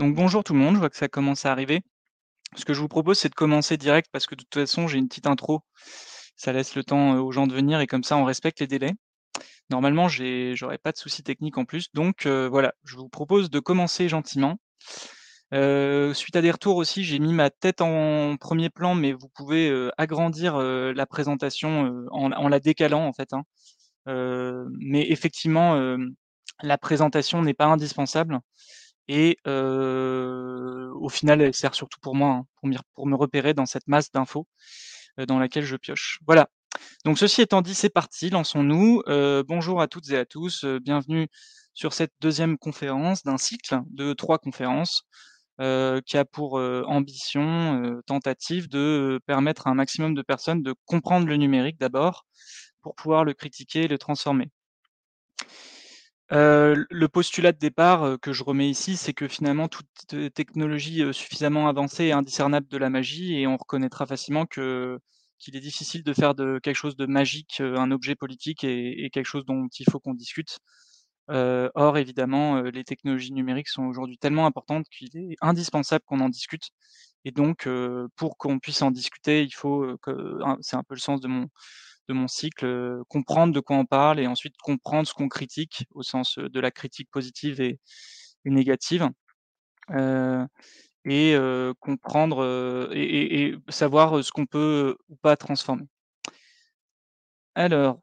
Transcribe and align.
Donc 0.00 0.14
bonjour 0.14 0.42
tout 0.42 0.54
le 0.54 0.58
monde, 0.58 0.76
je 0.76 0.78
vois 0.78 0.88
que 0.88 0.96
ça 0.96 1.08
commence 1.08 1.44
à 1.44 1.52
arriver. 1.52 1.82
Ce 2.56 2.64
que 2.64 2.72
je 2.72 2.80
vous 2.80 2.88
propose, 2.88 3.18
c'est 3.18 3.28
de 3.28 3.34
commencer 3.34 3.76
direct 3.76 4.08
parce 4.10 4.26
que 4.26 4.34
de 4.34 4.42
toute 4.42 4.54
façon, 4.54 4.88
j'ai 4.88 4.96
une 4.96 5.08
petite 5.08 5.26
intro. 5.26 5.60
Ça 6.36 6.54
laisse 6.54 6.74
le 6.74 6.82
temps, 6.84 7.18
aux 7.18 7.30
gens 7.32 7.46
de 7.46 7.52
venir 7.52 7.80
et 7.80 7.86
comme 7.86 8.02
ça, 8.02 8.16
on 8.16 8.24
respecte 8.24 8.60
les 8.60 8.66
délais. 8.66 8.92
Normalement, 9.68 10.08
j'ai 10.08 10.56
j'aurais 10.56 10.78
pas 10.78 10.92
de 10.92 10.96
soucis 10.96 11.22
techniques 11.22 11.58
en 11.58 11.66
plus, 11.66 11.88
donc 11.92 12.26
voilà, 12.26 12.72
je 12.82 12.96
vous 12.96 13.10
propose 13.10 13.50
de 13.50 13.60
commencer 13.60 14.08
gentiment. 14.08 14.56
Suite 15.52 16.34
à 16.34 16.40
des 16.40 16.50
retours 16.50 16.76
aussi, 16.76 17.04
j'ai 17.04 17.18
mis 17.18 17.34
ma 17.34 17.50
tête 17.50 17.82
en 17.82 18.38
premier 18.38 18.70
plan, 18.70 18.94
mais 18.94 19.12
vous 19.12 19.28
pouvez, 19.28 19.90
agrandir, 19.98 20.56
la 20.56 21.06
présentation, 21.06 22.06
en 22.10 22.48
la 22.48 22.58
décalant 22.58 23.06
en 23.06 23.12
fait, 23.12 23.34
hein. 23.34 23.44
Mais 24.06 25.10
effectivement, 25.10 25.98
la 26.62 26.78
présentation 26.78 27.42
n'est 27.42 27.52
pas 27.52 27.66
indispensable 27.66 28.40
et 29.12 29.36
au 29.44 31.08
final, 31.08 31.40
elle 31.42 31.54
sert 31.54 31.74
surtout 31.74 31.98
pour 32.00 32.14
moi, 32.14 32.30
hein, 32.30 32.46
pour 32.94 33.08
me 33.08 33.16
repérer 33.16 33.54
dans 33.54 33.66
cette 33.66 33.88
masse 33.88 34.12
d'infos, 34.12 34.46
dans 35.26 35.40
laquelle 35.40 35.64
je 35.64 35.76
pioche. 35.76 36.20
Voilà. 36.26 36.48
Donc 37.04 37.18
ceci 37.18 37.42
étant 37.42 37.60
dit, 37.60 37.74
c'est 37.74 37.90
parti, 37.90 38.30
lançons-nous. 38.30 39.02
Bonjour 39.48 39.80
à 39.80 39.88
toutes 39.88 40.08
et 40.10 40.16
à 40.16 40.24
tous, 40.24 40.64
bienvenue 40.64 41.26
sur 41.74 41.92
cette 41.92 42.12
deuxième 42.20 42.56
conférence 42.56 43.24
d'un 43.24 43.36
cycle 43.36 43.80
de 43.90 44.12
3 44.12 44.38
conférences, 44.38 45.02
qui 45.58 46.16
a 46.16 46.24
pour, 46.24 46.54
ambition, 46.54 48.00
tentative 48.06 48.68
de, 48.68 49.18
permettre 49.26 49.66
à 49.66 49.70
un 49.70 49.74
maximum 49.74 50.14
de 50.14 50.22
personnes 50.22 50.62
de 50.62 50.72
comprendre 50.84 51.26
le 51.26 51.36
numérique 51.36 51.80
d'abord, 51.80 52.26
pour 52.82 52.94
pouvoir 52.94 53.24
le 53.24 53.34
critiquer 53.34 53.80
et 53.80 53.88
le 53.88 53.98
transformer. 53.98 54.50
Le 56.30 57.06
postulat 57.08 57.52
de 57.52 57.58
départ, 57.58 58.18
que 58.20 58.32
je 58.32 58.44
remets 58.44 58.68
ici, 58.70 58.96
c'est 58.96 59.12
que 59.14 59.28
finalement 59.28 59.68
toute, 59.68 59.86
heu, 60.14 60.30
technologie, 60.30 61.02
suffisamment 61.12 61.68
avancée 61.68 62.04
est 62.06 62.12
indiscernable 62.12 62.68
de 62.68 62.78
la 62.78 62.90
magie 62.90 63.34
et 63.40 63.46
on 63.46 63.56
reconnaîtra 63.56 64.06
facilement 64.06 64.46
que 64.46 64.98
qu'il 65.38 65.56
est 65.56 65.60
difficile 65.60 66.02
de 66.04 66.12
faire 66.12 66.34
de 66.34 66.60
quelque 66.62 66.76
chose 66.76 66.96
de 66.96 67.06
magique, 67.06 67.60
un 67.62 67.90
objet 67.92 68.14
politique 68.14 68.62
et 68.62 69.08
quelque 69.10 69.24
chose 69.26 69.46
dont 69.46 69.68
il 69.78 69.86
faut 69.90 69.98
qu'on 69.98 70.12
discute. 70.14 70.58
Or 71.28 71.98
évidemment, 71.98 72.62
les 72.62 72.84
technologies 72.84 73.32
numériques 73.32 73.68
sont 73.68 73.84
aujourd'hui 73.84 74.18
tellement 74.18 74.46
importantes 74.46 74.86
qu'il 74.90 75.10
est 75.16 75.36
indispensable 75.42 76.04
qu'on 76.06 76.20
en 76.20 76.28
discute 76.28 76.70
et 77.24 77.32
donc 77.32 77.68
pour 78.16 78.36
qu'on 78.38 78.58
puisse 78.60 78.82
en 78.82 78.90
discuter, 78.92 79.42
il 79.44 79.54
faut, 79.54 79.96
c'est 80.62 80.76
un 80.76 80.82
peu 80.84 80.94
le 80.94 81.00
sens 81.00 81.20
de 81.20 81.28
mon 81.28 81.48
de 82.10 82.14
mon 82.14 82.28
cycle, 82.28 83.02
comprendre 83.08 83.54
de 83.54 83.60
quoi 83.60 83.76
on 83.76 83.86
parle 83.86 84.18
et 84.18 84.26
ensuite 84.26 84.56
comprendre 84.58 85.06
ce 85.06 85.14
qu'on 85.14 85.28
critique 85.28 85.86
au 85.94 86.02
sens, 86.02 86.38
de 86.38 86.60
la 86.60 86.72
critique 86.72 87.08
positive 87.10 87.60
et 87.60 87.78
négative. 88.44 89.08
Et 91.06 91.36
comprendre, 91.78 92.92
et 92.92 93.54
savoir, 93.68 94.24
ce 94.24 94.32
qu'on 94.32 94.46
peut, 94.46 94.96
ou 95.08 95.16
pas 95.16 95.36
transformer. 95.36 95.86
Alors 97.54 98.00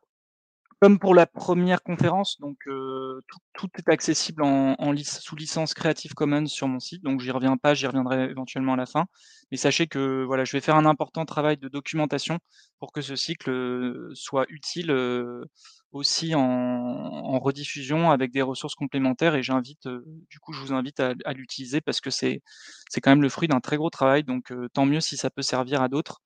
comme 0.81 0.99
pour 0.99 1.15
la 1.15 1.25
première 1.27 1.81
conférence, 1.83 2.39
donc 2.39 2.57
heu, 2.67 3.21
tout 3.53 3.67
est 3.77 3.89
accessible 3.89 4.43
en 4.43 4.75
en 4.79 4.95
sous 4.97 5.35
licence 5.35 5.73
Creative 5.73 6.13
Commons 6.13 6.45
sur 6.47 6.67
mon 6.67 6.79
site, 6.79 7.03
donc 7.03 7.21
j'y 7.21 7.31
reviens 7.31 7.57
pas, 7.57 7.73
j'y 7.73 7.87
reviendrai 7.87 8.25
éventuellement 8.29 8.73
à 8.73 8.77
la 8.77 8.85
fin. 8.85 9.05
Mais 9.51 9.57
sachez 9.57 9.87
que, 9.87 10.23
voilà, 10.25 10.43
je 10.45 10.51
vais 10.53 10.61
faire 10.61 10.75
un 10.75 10.85
important 10.85 11.25
travail 11.25 11.57
de 11.57 11.67
documentation 11.69 12.39
pour 12.79 12.91
que 12.91 13.01
ce 13.01 13.15
cycle, 13.15 13.49
heu, 13.49 14.11
soit 14.13 14.45
utile, 14.49 14.91
heu, 14.91 15.45
aussi 15.91 16.35
en 16.35 16.41
en 16.43 17.39
rediffusion 17.39 18.11
avec 18.11 18.31
des 18.31 18.41
ressources 18.41 18.75
complémentaires 18.75 19.35
et 19.35 19.43
j'invite, 19.43 19.87
heu, 19.87 20.03
du 20.29 20.39
coup, 20.39 20.53
je 20.53 20.59
vous 20.61 20.73
invite 20.73 20.99
à 20.99 21.13
à 21.25 21.33
l'utiliser 21.33 21.81
parce 21.81 22.01
que 22.01 22.09
c'est 22.11 22.41
c'est 22.89 23.01
quand 23.01 23.11
même 23.11 23.21
le 23.23 23.29
fruit 23.29 23.47
d'un 23.47 23.59
très 23.61 23.77
gros 23.77 23.89
travail, 23.89 24.23
donc 24.23 24.51
heu, 24.51 24.69
tant 24.73 24.85
mieux 24.85 25.01
si 25.01 25.17
ça 25.17 25.29
peut 25.29 25.41
servir 25.41 25.81
à 25.81 25.87
d'autres. 25.89 26.21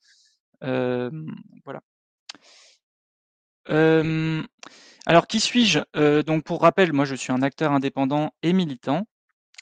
Voilà. 1.65 1.81
Alors 3.67 5.27
qui 5.27 5.39
suis-je? 5.39 6.21
Donc 6.21 6.43
pour 6.43 6.61
rappel, 6.61 6.93
moi 6.93 7.05
je 7.05 7.15
suis 7.15 7.31
un 7.31 7.41
acteur 7.41 7.71
indépendant 7.71 8.31
et 8.43 8.53
militant 8.53 9.07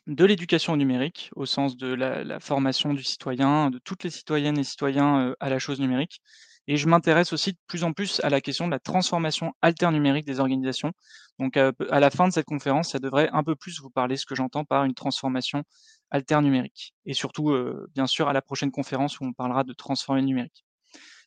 de 0.08 0.26
l'éducation 0.26 0.76
numérique, 0.76 1.30
au 1.36 1.46
sens 1.46 1.78
de 1.78 1.94
la 1.94 2.40
formation 2.40 2.94
du 2.94 3.04
citoyen, 3.04 3.70
de 3.70 3.80
toutes 3.80 4.04
les 4.04 4.09
citoyennes 4.09 4.58
et 4.58 4.64
citoyens, 4.64 5.34
à 5.40 5.50
la 5.50 5.59
chose 5.59 5.80
numérique 5.80 6.22
et 6.68 6.78
je 6.78 6.88
m'intéresse 6.88 7.34
aussi 7.34 7.54
de 7.54 7.58
plus 7.66 7.84
en 7.84 7.94
plus 7.94 8.22
à 8.24 8.30
la 8.30 8.42
question 8.42 8.68
de 8.68 8.72
la 8.72 8.78
transformation 8.80 9.54
alternumérique 9.64 10.26
des 10.26 10.40
organisations. 10.40 10.92
Donc 11.40 11.58
à 11.58 11.74
la 12.00 12.09
fin 12.12 12.28
de 12.28 12.34
cette 12.34 12.46
conférence, 12.46 12.92
ça 12.92 13.00
devrait 13.00 13.28
un 13.34 13.44
peu 13.44 13.56
plus 13.56 13.82
vous 13.82 13.90
parler 13.90 14.18
ce 14.18 14.26
que 14.28 14.36
j'entends 14.36 14.66
par 14.66 14.84
une 14.86 14.94
transformation 14.94 15.64
alternumérique 16.12 16.94
et 17.08 17.16
surtout, 17.16 17.56
bien 17.96 18.06
sûr 18.06 18.30
à 18.30 18.34
la 18.34 18.44
prochaine 18.44 18.72
conférence 18.72 19.20
où 19.20 19.26
on 19.26 19.34
parlera 19.34 19.64
de 19.64 19.74
transformer 19.74 20.22
numérique. 20.22 20.64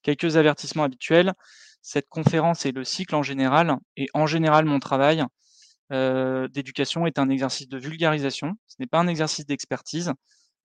Quelques 0.02 0.36
avertissements 0.36 0.84
habituels. 0.84 1.32
Cette 1.82 2.08
conférence 2.08 2.66
et 2.66 2.72
le 2.72 2.84
cycle 2.84 3.14
en 3.16 3.22
général 3.22 3.76
et 3.96 4.08
en 4.14 4.26
général 4.26 4.64
mon 4.66 4.78
travail, 4.78 5.24
heu, 5.92 6.48
d'éducation 6.50 7.06
est 7.06 7.18
un 7.18 7.28
exercice 7.30 7.68
de 7.68 7.78
vulgarisation. 7.78 8.54
Ce 8.68 8.76
n'est 8.80 8.86
pas 8.86 9.00
un 9.00 9.08
exercice 9.08 9.46
d'expertise. 9.46 10.12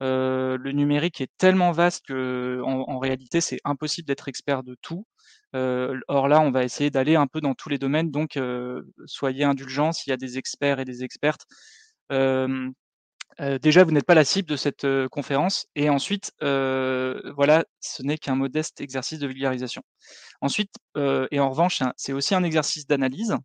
Heu, 0.04 0.58
le 0.58 0.72
numérique 0.74 1.22
est 1.22 1.32
tellement 1.38 1.72
vaste 1.72 2.06
qu'en 2.08 2.84
en 2.88 3.00
réalité, 3.00 3.42
c'est 3.42 3.60
impossible 3.66 4.08
d'être 4.08 4.28
expert 4.30 4.64
de 4.64 4.76
tout. 4.82 5.06
Heu, 5.56 6.00
or 6.08 6.28
là, 6.28 6.40
on 6.42 6.52
va 6.52 6.64
essayer 6.64 6.92
d'aller 6.92 7.16
un 7.16 7.28
peu 7.28 7.42
dans 7.42 7.56
tous 7.56 7.70
les 7.70 7.80
domaines, 7.80 8.12
donc 8.12 8.38
heu, 8.38 8.92
soyez 9.06 9.44
indulgents 9.46 9.92
s'il 9.94 10.12
y 10.12 10.14
a 10.14 10.18
des 10.18 10.38
experts 10.38 10.80
et 10.80 10.86
des 10.86 11.04
expertes. 11.04 11.46
Hem 12.12 12.74
Déjà, 13.62 13.84
vous 13.84 13.92
n'êtes 13.92 14.06
pas 14.06 14.16
la 14.16 14.26
cible 14.26 14.50
de 14.50 14.56
cette, 14.56 14.88
conférence 15.12 15.68
et 15.76 15.90
ensuite, 15.90 16.32
voilà, 16.42 17.66
ce 17.80 18.02
n'est 18.04 18.18
qu'un 18.18 18.36
modeste 18.36 18.82
exercice 18.82 19.20
de 19.20 19.28
vulgarisation. 19.28 19.84
Ensuite, 20.42 20.74
et 20.96 21.40
en 21.40 21.50
revanche, 21.50 21.82
c'est 21.98 22.14
aussi 22.14 22.36
un 22.36 22.44
exercice 22.44 22.88
d'analyse, 22.88 23.36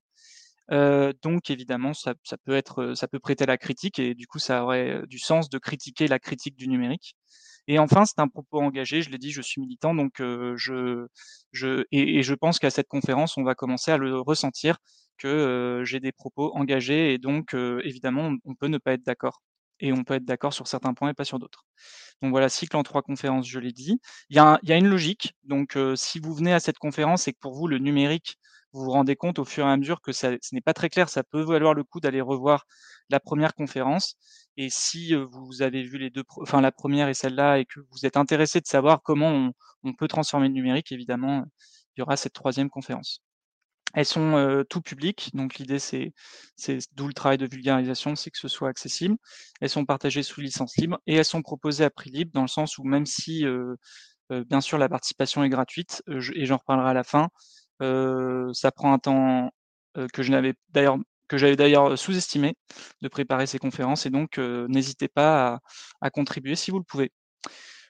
donc 0.71 1.51
évidemment, 1.51 1.93
ça 1.95 2.15
peut 2.45 2.55
être, 2.55 2.95
ça 2.95 3.09
peut 3.09 3.19
prêter 3.19 3.45
à 3.45 3.47
la 3.47 3.59
critique 3.59 3.99
et 3.99 4.15
du 4.15 4.27
coup, 4.27 4.39
ça 4.39 4.65
aurait, 4.65 5.03
du 5.07 5.19
sens 5.19 5.51
de 5.51 5.59
critiquer 5.59 6.09
la 6.09 6.19
critique 6.19 6.57
du 6.57 6.69
numérique 6.69 7.15
et 7.69 7.79
enfin, 7.79 8.05
c'est 8.05 8.19
un 8.19 8.29
propos 8.29 8.61
engagé, 8.61 9.03
je 9.03 9.11
l'ai 9.11 9.19
dit, 9.19 9.31
je 9.31 9.41
suis 9.43 9.61
militant 9.61 9.95
donc 9.95 10.15
je 10.19 11.07
je 11.53 11.85
et 11.93 12.23
je 12.23 12.35
pense 12.35 12.59
qu'à 12.59 12.71
cette 12.71 12.89
conférence, 12.89 13.37
on 13.37 13.45
va 13.45 13.55
commencer 13.55 13.91
à 13.93 13.99
le 13.99 14.19
ressentir 14.21 14.79
que, 15.19 15.83
j'ai 15.85 16.01
des 16.01 16.13
propos 16.13 16.53
engagés 16.57 17.15
et 17.15 17.19
donc 17.19 17.55
évidemment, 17.85 18.33
on 18.45 18.55
peut 18.55 18.69
ne 18.69 18.79
pas 18.79 18.95
être 18.95 19.05
d'accord 19.05 19.43
et 19.83 19.93
on 19.93 20.05
peut 20.05 20.15
être 20.15 20.25
d'accord 20.25 20.55
sur 20.55 20.69
certains 20.69 20.95
points 20.95 21.11
et 21.11 21.15
pas 21.15 21.27
sur 21.27 21.39
d'autres. 21.41 21.67
Donc 22.23 22.31
voilà, 22.31 22.49
cycle 22.49 22.77
en 22.77 22.83
3 22.83 23.03
conférences, 23.03 23.49
je 23.49 23.59
l'ai 23.59 23.73
dit. 23.73 24.01
Il 24.31 24.37
y 24.37 24.39
a 24.73 24.77
une 24.77 24.89
logique, 24.89 25.35
donc 25.45 25.77
heu, 25.77 25.97
si 25.97 26.19
vous 26.21 26.35
venez 26.35 26.53
à 26.55 26.61
cette 26.61 26.79
conférence 26.79 27.29
et 27.29 27.33
que 27.33 27.39
pour 27.41 27.55
vous 27.55 27.69
le 27.69 27.79
numérique, 27.79 28.39
vous 28.73 28.85
vous 28.85 28.91
rendez 28.93 29.17
compte 29.17 29.39
au 29.39 29.45
fur 29.45 29.67
et 29.67 29.71
à 29.71 29.77
mesure 29.77 30.01
que 30.01 30.13
ça 30.13 30.31
ce 30.41 30.55
n'est 30.55 30.61
pas 30.63 30.73
très 30.75 30.89
clair, 30.91 31.09
ça 31.11 31.23
peut 31.25 31.43
valoir 31.43 31.75
le 31.75 31.85
coup 31.85 32.01
d'aller 32.01 32.21
revoir 32.23 32.65
la 33.11 33.21
première 33.21 33.55
conférence 33.55 34.17
et 34.57 34.69
si, 34.71 35.15
heu, 35.15 35.25
vous 35.31 35.63
avez 35.63 35.83
vu 35.83 35.99
les 35.99 36.11
2 36.11 36.25
pre 36.25 36.41
enfin 36.43 36.61
la 36.61 36.73
première 36.73 37.09
et 37.09 37.15
celle-là 37.15 37.59
et 37.59 37.65
que 37.67 37.81
vous 37.91 38.07
êtes 38.07 38.17
intéressé 38.17 38.61
de 38.61 38.67
savoir 38.67 39.03
comment 39.03 39.29
on 39.31 39.53
on 39.85 39.93
peut 39.95 40.07
transformer 40.09 40.47
le 40.49 40.55
numérique, 40.55 40.93
évidemment, 40.93 41.45
il 41.97 42.01
y 42.01 42.03
aura 42.03 42.17
cette 42.17 42.33
troisième 42.35 42.71
conférence. 42.71 43.21
Elles 43.95 44.07
sont, 44.07 44.37
heu, 44.39 44.65
tout 44.69 44.81
public, 44.83 45.31
donc 45.35 45.57
l'idée 45.57 45.79
c'est 45.79 46.13
c'est 46.57 46.79
d'où 46.95 47.09
le 47.09 47.15
travail 47.15 47.39
de 47.39 47.47
vulgarisation, 47.47 48.17
c'est 48.17 48.31
que 48.31 48.39
ce 48.39 48.49
soit 48.49 48.69
accessible. 48.71 49.17
Elles 49.61 49.69
sont 49.71 49.85
partagées 49.87 50.23
sous 50.23 50.41
licence 50.41 50.77
libre 50.79 50.99
et 51.07 51.17
elles 51.17 51.25
sont 51.27 51.43
proposées 51.43 51.85
à 51.85 51.91
prix 51.91 52.11
libre 52.11 52.31
dans 52.35 52.43
le 52.43 52.49
sens 52.49 52.79
où 52.79 52.85
même 52.85 53.07
si, 53.07 53.45
heu 53.47 53.77
heu, 54.33 54.45
bien 54.45 54.61
sûr 54.63 54.79
la 54.79 54.89
participation 54.91 55.45
est 55.45 55.51
gratuite, 55.51 56.03
je 56.09 56.33
et 56.35 56.47
j'en 56.47 56.59
reparlerai 56.59 56.91
à 56.91 56.95
la 56.95 57.05
fin, 57.05 57.29
ça 58.55 58.73
prend 58.73 58.93
un 58.95 58.99
temps, 59.01 59.51
que 60.15 60.23
je 60.23 60.31
n'avais 60.33 60.55
d'ailleurs 60.71 60.99
que 61.29 61.39
j'avais 61.39 61.57
d'ailleurs, 61.57 61.99
sous-estimé 61.99 62.55
de 63.03 63.09
préparer 63.09 63.47
ces 63.47 63.59
conférences 63.59 64.07
et 64.07 64.11
donc 64.11 64.39
n'hésitez 64.39 65.09
pas 65.09 65.55
à 65.57 65.61
à 66.03 66.11
contribuer 66.11 66.57
si 66.57 66.71
vous 66.73 66.79
le 66.81 66.85
pouvez. 66.85 67.11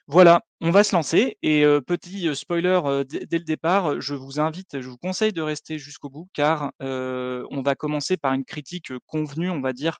Voilà, 0.07 0.41
on 0.59 0.71
va 0.71 0.83
se 0.83 0.93
lancer 0.93 1.37
et 1.43 1.63
petit, 1.87 2.35
spoiler, 2.35 2.81
dès 3.07 3.37
le 3.37 3.45
départ, 3.45 4.01
je 4.01 4.13
vous 4.15 4.39
invite, 4.41 4.81
je 4.81 4.89
vous 4.89 4.97
conseille 4.97 5.31
de 5.31 5.41
rester 5.41 5.79
jusqu'au 5.79 6.09
bout 6.09 6.27
car, 6.33 6.73
on 6.81 7.61
va 7.63 7.75
commencer 7.75 8.17
par 8.17 8.33
une 8.33 8.43
critique, 8.43 8.91
convenue, 9.07 9.49
on 9.49 9.61
va 9.61 9.71
dire, 9.71 9.99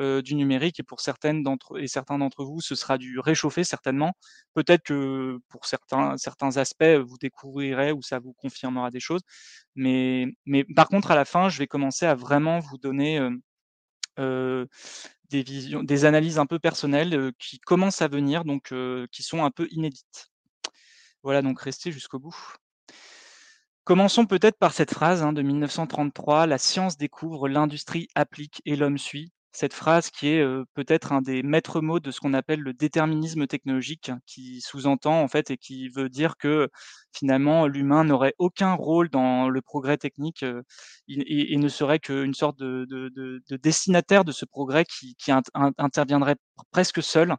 du 0.00 0.34
numérique 0.34 0.80
et 0.80 0.82
pour 0.82 1.00
certaines 1.00 1.42
d'entre 1.44 1.78
et 1.80 1.86
certains 1.88 2.18
d'entre 2.18 2.44
vous, 2.44 2.60
ce 2.60 2.74
sera 2.74 2.98
du 2.98 3.20
réchauffé 3.20 3.62
certainement. 3.64 4.14
Peut-être 4.54 4.82
que 4.82 5.38
pour 5.48 5.64
certains 5.66 6.56
aspects, 6.56 6.84
vous 7.06 7.16
découvrirez 7.18 7.92
ou 7.92 8.02
ça 8.02 8.18
vous 8.18 8.32
confirmera 8.34 8.90
des 8.90 9.00
choses. 9.00 9.22
Mais 9.76 10.26
par 10.74 10.88
contre, 10.88 11.12
à 11.12 11.14
la 11.16 11.24
fin, 11.24 11.48
je 11.50 11.58
vais 11.58 11.68
commencer 11.68 12.04
à 12.06 12.16
vraiment 12.16 12.58
vous 12.58 12.78
donner, 12.78 13.20
des 15.30 16.04
analyses 16.04 16.38
un 16.38 16.46
peu 16.46 16.58
personnelles, 16.58 17.32
qui 17.38 17.58
commencent 17.60 18.02
à 18.02 18.08
venir 18.08 18.44
donc 18.44 18.72
qui 19.12 19.22
sont 19.22 19.44
un 19.44 19.50
peu 19.50 19.68
inédites. 19.70 20.28
Voilà, 21.22 21.42
donc 21.42 21.60
restez 21.60 21.92
jusqu'au 21.92 22.18
bout. 22.18 22.36
Commençons 23.84 24.26
peut-être 24.26 24.58
par 24.58 24.72
cette 24.72 24.92
phrase, 24.92 25.22
hein, 25.22 25.32
de 25.32 25.42
1933: 25.42 26.46
«La 26.46 26.58
science 26.58 26.96
découvre, 26.96 27.48
l'industrie 27.48 28.08
applique 28.14 28.60
et 28.64 28.76
l'homme 28.76 28.98
suit». 28.98 29.32
Cette 29.56 29.72
phrase 29.74 30.10
qui 30.10 30.28
est, 30.28 30.44
peut-être 30.74 31.12
un 31.12 31.22
des 31.22 31.42
maîtres 31.42 31.80
mots 31.80 32.00
de 32.00 32.10
ce 32.10 32.20
qu'on 32.20 32.34
appelle 32.34 32.60
le 32.60 32.74
déterminisme 32.74 33.46
technologique, 33.46 34.10
qui 34.26 34.60
sous-entend 34.60 35.22
en 35.22 35.28
fait 35.28 35.50
et 35.50 35.56
qui 35.56 35.88
veut 35.88 36.08
dire 36.08 36.36
que 36.36 36.68
finalement 37.14 37.66
l'humain 37.66 38.04
n'aurait 38.04 38.34
aucun 38.38 38.74
rôle 38.74 39.08
dans 39.10 39.48
le 39.48 39.62
progrès 39.62 39.96
technique, 39.98 40.44
et 41.08 41.56
ne 41.56 41.68
serait 41.68 41.98
qu'une 42.00 42.34
sorte 42.34 42.58
de 42.58 42.86
de 42.88 43.08
de 43.10 43.42
de 43.48 43.56
destinataire 43.56 44.24
de 44.24 44.32
ce 44.32 44.44
progrès 44.44 44.84
qui 44.84 45.16
qui 45.16 45.32
int 45.32 45.42
int 45.54 45.72
interviendrait 45.78 46.36
presque 46.72 47.02
seul 47.02 47.36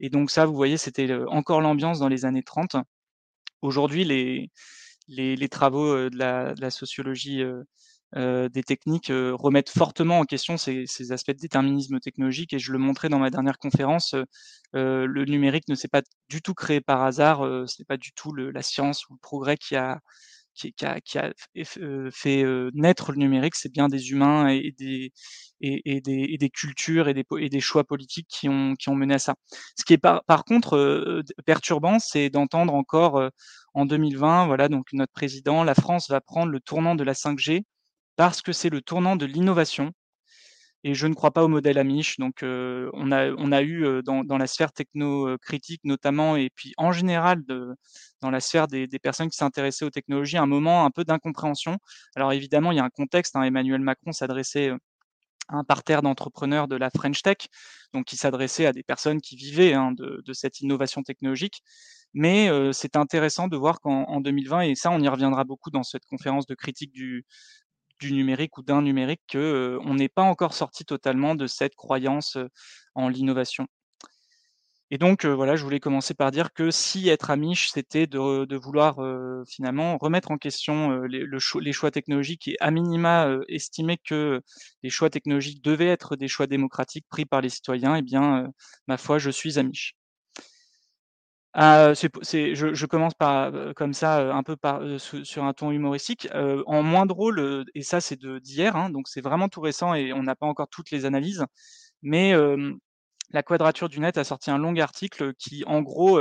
et 0.00 0.10
donc 0.10 0.30
ça, 0.30 0.46
vous 0.46 0.54
voyez, 0.54 0.76
c'était 0.76 1.12
encore 1.28 1.60
l'ambiance 1.60 1.98
dans 1.98 2.08
les 2.08 2.24
années 2.24 2.42
30. 2.42 2.76
Aujourd'hui, 3.62 4.04
les 5.08 5.48
travaux, 5.48 6.10
de 6.10 6.16
la 6.16 6.54
de 6.54 6.60
la 6.60 6.70
sociologie, 6.70 7.42
heu, 8.16 8.48
des 8.50 8.62
techniques, 8.62 9.10
heu, 9.10 9.34
remettent 9.34 9.70
fortement 9.70 10.18
en 10.20 10.24
question 10.24 10.56
ces 10.56 10.84
ces 10.86 11.12
aspects 11.12 11.32
de 11.32 11.38
déterminisme 11.38 12.00
technologique 12.00 12.52
et 12.54 12.58
je 12.60 12.72
le 12.72 12.78
montrais 12.78 13.08
dans 13.10 13.18
ma 13.20 13.30
dernière 13.30 13.58
conférence, 13.58 14.14
heu 14.14 14.24
heu, 14.76 15.06
le 15.06 15.24
numérique 15.26 15.68
ne 15.68 15.74
s'est 15.76 15.88
pas 15.88 16.02
du 16.30 16.42
tout 16.42 16.54
créé 16.54 16.80
par 16.80 17.02
hasard, 17.02 17.44
heu, 17.46 17.66
c'est 17.66 17.86
pas 17.86 17.96
du 17.98 18.12
tout 18.12 18.32
le 18.32 18.50
la 18.50 18.62
science 18.62 19.08
ou 19.08 19.14
le 19.14 19.18
progrès 19.20 19.56
qui 19.56 19.76
a 19.76 20.00
qui 20.54 20.72
qui 20.74 20.86
a 20.86 21.00
qui 21.02 21.18
a 21.18 21.32
fait, 22.12 22.44
heu, 22.44 22.70
naître 22.74 23.12
le 23.12 23.18
numérique, 23.18 23.54
c'est 23.56 23.72
bien 23.72 23.88
des 23.88 24.10
humains 24.12 24.48
et 24.48 24.72
des 24.78 25.12
et 25.60 26.00
des 26.02 26.28
et 26.32 26.38
des 26.38 26.50
cultures 26.50 27.08
et 27.08 27.14
des 27.14 27.24
et 27.40 27.48
des 27.50 27.60
choix 27.60 27.84
politiques 27.84 28.28
qui 28.30 28.48
ont 28.48 28.74
qui 28.76 28.88
ont 28.90 28.94
mené 28.96 29.14
à 29.14 29.18
ça. 29.20 29.34
Ce 29.78 29.84
qui 29.84 29.94
est 29.94 29.98
par 29.98 30.24
par 30.26 30.44
contre, 30.44 31.22
perturbant, 31.46 31.98
c'est 32.00 32.30
d'entendre 32.30 32.74
encore, 32.74 33.30
en 33.74 33.86
2020, 33.86 34.46
voilà, 34.46 34.68
donc 34.68 34.88
notre 34.92 35.12
président: 35.12 35.64
«La 35.64 35.74
France 35.74 36.10
va 36.10 36.20
prendre 36.20 36.52
le 36.52 36.60
tournant 36.60 36.94
de 36.96 37.04
la 37.04 37.14
5G 37.14 37.64
parce 38.16 38.42
que 38.42 38.52
c'est 38.52 38.70
le 38.70 38.82
tournant 38.82 39.16
de 39.16 39.26
l'innovation» 39.26 39.92
et 40.84 40.94
je 40.94 41.06
ne 41.08 41.14
crois 41.14 41.32
pas 41.32 41.44
au 41.44 41.48
modèle 41.48 41.78
Amish. 41.78 42.18
Donc, 42.18 42.42
heu, 42.44 42.90
on 42.94 43.12
a 43.12 43.62
eu, 43.62 43.84
heu, 43.86 44.02
dans 44.02 44.38
la 44.38 44.46
sphère 44.48 44.72
techno, 44.72 45.28
heu, 45.28 45.38
critique 45.38 45.80
notamment 45.84 46.36
et 46.36 46.50
puis 46.54 46.74
en 46.78 46.92
général 46.92 47.42
dans 48.22 48.30
la 48.30 48.40
sphère 48.40 48.68
des 48.68 48.88
personnes 49.02 49.30
qui 49.30 49.36
s'intéressaient 49.38 49.84
aux 49.86 49.90
technologies, 49.90 50.38
un 50.38 50.46
moment 50.46 50.84
un 50.86 50.90
peu 50.92 51.04
d'incompréhension. 51.04 51.78
Alors 52.16 52.32
évidemment, 52.32 52.72
il 52.72 52.76
y 52.78 52.80
a 52.80 52.84
un 52.84 52.90
contexte, 52.90 53.36
hein, 53.36 53.42
Emmanuel 53.44 53.80
Macron 53.82 54.12
s'adressait, 54.12 54.70
à 55.48 55.56
un 55.58 55.64
parterre 55.64 56.02
d'entrepreneurs 56.02 56.68
de 56.68 56.76
la 56.76 56.90
French 56.90 57.22
Tech, 57.22 57.38
donc 57.94 58.12
il 58.12 58.18
s'adressait 58.18 58.66
à 58.66 58.72
des 58.72 58.82
personnes 58.84 59.20
qui 59.22 59.36
vivaient, 59.36 59.74
hein, 59.74 59.92
de 59.96 60.32
cette 60.34 60.60
innovation 60.62 61.02
technologique. 61.04 61.62
Mais, 62.14 62.50
c'est 62.74 62.96
intéressant 62.96 63.48
de 63.48 63.56
voir 63.58 63.80
qu'en 63.80 64.04
en 64.04 64.20
2020 64.20 64.62
et 64.62 64.74
ça 64.76 64.90
on 64.92 65.00
y 65.00 65.08
reviendra 65.08 65.44
beaucoup 65.44 65.70
dans 65.70 65.82
cette 65.84 66.06
conférence 66.06 66.46
de 66.46 66.54
critique 66.56 66.92
du 66.92 67.24
numérique 68.12 68.58
ou 68.58 68.62
d'un 68.62 68.82
numérique 68.82 69.22
que, 69.28 69.38
heu, 69.38 69.78
on 69.84 69.94
n'est 69.94 70.08
pas 70.08 70.22
encore 70.22 70.54
sorti 70.54 70.84
totalement 70.84 71.34
de 71.34 71.46
cette 71.46 71.74
croyance, 71.74 72.36
en 72.94 73.08
l'innovation. 73.08 73.66
Et 74.90 74.98
donc, 74.98 75.24
voilà, 75.24 75.56
je 75.56 75.64
voulais 75.64 75.80
commencer 75.80 76.14
par 76.14 76.30
dire 76.30 76.52
que 76.52 76.70
si 76.70 77.08
être 77.08 77.30
Amish, 77.30 77.70
c'était 77.70 78.06
de 78.06 78.56
vouloir, 78.56 78.96
finalement 79.48 79.96
remettre 79.98 80.30
en 80.30 80.38
question, 80.38 81.00
les 81.02 81.20
le 81.20 81.38
cho 81.38 81.58
les 81.58 81.72
choix 81.72 81.90
technologiques 81.90 82.48
et 82.48 82.56
à 82.60 82.70
minima, 82.70 83.28
estimer 83.48 83.96
que 83.98 84.40
les 84.82 84.90
choix 84.90 85.10
technologiques 85.10 85.62
devaient 85.64 85.88
être 85.88 86.16
des 86.16 86.28
choix 86.28 86.46
démocratiques 86.46 87.06
pris 87.08 87.24
par 87.24 87.40
les 87.40 87.48
citoyens 87.48 87.96
et 87.96 88.02
bien, 88.02 88.48
ma 88.86 88.96
foi, 88.96 89.18
je 89.18 89.30
suis 89.30 89.58
Amish. 91.56 92.04
Ah, 92.06 92.20
c'est 92.22 92.54
je 92.56 92.74
je 92.74 92.86
commence 92.86 93.14
par, 93.14 93.54
heu, 93.54 93.72
comme 93.74 93.92
ça, 93.94 94.20
heu, 94.22 94.30
un 94.32 94.42
peu 94.42 94.56
par, 94.56 94.80
su 94.98 95.24
sur 95.24 95.44
un 95.44 95.52
ton 95.52 95.70
humoristique, 95.70 96.28
heu, 96.34 96.62
en 96.66 96.82
moins 96.82 97.06
drôle, 97.06 97.64
et 97.74 97.82
ça 97.82 98.00
c'est 98.00 98.18
d'hier, 98.20 98.74
hein, 98.76 98.90
donc 98.90 99.06
c'est 99.08 99.20
vraiment 99.20 99.48
tout 99.48 99.60
récent 99.60 99.94
et 99.94 100.12
on 100.12 100.22
n'a 100.24 100.34
pas 100.36 100.46
encore 100.46 100.68
toutes 100.68 100.90
les 100.90 101.04
analyses. 101.04 101.44
Mais, 102.02 102.30
hem, 102.30 102.78
la 103.32 103.42
Quadrature 103.44 103.88
du 103.90 104.00
Net 104.00 104.18
a 104.18 104.24
sorti 104.24 104.50
un 104.52 104.58
long 104.58 104.76
article 104.78 105.34
qui 105.38 105.64
en 105.66 105.82
gros, 105.82 106.20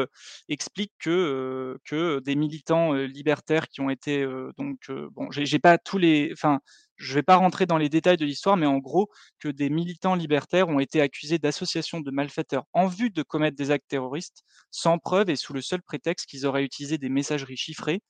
explique 0.50 0.94
que, 1.00 1.79
que 1.86 2.19
des 2.21 2.36
militants, 2.36 2.94
libertaires 2.95 3.68
qui 3.69 3.81
ont 3.81 3.89
été, 3.91 4.25
donc, 4.57 4.79
bon 5.13 5.29
j'ai 5.31 5.59
pas 5.59 5.77
tous 5.79 5.97
les 6.00 6.31
enfin, 6.33 6.59
je 6.97 7.13
vais 7.15 7.23
pas 7.23 7.35
rentrer 7.37 7.65
dans 7.65 7.77
les 7.77 7.89
détails 7.89 8.17
de 8.17 8.25
l'histoire, 8.25 8.57
mais 8.57 8.65
en 8.65 8.77
gros, 8.77 9.09
que 9.39 9.49
des 9.49 9.69
militants 9.69 10.15
libertaires 10.15 10.69
ont 10.69 10.79
été 10.79 11.01
accusés 11.01 11.39
d'association 11.39 11.99
de 12.01 12.11
malfaiteurs 12.11 12.65
en 12.73 12.87
vue 12.87 13.09
de 13.09 13.23
commettre 13.23 13.57
des 13.57 13.71
actes 13.71 13.87
terroristes, 13.89 14.43
sans 14.71 14.97
preuve 14.99 15.29
et 15.29 15.35
sous 15.35 15.53
le 15.53 15.61
seul 15.61 15.81
prétexte 15.81 16.27
qu'ils 16.27 16.45
auraient 16.45 16.63
utilisé 16.63 16.97
des 16.97 17.09
messageries 17.09 17.57
chiffrées, 17.57 18.01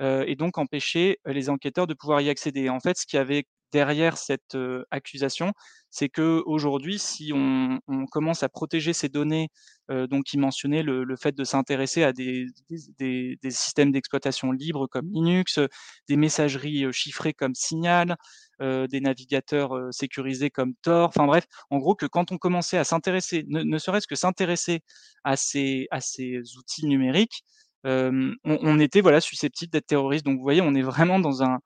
heu 0.00 0.24
et 0.28 0.36
donc 0.36 0.58
empêcher 0.58 1.18
les 1.26 1.50
enquêteurs 1.50 1.86
de 1.86 1.94
pouvoir 1.94 2.20
y 2.20 2.30
accéder. 2.30 2.68
En 2.68 2.80
fait, 2.80 2.98
ce 2.98 3.06
qu'il 3.06 3.16
y 3.18 3.20
avait 3.20 3.44
derrière 3.72 4.16
cette, 4.18 4.56
accusation, 4.90 5.52
c'est 5.90 6.08
qu'aujourd'hui, 6.08 6.98
si 6.98 7.32
on 7.34 7.80
on 7.88 8.06
commence 8.06 8.42
à 8.42 8.48
protéger 8.48 8.92
ces 8.92 9.08
données, 9.08 9.48
heu, 9.90 10.06
donc 10.06 10.32
il 10.32 10.40
mentionnait 10.40 10.82
le 10.82 11.04
le 11.04 11.16
fait 11.16 11.32
de 11.34 11.44
s'intéresser 11.44 12.02
à 12.04 12.12
des 12.12 12.46
des 12.68 12.78
des 12.98 13.38
des 13.42 13.50
systèmes 13.50 13.92
d'exploitation 13.92 14.52
libres 14.52 14.86
comme 14.86 15.08
Linux, 15.10 15.58
heu, 15.58 15.68
des 16.08 16.16
messageries, 16.16 16.86
chiffrées 16.92 17.32
comme 17.34 17.54
Signal, 17.54 18.16
des 18.60 19.00
navigateurs, 19.00 19.72
sécurisés 19.92 20.50
comme 20.50 20.74
Tor, 20.82 21.08
enfin 21.08 21.26
bref, 21.26 21.46
en 21.70 21.78
gros 21.78 21.94
que 21.94 22.06
quand 22.06 22.32
on 22.32 22.38
commençait 22.38 22.78
à 22.78 22.84
s'intéresser, 22.84 23.44
ne 23.48 23.62
ne 23.62 23.78
serait-ce 23.78 24.06
que 24.08 24.16
s'intéresser 24.16 24.80
à 25.24 25.36
ces 25.36 25.86
à 25.90 26.00
ces 26.00 26.40
outils 26.58 26.86
numériques, 26.86 27.44
on 27.84 28.34
on 28.44 28.78
était 28.80 29.00
voilà 29.00 29.20
susceptible 29.20 29.70
d'être 29.72 29.86
terroriste. 29.86 30.24
Donc 30.24 30.36
vous 30.38 30.42
voyez, 30.42 30.60
on 30.62 30.74
est 30.74 30.82
vraiment 30.82 31.18
dans 31.20 31.42
un 31.42 31.58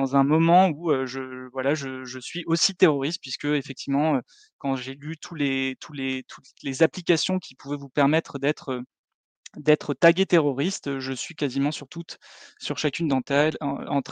dans 0.00 0.16
un 0.16 0.24
moment 0.24 0.68
où, 0.70 0.92
je 1.06 1.48
voilà, 1.52 1.74
je 1.74 2.18
suis 2.20 2.44
aussi 2.46 2.74
terroriste 2.74 3.20
puisqu'effectivement, 3.20 4.16
heu, 4.16 4.22
quand 4.58 4.76
j'ai 4.76 4.94
lu 4.94 5.16
tous 5.18 5.34
les 5.34 5.76
tous 5.80 5.92
les 5.92 6.24
toutes 6.28 6.44
les 6.62 6.82
applications 6.82 7.38
qui 7.38 7.54
pouvaient 7.54 7.76
vous 7.76 7.88
permettre 7.88 8.38
d'être, 8.38 8.82
d'être 9.56 9.94
tagué 9.94 10.26
terroriste, 10.26 10.98
je 11.00 11.12
suis 11.12 11.34
quasiment 11.34 11.72
sur 11.72 11.88
toutes, 11.88 12.18
sur 12.58 12.78
chacune 12.78 13.08
d'entre 13.08 13.32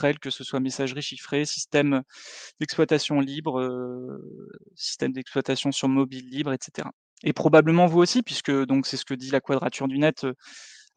elles 0.05 0.19
que 0.19 0.31
ce 0.31 0.45
soit 0.45 0.61
messagerie 0.61 1.03
chiffrée, 1.03 1.45
système 1.47 2.03
d'exploitation 2.61 3.21
libre, 3.21 3.61
système 4.75 5.13
d'exploitation 5.13 5.73
sur 5.73 5.89
mobile 5.89 6.29
libre 6.31 6.53
et 6.53 6.59
cetera. 6.63 6.93
Et 7.25 7.33
probablement 7.33 7.87
vous 7.87 8.01
aussi 8.01 8.23
puisque 8.23 8.53
donc 8.67 8.87
c'est 8.87 8.99
ce 8.99 9.05
que 9.07 9.15
dit 9.15 9.31
la 9.31 9.41
Quadrature 9.41 9.89
du 9.89 9.99
Net, 9.99 10.27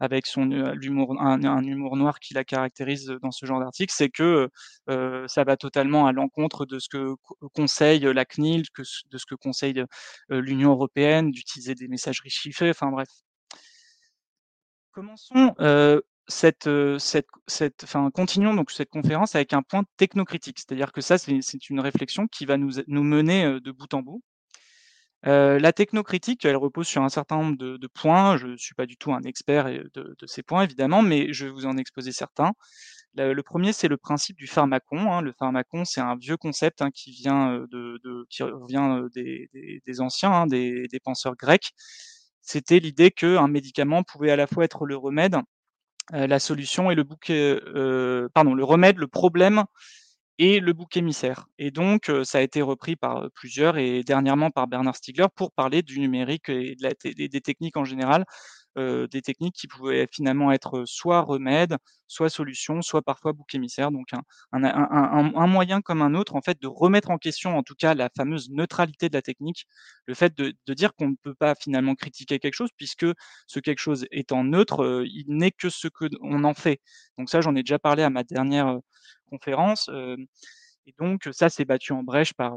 avec 0.00 0.26
son 0.26 0.50
heu, 0.52 0.72
l'humour 0.74 1.16
un 1.20 1.62
humour 1.64 1.96
noir 1.96 2.18
qui 2.20 2.34
la 2.34 2.44
caractérise 2.44 3.06
dans 3.22 3.30
ce 3.30 3.46
genre 3.46 3.60
d'article, 3.60 3.92
c'est 3.96 4.08
que, 4.10 4.48
heu, 4.90 5.24
ça 5.28 5.44
va 5.44 5.56
totalement 5.56 6.06
à 6.06 6.12
l'encontre 6.12 6.66
de 6.66 6.78
ce 6.78 6.88
que 6.88 7.14
co 7.22 7.36
conseille 7.54 8.00
la 8.00 8.24
CNIL, 8.24 8.62
de 8.78 9.18
ce 9.18 9.26
que 9.26 9.34
conseille, 9.34 9.84
l'Union 10.30 10.70
européenne, 10.70 11.30
d'utiliser 11.30 11.74
des 11.74 11.88
messageries 11.88 12.30
chiffrées, 12.30 12.70
enfin 12.70 12.90
bref. 12.90 13.08
Commençons, 14.92 15.54
heu, 15.60 16.02
cette, 16.28 16.68
cette 16.98 17.26
cette 17.46 17.84
enfin 17.84 18.10
continuons 18.12 18.54
donc 18.54 18.70
cette 18.70 18.90
conférence 18.90 19.34
avec 19.34 19.52
un 19.52 19.62
point 19.62 19.84
technocritique. 19.96 20.58
C'est-à-dire 20.58 20.92
que 20.92 21.00
ça, 21.00 21.18
c'est 21.18 21.70
une 21.70 21.80
réflexion 21.80 22.26
qui 22.28 22.44
va 22.46 22.56
nous 22.56 22.72
nous 22.88 23.02
mener, 23.04 23.60
de 23.60 23.70
bout 23.72 23.92
en 23.94 24.02
bout. 24.02 24.22
Heu, 25.26 25.58
la 25.58 25.72
technocritique, 25.74 26.44
elle 26.46 26.56
repose 26.56 26.86
sur 26.86 27.02
un 27.02 27.10
certain 27.10 27.36
nombre 27.36 27.56
de 27.58 27.76
de 27.76 27.86
points. 27.86 28.38
Je 28.38 28.56
suis 28.56 28.74
pas 28.74 28.86
du 28.86 28.96
tout 28.96 29.12
un 29.12 29.20
expert 29.22 29.66
de 29.66 30.14
de 30.18 30.26
ces 30.26 30.42
points 30.42 30.62
évidemment, 30.64 31.02
mais 31.02 31.32
je 31.34 31.44
vais 31.46 31.50
vous 31.52 31.66
en 31.66 31.76
exposer 31.76 32.10
certains. 32.12 32.52
Le 33.16 33.34
le 33.34 33.42
1er, 33.42 33.72
c'est 33.74 33.88
le 33.88 33.98
principe 33.98 34.36
du 34.38 34.46
pharmacon, 34.46 35.12
hein. 35.12 35.22
Le 35.22 35.32
pharmacon, 35.32 35.84
c'est 35.84 36.00
un 36.00 36.16
vieux 36.16 36.36
concept, 36.38 36.82
hein, 36.82 36.90
qui 36.92 37.12
vient, 37.12 37.60
de 37.70 38.00
de 38.04 38.26
qui 38.30 38.42
revient, 38.44 39.02
des 39.14 39.48
des 39.54 39.82
des 39.86 40.00
anciens, 40.00 40.32
hein, 40.32 40.46
des 40.46 40.88
des 40.88 41.00
penseurs 41.00 41.36
grecs. 41.36 41.72
C'était 42.42 42.80
l'idée 42.80 43.10
qu'un 43.12 43.48
médicament 43.48 44.02
pouvait 44.04 44.30
à 44.32 44.36
la 44.36 44.46
fois 44.46 44.64
être 44.64 44.86
le 44.86 44.96
remède, 44.96 45.36
heu, 46.14 46.26
la 46.26 46.38
solution 46.40 46.90
et 46.92 46.96
le 46.96 47.04
bouc, 47.04 47.30
heu 47.30 47.62
heu, 47.76 48.30
pardon, 48.34 48.54
le 48.54 48.64
remède, 48.64 48.98
le 48.98 49.08
problème 49.08 49.64
et 50.40 50.58
le 50.58 50.72
bouc 50.72 50.96
émissaire. 50.96 51.46
Et 51.58 51.70
donc, 51.70 52.10
ça 52.24 52.38
a 52.38 52.40
été 52.40 52.62
repris 52.62 52.96
par, 52.96 53.30
plusieurs 53.34 53.76
et 53.76 54.02
dernièrement 54.02 54.50
par 54.50 54.66
Bernard 54.68 54.96
Stiegler 54.96 55.26
pour 55.36 55.52
parler 55.52 55.82
du 55.82 56.00
numérique 56.00 56.48
et 56.48 56.76
des 57.14 57.40
techniques 57.42 57.76
en 57.76 57.84
général, 57.84 58.24
heu, 58.78 59.08
des 59.08 59.22
techniques 59.22 59.54
qui 59.56 59.66
pouvaient 59.68 60.08
finalement 60.12 60.52
être 60.52 60.84
soit 60.86 61.20
remède, 61.22 61.76
soit 62.06 62.28
solution, 62.30 62.82
soit 62.82 63.02
parfois 63.02 63.32
bouc 63.32 63.54
émissaire. 63.54 63.90
Donc 63.92 64.08
un 64.12 64.22
un 64.52 64.64
un 64.64 65.32
un 65.34 65.46
moyen 65.46 65.80
comme 65.80 66.02
un 66.02 66.14
autre 66.14 66.34
en 66.36 66.40
fait 66.42 66.60
de 66.60 66.66
remettre 66.68 67.10
en 67.10 67.18
question 67.18 67.56
en 67.56 67.62
tout 67.62 67.74
cas 67.74 67.94
la 67.94 68.08
fameuse 68.16 68.50
neutralité 68.50 69.08
de 69.08 69.14
la 69.16 69.22
technique. 69.22 69.66
Le 70.06 70.14
fait 70.14 70.36
de 70.36 70.54
de 70.66 70.74
dire 70.74 70.94
qu'on 70.94 71.08
ne 71.10 71.16
peut 71.22 71.34
pas 71.34 71.54
finalement 71.54 71.94
critiquer 71.94 72.38
quelque 72.38 72.54
chose 72.54 72.70
puisque 72.76 73.06
ce 73.46 73.60
quelque 73.60 73.78
chose 73.80 74.06
étant 74.10 74.44
neutre, 74.44 75.04
il 75.06 75.24
n'est 75.28 75.50
que 75.52 75.68
ce 75.70 75.88
que 75.88 76.06
on 76.22 76.44
en 76.44 76.54
fait. 76.54 76.80
Donc 77.18 77.30
ça, 77.30 77.40
j'en 77.40 77.54
ai 77.56 77.62
déjà 77.62 77.78
parlé 77.78 78.02
à 78.02 78.10
ma 78.10 78.24
dernière, 78.24 78.78
conférence, 79.30 79.88
hem 79.92 80.26
et 80.86 80.94
donc 80.98 81.28
ça 81.32 81.48
c'est 81.50 81.64
battu 81.66 81.92
en 81.92 82.02
brèche 82.02 82.32
par, 82.34 82.54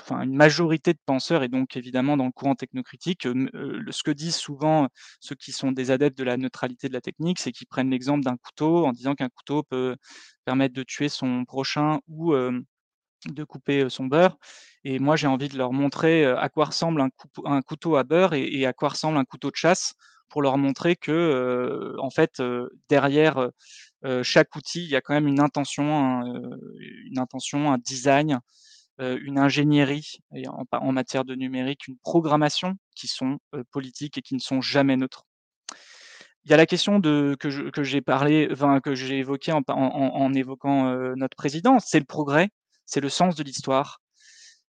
enfin 0.00 0.22
une 0.22 0.34
majorité 0.36 0.92
de 0.92 0.98
penseurs 1.06 1.42
et 1.42 1.48
donc 1.48 1.76
évidemment 1.76 2.16
dans 2.16 2.26
le 2.26 2.32
courant 2.32 2.54
technocritique, 2.54 3.22
ce 3.24 4.02
que 4.02 4.10
disent 4.10 4.36
souvent 4.36 4.88
ceux 5.20 5.34
qui 5.34 5.52
sont 5.52 5.72
des 5.72 5.90
adeptes 5.90 6.18
de 6.18 6.24
la 6.24 6.36
neutralité 6.36 6.88
de 6.88 6.92
la 6.94 7.00
technique, 7.00 7.38
c'est 7.38 7.52
qu'ils 7.52 7.66
prennent 7.66 7.90
l'exemple 7.90 8.24
d'un 8.24 8.36
couteau 8.36 8.86
en 8.86 8.92
disant 8.92 9.14
qu'un 9.14 9.28
couteau 9.28 9.62
peut 9.62 9.96
permettre 10.44 10.74
de 10.74 10.82
tuer 10.82 11.08
son 11.08 11.44
prochain 11.44 12.00
ou, 12.08 12.34
de 12.34 13.44
couper, 13.44 13.88
son 13.90 14.06
beurre 14.06 14.36
et 14.84 14.98
moi 14.98 15.16
j'ai 15.16 15.26
envie 15.26 15.48
de 15.48 15.58
leur 15.58 15.72
montrer, 15.72 16.24
à 16.26 16.48
quoi 16.48 16.66
ressemble 16.66 17.00
un 17.44 17.62
couteau 17.62 17.96
à 17.96 18.04
beurre 18.04 18.34
et 18.34 18.66
à 18.66 18.72
quoi 18.72 18.90
ressemble 18.90 19.18
un 19.18 19.24
couteau 19.24 19.50
de 19.50 19.56
chasse 19.56 19.94
pour 20.28 20.42
leur 20.42 20.58
montrer 20.58 20.96
que, 20.96 21.94
en 22.00 22.10
fait, 22.10 22.42
derrière, 22.88 23.50
chaque 24.22 24.54
outil, 24.56 24.84
il 24.84 24.90
y 24.90 24.96
a 24.96 25.00
quand 25.00 25.14
même 25.14 25.28
une 25.28 25.40
intention, 25.40 26.22
une 27.06 27.18
intention, 27.18 27.72
un 27.72 27.78
design, 27.78 28.40
une 28.98 29.38
ingénierie 29.38 30.18
et 30.34 30.44
en 30.48 30.92
matière 30.92 31.24
de 31.24 31.34
numérique, 31.34 31.86
une 31.88 31.98
programmation 31.98 32.76
qui 32.94 33.08
sont, 33.08 33.38
politiques 33.70 34.18
et 34.18 34.22
qui 34.22 34.34
ne 34.34 34.40
sont 34.40 34.60
jamais 34.60 34.96
neutres. 34.96 35.26
Il 36.44 36.50
y 36.50 36.54
a 36.54 36.56
la 36.56 36.66
question 36.66 36.98
de 36.98 37.36
que 37.38 37.82
j'ai 37.82 38.00
parlé, 38.00 38.48
que 38.82 38.94
j'ai 38.94 39.18
évoqué 39.18 39.52
en 39.52 39.62
en 39.68 40.32
évoquant, 40.32 41.14
notre 41.16 41.36
président, 41.36 41.78
c'est 41.80 41.98
le 41.98 42.04
progrès, 42.04 42.48
c'est 42.86 43.00
le 43.00 43.08
sens 43.08 43.34
de 43.34 43.42
l'histoire. 43.42 44.00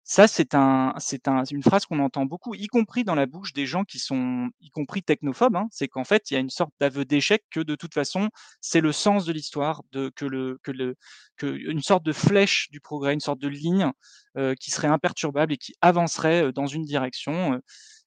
Ça, 0.08 0.28
c'est 0.28 0.54
un 0.54 0.94
c'est 0.98 1.26
un 1.26 1.42
une 1.50 1.64
phrase 1.64 1.84
qu'on 1.84 1.98
entend 1.98 2.26
beaucoup, 2.26 2.54
y 2.54 2.68
compris 2.68 3.02
dans 3.02 3.16
la 3.16 3.26
bouche 3.26 3.52
des 3.52 3.66
gens 3.66 3.82
qui 3.82 3.98
sont 3.98 4.50
y 4.60 4.70
compris 4.70 5.02
technophobes, 5.02 5.56
hein. 5.56 5.66
C'est 5.72 5.88
qu'en 5.88 6.04
fait, 6.04 6.30
il 6.30 6.34
y 6.34 6.36
a 6.36 6.40
une 6.40 6.48
sorte 6.48 6.70
d'aveu 6.78 7.04
d'échec 7.04 7.42
que 7.50 7.58
de 7.58 7.74
toute 7.74 7.92
façon, 7.92 8.28
c'est 8.60 8.80
le 8.80 8.92
sens 8.92 9.24
de 9.24 9.32
l'histoire, 9.32 9.82
que 10.14 10.24
le 10.24 10.60
que 10.62 10.70
le 10.70 10.94
que 11.36 11.46
une 11.48 11.82
sorte 11.82 12.04
de 12.06 12.12
flèche 12.12 12.68
du 12.70 12.80
progrès, 12.80 13.14
une 13.14 13.20
sorte 13.20 13.40
de 13.40 13.48
ligne, 13.48 13.90
heu, 14.38 14.54
qui 14.60 14.70
serait 14.70 14.86
imperturbable 14.86 15.52
et 15.54 15.56
qui 15.56 15.74
avancerait, 15.80 16.44
heu, 16.44 16.52
dans 16.52 16.66
une 16.68 16.84
direction, 16.84 17.60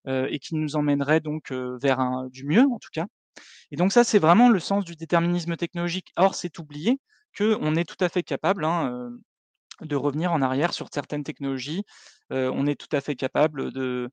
heu, 0.08 0.28
et 0.32 0.40
qui 0.40 0.56
nous 0.56 0.76
emmènerait 0.78 1.22
donc, 1.22 1.52
heu, 1.52 1.78
vers 1.82 2.00
un 2.02 2.28
du 2.30 2.46
mieux 2.46 2.64
en 2.72 2.80
tout 2.80 2.90
cas. 2.94 3.08
Et 3.72 3.78
donc 3.78 3.94
ça, 3.94 4.04
c'est 4.04 4.20
vraiment 4.20 4.50
le 4.50 4.60
sens 4.60 4.86
du 4.86 4.96
déterminisme 4.96 5.58
technologique. 5.58 6.12
Or, 6.18 6.36
c'est 6.36 6.60
oublier 6.60 7.00
qu'on 7.38 7.76
est 7.76 7.86
tout 7.86 8.04
à 8.04 8.10
fait 8.10 8.24
capable, 8.24 8.66
hein, 8.66 8.90
heu, 8.92 9.22
de 9.82 9.96
revenir 9.96 10.32
en 10.34 10.42
arrière 10.42 10.74
sur 10.74 10.88
certaines 10.94 11.24
technologies. 11.24 11.84
Heu, 12.32 12.50
on 12.54 12.66
est 12.68 12.76
tout 12.80 12.94
à 12.96 13.02
fait 13.02 13.16
capable 13.16 13.72
de 13.74 14.10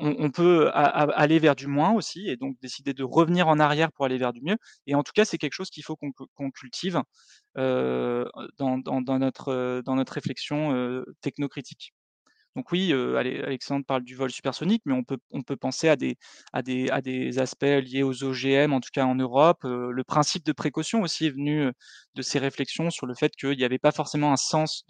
on 0.00 0.30
peut 0.30 0.70
aller 0.74 1.38
vers 1.38 1.56
du 1.56 1.66
moins 1.66 1.92
aussi 1.92 2.28
et 2.28 2.36
donc 2.36 2.56
décider 2.60 2.92
de 2.94 3.04
revenir 3.04 3.48
en 3.48 3.58
arrière 3.58 3.90
pour 3.92 4.04
aller 4.04 4.18
vers 4.18 4.32
du 4.32 4.40
mieux 4.42 4.56
et 4.86 4.94
en 4.94 5.02
tout 5.02 5.12
cas, 5.14 5.24
c'est 5.24 5.38
quelque 5.38 5.54
chose 5.54 5.70
qu'il 5.70 5.84
faut 5.84 5.96
qu'on 5.96 6.50
cultive, 6.50 7.00
heu, 7.58 8.28
dans 8.58 8.78
notre, 9.18 9.82
réflexion, 10.12 10.72
heu, 10.74 11.04
technocritique. 11.22 11.92
Donc 12.54 12.70
oui, 12.70 12.92
Alexandre 12.92 13.84
parle 13.86 14.02
du 14.04 14.14
vol 14.14 14.30
supersonique, 14.30 14.82
mais 14.84 14.94
on 14.94 15.42
peut 15.42 15.56
penser 15.56 15.88
à 15.88 15.96
des 15.96 17.38
aspects 17.38 17.62
liés 17.62 18.02
aux 18.02 18.24
OGM, 18.24 18.72
en 18.72 18.80
tout 18.80 18.90
cas 18.92 19.04
en 19.04 19.14
Europe. 19.14 19.60
Le 19.64 20.02
principe 20.04 20.44
de 20.44 20.52
précaution 20.52 21.02
aussi 21.02 21.26
est 21.26 21.30
venu, 21.30 21.70
de 22.14 22.22
ces 22.22 22.38
réflexions 22.38 22.90
sur 22.90 23.06
le 23.06 23.14
fait 23.14 23.34
qu'il 23.36 23.58
y 23.58 23.64
avait 23.64 23.78
pas 23.78 23.92
forcément 23.92 24.32
un 24.32 24.36
sens 24.36 24.84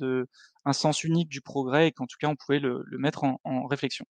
unique 1.05 1.29
du 1.29 1.41
progrès 1.41 1.89
et 1.89 1.93
qu'en 1.93 2.07
tout 2.07 2.17
cas 2.19 2.29
on 2.29 2.37
pouvait 2.37 2.59
le 2.59 2.85
mettre 2.99 3.25
en 3.25 3.67
réflexion. 3.67 4.05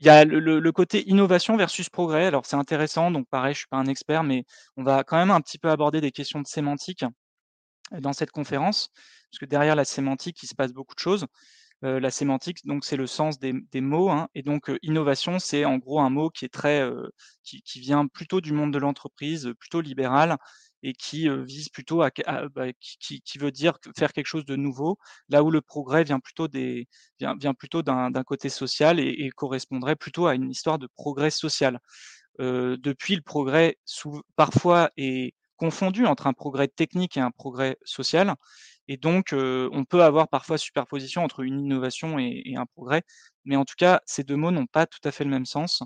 Il 0.00 0.06
y 0.06 0.10
a 0.10 0.24
le 0.24 0.72
côté 0.72 1.08
innovation 1.08 1.56
versus 1.56 1.88
progrès. 1.88 2.26
Alors 2.26 2.46
c'est 2.46 2.56
intéressant, 2.56 3.10
donc 3.12 3.28
pareil, 3.28 3.54
je 3.54 3.58
suis 3.58 3.68
pas 3.68 3.78
un 3.78 3.86
expert, 3.86 4.24
mais 4.24 4.44
on 4.76 4.82
va 4.82 5.04
quand 5.04 5.16
même 5.18 5.30
un 5.30 5.40
petit 5.40 5.58
peu 5.58 5.70
aborder 5.70 6.00
des 6.00 6.10
questions 6.10 6.40
de 6.40 6.46
sémantique, 6.48 7.04
dans 7.92 8.12
cette 8.12 8.30
conférence, 8.30 8.90
parce 9.30 9.38
que 9.40 9.46
derrière 9.46 9.74
la 9.74 9.84
sémantique, 9.84 10.42
il 10.42 10.46
se 10.46 10.54
passe 10.54 10.72
beaucoup 10.72 10.94
de 10.94 11.00
choses. 11.00 11.26
Heu, 11.84 11.98
la 12.00 12.10
sémantique, 12.10 12.64
donc 12.66 12.84
c'est 12.84 12.96
le 12.96 13.06
sens 13.06 13.38
des 13.38 13.52
mots, 13.80 14.10
hein 14.10 14.28
et 14.34 14.42
donc 14.42 14.68
heu, 14.68 14.78
innovation, 14.82 15.38
c'est 15.38 15.64
en 15.64 15.76
gros 15.78 16.00
un 16.00 16.10
mot 16.10 16.28
qui 16.28 16.44
est 16.44 16.48
très, 16.48 16.82
heu, 16.82 17.10
qui 17.44 17.62
vient 17.80 18.06
plutôt 18.08 18.40
du 18.40 18.52
monde 18.52 18.72
de 18.72 18.78
l'entreprise, 18.78 19.52
plutôt 19.60 19.80
libéral 19.80 20.36
et 20.82 20.92
qui, 20.92 21.28
vise 21.44 21.68
plutôt 21.68 22.02
à 22.02 22.10
bah, 22.54 22.66
qui 22.80 23.38
veut 23.38 23.50
dire 23.52 23.78
faire 23.96 24.12
quelque 24.12 24.26
chose 24.26 24.44
de 24.44 24.56
nouveau, 24.56 24.98
là 25.28 25.42
où 25.44 25.50
le 25.50 25.60
progrès 25.60 26.02
vient 26.04 26.20
plutôt 26.20 26.48
des 26.48 26.88
vient 27.20 27.54
plutôt 27.54 27.82
d'un 27.82 28.10
côté 28.24 28.48
social 28.48 28.98
et 29.00 29.30
correspondrait 29.36 29.96
plutôt 29.96 30.26
à 30.26 30.34
une 30.34 30.50
histoire 30.50 30.78
de 30.80 30.88
progrès 30.96 31.30
social. 31.30 31.78
Depuis 32.38 33.16
le 33.16 33.22
progrès 33.22 33.78
parfois 34.36 34.90
est 34.96 35.34
confondu 35.56 36.06
entre 36.06 36.26
un 36.28 36.32
progrès 36.34 36.68
technique 36.68 37.16
et 37.16 37.20
un 37.20 37.32
progrès 37.32 37.76
social 37.84 38.34
et 38.88 38.96
donc 38.96 39.28
on 39.32 39.84
peut 39.84 40.02
avoir 40.02 40.28
parfois 40.28 40.58
superposition 40.58 41.22
entre 41.22 41.40
une 41.40 41.60
innovation 41.60 42.18
et 42.18 42.54
un 42.56 42.66
progrès, 42.66 43.02
mais 43.44 43.56
en 43.56 43.64
tout 43.64 43.76
cas, 43.78 44.00
ces 44.06 44.24
2 44.24 44.36
mots 44.36 44.50
n'ont 44.50 44.66
pas 44.66 44.86
tout 44.86 45.00
à 45.04 45.10
fait 45.10 45.24
le 45.24 45.30
même 45.30 45.46
sens 45.46 45.82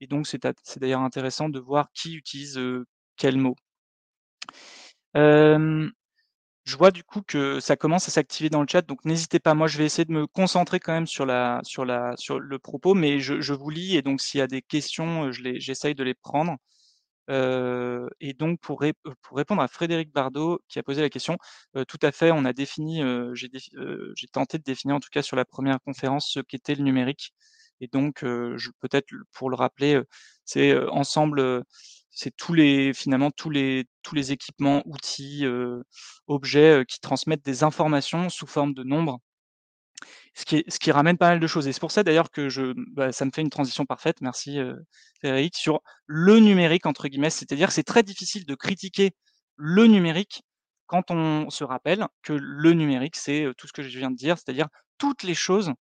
et 0.00 0.06
donc 0.06 0.26
c'est 0.26 0.44
d'ailleurs 0.78 1.00
intéressant 1.00 1.48
de 1.48 1.58
voir 1.58 1.88
qui 1.94 2.14
utilise, 2.14 2.60
quel 3.16 3.38
mot. 3.38 3.56
Je 6.66 6.78
vois 6.78 6.90
du 6.90 7.04
coup 7.04 7.20
que 7.20 7.60
ça 7.60 7.76
commence 7.76 8.08
à 8.08 8.10
s'activer 8.10 8.48
dans 8.48 8.62
le 8.62 8.66
chat, 8.66 8.80
donc 8.80 9.04
n'hésitez 9.04 9.38
pas. 9.38 9.52
Moi, 9.52 9.66
je 9.68 9.76
vais 9.76 9.84
essayer 9.84 10.06
de 10.06 10.12
me 10.12 10.26
concentrer 10.26 10.80
quand 10.80 10.94
même 10.94 11.06
sur 11.06 11.26
le 11.26 12.56
propos, 12.56 12.94
mais 12.94 13.20
je 13.20 13.52
vous 13.52 13.70
lis 13.70 13.96
et 13.96 14.02
donc 14.02 14.20
s'il 14.22 14.38
y 14.38 14.42
a 14.42 14.46
des 14.46 14.62
questions, 14.62 15.30
j'essaye 15.30 15.94
de 15.94 16.02
les 16.02 16.14
prendre. 16.14 16.56
Et 17.28 18.32
donc 18.34 18.60
pour 18.60 18.80
répondre 18.80 19.62
à 19.62 19.68
Frédéric 19.68 20.12
Bardot 20.12 20.60
qui 20.68 20.78
a 20.78 20.82
posé 20.82 21.02
la 21.02 21.10
question, 21.10 21.38
tout 21.88 21.98
à 22.02 22.12
fait, 22.12 22.30
on 22.32 22.44
a 22.44 22.52
défini, 22.52 23.02
j'ai 23.34 24.26
tenté 24.32 24.58
de 24.58 24.62
définir 24.62 24.96
en 24.96 25.00
tout 25.00 25.08
cas 25.10 25.22
sur 25.22 25.36
la 25.36 25.44
première 25.44 25.80
conférence 25.80 26.30
ce 26.32 26.40
qu'était 26.40 26.74
le 26.74 26.84
numérique. 26.84 27.32
Et 27.80 27.88
donc 27.88 28.20
peut-être 28.20 29.08
pour 29.32 29.50
le 29.50 29.56
rappeler, 29.56 30.00
c'est, 30.44 30.76
ensemble, 30.88 31.64
c'est 32.10 32.34
tous 32.36 32.54
les 32.54 32.92
finalement 32.94 33.30
tous 33.30 33.50
les 33.50 33.86
tous 34.02 34.14
les 34.14 34.32
équipements, 34.32 34.82
outils, 34.86 35.44
objets, 36.26 36.84
qui 36.88 37.00
transmettent 37.00 37.44
des 37.44 37.64
informations 37.64 38.28
sous 38.28 38.46
forme 38.46 38.74
de 38.74 38.84
nombres 38.84 39.18
ce 40.34 40.78
qui 40.78 40.90
ramène 40.92 41.16
pas 41.18 41.28
mal 41.30 41.40
de 41.40 41.46
choses 41.46 41.66
et 41.68 41.72
c'est 41.72 41.80
pour 41.80 41.92
ça 41.92 42.02
d'ailleurs 42.02 42.30
que 42.30 42.48
je 42.48 42.74
bah, 42.94 43.12
ça 43.12 43.24
me 43.24 43.30
fait 43.34 43.42
une 43.42 43.50
transition 43.50 43.86
parfaite, 43.86 44.20
merci, 44.20 44.58
Frédéric, 45.20 45.56
sur 45.56 45.80
«le 46.06 46.38
numérique» 46.40 46.86
entre 46.86 47.08
guillemets. 47.08 47.30
C'est-à-dire 47.30 47.72
c'est 47.72 47.84
très 47.84 48.02
difficile 48.02 48.44
de 48.46 48.54
critiquer 48.54 49.12
le 49.56 49.86
numérique 49.86 50.42
quand 50.86 51.10
on 51.10 51.50
se 51.50 51.64
rappelle 51.64 52.06
que 52.22 52.32
le 52.34 52.72
numérique, 52.72 53.16
c'est, 53.16 53.44
heu, 53.44 53.54
tout 53.56 53.66
ce 53.68 53.72
que 53.72 53.82
je 53.82 53.98
viens 53.98 54.10
de 54.10 54.16
dire, 54.16 54.36
c'est-à-dire 54.38 54.68
toutes 54.98 55.22
les 55.22 55.34
choses, 55.34 55.72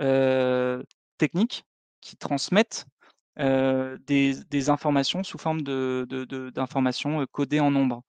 heu, 0.00 0.84
techniques 1.18 1.64
qui 2.02 2.16
transmettent, 2.16 2.86
heu, 3.40 3.98
des 4.06 4.70
informations 4.70 5.22
sous 5.24 5.38
forme 5.38 5.62
d'informations, 5.62 7.26
codées 7.32 7.60
en 7.60 7.70
nombres. 7.72 8.02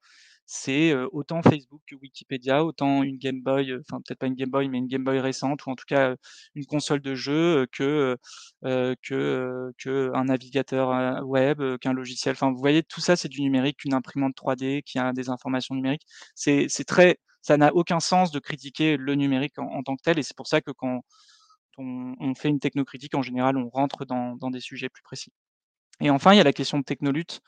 C'est, 0.54 0.94
autant 1.14 1.42
Facebook 1.42 1.82
que 1.88 1.96
Wikipédia, 1.96 2.66
autant 2.66 3.04
une 3.04 3.18
Game 3.18 3.42
Boy, 3.42 3.74
enfin 3.80 4.02
peut-être 4.06 4.20
pas 4.20 4.28
une 4.28 4.36
Game 4.36 4.50
Boy, 4.50 4.68
mais 4.68 4.80
une 4.80 4.88
Game 4.88 5.04
Boy 5.06 5.20
récente 5.22 5.66
ou 5.66 5.70
en 5.70 5.76
tout 5.76 5.86
cas, 5.88 6.16
une 6.56 6.66
console 6.66 7.00
de 7.02 7.16
jeu, 7.16 7.66
que, 7.72 8.18
que, 8.62 9.14
heu, 9.16 9.74
qu'un 9.78 10.26
navigateur, 10.26 11.26
web, 11.26 11.62
qu'un 11.80 11.94
logiciel. 11.94 12.34
Enfin, 12.34 12.52
vous 12.52 12.58
voyez, 12.60 12.84
tout 12.84 13.00
ça, 13.00 13.16
c'est 13.16 13.30
du 13.30 13.42
numérique, 13.42 13.86
une 13.86 13.94
imprimante 13.94 14.36
3D 14.36 14.84
qui 14.84 15.00
a 15.00 15.14
des 15.14 15.30
informations 15.30 15.74
numériques. 15.76 16.06
C'est 16.36 16.66
c'est 16.70 16.84
très 16.86 17.18
ça 17.42 17.56
n'a 17.58 17.74
aucun 17.74 18.00
sens 18.02 18.32
de 18.32 18.40
critiquer 18.40 18.98
le 18.98 19.16
numérique 19.16 19.58
en 19.58 19.82
tant 19.84 19.96
que 19.96 20.02
tel 20.04 20.20
et 20.20 20.24
c'est 20.24 20.36
pour 20.36 20.48
ça 20.48 20.60
que 20.62 20.72
quand 20.72 21.02
on 21.78 22.36
fait 22.36 22.50
une 22.50 22.60
technocritique, 22.60 23.16
en 23.16 23.22
général, 23.24 23.58
on 23.58 23.70
rentre 23.70 24.06
dans 24.06 24.52
des 24.52 24.60
sujets 24.60 24.90
plus 24.90 25.04
précis. 25.04 25.32
Et 26.02 26.10
enfin, 26.10 26.34
il 26.34 26.38
y 26.38 26.42
a 26.42 26.44
la 26.44 26.54
question 26.54 26.80
de 26.80 26.84
technoluttes. 26.84 27.42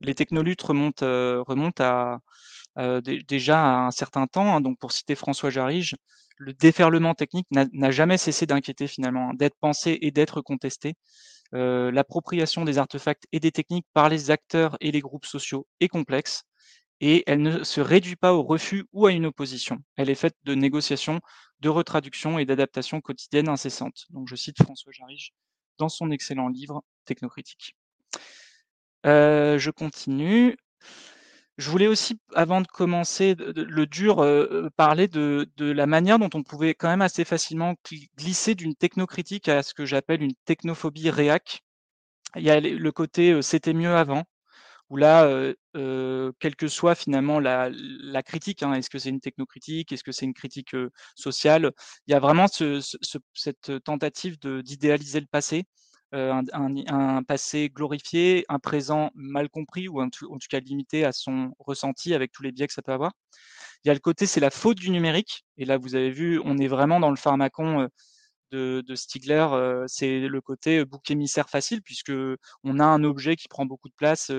Les 0.00 0.14
technoluttes 0.14 0.62
remontent, 0.62 1.04
heu, 1.06 1.42
remontent 1.42 1.82
à, 1.84 2.20
dé 3.02 3.22
déjà 3.28 3.60
à 3.62 3.86
un 3.86 3.90
certain 3.90 4.26
temps, 4.26 4.56
hein, 4.56 4.60
donc 4.60 4.78
pour 4.78 4.92
citer 4.92 5.14
François 5.14 5.50
Jarige, 5.50 5.96
le 6.38 6.52
déferlement 6.52 7.14
technique 7.14 7.46
n'a 7.50 7.90
jamais 7.90 8.18
cessé 8.18 8.46
d'inquiéter 8.46 8.88
finalement, 8.88 9.30
hein, 9.30 9.34
d'être 9.34 9.56
pensé 9.60 9.98
et 10.02 10.10
d'être 10.10 10.40
contesté. 10.42 10.94
Heu, 11.54 11.90
l'appropriation 11.90 12.64
des 12.64 12.78
artefacts 12.78 13.26
et 13.32 13.40
des 13.40 13.52
techniques 13.52 13.86
par 13.94 14.08
les 14.08 14.30
acteurs 14.30 14.76
et 14.80 14.90
les 14.92 15.00
groupes 15.00 15.26
sociaux 15.26 15.66
est 15.80 15.88
complexe 15.88 16.44
et 17.00 17.24
elle 17.26 17.42
ne 17.42 17.64
se 17.64 17.80
réduit 17.80 18.16
pas 18.16 18.34
au 18.34 18.42
refus 18.42 18.86
ou 18.92 19.06
à 19.06 19.12
une 19.12 19.26
opposition. 19.26 19.78
Elle 19.96 20.10
est 20.10 20.14
faite 20.16 20.36
de 20.44 20.54
négociations, 20.54 21.20
de 21.60 21.68
retraductions 21.68 22.38
et 22.38 22.46
d'adaptations 22.46 23.00
quotidiennes 23.00 23.48
incessantes. 23.48 24.06
Donc 24.10 24.28
je 24.28 24.36
cite 24.36 24.62
François 24.62 24.92
Jarige 24.92 25.32
dans 25.78 25.88
son 25.88 26.10
excellent 26.10 26.48
livre 26.48 26.82
Technocritique. 27.04 27.76
Heu, 29.04 29.58
je 29.58 29.70
continue. 29.70 30.56
Je 31.56 31.70
voulais 31.70 31.86
aussi, 31.86 32.18
avant 32.34 32.60
de 32.60 32.66
commencer 32.66 33.36
le 33.38 33.86
dur, 33.86 34.22
heu, 34.24 34.70
parler 34.76 35.06
de 35.08 35.46
la 35.58 35.86
manière 35.86 36.18
dont 36.18 36.30
on 36.34 36.42
pouvait 36.42 36.74
quand 36.74 36.88
même 36.88 37.02
assez 37.02 37.24
facilement 37.24 37.74
gli 37.88 38.10
glisser 38.18 38.54
d'une 38.56 38.74
technocritique 38.74 39.48
à 39.48 39.62
ce 39.62 39.72
que 39.74 39.86
j'appelle 39.86 40.22
une 40.22 40.34
technophobie 40.46 41.10
réac. 41.10 41.60
Il 42.36 42.42
y 42.44 42.50
a 42.50 42.60
le 42.60 42.92
côté, 42.92 43.32
heu, 43.32 43.42
c'était 43.42 43.74
mieux 43.74 43.94
avant, 43.96 44.24
où 44.90 44.96
là, 44.98 45.28
quelle 46.40 46.56
que 46.56 46.68
soit 46.68 46.94
finalement 46.96 47.40
la 47.40 47.70
critique, 48.24 48.62
hein, 48.62 48.74
est-ce 48.74 48.90
que 48.90 48.98
c'est 48.98 49.10
une 49.10 49.20
technocritique? 49.20 49.92
Est-ce 49.92 50.04
que 50.04 50.12
c'est 50.12 50.26
une 50.26 50.34
critique, 50.34 50.76
sociale? 51.16 51.72
Il 52.08 52.12
y 52.12 52.14
a 52.14 52.20
vraiment 52.20 52.48
ce 52.48 52.80
ce 52.80 52.96
ce 53.02 53.18
cette 53.34 53.72
tentative 53.84 54.38
d'idéaliser 54.40 55.20
le 55.20 55.26
passé, 55.26 55.64
un 56.14 56.42
un 56.88 57.22
passé 57.24 57.70
glorifié, 57.70 58.44
un 58.48 58.58
présent 58.60 59.10
mal 59.14 59.48
compris 59.50 59.88
ou 59.88 60.00
en 60.02 60.10
tout 60.10 60.28
cas 60.50 60.60
limité 60.60 61.04
à 61.04 61.12
son 61.12 61.52
ressenti 61.58 62.14
avec 62.14 62.32
tous 62.32 62.42
les 62.42 62.52
biais 62.52 62.66
que 62.68 62.72
ça 62.74 62.82
peut 62.82 62.92
avoir. 62.92 63.12
Il 63.84 63.88
y 63.88 63.90
a 63.90 63.94
le 63.94 64.00
côté, 64.00 64.26
c'est 64.26 64.40
la 64.40 64.50
faute 64.50 64.78
du 64.78 64.90
numérique 64.90 65.44
et 65.58 65.64
là, 65.66 65.78
vous 65.78 65.94
avez 65.96 66.10
vu, 66.10 66.40
on 66.44 66.58
est 66.58 66.68
vraiment 66.68 67.00
dans 67.00 67.10
le 67.10 67.16
pharmacon, 67.16 67.88
heu, 68.54 68.82
de 68.82 68.94
Stigler, 68.96 69.46
heu, 69.52 69.84
c'est 69.88 70.20
le 70.28 70.40
côté 70.40 70.84
bouc 70.84 71.10
émissaire 71.10 71.50
facile 71.50 71.82
puisqu'on 71.82 72.78
a 72.80 72.84
un 72.84 73.04
objet 73.04 73.36
qui 73.36 73.48
prend 73.48 73.66
beaucoup 73.66 73.88
de 73.88 73.94
place, 73.96 74.30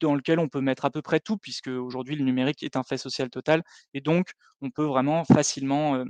dans 0.00 0.14
lequel 0.14 0.38
on 0.38 0.48
peut 0.48 0.60
mettre 0.60 0.84
à 0.84 0.90
peu 0.90 1.02
près 1.02 1.20
tout 1.20 1.38
puisqu'aujourd'hui 1.38 2.16
le 2.16 2.24
numérique 2.24 2.62
est 2.62 2.76
un 2.76 2.82
fait 2.82 2.98
social 2.98 3.30
total 3.30 3.62
et 3.94 4.00
donc 4.00 4.32
on 4.60 4.70
peut 4.70 4.84
vraiment 4.84 5.24
facilement, 5.24 6.04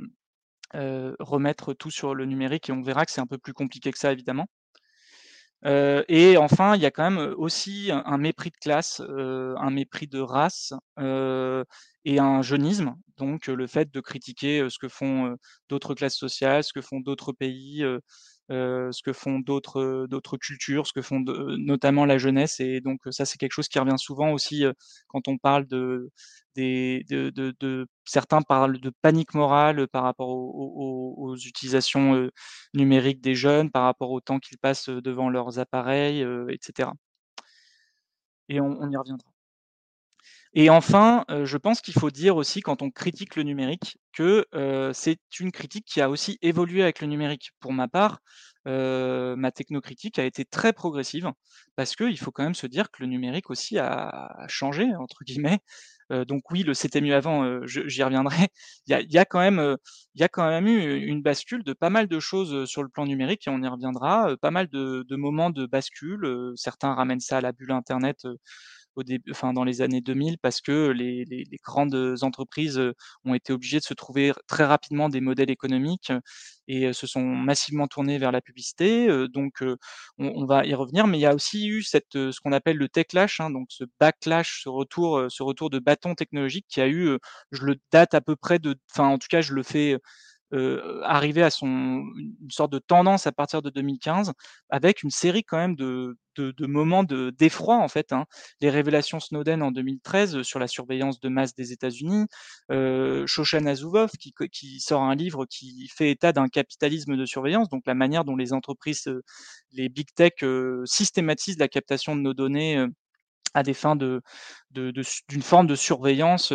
remettre 0.75 1.75
tout 1.75 1.91
sur 1.91 2.15
le 2.15 2.25
numérique 2.27 2.69
et 2.69 2.73
on 2.73 2.83
verra 2.83 3.07
que 3.07 3.13
c'est 3.13 3.21
un 3.21 3.27
peu 3.27 3.39
plus 3.39 3.53
compliqué 3.53 3.91
que 3.93 3.99
ça 3.99 4.13
évidemment. 4.13 4.47
Et 5.65 6.37
enfin, 6.37 6.77
il 6.77 6.83
y 6.83 6.87
a 6.87 6.91
quand 6.91 7.11
même, 7.11 7.35
aussi 7.37 7.91
un 7.93 8.19
mépris 8.19 8.51
de 8.51 8.57
classe, 8.57 9.01
un 9.01 9.71
mépris 9.71 10.07
de 10.07 10.21
race, 10.21 10.73
et 10.99 12.19
un 12.21 12.43
jeunisme. 12.43 12.95
Donc 13.17 13.47
le 13.47 13.67
fait 13.67 13.91
de 13.91 14.01
critiquer, 14.01 14.69
ce 14.71 14.79
que 14.79 14.89
font, 14.89 15.37
d'autres 15.69 15.95
classes 15.95 16.17
sociales, 16.17 16.63
ce 16.63 16.73
que 16.73 16.83
font 16.83 17.01
d'autres 17.01 17.33
pays, 17.33 17.85
heu, 18.51 18.91
ce 18.93 19.03
que 19.03 19.13
font 19.13 19.39
d'autres, 19.41 19.81
heu, 19.81 20.07
d'autres 20.09 20.37
cultures, 20.39 20.87
ce 20.87 20.93
que 20.93 21.03
font 21.03 21.21
de 21.21 21.57
notamment 21.59 22.05
la 22.07 22.19
jeunesse 22.19 22.61
et 22.61 22.81
donc 22.81 23.01
ça, 23.11 23.25
c'est 23.27 23.39
quelque 23.39 23.53
chose 23.53 23.69
qui 23.69 23.79
revient 23.79 23.99
souvent 23.99 24.33
aussi, 24.33 24.65
heu, 24.65 24.75
quand 25.09 25.29
on 25.29 25.39
parle 25.39 25.67
de 25.67 26.11
de 26.57 27.03
de 27.31 27.55
de 27.61 27.87
certains 28.07 28.43
parlent 28.43 28.81
de 28.81 28.93
panique 29.03 29.35
morale 29.35 29.89
par 29.89 30.05
rapport 30.05 30.29
aux 30.31 31.15
aux 31.19 31.37
utilisations, 31.37 32.29
numériques 32.75 33.21
des 33.23 33.35
jeunes, 33.35 33.71
par 33.71 33.85
rapport 33.85 34.11
au 34.13 34.21
temps 34.21 34.39
qu'ils 34.41 34.59
passent, 34.59 34.89
devant 34.91 35.29
leurs 35.31 35.59
appareils, 35.59 36.23
heu 36.23 36.47
et 38.49 38.61
on 38.61 38.81
on 38.81 38.91
y 38.91 38.97
reviendra. 38.97 39.31
Et 40.55 40.71
enfin, 40.71 41.25
je 41.45 41.57
pense 41.57 41.81
qu'il 41.81 41.95
faut 41.95 42.11
dire 42.11 42.37
aussi 42.37 42.61
quand 42.61 42.83
on 42.83 42.91
critique 42.91 43.37
le 43.37 43.43
numérique 43.43 43.99
que, 44.17 44.47
c'est 44.95 45.21
une 45.41 45.53
critique 45.53 45.87
qui 45.87 46.01
a 46.01 46.11
aussi 46.11 46.39
évolué 46.43 46.83
avec 46.83 47.01
le 47.01 47.07
numérique. 47.07 47.51
Pour 47.61 47.73
ma 47.73 47.89
part, 47.89 48.19
ma 48.65 49.53
technocritique 49.53 50.19
a 50.19 50.25
été 50.25 50.45
très 50.45 50.73
progressive 50.73 51.31
parce 51.77 51.95
qu'il 51.95 52.19
faut 52.19 52.33
quand 52.33 52.43
même 52.45 52.55
se 52.55 52.67
dire 52.67 52.91
que 52.91 53.03
le 53.03 53.09
numérique 53.09 53.51
aussi 53.51 53.79
a 53.79 54.45
«changé» 54.49 54.87
entre 54.97 55.25
guillemets. 55.25 55.61
Donc 56.11 56.51
oui, 56.51 56.63
le 56.63 56.73
«c'était 56.75 57.01
mieux 57.01 57.15
avant», 57.15 57.65
j'y 57.67 58.03
reviendrai. 58.03 58.49
Il 58.87 59.13
y 59.13 59.19
a 59.19 59.25
quand 59.25 59.41
même, 59.41 59.77
y 60.15 60.23
a 60.23 60.29
quand 60.29 60.49
même 60.49 60.67
eu 60.67 61.05
une 61.05 61.23
bascule 61.23 61.63
de 61.65 61.73
pas 61.73 61.91
mal 61.91 62.09
de 62.09 62.21
choses, 62.21 62.65
sur 62.69 62.83
le 62.83 62.89
plan 62.89 63.07
numérique 63.07 63.47
et 63.47 63.51
on 63.51 63.63
y 63.63 63.69
reviendra, 63.69 64.37
pas 64.41 64.51
mal 64.51 64.69
de 64.69 65.05
de 65.09 65.17
moments 65.17 65.51
de 65.51 65.67
bascule, 65.67 66.53
certains 66.57 66.95
ramènent 66.95 67.21
ça 67.21 67.39
à 67.39 67.41
la 67.41 67.53
bulle 67.53 67.73
internet, 67.73 68.27
au 68.97 69.03
début 69.03 69.31
enfin 69.31 69.53
dans 69.53 69.65
les 69.65 69.83
années 69.83 70.01
2000 70.01 70.39
parce 70.39 70.61
que 70.61 70.89
les 70.91 71.25
les 71.27 71.45
les 71.51 71.59
grandes 71.63 72.17
entreprises, 72.23 72.81
ont 73.25 73.35
été 73.35 73.53
obligées 73.53 73.79
de 73.79 73.85
se 73.85 73.95
trouver 73.95 74.33
très 74.47 74.65
rapidement 74.65 75.09
des 75.09 75.21
modèles 75.21 75.51
économiques 75.51 76.13
et 76.69 76.93
se 76.93 77.07
sont 77.07 77.23
massivement 77.23 77.87
tournées 77.87 78.19
vers 78.19 78.33
la 78.33 78.41
publicité, 78.41 79.09
donc 79.29 79.63
on 80.19 80.45
va 80.47 80.65
y 80.67 80.75
revenir. 80.75 81.07
Mais 81.07 81.19
il 81.19 81.23
y 81.23 81.27
a 81.27 81.35
aussi 81.35 81.69
eu 81.69 81.83
cette, 81.83 82.13
ce 82.15 82.41
qu'on 82.41 82.53
appelle 82.53 82.77
le 82.77 82.89
techlash, 82.89 83.41
hein, 83.41 83.51
donc 83.51 83.67
ce 83.71 83.85
backlash, 84.01 84.63
ce 84.65 84.69
retour, 84.69 85.27
ce 85.29 85.43
retour 85.43 85.71
de 85.71 85.79
bâton 85.79 86.15
technologique 86.15 86.67
qui 86.69 86.81
a 86.81 86.89
eu, 86.89 87.19
je 87.53 87.65
le 87.65 87.77
date 87.93 88.15
à 88.15 88.21
peu 88.21 88.37
près 88.37 88.59
de 88.59 88.75
enfin 88.93 89.09
en 89.09 89.19
tout 89.19 89.29
cas 89.31 89.41
je 89.41 89.53
le 89.55 89.63
fais, 89.63 89.97
heu, 90.53 91.01
arriver 91.05 91.43
à 91.43 91.51
son 91.51 91.67
une 91.69 92.51
sorte 92.51 92.73
de 92.73 92.79
tendance 92.79 93.27
à 93.27 93.33
partir 93.33 93.63
de 93.63 93.71
2015 93.71 94.33
avec 94.71 95.03
une 95.03 95.11
série 95.11 95.45
quand 95.45 95.57
même 95.59 95.77
de 95.77 96.17
de 96.37 96.53
de 96.53 96.67
moments 96.67 97.03
de 97.05 97.31
d'effroi 97.31 97.77
en 97.79 97.89
fait, 97.89 98.13
hein. 98.13 98.27
Les 98.61 98.71
révélations 98.71 99.21
Snowden 99.21 99.63
en 99.63 99.71
2013 99.73 100.43
sur 100.43 100.59
la 100.59 100.69
surveillance 100.69 101.21
de 101.21 101.29
masse 101.31 101.55
des 101.55 101.73
États-Unis, 101.73 102.27
heu, 102.71 103.25
Shoshana 103.27 103.75
Zuboff 103.75 104.13
qui 104.19 104.33
qui 104.53 104.81
sort 104.81 105.03
un 105.03 105.15
livre 105.15 105.47
qui 105.47 105.89
fait 105.97 106.11
état 106.11 106.33
d'un 106.33 106.49
capitalisme 106.49 107.17
de 107.17 107.25
surveillance, 107.27 107.69
donc 107.71 107.83
la 107.87 107.95
manière 107.95 108.25
dont 108.25 108.37
les 108.37 108.53
entreprises, 108.53 109.07
heu, 109.09 109.23
les 109.73 109.89
big 109.89 110.09
tech, 110.15 110.33
heu, 110.43 110.83
systématisent 110.87 111.59
la 111.59 111.69
captation 111.69 112.17
de 112.17 112.21
nos 112.21 112.35
données, 112.35 112.79
heu, 112.79 112.89
à 113.57 113.63
des 113.63 113.75
fins 113.75 113.97
de 113.97 114.23
d'une 114.71 115.43
forme 115.43 115.67
de 115.67 115.75
surveillance, 115.75 116.53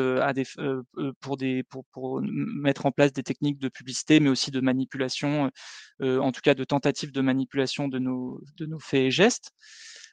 pour 1.19 2.21
mettre 2.21 2.85
en 2.85 2.91
place 2.91 3.11
des 3.11 3.23
techniques 3.23 3.57
de 3.57 3.69
publicité, 3.69 4.19
mais 4.19 4.29
aussi 4.29 4.51
de 4.51 4.61
manipulation, 4.61 5.49
en 6.01 6.31
tout 6.31 6.41
cas 6.41 6.53
de 6.53 6.63
tentatives 6.63 7.11
de 7.11 7.21
manipulation 7.21 7.87
de 7.87 7.97
nos 7.97 8.41
de 8.57 8.67
nos 8.67 8.79
faits 8.79 9.01
et 9.01 9.11
gestes. 9.11 9.51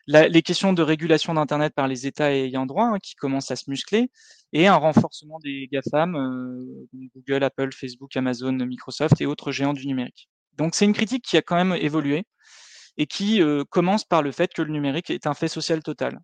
Les 0.06 0.40
questions 0.40 0.72
de 0.72 0.82
régulation 0.82 1.34
d'internet 1.34 1.74
par 1.74 1.86
les 1.86 2.06
États 2.06 2.32
ayants 2.32 2.64
droit, 2.64 2.86
hein, 2.86 2.98
qui 2.98 3.14
commencent 3.14 3.50
à 3.50 3.56
se 3.56 3.68
muscler 3.68 4.10
et 4.54 4.66
un 4.66 4.76
renforcement 4.76 5.38
des 5.40 5.68
GAFAM, 5.70 6.16
Google, 7.14 7.44
Apple, 7.44 7.68
Facebook, 7.74 8.16
Amazon, 8.16 8.54
Microsoft 8.54 9.20
et 9.20 9.26
autres 9.26 9.52
géants 9.52 9.74
du 9.74 9.86
numérique. 9.86 10.30
Donc 10.56 10.74
c'est 10.74 10.86
une 10.86 10.94
critique 10.94 11.24
qui 11.24 11.36
a 11.36 11.42
quand 11.42 11.56
même 11.56 11.74
évolué 11.74 12.24
et 12.96 13.06
qui, 13.06 13.42
commence 13.70 14.04
par 14.04 14.22
le 14.22 14.32
fait 14.32 14.52
que 14.54 14.62
le 14.62 14.72
numérique 14.72 15.10
est 15.10 15.26
un 15.26 15.34
fait 15.34 15.48
social 15.48 15.82
total. 15.82 16.18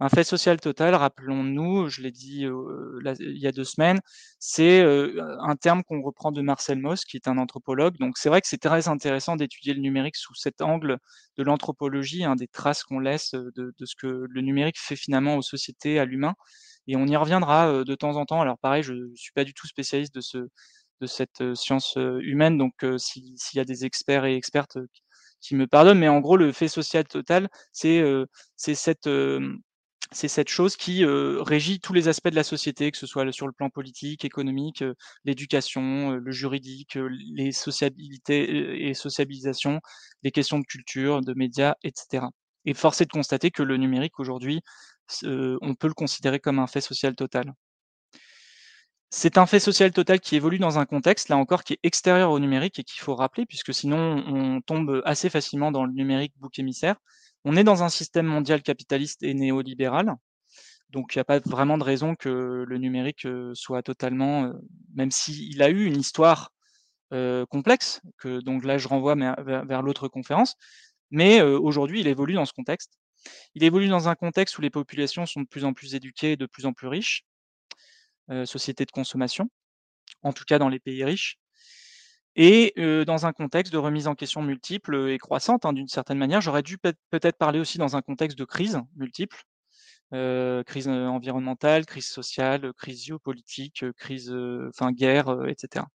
Un 0.00 0.08
fait 0.08 0.24
social 0.24 0.58
total, 0.58 0.94
rappelons-nous, 0.94 1.88
je 1.88 2.00
l'ai 2.02 2.10
dit, 2.10 2.44
la 3.02 3.12
il 3.20 3.38
y 3.38 3.46
a 3.46 3.52
2 3.52 3.62
semaines, 3.64 4.00
c'est, 4.38 4.82
heu, 4.82 5.20
un 5.40 5.54
terme 5.56 5.84
qu'on 5.84 6.02
reprend 6.02 6.32
de 6.32 6.40
Marcel 6.42 6.78
Mauss 6.80 7.04
qui 7.04 7.16
est 7.16 7.28
un 7.28 7.38
anthropologue. 7.38 7.96
Donc 7.98 8.18
c'est 8.18 8.28
vrai 8.28 8.40
que 8.40 8.48
c'est 8.48 8.58
très 8.58 8.88
intéressant 8.88 9.36
d'étudier 9.36 9.74
le 9.74 9.80
numérique 9.80 10.16
sous 10.16 10.34
cet 10.34 10.60
angle 10.60 10.98
de 11.36 11.42
l'anthropologie, 11.44 12.24
hein, 12.24 12.34
des 12.36 12.48
traces 12.48 12.82
qu'on 12.84 12.98
laisse, 12.98 13.34
heu, 13.34 13.52
de 13.54 13.72
ce 13.86 13.94
que 13.96 14.26
le 14.28 14.40
numérique 14.40 14.78
fait 14.80 14.96
finalement 14.96 15.36
aux 15.36 15.42
sociétés, 15.42 15.98
à 16.00 16.04
l'humain 16.04 16.34
et 16.88 16.96
on 16.96 17.06
y 17.06 17.16
reviendra, 17.16 17.84
de 17.84 17.94
temps 17.94 18.16
en 18.16 18.24
temps. 18.26 18.40
Alors 18.40 18.58
pareil, 18.58 18.82
je 18.82 18.94
suis 19.14 19.32
pas 19.32 19.44
du 19.44 19.54
tout 19.54 19.66
spécialiste 19.68 20.14
de 20.14 20.20
ce 20.20 20.38
de 21.00 21.06
cette 21.08 21.54
science, 21.56 21.96
humaine, 22.22 22.58
donc 22.58 22.74
s'il 22.98 23.34
y 23.54 23.60
a 23.60 23.64
des 23.64 23.84
experts 23.84 24.24
et 24.24 24.36
expertes 24.36 24.78
qui 25.40 25.56
me 25.56 25.66
pardonnent, 25.66 25.98
mais 25.98 26.08
en 26.08 26.20
gros, 26.20 26.36
le 26.36 26.52
fait 26.52 26.68
social 26.68 27.04
total, 27.04 27.48
c'est, 27.72 28.02
cette, 28.56 29.08
c'est 30.12 30.28
cette 30.28 30.48
chose 30.48 30.76
qui, 30.76 31.04
heu, 31.04 31.40
régit 31.42 31.80
tous 31.80 31.92
les 31.92 32.08
aspects 32.08 32.28
de 32.28 32.34
la 32.36 32.44
société, 32.44 32.90
que 32.90 32.98
ce 32.98 33.06
soit 33.06 33.30
sur 33.32 33.46
le 33.46 33.52
plan 33.52 33.70
politique, 33.70 34.24
économique, 34.24 34.82
heu, 34.82 34.94
l'éducation, 35.24 36.12
heu, 36.12 36.18
le 36.18 36.32
juridique, 36.32 36.98
les 37.34 37.52
sociabilités 37.52 38.88
et 38.88 38.94
sociabilisation, 38.94 39.80
les 40.22 40.30
questions 40.30 40.58
de 40.58 40.64
culture, 40.64 41.20
de 41.22 41.34
médias 41.34 41.74
et 41.82 41.92
cetera 41.94 42.30
et 42.64 42.74
force 42.74 43.00
est 43.00 43.06
de 43.06 43.10
constater 43.12 43.50
que 43.50 43.62
le 43.64 43.76
numérique 43.76 44.20
aujourd'hui, 44.20 44.60
on 45.24 45.74
peut 45.74 45.88
le 45.88 45.94
considérer 45.94 46.40
comme 46.40 46.58
un 46.60 46.66
fait 46.66 46.80
social 46.80 47.14
total. 47.16 47.54
C'est 49.10 49.38
un 49.38 49.46
fait 49.46 49.60
social 49.60 49.92
total 49.92 50.20
qui 50.20 50.36
évolue 50.36 50.58
dans 50.58 50.78
un 50.78 50.86
contexte, 50.86 51.28
là 51.28 51.36
encore, 51.36 51.64
qui 51.64 51.74
est 51.74 51.78
extérieur 51.82 52.30
au 52.32 52.38
numérique 52.40 52.78
et 52.78 52.84
qu'il 52.84 53.00
faut 53.00 53.14
rappeler 53.14 53.44
puisque 53.46 53.72
sinon 53.74 54.24
on 54.26 54.60
tombe 54.62 55.02
assez 55.04 55.28
facilement 55.30 55.70
dans 55.70 55.84
le 55.84 55.92
numérique 55.92 56.32
bouc 56.38 56.58
émissaire. 56.58 56.96
On 57.44 57.56
est 57.56 57.64
dans 57.64 57.82
un 57.82 57.88
système 57.88 58.26
mondial 58.26 58.62
capitaliste 58.62 59.22
et 59.22 59.34
néolibéral, 59.34 60.14
donc 60.90 61.14
il 61.14 61.18
y 61.18 61.20
a 61.20 61.24
pas 61.24 61.40
vraiment 61.40 61.78
de 61.78 61.84
raison 61.84 62.16
que 62.16 62.64
le 62.68 62.78
numérique, 62.78 63.26
heu, 63.26 63.52
soit 63.54 63.82
totalement, 63.82 64.46
heu 64.46 64.54
même 64.94 65.10
s'il 65.12 65.62
a 65.62 65.70
eu 65.70 65.86
une 65.86 65.98
histoire, 66.00 66.52
heu, 67.14 67.46
complexe, 67.50 68.00
que 68.18 68.40
donc 68.42 68.64
là 68.64 68.78
je 68.78 68.88
renvoie 68.88 69.16
vers 69.16 69.82
l'autre 69.82 70.08
conférence, 70.08 70.56
mais 71.10 71.42
aujourd'hui 71.42 72.00
il 72.00 72.08
évolue 72.08 72.34
dans 72.34 72.46
ce 72.46 72.52
contexte. 72.54 72.92
Il 73.54 73.64
évolue 73.64 73.88
dans 73.88 74.08
un 74.08 74.16
contexte 74.16 74.58
où 74.58 74.62
les 74.62 74.70
populations 74.70 75.26
sont 75.26 75.42
de 75.42 75.48
plus 75.48 75.64
en 75.66 75.74
plus 75.74 75.94
éduquées 75.96 76.32
et 76.32 76.36
de 76.38 76.46
plus 76.46 76.66
en 76.66 76.72
plus 76.74 76.88
riches. 76.88 77.22
Heu, 78.28 78.46
société 78.46 78.84
de 78.84 78.90
consommation, 78.92 79.48
en 80.22 80.32
tout 80.32 80.44
cas 80.46 80.58
dans 80.58 80.68
les 80.70 80.80
pays 80.80 81.04
riches 81.04 81.38
et 82.36 82.74
dans 83.06 83.26
un 83.26 83.32
contexte 83.32 83.72
de 83.72 83.78
remise 83.78 84.08
en 84.08 84.14
question 84.14 84.42
multiple, 84.42 85.08
et 85.10 85.18
croissante, 85.18 85.64
hein, 85.66 85.72
d'une 85.72 85.88
certaine 85.88 86.18
manière. 86.18 86.40
J'aurais 86.40 86.62
dû 86.62 86.78
peut 86.78 86.94
peut-être 87.10 87.38
parler 87.38 87.60
aussi 87.60 87.78
dans 87.78 87.96
un 87.96 88.02
contexte 88.02 88.38
de 88.38 88.44
crise 88.44 88.80
multiple, 88.96 89.36
crise, 90.66 90.88
environnementale, 90.88 91.86
crise 91.86 92.08
sociale, 92.08 92.72
crise 92.74 93.04
géopolitique, 93.04 93.84
crise, 93.98 94.34
enfin 94.70 94.92
guerre, 94.92 95.30
heu 95.32 95.48
et 95.50 95.54
cetera. 95.58 95.88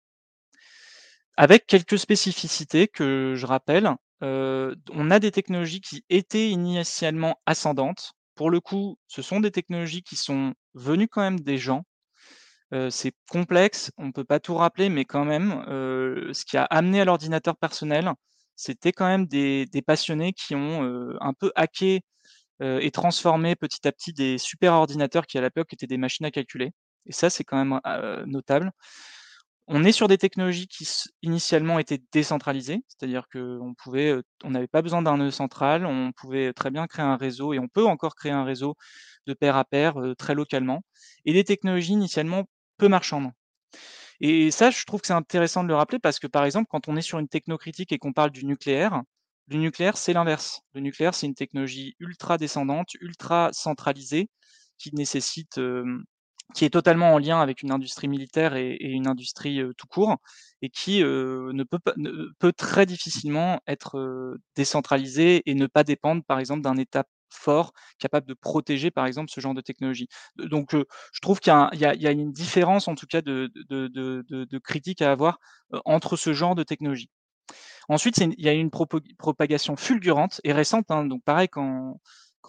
Avec 1.37 1.67
quelques 1.67 1.99
spécificités 1.99 2.87
que 2.87 3.33
je 3.35 3.45
rappelle, 3.45 3.89
on 4.21 5.11
a 5.11 5.19
des 5.19 5.31
technologies 5.31 5.81
qui 5.81 6.05
étaient 6.09 6.49
initialement 6.49 7.41
ascendantes. 7.45 8.13
Pour 8.35 8.49
le 8.49 8.61
coup, 8.61 8.97
ce 9.07 9.21
sont 9.21 9.39
des 9.41 9.51
technologies 9.51 10.01
qui 10.03 10.15
sont 10.15 10.53
venues 10.75 11.07
quand 11.09 11.21
même 11.21 11.39
des 11.41 11.57
gens. 11.57 11.83
C'est 12.89 13.13
complexe, 13.29 13.91
on 13.97 14.11
peut 14.11 14.23
pas 14.23 14.39
tout 14.39 14.55
rappeler, 14.55 14.89
mais 14.89 15.05
quand 15.05 15.25
même, 15.25 15.63
ce 15.67 16.45
qui 16.45 16.57
a 16.57 16.63
amené 16.65 17.01
à 17.01 17.05
l'ordinateur 17.05 17.55
personnel, 17.57 18.11
c'était 18.55 18.91
quand 18.91 19.07
même 19.07 19.27
des 19.27 19.83
passionnés 19.85 20.33
qui 20.33 20.55
ont, 20.55 21.17
un 21.21 21.33
peu 21.33 21.51
hacké, 21.55 22.01
et 22.61 22.91
transformé 22.91 23.55
petit 23.55 23.87
à 23.87 23.91
petit 23.91 24.13
des 24.13 24.37
super 24.37 24.73
ordinateurs 24.73 25.27
qui 25.27 25.37
à 25.37 25.41
l'époque 25.41 25.73
étaient 25.73 25.87
des 25.87 25.97
machines 25.97 26.25
à 26.25 26.31
calculer 26.31 26.71
et 27.05 27.11
ça, 27.11 27.29
c'est 27.29 27.43
quand 27.43 27.57
même, 27.63 27.79
notable. 28.27 28.71
On 29.67 29.83
est 29.83 29.91
sur 29.91 30.07
des 30.07 30.19
technologies 30.19 30.67
qui 30.67 30.87
initialement 31.23 31.79
étaient 31.79 32.01
décentralisées, 32.11 32.83
c'est-à-dire 32.87 33.27
qu'on 33.31 33.73
pouvait, 33.75 34.15
on 34.43 34.51
n'avait 34.51 34.67
pas 34.67 34.83
besoin 34.83 35.01
d'un 35.01 35.17
nœud 35.17 35.31
central, 35.31 35.87
on 35.87 36.11
pouvait 36.11 36.53
très 36.53 36.69
bien 36.69 36.85
créer 36.87 37.05
un 37.05 37.17
réseau 37.17 37.53
et 37.53 37.59
on 37.59 37.67
peut 37.67 37.85
encore 37.85 38.15
créer 38.15 38.31
un 38.31 38.43
réseau 38.43 38.75
de 39.25 39.33
pair 39.33 39.55
à 39.55 39.65
pair, 39.65 39.95
très 40.19 40.35
localement 40.35 40.83
et 41.25 41.33
des 41.33 41.43
technologies 41.43 41.93
initialement 41.93 42.43
peu 42.77 42.87
marchandes. 42.87 43.31
Et 44.21 44.51
ça, 44.51 44.71
je 44.71 44.83
trouve 44.85 45.01
que 45.01 45.07
c'est 45.07 45.13
intéressant 45.13 45.63
de 45.63 45.67
le 45.67 45.75
rappeler 45.75 45.99
parce 45.99 46.19
que, 46.19 46.27
par 46.27 46.45
exemple, 46.45 46.67
quand 46.69 46.87
on 46.87 46.95
est 46.95 47.01
sur 47.01 47.19
une 47.19 47.27
techno 47.27 47.57
critique 47.57 47.91
et 47.91 47.97
qu'on 47.97 48.13
parle 48.13 48.31
du 48.31 48.45
nucléaire, 48.45 49.01
le 49.47 49.57
nucléaire, 49.57 49.97
c'est 49.97 50.13
l'inverse. 50.13 50.61
Le 50.73 50.81
nucléaire, 50.81 51.13
c'est 51.13 51.27
une 51.27 51.35
technologie 51.35 51.95
ultra 51.99 52.37
descendante, 52.37 52.93
ultra 53.01 53.49
centralisée, 53.53 54.29
qui 54.77 54.93
nécessite, 54.95 55.59
qui 56.53 56.65
est 56.65 56.69
totalement 56.69 57.13
en 57.13 57.19
lien 57.19 57.41
avec 57.41 57.61
une 57.61 57.71
industrie 57.71 58.07
militaire 58.07 58.55
et 58.55 58.77
une 58.81 59.07
industrie, 59.07 59.61
tout 59.77 59.87
court 59.87 60.17
et 60.61 60.69
qui, 60.69 61.01
ne 61.01 61.63
peut 61.63 61.79
ne 61.97 62.31
peut 62.39 62.53
très 62.53 62.85
difficilement 62.85 63.59
être, 63.67 64.37
décentralisée 64.55 65.43
et 65.45 65.55
ne 65.55 65.67
pas 65.67 65.83
dépendre, 65.83 66.23
par 66.25 66.39
exemple, 66.39 66.61
d'un 66.61 66.77
État 66.77 67.03
fort, 67.29 67.73
capable 67.99 68.27
de 68.27 68.33
protéger, 68.33 68.91
par 68.91 69.05
exemple, 69.05 69.29
ce 69.31 69.41
genre 69.41 69.53
de 69.53 69.61
technologie. 69.61 70.07
Donc, 70.37 70.71
je 70.73 71.19
trouve 71.21 71.39
qu'il 71.39 71.53
y 71.73 71.85
a 72.07 72.11
une 72.11 72.31
différence, 72.31 72.87
en 72.87 72.95
tout 72.95 73.07
cas, 73.07 73.21
de 73.21 74.57
critique 74.59 75.01
à 75.01 75.11
avoir, 75.11 75.39
entre 75.85 76.17
ce 76.17 76.33
genre 76.33 76.55
de 76.55 76.63
technologie. 76.63 77.09
Ensuite, 77.89 78.17
il 78.19 78.33
y 78.41 78.49
a 78.49 78.53
une 78.53 78.71
propagation 78.71 79.75
fulgurante 79.77 80.41
et 80.43 80.53
récente, 80.53 80.91
hein, 80.91 81.05
donc 81.05 81.23
pareil 81.25 81.49
quand 81.49 81.99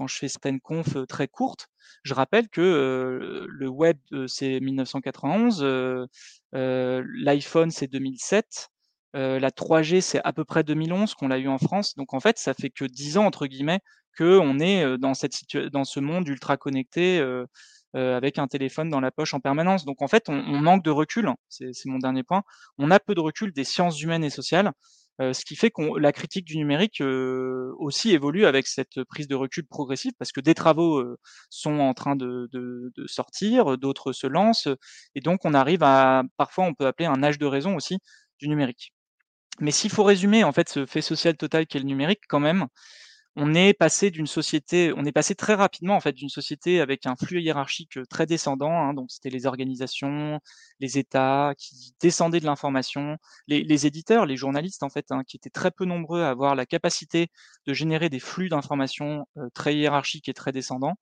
je 0.08 0.16
fais 0.16 0.28
certaines 0.28 0.60
confs, 0.60 0.96
très 1.08 1.28
courtes, 1.28 1.68
je 2.04 2.14
rappelle 2.14 2.48
que, 2.48 3.46
le 3.48 3.68
web, 3.68 3.98
c'est 4.28 4.60
1991, 4.60 5.62
heu 5.64 6.06
heu, 6.54 7.04
l'iPhone, 7.16 7.70
c'est 7.70 7.88
2007, 7.88 8.68
heu, 9.16 9.38
la 9.38 9.50
3G, 9.50 10.00
c'est 10.00 10.20
à 10.24 10.32
peu 10.32 10.44
près 10.44 10.64
2011 10.64 11.14
qu'on 11.14 11.28
l'a 11.28 11.38
eu 11.38 11.48
en 11.48 11.58
France. 11.58 11.94
Donc 11.96 12.14
en 12.14 12.20
fait, 12.20 12.38
ça 12.38 12.54
fait 12.54 12.70
que 12.70 12.84
«10 12.84 13.18
ans» 13.18 13.26
entre 13.26 13.46
guillemets 13.46 13.80
qu'on 14.18 14.58
est, 14.60 14.84
heu, 14.84 14.98
dans 14.98 15.14
cette 15.14 15.34
dans 15.72 15.84
ce 15.84 16.00
monde 16.00 16.28
ultra 16.28 16.56
connecté, 16.56 17.18
heu, 17.20 17.46
avec 17.94 18.38
un 18.38 18.46
téléphone 18.48 18.90
dans 18.90 19.00
la 19.00 19.10
poche 19.10 19.34
en 19.34 19.40
permanence. 19.40 19.84
Donc 19.84 20.02
en 20.02 20.08
fait, 20.08 20.28
on 20.28 20.34
manque 20.60 20.84
de 20.84 20.90
recul, 20.90 21.30
c'est 21.48 21.72
c'est 21.72 21.88
mon 21.88 21.98
dernier 21.98 22.22
point. 22.22 22.42
On 22.78 22.90
a 22.90 23.00
peu 23.00 23.14
de 23.14 23.20
recul 23.20 23.52
des 23.52 23.64
sciences 23.64 24.00
humaines 24.02 24.24
et 24.24 24.30
sociales, 24.30 24.72
ce 25.20 25.44
qui 25.46 25.56
fait 25.56 25.70
qu'on 25.70 25.94
la 25.96 26.12
critique 26.12 26.44
du 26.46 26.56
numérique, 26.58 27.02
aussi 27.78 28.12
évolue 28.12 28.44
avec 28.46 28.66
cette 28.66 29.02
prise 29.04 29.28
de 29.28 29.34
recul 29.34 29.66
progressive 29.66 30.12
parce 30.18 30.32
que 30.32 30.40
des 30.40 30.54
travaux, 30.54 31.02
sont 31.50 31.78
en 31.80 31.94
train 31.94 32.16
de 32.16 32.48
de 32.52 32.92
de 32.96 33.06
sortir, 33.06 33.78
d'autres 33.78 34.12
se 34.12 34.26
lancent, 34.26 34.68
et 35.14 35.20
donc 35.20 35.40
on 35.44 35.54
arrive 35.54 35.82
à 35.82 36.22
parfois 36.36 36.64
on 36.66 36.74
peut 36.74 36.86
appeler 36.86 37.06
un 37.08 37.22
âge 37.22 37.38
de 37.38 37.46
raison 37.46 37.76
aussi 37.76 37.98
du 38.40 38.48
numérique. 38.48 38.92
Mais 39.60 39.70
s'il 39.70 39.90
faut 39.90 40.04
résumer 40.04 40.44
en 40.44 40.52
fait 40.52 40.68
ce 40.68 40.86
fait 40.86 41.02
social 41.02 41.36
total 41.36 41.66
qu'est 41.66 41.78
le 41.78 41.84
numérique 41.86 42.22
quand 42.28 42.40
même, 42.40 42.66
on 43.36 43.54
est 43.54 43.74
passé 43.74 44.10
d'une 44.10 44.26
société 44.26 44.92
on 44.96 45.04
est 45.04 45.12
passé 45.12 45.34
très 45.34 45.54
rapidement 45.54 45.96
en 45.96 46.00
fait 46.00 46.12
d'une 46.12 46.30
société 46.30 46.80
avec 46.80 47.06
un 47.06 47.16
flux 47.16 47.40
hiérarchique, 47.42 47.98
très 48.10 48.26
descendant, 48.26 48.70
hein, 48.72 48.94
donc 48.94 49.10
c'était 49.10 49.30
les 49.30 49.46
organisations, 49.46 50.40
les 50.80 50.98
États 50.98 51.54
qui 51.58 51.94
descendaient 52.00 52.40
de 52.40 52.46
l'information, 52.46 53.16
les 53.48 53.86
éditeurs, 53.86 54.26
les 54.26 54.36
journalistes 54.36 54.82
en 54.82 54.90
fait, 54.90 55.06
hein, 55.10 55.22
qui 55.26 55.36
étaient 55.36 55.50
très 55.50 55.70
peu 55.70 55.84
nombreux 55.84 56.22
à 56.22 56.30
avoir 56.30 56.54
la 56.54 56.66
capacité 56.66 57.28
de 57.66 57.74
générer 57.74 58.08
des 58.10 58.20
flux 58.20 58.48
d'informations, 58.48 59.26
très 59.54 59.74
hiérarchiques 59.76 60.28
et 60.28 60.34
très 60.34 60.52
descendants. 60.52 60.94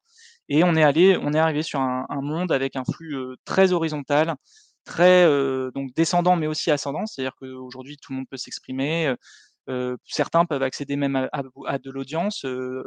Et 0.48 0.64
on 0.64 0.74
est 0.76 0.82
allé 0.84 1.16
on 1.20 1.32
est 1.34 1.38
arrivé 1.38 1.62
sur 1.62 1.80
un 1.80 2.06
monde 2.22 2.52
avec 2.52 2.76
un 2.76 2.84
flux, 2.84 3.16
très 3.44 3.72
horizontal, 3.72 4.36
très, 4.84 5.24
heu, 5.26 5.70
donc 5.74 5.94
descendant 5.94 6.36
mais 6.36 6.46
aussi 6.48 6.70
ascendant. 6.70 7.06
C'est-à-dire 7.06 7.34
qu'aujourd'hui 7.40 7.96
tout 7.98 8.12
le 8.12 8.18
monde 8.18 8.28
peut 8.30 8.36
s'exprimer, 8.38 9.08
heu 9.08 9.16
heu, 9.70 9.96
certains 10.06 10.44
peuvent 10.46 10.62
accéder 10.62 10.96
même 10.96 11.16
à 11.32 11.78
de 11.78 11.90
l'audience, 11.90 12.44
heu, 12.46 12.82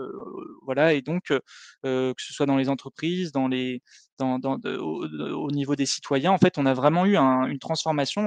voilà 0.63 0.93
et 0.93 1.01
donc 1.03 1.31
heu, 1.31 1.41
que 1.83 2.13
ce 2.23 2.33
soit 2.33 2.45
dans 2.47 2.57
les 2.57 2.69
entreprises, 2.69 3.31
dans 3.33 3.47
les 3.49 3.81
dans 4.19 4.39
dans 4.39 4.57
au 4.79 5.05
au 5.07 5.51
niveau 5.51 5.75
des 5.75 5.85
citoyens, 5.87 6.31
en 6.33 6.37
fait, 6.39 6.57
on 6.59 6.65
a 6.67 6.73
vraiment 6.75 7.05
eu 7.07 7.17
un 7.17 7.45
une 7.47 7.59
transformation, 7.59 8.23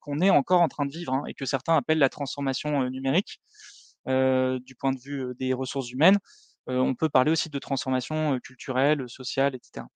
qu'on 0.00 0.20
est 0.20 0.30
encore 0.30 0.62
en 0.62 0.68
train 0.68 0.86
de 0.86 0.92
vivre, 0.92 1.14
hein 1.14 1.24
et 1.28 1.34
que 1.34 1.46
certains 1.46 1.76
appellent 1.76 1.98
la 1.98 2.08
transformation, 2.10 2.88
numérique. 2.90 3.40
Du 4.08 4.74
point 4.78 4.92
de 4.92 5.00
vue, 5.00 5.34
des 5.38 5.52
ressources 5.54 5.90
humaines, 5.92 6.18
on 6.68 6.94
peut 6.96 7.08
parler 7.10 7.32
aussi 7.32 7.50
de 7.50 7.58
transformation, 7.60 8.38
culturelle, 8.42 9.04
sociale 9.08 9.54
et 9.56 9.60
cetera. 9.62 9.88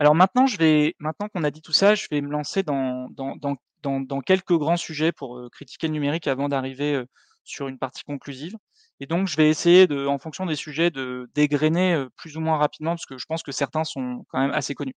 Alors 0.00 0.14
maintenant, 0.16 0.46
je 0.46 0.56
vais 0.56 0.94
maintenant 0.98 1.28
qu'on 1.28 1.44
a 1.44 1.50
dit 1.52 1.60
tout 1.62 1.72
ça, 1.72 1.94
je 1.94 2.06
vais 2.10 2.20
me 2.22 2.30
lancer 2.30 2.62
dans 2.64 3.08
dans 3.10 3.36
dans 3.82 4.00
dans 4.00 4.20
quelques 4.20 4.56
grands 4.56 4.76
sujets 4.78 5.12
pour, 5.12 5.38
heu, 5.38 5.48
critiquer 5.50 5.86
le 5.88 5.92
numérique 5.92 6.26
avant 6.26 6.48
d'arriver, 6.48 6.94
heu, 6.94 7.06
sur 7.44 7.68
une 7.68 7.78
partie 7.78 8.02
conclusive 8.04 8.54
et 9.00 9.06
donc 9.06 9.28
je 9.28 9.36
vais 9.36 9.48
essayer 9.48 9.86
de 9.86 10.06
en 10.06 10.18
fonction 10.18 10.44
des 10.46 10.56
sujets, 10.56 10.90
de 10.90 11.30
dégrainer, 11.34 11.94
heu, 11.94 12.10
plus 12.16 12.36
ou 12.36 12.40
moins 12.40 12.56
rapidement 12.58 12.92
parce 12.92 13.06
que 13.06 13.18
je 13.18 13.26
pense 13.26 13.42
que 13.44 13.52
certains 13.52 13.84
sont 13.84 14.24
quand 14.30 14.40
même 14.40 14.52
assez 14.52 14.74
connus. 14.74 14.94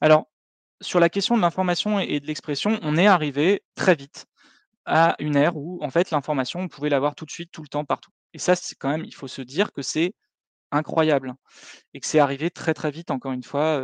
Alors, 0.00 0.26
sur 0.82 1.00
la 1.00 1.10
question 1.10 1.36
de 1.36 1.42
l'information 1.42 2.00
et 2.00 2.20
de 2.20 2.26
l'expression, 2.26 2.78
on 2.82 2.96
est 2.96 3.06
arrivé 3.06 3.62
très 3.76 3.94
vite 3.96 4.26
à 4.86 5.16
une 5.20 5.36
ère 5.36 5.56
où, 5.56 5.78
en 5.82 5.90
fait, 5.90 6.10
l'information, 6.12 6.60
on 6.60 6.68
pouvait 6.68 6.90
l'avoir 6.90 7.14
tout 7.16 7.26
de 7.26 7.32
suite, 7.32 7.52
tout 7.52 7.62
le 7.62 7.68
temps, 7.68 7.84
partout 7.86 8.10
et 8.34 8.38
ça, 8.38 8.56
c'est 8.56 8.76
quand 8.76 8.90
même 8.90 9.04
il 9.06 9.14
faut 9.14 9.28
se 9.28 9.42
dire 9.42 9.72
que 9.72 9.82
c'est 9.82 10.14
incroyable 10.72 11.34
et 11.94 12.00
que 12.00 12.06
c'est 12.06 12.18
arrivé 12.20 12.50
très, 12.50 12.74
très 12.74 12.90
vite 12.90 13.10
encore 13.10 13.32
une 13.32 13.42
fois, 13.44 13.82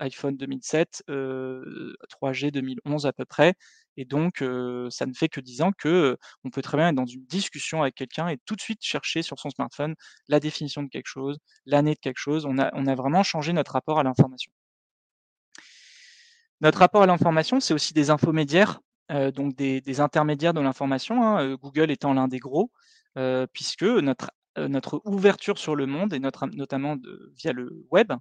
iPhone 0.00 0.36
2007, 0.36 1.02
heu, 1.10 1.96
3G 2.10 2.50
2011 2.52 3.06
à 3.06 3.12
peu 3.12 3.24
près 3.24 3.54
et 3.96 4.04
donc 4.06 4.44
ça 4.90 5.06
ne 5.06 5.12
fait 5.14 5.28
que 5.28 5.40
10 5.40 5.62
ans 5.62 5.72
que, 5.76 6.16
on 6.44 6.50
peut 6.50 6.62
très 6.62 6.76
bien 6.78 6.88
être 6.90 6.94
dans 6.96 7.06
une 7.06 7.24
discussion 7.26 7.82
avec 7.82 7.94
quelqu'un 7.96 8.28
et 8.28 8.38
tout 8.46 8.56
de 8.56 8.60
suite 8.62 8.80
chercher 8.82 9.22
sur 9.22 9.38
son 9.40 9.50
smartphone 9.50 9.94
la 10.28 10.40
définition 10.40 10.82
de 10.82 10.88
quelque 10.88 11.08
chose, 11.08 11.38
l'année 11.66 11.94
de 11.94 12.00
quelque 12.00 12.18
chose. 12.18 12.46
On 12.46 12.58
a 12.58 12.70
on 12.74 12.86
a 12.86 12.94
vraiment 12.94 13.22
changé 13.24 13.52
notre 13.52 13.72
rapport 13.72 13.98
à 14.00 14.04
l'information. 14.04 14.50
Notre 16.60 16.78
rapport 16.80 17.02
à 17.02 17.06
l'information, 17.06 17.60
c'est 17.60 17.72
aussi 17.74 17.94
des 17.94 18.10
infomédiaires, 18.10 18.80
donc 19.34 19.54
des 19.54 20.00
intermédiaires 20.00 20.54
de 20.54 20.60
l'information, 20.60 21.22
hein, 21.22 21.54
Google 21.54 21.90
étant 21.90 22.14
l'un 22.14 22.26
des 22.28 22.38
gros, 22.40 22.70
puisque 23.52 23.84
notre 23.84 24.30
notre 24.66 25.00
ouverture 25.04 25.58
sur 25.58 25.76
le 25.76 25.86
monde 25.86 26.12
et 26.14 26.18
notamment 26.20 26.96
via 27.36 27.52
le 27.52 27.70
web, 27.90 28.12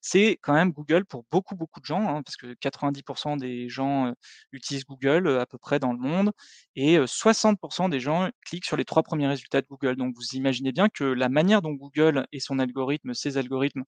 c'est 0.00 0.38
quand 0.42 0.52
même 0.54 0.72
Google 0.72 1.04
pour 1.06 1.24
beaucoup, 1.30 1.54
beaucoup 1.56 1.80
de 1.80 1.84
gens, 1.86 2.06
hein, 2.08 2.22
parce 2.22 2.36
que 2.36 2.54
90 2.54 3.02
des 3.38 3.68
gens, 3.68 4.08
heu, 4.08 4.14
utilisent 4.52 4.84
Google, 4.84 5.26
heu, 5.28 5.40
à 5.40 5.46
peu 5.46 5.58
près 5.58 5.78
dans 5.78 5.92
le 5.92 5.98
monde 5.98 6.32
et 6.74 6.98
heu, 6.98 7.06
60 7.06 7.58
des 7.90 8.00
gens 8.00 8.28
cliquent 8.44 8.64
sur 8.66 8.76
les 8.76 8.84
3 8.84 9.02
premiers 9.02 9.28
résultats 9.28 9.60
de 9.62 9.66
Google. 9.66 9.96
Donc 9.96 10.14
vous 10.16 10.34
imaginez 10.36 10.72
bien 10.72 10.88
que 10.88 11.04
la 11.04 11.28
manière 11.28 11.62
dont 11.62 11.72
Google 11.72 12.26
et 12.32 12.40
son 12.40 12.58
algorithme, 12.58 13.14
ses 13.14 13.38
algorithmes 13.38 13.84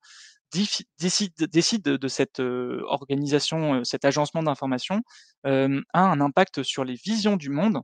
Difi 0.53 0.85
décide 0.99 1.35
décide 1.51 1.83
de 1.83 2.09
cette, 2.09 2.41
organisation, 2.41 3.85
cet 3.85 4.05
agencement 4.05 4.43
d'informations, 4.43 5.03
a 5.45 5.69
un 5.95 6.21
impact 6.21 6.63
sur 6.63 6.85
les 6.85 6.95
visions 6.95 7.37
du 7.37 7.51
monde 7.51 7.81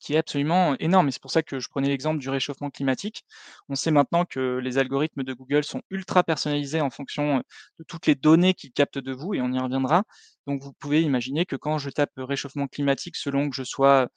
qui 0.00 0.14
est 0.14 0.18
absolument 0.18 0.74
énorme 0.80 1.10
c'est 1.10 1.20
pour 1.22 1.30
ça 1.32 1.42
que 1.42 1.60
je 1.60 1.68
prenais 1.68 1.88
l'exemple 1.88 2.18
du 2.20 2.30
réchauffement 2.30 2.70
climatique. 2.70 3.24
On 3.68 3.74
sait 3.74 3.90
maintenant 3.90 4.24
que 4.24 4.58
les 4.58 4.78
algorithmes 4.78 5.24
de 5.24 5.32
Google 5.34 5.64
sont 5.64 5.82
ultra 5.90 6.22
personnalisés 6.24 6.80
en 6.80 6.90
fonction, 6.90 7.38
de 7.78 7.84
toutes 7.86 8.06
les 8.06 8.14
données 8.14 8.54
qu'ils 8.54 8.72
captent 8.72 8.98
de 8.98 9.12
vous 9.12 9.34
et 9.34 9.40
on 9.42 9.52
y 9.52 9.58
reviendra. 9.58 10.04
Donc 10.46 10.62
vous 10.62 10.72
pouvez 10.74 11.02
imaginer 11.02 11.46
que 11.46 11.56
quand 11.56 11.78
je 11.78 11.90
tape, 11.90 12.10
réchauffement 12.16 12.66
climatique 12.68 13.16
selon 13.16 13.50
que 13.50 13.56
je 13.56 13.64
sois, 13.64 14.08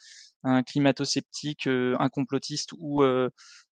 un 0.43 0.63
climato-sceptique, 0.63 1.67
heu, 1.67 1.95
un 1.99 2.09
complotiste 2.09 2.71
ou, 2.79 3.03
heu 3.03 3.29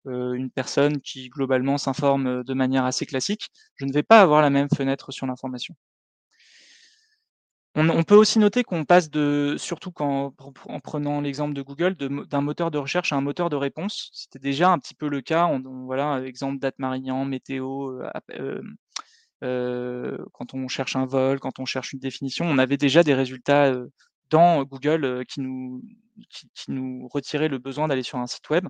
heu, 0.06 0.34
une 0.36 0.50
personne 0.50 1.00
qui 1.00 1.28
globalement 1.30 1.78
s'informe, 1.78 2.44
de 2.44 2.54
manière 2.54 2.84
assez 2.84 3.06
classique, 3.06 3.48
je 3.76 3.84
ne 3.86 3.92
vais 3.92 4.02
pas 4.02 4.20
avoir 4.20 4.42
la 4.42 4.50
même 4.50 4.68
fenêtre 4.76 5.12
sur 5.12 5.26
l'information. 5.26 5.74
On 7.76 8.02
peut 8.02 8.14
aussi 8.16 8.38
noter 8.38 8.64
qu'on 8.64 8.84
passe 8.84 9.10
de 9.10 9.54
surtout 9.58 9.92
quand 9.92 10.32
en 10.38 10.52
en 10.74 10.80
prenant 10.80 11.20
l'exemple 11.20 11.54
de 11.54 11.62
Google, 11.62 11.94
d'un 11.96 12.40
moteur 12.40 12.70
de 12.70 12.78
recherche 12.78 13.12
à 13.12 13.16
un 13.16 13.20
moteur 13.20 13.50
de 13.50 13.56
réponse. 13.56 14.10
C'était 14.12 14.38
déjà 14.40 14.70
un 14.70 14.78
petit 14.78 14.94
peu 14.94 15.08
le 15.08 15.20
cas, 15.20 15.48
voilà, 15.84 16.20
exemple 16.24 16.58
Date-Marignan, 16.58 17.24
météo, 17.24 17.92
heu, 18.00 18.06
app 18.12 18.24
hem, 18.30 18.74
heu, 19.44 20.18
quand 20.32 20.54
on 20.54 20.68
cherche 20.68 20.96
un 20.96 21.06
vol, 21.06 21.40
quand 21.40 21.58
on 21.60 21.66
cherche 21.66 21.92
une 21.94 22.00
définition, 22.00 22.46
on 22.46 22.58
avait 22.58 22.78
déjà 22.78 23.02
des 23.04 23.14
résultats, 23.14 23.74
dans 24.30 24.64
Google, 24.64 25.24
qui 25.28 25.40
nous 25.42 27.08
retiraient 27.08 27.48
le 27.48 27.58
besoin 27.58 27.88
d'aller 27.88 28.02
sur 28.04 28.18
un 28.18 28.26
site 28.28 28.48
web. 28.50 28.66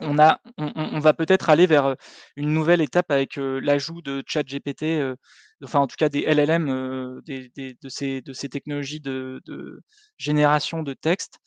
On 0.00 0.18
a 0.18 0.40
on 0.58 0.98
va 0.98 1.12
peut-être 1.14 1.50
aller 1.50 1.66
vers, 1.66 1.96
une 2.36 2.52
nouvelle 2.52 2.80
étape 2.80 3.10
avec, 3.10 3.36
l'ajout 3.36 4.02
de 4.02 4.22
ChatGPT, 4.26 5.00
enfin 5.62 5.80
en 5.80 5.86
tout 5.86 5.96
cas 5.98 6.08
des 6.08 6.22
LLM, 6.22 6.66
de 7.26 7.88
ces 7.88 8.48
technologies 8.50 9.00
de 9.00 9.40
génération 10.18 10.82
de 10.82 10.94
textes. 10.94 11.38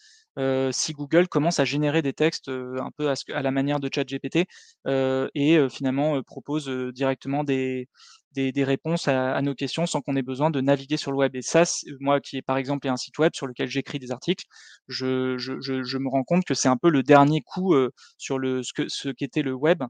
Si 0.72 0.94
Google 0.94 1.28
commence 1.28 1.60
à 1.60 1.66
générer 1.66 2.02
des 2.02 2.14
textes, 2.14 2.50
un 2.50 2.90
peu 2.98 3.10
à 3.10 3.16
à 3.34 3.42
la 3.42 3.52
manière 3.52 3.80
de 3.80 3.90
ChatGPT, 3.94 4.46
et 4.88 5.70
finalement, 5.70 6.22
propose, 6.24 6.70
directement 6.94 7.44
des 7.44 7.88
des 8.34 8.64
réponses 8.64 9.08
à 9.08 9.42
nos 9.42 9.54
questions 9.56 9.86
sans 9.86 10.02
qu'on 10.02 10.16
ait 10.16 10.22
besoin 10.24 10.50
de 10.52 10.62
naviguer 10.62 10.98
sur 10.98 11.12
le 11.12 11.18
web 11.18 11.36
et 11.36 11.42
ça, 11.42 11.64
moi 12.00 12.20
qui 12.22 12.38
ai 12.38 12.42
par 12.42 12.58
exemple 12.58 12.88
un 12.88 12.98
site 12.98 13.18
web 13.20 13.32
sur 13.36 13.48
lequel 13.48 13.68
j'écris 13.70 14.00
des 14.00 14.12
articles, 14.12 14.46
je 14.88 15.38
je 15.38 15.98
me 15.98 16.10
rends 16.10 16.24
compte 16.24 16.46
que 16.46 16.54
c'est 16.54 16.68
un 16.70 16.78
peu 16.78 16.90
le 16.90 17.04
dernier 17.04 17.42
coup, 17.42 17.74
heu, 17.76 17.92
sur 18.18 18.40
le 18.40 18.64
ce 18.64 18.72
ce 18.88 19.10
qu'était 19.10 19.42
le 19.44 19.54
web, 19.54 19.84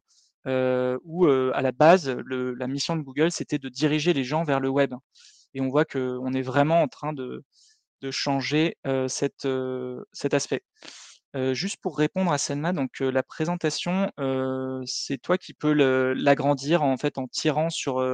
heu, 0.48 1.00
où, 1.04 1.26
heu, 1.28 1.52
à 1.56 1.62
la 1.62 1.72
base, 1.72 2.10
le 2.26 2.54
la 2.54 2.68
mission 2.68 2.96
de 2.96 3.02
Google, 3.02 3.32
c'était 3.32 3.60
de 3.60 3.70
diriger 3.70 4.14
les 4.14 4.24
gens 4.24 4.44
vers 4.44 4.60
le 4.60 4.70
web 4.70 4.94
et 5.56 5.62
on 5.62 5.70
voit 5.70 5.86
qu'on 5.86 6.34
est 6.34 6.42
vraiment 6.42 6.82
en 6.82 6.88
train 6.88 7.14
de 7.14 7.44
de 8.02 8.12
changer, 8.12 8.78
heu, 8.88 9.08
cet, 9.10 9.46
heu, 9.46 10.06
cet 10.14 10.34
aspect. 10.36 10.64
Juste 11.54 11.78
pour 11.82 11.98
répondre 11.98 12.32
à 12.32 12.38
Selma, 12.38 12.74
donc 12.74 13.00
la 13.00 13.24
présentation, 13.24 14.12
c'est 14.86 15.18
toi 15.18 15.38
qui 15.38 15.54
peux 15.54 15.74
l'agrandir 16.14 16.84
en 16.84 16.98
fait 16.98 17.18
en 17.18 17.28
tirant 17.28 17.70
sur, 17.70 18.06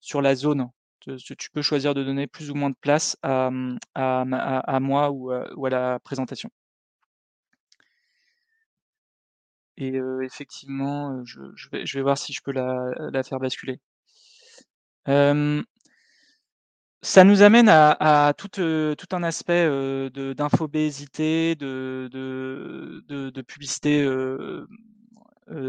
sur 0.00 0.22
la 0.22 0.34
zone. 0.36 0.68
Tu 1.00 1.50
peux 1.52 1.62
choisir 1.62 1.94
de 1.94 2.02
donner 2.04 2.26
plus 2.26 2.50
ou 2.50 2.54
moins 2.54 2.70
de 2.70 2.76
place 2.80 3.16
à, 3.22 3.50
mmh, 3.50 3.78
à 3.94 4.80
moi 4.80 5.10
ou 5.10 5.30
à 5.66 5.70
la 5.70 5.98
présentation. 6.00 6.50
Et 9.76 9.98
effectivement, 10.22 11.24
je 11.24 11.96
vais 11.96 12.02
voir 12.02 12.18
si 12.18 12.32
je 12.32 12.40
peux 12.42 12.52
la 12.52 13.22
faire 13.22 13.38
basculer. 13.40 13.80
Ça 17.04 17.24
nous 17.24 17.42
amène 17.42 17.68
à 17.68 18.28
à 18.28 18.32
tout, 18.34 18.48
heu, 18.60 18.94
tout 18.98 19.14
un 19.16 19.22
aspect, 19.22 19.66
de 19.66 20.32
d'infobésité, 20.32 21.54
de 21.54 22.08
de 22.12 23.04
de 23.08 23.30
de 23.30 23.42
publicité, 23.42 24.02
heu, 24.02 24.66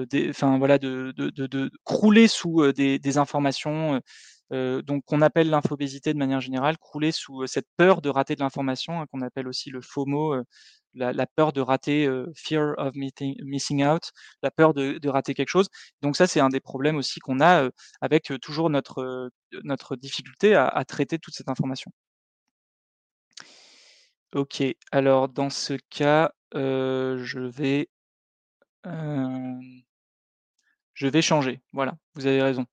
des 0.10 0.30
enfin 0.30 0.58
voilà, 0.58 0.78
de 0.80 1.14
crouler 1.86 2.28
sous, 2.30 2.62
heu, 2.64 2.74
des 2.74 3.00
des 3.00 3.18
informations, 3.18 4.02
donc 4.52 5.04
qu'on 5.06 5.22
appelle 5.22 5.50
l'infobésité 5.50 6.14
de 6.14 6.20
manière 6.20 6.42
générale, 6.42 6.78
crouler 6.78 7.12
sous, 7.12 7.46
cette 7.48 7.68
peur 7.78 8.02
de 8.02 8.10
rater 8.10 8.36
de 8.36 8.42
l'information, 8.42 9.02
hein, 9.02 9.06
qu'on 9.12 9.22
appelle 9.22 9.48
aussi 9.48 9.70
le 9.70 9.82
FOMO, 9.82 10.36
la 10.94 11.14
la 11.14 11.28
peur 11.28 11.52
de 11.54 11.62
rater, 11.62 12.10
fear 12.36 12.74
of 12.78 12.94
missing 12.96 13.86
out, 13.86 14.12
la 14.44 14.52
peur 14.52 14.74
de 14.74 15.10
rater 15.10 15.34
quelque 15.34 15.50
chose. 15.50 15.68
Donc 16.02 16.16
ça, 16.16 16.28
c'est 16.28 16.40
un 16.40 16.50
des 16.50 16.62
problèmes 16.62 16.98
aussi 16.98 17.20
qu'on 17.20 17.42
a, 17.42 17.70
avec, 18.02 18.32
toujours 18.42 18.70
notre, 18.70 19.30
difficulté 19.98 20.56
à 20.56 20.84
traiter 20.86 21.20
toute 21.20 21.36
cette 21.36 21.50
information. 21.50 21.92
OK, 24.34 24.62
alors 24.92 25.30
dans 25.30 25.50
ce 25.50 25.74
cas, 25.90 26.32
je 26.54 27.40
vais 27.48 27.90
changer, 31.22 31.62
voilà, 31.72 31.96
vous 32.16 32.28
avez 32.28 32.42
raison. 32.42 32.66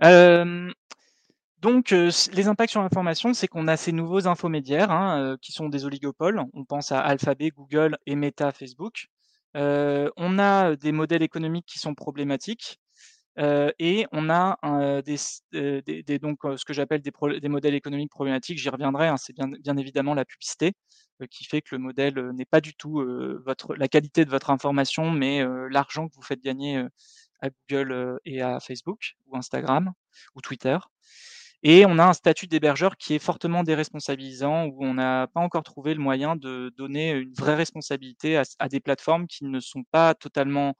Donc 0.00 1.90
les 1.90 2.48
impacts 2.48 2.70
sur 2.70 2.80
l'information, 2.82 3.34
c'est 3.34 3.46
qu'on 3.46 3.68
a 3.68 3.76
ces 3.76 3.92
nouveaux 3.92 4.26
infomédiaires, 4.26 4.90
hein, 4.90 5.36
qui 5.42 5.52
sont 5.52 5.68
des 5.68 5.84
oligopoles. 5.84 6.42
On 6.54 6.64
pense 6.64 6.90
à 6.90 7.00
Alphabet, 7.00 7.50
Google 7.50 7.98
et 8.06 8.16
Meta, 8.16 8.50
Facebook. 8.52 9.08
On 9.54 10.38
a, 10.38 10.76
des 10.76 10.92
modèles 10.92 11.22
économiques 11.22 11.66
qui 11.66 11.78
sont 11.78 11.94
problématiques, 11.94 12.80
et 13.38 14.06
on 14.12 14.30
a 14.30 14.58
des 15.02 16.18
donc 16.18 16.38
ce 16.56 16.64
que 16.64 16.72
j'appelle 16.72 17.02
des 17.02 17.48
modèles 17.48 17.74
économiques 17.74 18.10
problématiques, 18.10 18.58
j'y 18.58 18.68
reviendrai, 18.70 19.08
hein, 19.08 19.16
c'est 19.18 19.34
bien 19.34 19.48
bien 19.48 19.76
évidemment 19.76 20.14
la 20.14 20.24
publicité, 20.24 20.72
qui 21.30 21.44
fait 21.44 21.60
que 21.60 21.74
le 21.74 21.78
modèle, 21.78 22.30
n'est 22.34 22.46
pas 22.46 22.62
du 22.62 22.74
tout, 22.74 23.04
votre 23.44 23.74
la 23.74 23.88
qualité 23.88 24.24
de 24.24 24.30
votre 24.30 24.50
information, 24.50 25.10
mais 25.10 25.44
l'argent 25.70 26.08
que 26.08 26.14
vous 26.14 26.22
faites 26.22 26.42
gagner, 26.42 26.82
à 27.40 27.48
Google, 27.68 28.18
et 28.24 28.42
à 28.42 28.60
Facebook 28.60 29.14
ou 29.26 29.36
Instagram 29.36 29.92
ou 30.34 30.40
Twitter 30.40 30.78
et 31.62 31.84
on 31.84 31.98
a 31.98 32.06
un 32.06 32.12
statut 32.14 32.46
d'hébergeur 32.46 32.96
qui 32.96 33.14
est 33.14 33.18
fortement 33.18 33.62
déresponsabilisant, 33.62 34.64
où 34.66 34.82
on 34.82 34.94
n'a 34.94 35.26
pas 35.26 35.40
encore 35.40 35.62
trouvé 35.62 35.92
le 35.92 36.00
moyen 36.00 36.34
de 36.36 36.72
donner 36.76 37.10
une 37.12 37.34
vraie 37.34 37.54
responsabilité 37.54 38.40
à 38.58 38.68
des 38.68 38.80
plateformes 38.80 39.26
qui 39.26 39.44
ne 39.44 39.60
sont 39.60 39.84
pas 39.90 40.14
totalement, 40.14 40.74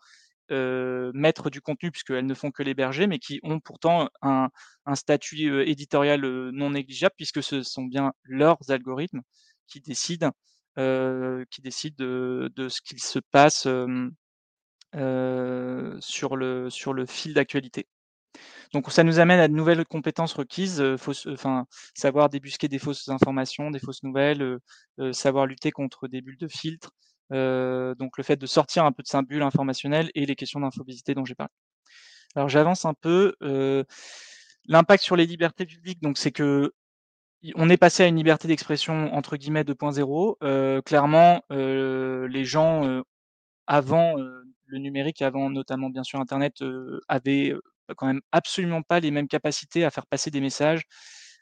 maîtres 0.50 1.50
du 1.50 1.60
contenu 1.60 1.90
puisqu'elles 1.90 2.26
ne 2.26 2.34
font 2.34 2.50
que 2.50 2.62
l'héberger, 2.62 3.06
mais 3.06 3.18
qui 3.18 3.40
ont 3.42 3.60
pourtant 3.60 4.08
un 4.22 4.48
statut, 4.94 5.62
éditorial, 5.68 6.22
non 6.22 6.70
négligeable 6.70 7.14
puisque 7.16 7.42
ce 7.42 7.62
sont 7.62 7.84
bien 7.84 8.12
leurs 8.24 8.58
algorithmes 8.70 9.20
qui 9.66 9.80
décident, 9.80 10.32
qui 10.76 11.60
décident 11.60 11.96
de 11.98 12.68
ce 12.68 12.80
qu'il 12.80 13.00
se 13.00 13.18
passe, 13.18 13.68
sur 14.94 16.36
le 16.36 16.70
sur 16.70 16.92
le 16.94 17.06
fil 17.06 17.34
d'actualité. 17.34 17.86
Donc 18.74 18.90
ça 18.92 19.04
nous 19.04 19.20
amène 19.20 19.40
à 19.40 19.48
de 19.48 19.54
nouvelles 19.54 19.84
compétences 19.86 20.34
requises, 20.34 20.84
fausses 20.98 21.26
enfin, 21.28 21.66
savoir 21.94 22.30
débusquer 22.30 22.68
des 22.68 22.78
fausses 22.80 23.08
informations, 23.10 23.70
des 23.70 23.80
fausses 23.80 24.02
nouvelles, 24.04 24.58
savoir 25.12 25.46
lutter 25.46 25.70
contre 25.72 26.08
des 26.08 26.22
bulles 26.22 26.38
de 26.38 26.48
filtre, 26.48 26.90
donc 27.30 28.18
le 28.18 28.24
fait 28.24 28.36
de 28.36 28.46
sortir 28.46 28.84
un 28.86 28.92
peu 28.92 29.02
de 29.02 29.08
sa 29.08 29.22
bulle 29.22 29.42
informationnelle 29.42 30.10
et 30.14 30.26
les 30.26 30.36
questions 30.36 30.60
d'infobésité 30.60 31.14
dont 31.14 31.24
j'ai 31.26 31.34
parlé. 31.36 31.50
Alors 32.36 32.48
j'avance 32.50 32.84
un 32.86 32.94
peu, 32.94 33.34
l'impact 34.68 35.02
sur 35.04 35.16
les 35.16 35.26
libertés 35.26 35.66
publiques, 35.66 36.02
donc 36.02 36.18
c'est 36.18 36.32
que 36.32 36.72
on 37.56 37.70
est 37.70 37.76
passé 37.78 38.02
à 38.04 38.06
une 38.08 38.16
liberté 38.16 38.48
d'expression 38.48 39.14
entre 39.14 39.36
guillemets 39.36 39.64
«2.0», 39.64 40.38
heu, 40.44 40.82
clairement, 40.84 41.42
heu, 41.52 42.26
les 42.26 42.44
gens, 42.44 42.86
heu, 42.86 43.02
avant, 43.68 44.16
le 44.70 44.78
numérique, 44.78 45.22
avant 45.22 45.50
notamment 45.50 45.90
bien 45.90 46.04
sûr 46.04 46.20
internet, 46.20 46.62
heu, 46.62 47.00
avaient, 47.08 47.50
heu, 47.52 47.62
quand 47.96 48.06
même 48.06 48.20
absolument 48.32 48.82
pas 48.82 49.00
les 49.00 49.10
mêmes 49.10 49.28
capacités 49.28 49.84
à 49.84 49.90
faire 49.90 50.06
passer 50.06 50.30
des 50.30 50.40
messages, 50.40 50.82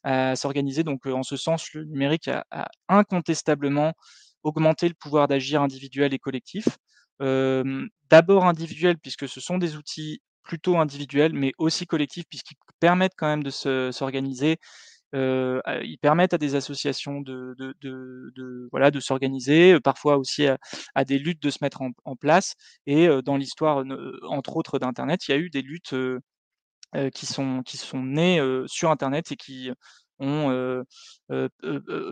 à 0.04 0.36
s'organiser 0.36 0.84
donc 0.84 1.06
heu, 1.06 1.14
en 1.14 1.22
ce 1.24 1.36
sens, 1.36 1.72
le 1.74 1.84
numérique 1.84 2.28
a 2.28 2.44
incontestablement 2.88 3.92
augmenté 4.44 4.88
le 4.88 4.94
pouvoir 4.94 5.28
d'agir 5.28 5.62
individuel 5.62 6.14
et 6.14 6.18
collectif. 6.18 6.66
D'abord 8.10 8.44
individuel 8.46 8.98
puisque 8.98 9.28
ce 9.28 9.40
sont 9.40 9.58
des 9.58 9.76
outils 9.76 10.20
plutôt 10.42 10.78
individuels, 10.78 11.32
mais 11.34 11.52
aussi 11.58 11.86
collectifs 11.86 12.24
puisqu'ils 12.30 12.56
permettent 12.80 13.12
quand 13.16 13.26
même 13.26 13.42
de 13.42 13.50
se 13.50 13.90
s'organiser, 13.92 14.56
heu, 15.14 15.60
à 15.64 15.82
ils 15.82 15.98
permettent 15.98 16.34
à 16.34 16.38
des 16.38 16.54
associations 16.56 17.20
de 17.22 17.54
de 17.58 17.74
de 17.82 18.32
de 18.36 18.68
voilà, 18.72 18.90
de 18.90 19.00
s'organiser, 19.00 19.80
parfois 19.80 20.18
aussi 20.18 20.46
à 20.46 20.58
à 20.94 21.04
des 21.04 21.18
luttes 21.18 21.42
de 21.42 21.50
se 21.50 21.58
mettre 21.62 21.82
en 21.82 21.90
en 22.04 22.16
place 22.16 22.54
et 22.86 23.08
dans 23.24 23.36
l'histoire 23.36 23.84
entre 24.28 24.56
autres 24.56 24.78
d'internet, 24.78 25.28
il 25.28 25.32
y 25.32 25.34
a 25.34 25.38
eu 25.38 25.50
des 25.50 25.62
luttes, 25.62 25.94
qui 27.14 27.26
sont 27.26 27.62
qui 27.64 27.76
sont 27.78 28.02
nées, 28.04 28.40
sur 28.68 28.90
internet 28.90 29.32
et 29.32 29.36
qui 29.36 29.70
ont, 30.20 30.84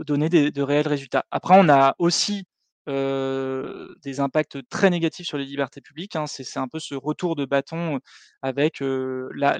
donné 0.07 0.29
des 0.31 0.51
de 0.53 0.63
réels 0.63 0.89
résultats. 0.89 1.25
Après 1.33 1.55
on 1.59 1.69
a 1.71 1.95
aussi, 1.99 2.45
heu, 2.89 3.97
des 4.05 4.21
impacts 4.21 4.59
très 4.71 4.91
négatifs 4.91 5.27
sur 5.29 5.39
les 5.39 5.45
libertés 5.47 5.81
publiques, 5.83 6.17
hein, 6.17 6.27
c'est 6.29 6.59
un 6.61 6.69
peu 6.69 6.79
ce 6.81 6.95
retour 6.97 7.37
de 7.37 7.45
bâton, 7.47 8.01
avec, 8.43 8.79
la 8.83 9.59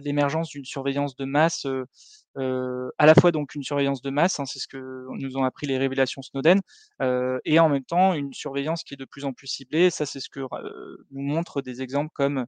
l'émergence 0.00 0.50
d'une 0.50 0.64
surveillance 0.66 1.16
de 1.16 1.24
masse, 1.26 1.66
heu, 2.38 2.90
à 2.98 3.06
la 3.06 3.14
fois 3.14 3.32
donc 3.32 3.54
une 3.54 3.62
surveillance 3.62 4.02
de 4.02 4.10
masse, 4.10 4.40
hein, 4.40 4.46
c'est 4.46 4.58
ce 4.60 4.68
que 4.68 5.06
nous 5.18 5.36
ont 5.36 5.44
appris 5.44 5.66
les 5.66 5.78
révélations 5.78 6.22
Snowden, 6.22 6.60
heu 7.02 7.40
et 7.44 7.58
en 7.60 7.68
même 7.68 7.84
temps 7.84 8.14
une 8.14 8.32
surveillance 8.32 8.84
qui 8.84 8.94
est 8.94 8.96
de 8.96 9.04
plus 9.04 9.24
en 9.24 9.32
plus 9.32 9.46
ciblée. 9.48 9.90
Ça, 9.90 10.06
c'est 10.06 10.20
ce 10.20 10.28
que 10.30 10.40
heu, 10.40 11.06
nous 11.10 11.22
montrent 11.22 11.62
des 11.62 11.82
exemples 11.82 12.10
comme 12.14 12.46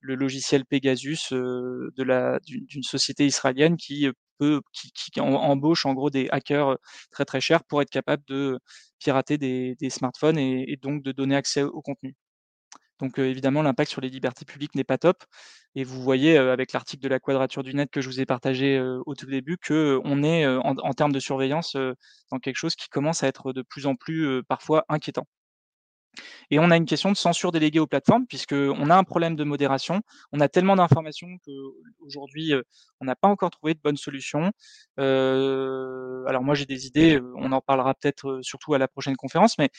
le 0.00 0.14
logiciel 0.16 0.64
Pegasus, 0.66 1.32
de 1.32 2.02
la 2.02 2.38
d'une 2.40 2.82
société 2.82 3.26
israélienne 3.26 3.76
qui, 3.76 4.08
peut 4.38 4.60
qui 4.72 4.90
qui 4.92 5.20
em 5.20 5.34
embauche 5.34 5.86
en 5.86 5.94
gros 5.94 6.10
des 6.10 6.28
hackers, 6.30 6.76
très, 7.12 7.24
très 7.24 7.40
chers 7.40 7.64
pour 7.64 7.82
être 7.82 7.90
capable 7.90 8.24
de 8.28 8.58
pirater 8.98 9.38
des 9.38 9.76
des 9.76 9.90
smartphones 9.90 10.38
et 10.38 10.64
et 10.72 10.76
donc 10.76 11.02
de 11.02 11.12
donner 11.12 11.36
accès 11.36 11.62
au 11.62 11.82
contenu. 11.82 12.14
Donc 13.00 13.18
heu, 13.18 13.26
évidemment 13.26 13.62
l'impact 13.62 13.90
sur 13.90 14.00
les 14.02 14.10
libertés 14.10 14.44
publiques 14.46 14.74
n'est 14.76 14.84
pas 14.84 14.98
top 14.98 15.24
et 15.74 15.84
vous 15.84 16.02
voyez, 16.02 16.36
avec 16.38 16.72
l'article 16.72 17.02
de 17.02 17.08
la 17.08 17.20
Quadrature 17.20 17.62
du 17.62 17.74
Net 17.74 17.90
que 17.90 18.00
je 18.00 18.08
vous 18.08 18.20
ai 18.20 18.26
partagé, 18.26 18.80
au 19.06 19.14
tout 19.14 19.26
début 19.26 19.56
qu'on 19.58 20.22
est, 20.22 20.44
heu, 20.46 20.58
en 20.60 20.74
en 20.78 20.92
termes 20.94 21.12
de 21.12 21.20
surveillance, 21.20 21.76
dans 22.30 22.38
quelque 22.38 22.56
chose 22.56 22.76
qui 22.76 22.88
commence 22.88 23.22
à 23.24 23.28
être 23.28 23.52
de 23.52 23.62
plus 23.62 23.86
en 23.86 23.96
plus, 23.96 24.42
parfois 24.44 24.84
inquiétant. 24.88 25.26
Et 26.50 26.58
on 26.58 26.70
a 26.70 26.76
une 26.76 26.86
question 26.86 27.10
de 27.12 27.16
censure 27.16 27.52
déléguée 27.52 27.78
aux 27.80 27.86
plateformes 27.86 28.26
puisqu'on 28.26 28.90
a 28.90 28.96
un 28.96 29.04
problème 29.04 29.36
de 29.36 29.44
modération. 29.44 30.00
On 30.32 30.40
a 30.40 30.48
tellement 30.48 30.76
d'informations 30.76 31.28
qu'aujourd'hui, 31.44 32.52
on 33.00 33.04
n'a 33.04 33.16
pas 33.16 33.28
encore 33.28 33.50
trouvé 33.50 33.74
de 33.74 33.80
bonnes 33.82 33.96
solutions. 33.96 34.50
Heu, 35.00 36.24
alors 36.28 36.42
moi 36.42 36.54
j'ai 36.54 36.66
des 36.66 36.86
idées, 36.86 37.20
on 37.36 37.52
en 37.52 37.60
parlera 37.60 37.94
peut-être, 37.94 38.40
surtout 38.42 38.74
à 38.74 38.78
la 38.78 38.88
prochaine 38.88 39.16
conférence, 39.16 39.58
mais 39.58 39.70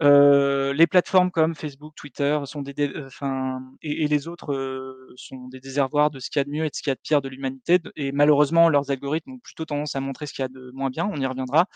les 0.00 0.86
plateformes 0.86 1.30
comme 1.30 1.54
Facebook, 1.54 1.94
Twitter 1.96 2.38
sont 2.44 2.62
des 2.62 2.74
enfin 3.06 3.60
et 3.82 4.06
les 4.08 4.28
autres, 4.28 5.14
sont 5.16 5.48
des 5.48 5.60
déservoirs 5.60 6.10
de 6.10 6.18
ce 6.18 6.30
qu'il 6.30 6.40
y 6.40 6.42
a 6.42 6.44
de 6.44 6.50
mieux 6.50 6.64
et 6.64 6.70
de 6.70 6.74
ce 6.74 6.82
qu'il 6.82 6.90
y 6.90 6.92
a 6.92 6.94
de 6.96 7.00
pire 7.02 7.22
de 7.22 7.28
l'humanité 7.28 7.78
et 7.96 8.12
malheureusement 8.12 8.68
leurs 8.68 8.90
algorithmes 8.90 9.32
ont 9.32 9.38
plutôt 9.38 9.64
tendance 9.64 9.96
à 9.96 10.00
montrer 10.00 10.26
ce 10.26 10.34
qu'il 10.34 10.42
y 10.42 10.46
a 10.46 10.48
de 10.48 10.70
moins 10.74 10.90
bien, 10.90 11.08
on 11.12 11.16
y 11.20 11.26
reviendra. 11.26 11.66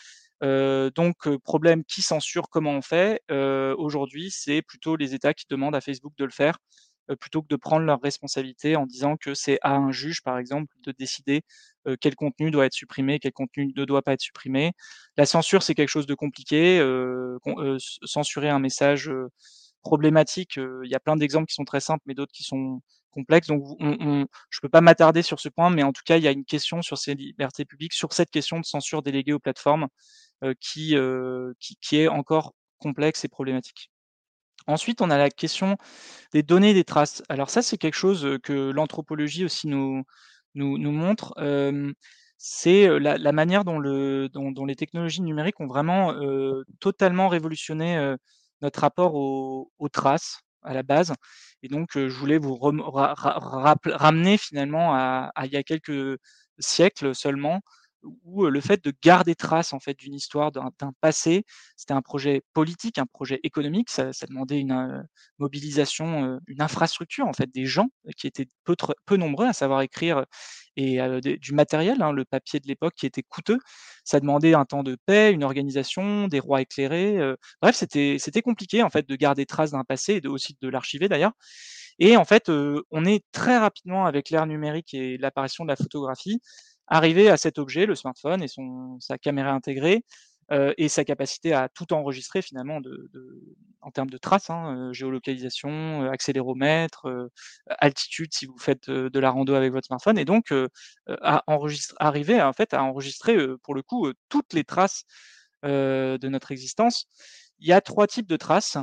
Heu, 0.42 0.90
donc 0.94 1.28
problème, 1.44 1.85
qui 1.85 2.02
censure? 2.02 2.48
Comment 2.50 2.72
on 2.72 2.83
fait? 2.83 3.22
Aujourd'hui, 3.78 4.30
c'est 4.30 4.62
plutôt 4.62 4.96
les 4.96 5.14
États 5.14 5.35
qui 5.35 5.46
demandent 5.50 5.74
à 5.76 5.80
Facebook 5.80 6.12
de 6.18 6.24
le 6.24 6.30
faire, 6.30 6.59
plutôt 7.16 7.42
que 7.42 7.49
de 7.49 7.57
prendre 7.57 7.87
leurs 7.87 8.01
responsabilités 8.03 8.77
en 8.77 8.87
disant 8.87 9.16
que 9.16 9.35
c'est 9.35 9.59
à 9.62 9.75
un 9.77 9.92
juge, 9.92 10.23
par 10.23 10.38
exemple, 10.38 10.75
de 10.85 10.92
décider, 10.92 11.42
heu, 11.88 11.96
quel 12.01 12.14
contenu 12.16 12.51
doit 12.51 12.66
être 12.66 12.73
supprimé, 12.75 13.18
quel 13.18 13.33
contenu 13.33 13.73
ne 13.77 13.85
doit 13.85 14.03
pas 14.03 14.12
être 14.14 14.20
supprimé. 14.23 14.73
La 15.16 15.27
censure, 15.27 15.62
c'est 15.62 15.75
quelque 15.75 15.88
chose 15.88 16.07
de 16.07 16.14
compliqué, 16.14 16.79
c 17.79 17.99
censurer 18.05 18.49
un 18.51 18.59
message, 18.61 19.11
problématique, 19.83 20.57
il 20.57 20.90
y 20.90 20.94
a 20.94 21.01
plein 21.01 21.16
d'exemples 21.16 21.46
qui 21.46 21.55
sont 21.55 21.64
très 21.64 21.81
simples, 21.81 22.03
mais 22.07 22.14
d'autres 22.14 22.33
qui 22.33 22.42
sont 22.44 22.83
complexes. 23.12 23.49
Donc 23.49 23.64
je 23.81 24.61
peux 24.61 24.68
pas 24.68 24.81
m'attarder 24.83 25.23
sur 25.23 25.40
ce 25.40 25.49
point, 25.49 25.70
mais 25.70 25.83
en 25.83 25.92
tout 25.92 26.03
cas, 26.05 26.16
il 26.18 26.23
y 26.23 26.29
a 26.29 26.33
une 26.33 26.44
question 26.44 26.83
sur 26.83 26.99
ces 26.99 27.14
libertés 27.14 27.64
publiques, 27.64 27.94
sur 27.94 28.12
cette 28.12 28.31
question 28.31 28.61
de 28.61 28.64
censure 28.64 29.03
déléguée 29.03 29.33
aux 29.33 29.38
plateformes, 29.40 29.88
qui 30.61 30.96
qui 31.81 31.96
est 31.96 32.09
encore 32.09 32.55
complexe 32.79 33.25
et 33.25 33.29
problématique. 33.29 33.88
Ensuite, 34.66 35.01
on 35.01 35.11
a 35.11 35.18
la 35.18 35.31
question 35.31 35.77
des 36.33 36.42
données, 36.42 36.75
des 36.75 36.85
traces. 36.85 37.23
Alors 37.29 37.51
ça, 37.51 37.62
c'est 37.62 37.79
quelque 37.79 37.94
chose, 37.96 38.38
que 38.42 38.70
l'anthropologie 38.70 39.44
aussi 39.44 39.66
nous 39.68 40.05
montre, 40.55 41.35
c'est, 42.38 42.88
la 43.01 43.33
manière 43.33 43.64
dont 43.64 43.79
le 43.79 44.29
dont 44.31 44.51
dont 44.53 44.66
les 44.66 44.77
technologies 44.77 45.23
numériques 45.23 45.61
ont 45.61 45.66
vraiment, 45.66 46.14
totalement 46.81 47.29
révolutionné, 47.29 48.14
notre 48.62 48.81
rapport 48.81 49.14
aux 49.14 49.88
traces, 49.92 50.40
à 50.62 50.75
la 50.75 50.83
base 50.83 51.14
et 51.62 51.68
donc 51.68 51.90
je 51.94 52.09
voulais 52.09 52.38
vous 52.38 52.59
ramener 52.59 54.37
finalement 54.38 54.94
à 54.94 55.31
il 55.44 55.53
y 55.53 55.57
a 55.57 55.62
quelques 55.62 56.18
siècles 56.59 57.14
seulement, 57.14 57.61
où, 58.24 58.46
le 58.46 58.60
fait 58.60 58.82
de 58.84 58.92
garder 59.02 59.34
trace, 59.34 59.72
en 59.72 59.80
fait, 59.80 59.94
d'une 59.94 60.14
histoire, 60.14 60.52
d'un 60.52 60.70
passé, 61.00 61.44
c'était 61.76 61.94
un 61.94 62.02
projet 62.02 62.42
politique, 62.52 62.98
un 62.98 63.06
projet 63.06 63.40
économique. 63.42 63.90
Ça 63.90 64.12
demandait 64.28 64.60
une, 64.60 65.06
mobilisation, 65.38 66.40
une 66.46 66.62
infrastructure, 66.62 67.26
en 67.26 67.32
fait, 67.32 67.50
des 67.52 67.66
gens 67.66 67.88
qui 68.16 68.26
étaient 68.26 68.48
peu 68.64 69.16
nombreux 69.16 69.46
à 69.46 69.52
savoir 69.52 69.82
écrire 69.82 70.24
et 70.76 70.98
du 71.22 71.52
matériel, 71.52 72.00
hein, 72.00 72.12
le 72.12 72.24
papier 72.24 72.60
de 72.60 72.66
l'époque 72.66 72.94
qui 72.96 73.06
était 73.06 73.22
coûteux. 73.22 73.58
Ça 74.04 74.20
demandait 74.20 74.54
un 74.54 74.64
temps 74.64 74.82
de 74.82 74.96
paix, 75.06 75.32
une 75.32 75.44
organisation, 75.44 76.28
des 76.28 76.40
rois 76.40 76.62
éclairés, 76.62 77.18
bref, 77.60 77.76
c'était 77.76 78.16
c'était 78.18 78.42
compliqué, 78.42 78.82
en 78.82 78.90
fait, 78.90 79.08
de 79.08 79.16
garder 79.16 79.46
trace 79.46 79.72
d'un 79.72 79.84
passé 79.84 80.20
et 80.22 80.28
aussi 80.28 80.56
de 80.60 80.68
l'archiver 80.68 81.08
d'ailleurs 81.08 81.32
et 82.00 82.16
en 82.16 82.24
fait, 82.24 82.50
on 82.90 83.04
est 83.04 83.24
très 83.30 83.58
rapidement 83.58 84.06
avec 84.06 84.30
l'ère 84.30 84.46
numérique 84.46 84.94
et 84.94 85.18
l'apparition 85.18 85.64
de 85.64 85.68
la 85.68 85.76
photographie, 85.76 86.40
arrivé 86.90 87.31
à 87.31 87.37
cet 87.38 87.59
objet, 87.59 87.87
le 87.87 87.94
smartphone 87.96 88.42
et 88.42 88.48
sa 89.00 89.18
caméra 89.18 89.53
intégrée, 89.53 90.05
heu 90.53 90.74
et 90.79 90.88
sa 90.88 91.05
capacité 91.05 91.53
à 91.55 91.68
tout 91.70 91.92
enregistrer 91.94 92.42
finalement 92.42 92.81
en 93.83 93.90
termes 93.92 94.11
de 94.11 94.18
traces, 94.18 94.50
hein, 94.50 94.88
heu, 94.90 94.92
géolocalisation, 94.92 96.05
heu, 96.05 96.11
accéléromètre, 96.11 97.07
altitude 97.68 98.35
si 98.35 98.46
vous 98.46 98.59
faites, 98.59 98.90
de 98.90 99.20
la 99.20 99.31
rando 99.31 99.55
avec 99.55 99.72
votre 99.72 99.87
smartphone 99.87 100.18
et 100.18 100.24
donc 100.26 100.53
heu, 100.53 100.68
à 101.22 101.44
arriver 101.98 102.42
en 102.42 102.53
fait 102.55 102.74
à 102.74 102.83
enregistrer, 102.85 103.37
pour 103.64 103.74
le 103.76 103.83
coup, 103.83 104.09
toutes 104.31 104.53
les 104.55 104.64
traces, 104.64 105.05
de 105.64 106.29
notre 106.29 106.53
existence. 106.53 107.07
Il 107.61 107.68
y 107.68 107.72
a 107.72 107.81
3 107.83 108.07
types 108.09 108.29
de 108.29 108.37
traces, 108.37 108.79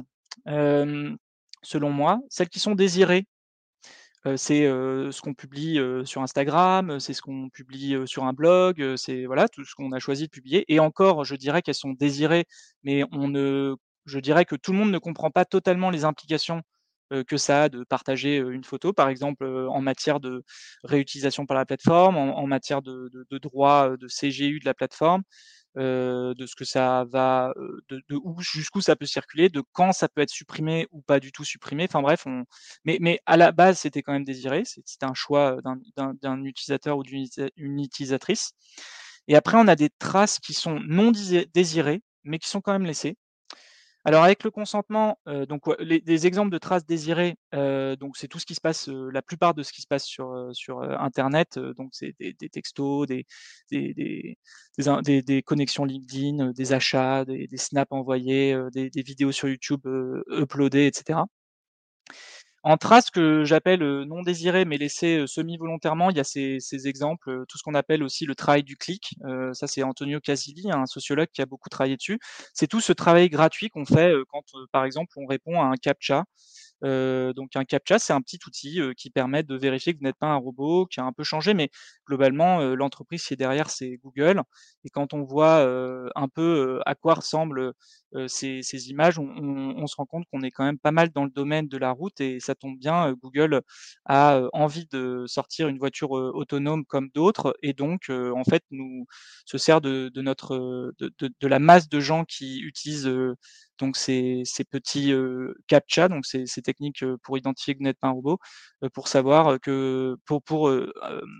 selon 1.63 1.91
moi. 1.91 2.19
Celles 2.29 2.49
qui 2.49 2.59
sont 2.59 2.75
désirées, 2.75 3.27
c'est, 4.35 4.63
ce 4.65 5.21
qu'on 5.21 5.33
publie, 5.33 5.79
sur 6.05 6.21
Instagram, 6.21 6.99
c'est 6.99 7.13
ce 7.13 7.21
qu'on 7.21 7.49
publie, 7.49 7.95
sur 8.05 8.25
un 8.25 8.33
blog, 8.33 8.95
c'est 8.95 9.25
voilà, 9.25 9.47
tout 9.47 9.63
ce 9.63 9.75
qu'on 9.75 9.91
a 9.91 9.99
choisi 9.99 10.25
de 10.25 10.29
publier. 10.29 10.65
Et 10.73 10.79
encore, 10.79 11.23
je 11.23 11.35
dirais 11.35 11.61
qu'elles 11.61 11.75
sont 11.75 11.93
désirées, 11.93 12.45
mais 12.83 13.03
je 14.05 14.19
dirais 14.19 14.45
que 14.45 14.55
tout 14.55 14.71
le 14.71 14.77
monde 14.79 14.91
ne 14.91 14.97
comprend 14.97 15.31
pas 15.31 15.45
totalement 15.45 15.89
les 15.89 16.05
implications, 16.05 16.61
que 17.27 17.37
ça 17.37 17.63
a 17.63 17.69
de 17.69 17.83
partager, 17.85 18.37
une 18.37 18.63
photo, 18.63 18.91
par 18.91 19.09
exemple, 19.09 19.45
en 19.45 19.81
matière 19.81 20.19
de 20.19 20.43
réutilisation 20.83 21.45
par 21.45 21.55
la 21.55 21.65
plateforme, 21.65 22.17
en 22.17 22.47
matière 22.47 22.81
de 22.81 23.09
de 23.13 23.25
de 23.29 23.37
droit, 23.37 23.89
heu, 23.91 23.97
de 23.97 24.07
CGU 24.07 24.59
de 24.59 24.65
la 24.65 24.73
plateforme, 24.73 25.23
heu, 25.77 26.33
de 26.35 26.45
ce 26.47 26.55
que 26.55 26.65
ça 26.65 27.05
va, 27.11 27.53
heu, 27.57 27.81
de 27.89 28.01
de 28.09 28.15
où 28.23 28.35
jusqu'où 28.41 28.81
ça 28.81 28.95
peut 28.95 29.05
circuler, 29.05 29.49
de 29.49 29.63
quand 29.73 29.91
ça 29.93 30.09
peut 30.09 30.21
être 30.21 30.29
supprimé 30.31 30.87
ou 30.91 31.01
pas 31.01 31.19
du 31.19 31.31
tout 31.31 31.43
supprimé. 31.45 31.85
Enfin 31.89 32.01
bref, 32.01 32.23
on 32.27 32.45
mais 32.85 32.97
mais 33.01 33.19
à 33.25 33.37
la 33.37 33.51
base, 33.51 33.79
c'était 33.79 34.01
quand 34.01 34.13
même 34.13 34.25
désiré, 34.25 34.63
c'était 34.65 35.05
un 35.05 35.13
choix, 35.13 35.57
heu, 35.57 35.61
d'un 36.21 36.43
utilisateur 36.43 36.97
ou 36.97 37.03
d'une 37.03 37.25
utilisatrice 37.81 38.51
et 39.27 39.35
après 39.35 39.57
on 39.57 39.67
a 39.67 39.75
des 39.75 39.89
traces 39.99 40.39
qui 40.39 40.53
sont 40.53 40.79
non 40.87 41.11
désirées, 41.53 42.01
mais 42.23 42.39
qui 42.39 42.49
sont 42.49 42.61
quand 42.61 42.73
même 42.73 42.85
laissées. 42.85 43.17
Alors 44.07 44.23
avec 44.23 44.45
le 44.45 44.51
consentement, 44.51 45.19
heu, 45.27 45.45
donc 45.45 45.63
les 45.79 45.99
des 45.99 46.27
exemples 46.27 46.49
de 46.49 46.57
traces 46.57 46.85
désirées, 46.85 47.35
heu, 47.53 47.97
donc 47.97 48.15
c'est 48.15 48.29
tout 48.29 48.39
ce 48.39 48.45
qui 48.45 48.55
se 48.55 48.61
passe, 48.61 48.87
heu, 48.87 49.09
la 49.11 49.21
plupart 49.21 49.53
de 49.53 49.63
ce 49.63 49.73
qui 49.73 49.81
se 49.81 49.87
passe 49.87 50.05
sur, 50.05 50.31
heu, 50.33 50.53
sur, 50.53 50.81
heu, 50.81 50.95
internet, 50.97 51.57
heu, 51.57 51.73
donc 51.73 51.89
c'est 51.91 52.15
des 52.17 52.31
des 52.31 52.47
textos, 52.47 53.05
des 53.05 53.25
des 53.69 53.93
des 53.93 54.37
des 55.03 55.21
des 55.23 55.41
connexions 55.43 55.83
LinkedIn, 55.83 56.53
des 56.53 56.71
achats, 56.71 57.25
des 57.25 57.49
snaps 57.57 57.91
envoyés, 57.91 58.57
des 58.73 58.89
vidéos 59.03 59.33
sur 59.33 59.49
YouTube, 59.49 59.81
uploadées 60.31 60.87
et 60.87 60.91
cetera. 60.95 61.27
En 62.67 62.75
traces 62.75 63.09
que 63.11 63.45
j'appelle, 63.45 63.81
heu, 63.81 64.03
non 64.03 64.23
désirées 64.23 64.65
mais 64.65 64.77
laissées, 64.77 65.19
heu, 65.19 65.25
semi-volontairement, 65.27 66.09
il 66.09 66.17
y 66.17 66.19
a 66.19 66.25
ces 66.25 66.59
ces 66.59 66.89
exemples, 66.89 67.29
heu, 67.29 67.45
tout 67.47 67.57
ce 67.57 67.63
qu'on 67.63 67.73
appelle 67.75 68.03
aussi 68.03 68.25
le 68.25 68.35
travail 68.35 68.61
du 68.63 68.75
clic, 68.75 69.15
ça 69.53 69.67
c'est 69.67 69.83
Antonio 69.83 70.19
Casilli, 70.19 70.69
un 70.69 70.85
sociologue 70.85 71.29
qui 71.31 71.41
a 71.41 71.45
beaucoup 71.45 71.69
travaillé 71.69 71.95
dessus. 71.95 72.19
C'est 72.53 72.67
tout 72.67 72.81
ce 72.81 72.91
travail 72.91 73.29
gratuit 73.29 73.69
qu'on 73.69 73.85
fait, 73.85 74.13
quand, 74.29 74.43
par 74.73 74.83
exemple, 74.83 75.13
on 75.17 75.25
répond 75.27 75.61
à 75.61 75.65
un 75.65 75.75
captcha. 75.75 76.25
Donc 76.83 77.55
un 77.55 77.65
captcha, 77.65 77.99
c'est 77.99 78.13
un 78.13 78.21
petit 78.21 78.39
outil, 78.47 78.81
qui 78.97 79.09
permet 79.11 79.43
de 79.43 79.55
vérifier 79.55 79.93
que 79.93 79.99
vous 79.99 80.05
n'êtes 80.05 80.17
pas 80.19 80.27
un 80.27 80.35
robot, 80.37 80.85
qui 80.87 80.99
a 80.99 81.03
un 81.05 81.13
peu 81.13 81.23
changé, 81.23 81.53
mais 81.53 81.69
globalement, 82.07 82.59
l'entreprise 82.75 83.23
qui 83.25 83.33
est 83.33 83.37
derrière, 83.37 83.69
c'est 83.69 83.97
Google 84.03 84.41
et 84.85 84.89
quand 84.89 85.13
on 85.13 85.23
voit, 85.23 85.61
un 86.15 86.27
peu, 86.29 86.81
à 86.85 86.95
quoi 86.95 87.15
heu, 87.63 87.73
ces 88.27 88.61
ces 88.63 88.89
images, 88.89 89.19
on 89.19 89.27
on 89.37 89.75
on 89.83 89.87
se 89.87 89.95
rend 89.97 90.05
compte 90.05 90.25
qu'on 90.31 90.41
est 90.41 90.51
quand 90.51 90.63
même 90.65 90.79
pas 90.79 90.91
mal 90.91 91.09
dans 91.11 91.23
le 91.25 91.29
domaine 91.31 91.67
de 91.67 91.77
la 91.77 91.91
route 91.91 92.19
et 92.21 92.39
ça 92.39 92.55
tombe 92.55 92.77
bien, 92.77 93.13
Google 93.21 93.61
a, 94.05 94.41
envie 94.53 94.85
de 94.91 95.25
sortir 95.27 95.67
une 95.67 95.77
voiture, 95.79 96.11
autonome 96.11 96.85
comme 96.85 97.09
d'autres 97.13 97.55
et 97.63 97.73
donc 97.73 98.09
en 98.09 98.43
fait, 98.43 98.63
nous 98.71 99.05
se 99.45 99.57
sert 99.57 99.81
de 99.81 100.09
de 100.13 100.21
notre, 100.21 100.57
de 100.99 101.11
de 101.19 101.29
de 101.39 101.47
la 101.47 101.59
masse 101.59 101.89
de 101.89 101.99
gens 101.99 102.25
qui 102.25 102.59
utilisent, 102.61 103.09
donc 103.79 103.97
ces 103.97 104.41
ces 104.45 104.63
petits, 104.63 105.11
heu, 105.11 105.55
captcha, 105.67 106.07
donc 106.09 106.25
ces 106.25 106.45
ces 106.47 106.61
techniques, 106.61 107.03
pour 107.23 107.37
identifier 107.37 107.73
que 107.73 107.79
vous 107.79 107.83
n'êtes 107.85 107.99
pas 107.99 108.07
un 108.07 108.11
robot, 108.11 108.39
heu, 108.83 108.89
pour 108.89 109.07
savoir, 109.07 109.59
que 109.61 110.15
pour 110.25 110.41
pour, 110.43 110.69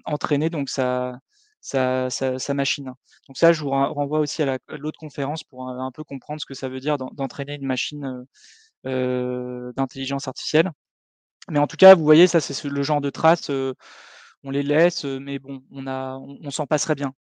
entraîner 0.06 0.50
donc 0.50 0.70
sa 0.70 1.18
sa 1.62 2.10
machine. 2.56 2.94
Donc 3.28 3.38
ça, 3.38 3.54
je 3.54 3.62
vous 3.62 3.70
ren 3.72 3.88
renvoie 3.90 4.20
aussi 4.20 4.42
à 4.44 4.46
la 4.48 4.60
à 4.70 4.78
l'autre 4.78 5.00
conférence 5.00 5.44
pour, 5.44 5.70
heu, 5.70 5.80
un 5.80 5.92
peu 5.92 6.04
comprendre 6.04 6.42
ce 6.42 6.46
que 6.48 6.54
ça 6.56 6.70
veut 6.70 6.80
dire 6.82 6.98
d'en 6.98 7.10
d'entraîner 7.14 7.56
une 7.56 7.66
machine, 7.68 8.26
d'intelligence 8.86 10.28
artificielle. 10.30 10.72
Mais 11.52 11.60
en 11.60 11.68
tout 11.68 11.78
cas, 11.78 11.96
vous 11.96 12.04
voyez, 12.06 12.28
ça 12.28 12.42
c'est 12.42 12.54
ce 12.56 12.68
le 12.70 12.84
genre 12.84 13.02
de 13.02 13.10
traces, 13.12 13.52
on 14.44 14.52
les 14.52 14.64
laisse, 14.64 15.06
mais 15.06 15.40
bon, 15.40 15.64
on 15.72 16.52
s'en 16.52 16.68
passerait 16.68 16.96
bien. 16.96 17.14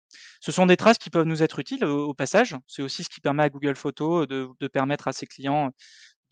Ce 0.40 0.52
sont 0.52 0.66
des 0.66 0.76
traces 0.78 0.98
qui 0.98 1.10
peuvent 1.10 1.26
nous 1.26 1.42
être 1.44 1.58
utiles, 1.60 1.84
au 1.86 2.14
passage. 2.14 2.56
C'est 2.68 2.82
aussi 2.82 3.04
ce 3.04 3.10
qui 3.10 3.20
permet 3.22 3.44
à 3.44 3.50
Google 3.50 3.76
Photos, 3.76 4.28
de 4.28 4.68
permettre 4.68 5.08
à 5.08 5.12
ses 5.14 5.26
clients, 5.26 5.70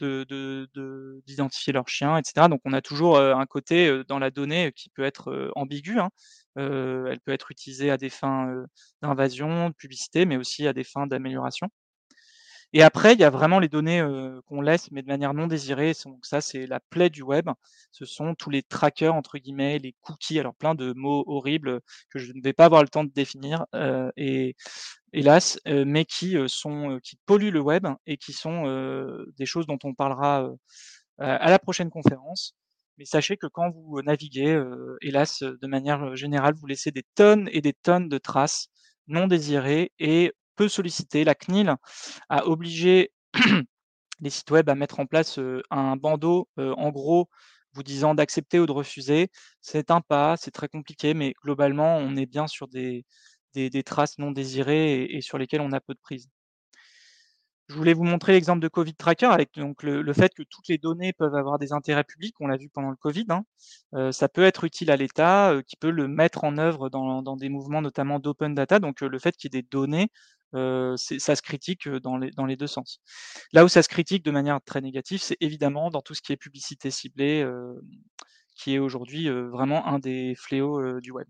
de 0.01 0.25
de 0.31 0.69
de 0.75 1.23
d'identifier 1.27 1.73
leurs 1.75 1.89
chiens 1.89 2.19
et 2.19 2.23
cetera. 2.27 2.49
Donc 2.49 2.61
on 2.67 2.73
a 2.75 2.83
toujours, 2.83 3.19
un 3.21 3.47
côté, 3.47 4.03
dans 4.09 4.19
la 4.21 4.31
donnée 4.33 4.73
qui 4.77 4.91
peut 4.91 5.05
être, 5.05 5.53
ambigu, 5.57 6.01
hein. 6.01 6.11
Elle 6.57 7.21
peut 7.25 7.33
être 7.33 7.51
utilisée 7.51 7.91
à 7.91 7.97
des 7.97 8.11
fins, 8.11 8.65
d'invasion, 9.03 9.71
de 9.71 9.75
publicité, 9.75 10.27
mais 10.27 10.37
aussi 10.37 10.67
à 10.67 10.73
des 10.73 10.85
fins 10.85 11.07
d'amélioration. 11.07 11.69
Et 12.75 12.83
après, 12.83 13.13
il 13.13 13.21
y 13.21 13.25
a 13.25 13.29
vraiment 13.29 13.59
les 13.59 13.69
données, 13.69 14.03
qu'on 14.47 14.63
laisse, 14.63 14.91
mais 14.93 15.03
de 15.03 15.07
manière 15.07 15.35
non 15.35 15.47
désirée. 15.47 15.93
Sont 15.93 16.19
ça, 16.23 16.41
c'est 16.41 16.67
la 16.67 16.81
plaie 16.81 17.11
du 17.11 17.23
web. 17.23 17.51
Ce 17.91 18.07
sont 18.07 18.35
tous 18.35 18.49
les 18.49 18.63
«trackers» 18.63 19.15
entre 19.15 19.37
guillemets, 19.37 19.79
les 19.79 19.95
cookies, 20.01 20.41
alors 20.41 20.55
plein 20.55 20.75
de 20.75 20.95
mots 20.95 21.23
horribles, 21.27 21.83
que 22.09 22.19
je 22.19 22.33
ne 22.33 22.41
vais 22.43 22.55
pas 22.55 22.65
avoir 22.65 22.83
le 22.83 22.89
temps 22.89 23.05
de 23.05 23.13
définir, 23.13 23.67
et 24.17 24.57
hélas, 25.13 25.61
mais 25.67 26.07
qui, 26.07 26.37
sont, 26.47 26.99
qui 27.03 27.17
polluent 27.27 27.51
le 27.51 27.61
web 27.61 27.87
et 28.07 28.17
qui 28.17 28.33
sont, 28.33 28.65
des 29.37 29.47
choses 29.47 29.67
dont 29.67 29.79
on 29.85 29.93
parlera, 29.93 30.49
à 31.19 31.51
la 31.51 31.59
prochaine 31.59 31.91
conférence. 31.91 32.55
Mais 32.99 33.05
sachez 33.05 33.37
que 33.37 33.47
quand 33.47 33.71
vous, 33.71 34.01
naviguez, 34.03 34.63
hélas, 35.03 35.43
de 35.43 35.67
manière, 35.67 36.15
générale, 36.17 36.55
vous 36.55 36.67
laissez 36.67 36.91
des 36.91 37.05
tonnes 37.15 37.49
et 37.53 37.61
des 37.61 37.73
tonnes 37.73 38.09
de 38.09 38.19
traces 38.19 38.69
non 39.09 39.27
désirées 39.27 39.93
et 39.99 40.33
peu 40.57 40.69
sollicitées. 40.69 41.25
La 41.25 41.35
CNIL 41.35 41.75
a 42.29 42.47
obligé 42.47 43.13
les 44.21 44.31
sites 44.31 44.51
web 44.51 44.69
à 44.71 44.75
mettre 44.75 45.01
en 45.01 45.07
place, 45.07 45.39
un 45.71 45.97
bandeau, 45.97 46.49
en 46.57 46.91
gros, 46.91 47.29
vous 47.75 47.83
disant 47.83 48.15
d'accepter 48.15 48.61
ou 48.61 48.67
de 48.67 48.73
refuser. 48.73 49.29
C'est 49.61 49.91
un 49.91 50.01
pas, 50.01 50.37
c'est 50.37 50.51
très 50.51 50.69
compliqué, 50.69 51.15
mais 51.15 51.35
globalement, 51.43 51.97
on 51.99 52.17
est 52.17 52.27
bien 52.27 52.47
sur 52.47 52.69
des 52.69 53.05
des 53.55 53.69
des 53.71 53.83
traces 53.85 54.19
non 54.19 54.31
désirées 54.33 55.03
et 55.05 55.17
et 55.19 55.21
sur 55.23 55.39
lesquelles 55.39 55.61
on 55.63 55.73
a 55.73 55.81
peu 55.81 55.95
de 55.95 56.01
prise. 56.01 56.29
Je 57.73 57.79
voulais 57.79 57.95
vous 57.95 58.05
montrer 58.05 58.33
l'exemple 58.33 58.61
de 58.61 58.69
Covid 58.69 58.95
Tracker 58.95 59.25
avec 59.27 59.55
donc 59.57 59.83
le 59.83 60.13
fait 60.13 60.35
que 60.35 60.43
toutes 60.43 60.69
les 60.69 60.77
données 60.77 61.15
peuvent 61.15 61.35
avoir 61.35 61.59
des 61.59 61.73
intérêts 61.73 62.05
publics, 62.05 62.35
on 62.39 62.47
l'a 62.47 62.59
vu 62.59 62.69
pendant 62.69 62.91
le 62.91 62.97
Covid, 62.97 63.25
hein. 63.31 63.45
Heu, 63.95 64.13
ça 64.13 64.29
peut 64.29 64.43
être 64.45 64.65
utile 64.65 64.91
à 64.91 64.97
l'État, 64.97 65.55
heu, 65.55 65.63
qui 65.63 65.77
peut 65.77 65.91
le 65.91 66.07
mettre 66.07 66.45
en 66.45 66.59
œuvre 66.59 66.91
dans 66.91 67.37
des 67.37 67.49
mouvements 67.49 67.81
notamment 67.81 68.19
d'open 68.19 68.55
data, 68.55 68.79
donc 68.79 69.03
heu, 69.03 69.09
le 69.09 69.19
fait 69.19 69.37
qu'il 69.39 69.55
y 69.55 69.59
ait 69.59 69.63
des 69.63 69.69
données, 69.71 70.11
ça 70.55 71.37
se 71.37 71.43
critique, 71.43 71.89
dans 71.89 72.19
les 72.19 72.57
2 72.57 72.67
sens. 72.67 73.01
Là 73.53 73.65
où 73.65 73.69
ça 73.69 73.83
se 73.83 73.89
critique 73.89 74.25
de 74.25 74.31
manière 74.33 74.61
très 74.63 74.81
négative, 74.83 75.23
c'est 75.23 75.39
évidemment 75.41 75.91
dans 75.91 76.03
tout 76.03 76.15
ce 76.15 76.23
qui 76.23 76.33
est 76.33 76.37
publicité 76.37 76.91
ciblée, 76.91 77.47
qui 78.57 78.75
est 78.75 78.79
aujourd'hui, 78.81 79.29
vraiment 79.31 79.87
un 79.89 79.99
des 80.01 80.35
fléaux, 80.37 81.01
du 81.01 81.13
web. 81.13 81.29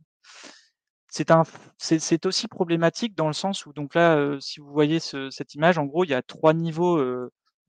C'est 1.78 2.26
aussi 2.26 2.48
problématique 2.48 3.14
dans 3.14 3.26
le 3.26 3.34
sens 3.34 3.66
où 3.66 3.72
donc 3.74 3.94
là, 3.94 4.38
si 4.40 4.60
vous 4.60 4.72
voyez 4.72 4.98
ce 5.00 5.28
cette 5.30 5.54
image, 5.54 5.76
en 5.78 5.84
gros, 5.84 6.04
il 6.04 6.10
y 6.10 6.14
a 6.14 6.22
3 6.22 6.54
niveaux, 6.54 6.98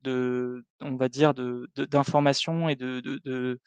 de 0.02 0.64
on 0.80 0.96
va 0.96 1.08
dire 1.08 1.34
d'information 1.34 2.68
et 2.68 2.76
de 2.76 3.00
de 3.00 3.60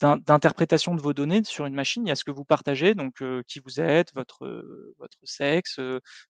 d'in 0.00 0.16
d'interprétation 0.18 0.94
de 0.94 1.00
vos 1.00 1.12
données 1.14 1.44
sur 1.44 1.66
une 1.66 1.74
machine. 1.74 2.06
Il 2.06 2.08
y 2.08 2.12
a 2.12 2.16
ce 2.16 2.24
que 2.24 2.30
vous 2.30 2.44
partagez, 2.44 2.94
donc 2.94 3.22
qui 3.46 3.60
vous 3.60 3.80
êtes, 3.80 4.12
votre, 4.14 4.46
votre 4.98 5.18
sexe, 5.24 5.78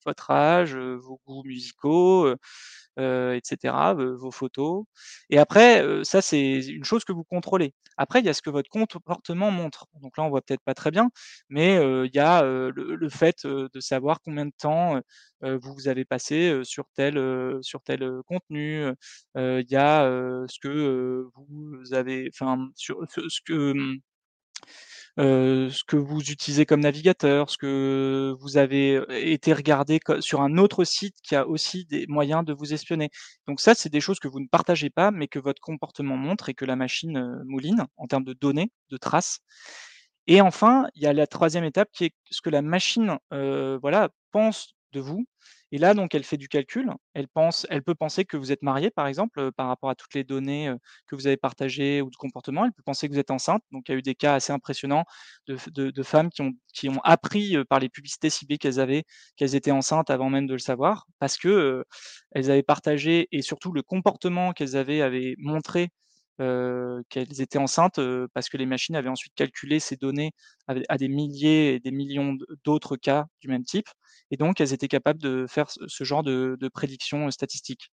votre 0.04 0.30
âge, 0.30 0.76
vos 0.76 1.20
goûts 1.26 1.44
musicaux, 1.44 2.34
heu 2.98 3.02
heu, 3.04 3.34
et 3.36 3.40
cetera, 3.44 3.94
heu, 3.94 4.14
vos 4.16 4.30
photos 4.30 4.84
et 5.30 5.38
après, 5.38 5.82
heu, 5.84 6.04
ça 6.04 6.22
c'est 6.22 6.58
une 6.66 6.84
chose 6.84 7.04
que 7.04 7.12
vous 7.12 7.24
contrôlez. 7.24 7.74
Après, 7.96 8.20
il 8.20 8.26
y 8.26 8.28
a 8.28 8.34
ce 8.34 8.42
que 8.42 8.50
votre 8.50 8.68
comportement 8.70 9.50
montre. 9.52 9.86
Donc 10.02 10.16
là, 10.18 10.24
on 10.24 10.28
voit 10.30 10.42
peut-être 10.42 10.62
pas 10.64 10.74
très 10.74 10.90
bien, 10.90 11.10
mais 11.48 11.76
heu, 11.78 12.06
il 12.06 12.14
y 12.14 12.18
a, 12.20 12.42
le 12.44 13.08
fait, 13.08 13.46
de 13.46 13.80
savoir 13.80 14.20
combien 14.24 14.46
de 14.46 14.52
temps, 14.58 15.00
vous 15.42 15.88
avez 15.88 16.04
passé, 16.04 16.60
sur 16.64 16.84
tel, 16.94 17.18
sur 17.62 17.82
tel, 17.82 18.08
contenu, 18.26 18.86
il 19.36 19.66
y 19.70 19.76
a, 19.76 20.04
ce 20.48 20.58
que, 20.60 21.26
vous 21.48 21.94
avez 21.94 22.30
enfin, 22.32 22.56
mmh, 22.56 22.72
sur 22.76 22.98
ce 23.28 23.40
que, 23.44 23.72
heu, 25.18 25.70
ce 25.70 25.84
que 25.84 25.96
vous 25.96 26.20
utilisez 26.22 26.66
comme 26.66 26.80
navigateur, 26.80 27.50
ce 27.50 27.58
que 27.58 28.34
vous 28.40 28.56
avez, 28.56 28.96
heu, 28.96 29.06
été 29.10 29.52
regarder 29.52 30.00
co 30.00 30.20
sur 30.20 30.42
un 30.42 30.58
autre 30.58 30.84
site 30.84 31.16
qui 31.22 31.36
a 31.36 31.46
aussi 31.48 31.84
des 31.86 32.06
moyens 32.08 32.44
de 32.44 32.52
vous 32.52 32.72
espionner. 32.74 33.10
Donc 33.46 33.60
ça, 33.60 33.74
c'est 33.74 33.90
des 33.90 34.00
choses 34.00 34.18
que 34.20 34.28
vous 34.28 34.40
ne 34.40 34.48
partagez 34.48 34.90
pas, 34.90 35.10
mais 35.10 35.28
que 35.28 35.38
votre 35.38 35.60
comportement 35.62 36.16
montre 36.16 36.48
et 36.48 36.54
que 36.54 36.64
la 36.64 36.76
machine, 36.76 37.18
heu, 37.18 37.42
mouline 37.46 37.84
en 37.96 38.06
termes 38.06 38.24
de 38.24 38.34
données, 38.34 38.70
de 38.90 38.96
traces 38.96 39.40
et 40.26 40.40
enfin, 40.40 40.86
il 40.94 41.02
y 41.02 41.06
a 41.06 41.12
la 41.12 41.26
troisième 41.26 41.64
étape 41.64 41.88
qui 41.92 42.04
est 42.06 42.14
ce 42.30 42.40
que 42.42 42.50
la 42.50 42.62
machine, 42.62 43.18
heu, 43.32 43.78
voilà, 43.82 44.08
pense 44.32 44.74
de 44.92 45.00
vous 45.00 45.26
et 45.74 45.78
là, 45.78 45.92
donc 45.92 46.14
elle 46.14 46.22
fait 46.22 46.36
du 46.36 46.46
calcul. 46.46 46.88
Elle 47.14 47.26
peut 47.82 47.96
penser 47.96 48.24
que 48.24 48.36
vous 48.36 48.52
êtes 48.52 48.62
marié, 48.62 48.90
par 48.92 49.08
exemple, 49.08 49.50
par 49.56 49.66
rapport 49.66 49.90
à 49.90 49.96
toutes 49.96 50.14
les 50.14 50.22
données, 50.22 50.72
que 51.08 51.16
vous 51.16 51.26
avez 51.26 51.36
partagées 51.36 52.00
ou 52.00 52.10
de 52.10 52.16
comportement. 52.16 52.64
Elle 52.64 52.70
peut 52.72 52.84
penser 52.84 53.08
que 53.08 53.12
vous 53.12 53.18
êtes 53.18 53.32
enceinte. 53.32 53.60
Donc 53.72 53.88
il 53.88 53.92
y 53.92 53.94
a 53.96 53.98
eu 53.98 54.02
des 54.02 54.14
cas 54.14 54.34
assez 54.34 54.52
impressionnants 54.52 55.04
de 55.48 56.02
femmes 56.04 56.30
qui 56.72 56.88
ont 56.88 57.00
appris, 57.02 57.56
par 57.68 57.80
les 57.80 57.88
publicités 57.88 58.30
ciblées 58.30 58.56
qu'elles 58.58 58.78
avaient, 58.78 59.02
qu'elles 59.36 59.56
étaient 59.56 59.72
enceintes 59.72 60.10
avant 60.10 60.30
même 60.30 60.46
de 60.46 60.52
le 60.52 60.60
savoir 60.60 61.06
parce 61.18 61.36
que, 61.38 61.84
elles 62.32 62.50
avaient 62.52 62.62
partagé 62.62 63.26
et 63.32 63.42
surtout 63.42 63.72
le 63.72 63.82
comportement 63.82 64.52
qu'elles 64.52 64.76
avaient 64.76 65.00
avait 65.02 65.34
montré, 65.38 65.88
qu'elles 66.38 67.40
étaient 67.40 67.58
enceintes, 67.58 68.00
parce 68.34 68.48
que 68.48 68.56
les 68.56 68.66
machines 68.66 68.96
avaient 68.96 69.08
ensuite 69.08 69.34
calculé 69.34 69.80
ces 69.80 69.96
données 69.96 70.32
à 70.66 70.98
des 70.98 71.08
milliers 71.08 71.74
et 71.74 71.80
des 71.80 71.90
millions 71.90 72.36
d'autres 72.64 72.96
cas 72.96 73.26
du 73.40 73.48
même 73.48 73.64
type 73.64 73.88
et 74.30 74.36
donc 74.36 74.60
elles 74.60 74.72
étaient 74.72 74.88
capables 74.88 75.20
de 75.20 75.46
faire 75.48 75.66
ce 75.70 76.04
genre 76.04 76.22
de 76.22 76.56
de 76.60 76.68
prédictions, 76.68 77.30
statistiques. 77.30 77.90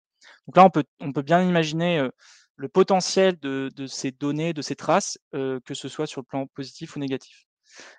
Donc 0.47 0.57
là, 0.57 0.65
on 0.65 0.69
peut 0.69 0.83
on 0.99 1.13
peut 1.13 1.21
bien 1.21 1.41
imaginer, 1.43 2.07
le 2.55 2.69
potentiel 2.69 3.37
de 3.39 3.87
ces 3.87 4.11
données, 4.11 4.53
de 4.53 4.61
ces 4.61 4.75
traces, 4.75 5.17
que 5.33 5.73
ce 5.73 5.87
soit 5.87 6.07
sur 6.07 6.21
le 6.21 6.25
plan 6.25 6.47
positif 6.47 6.95
ou 6.95 6.99
négatif. 6.99 7.45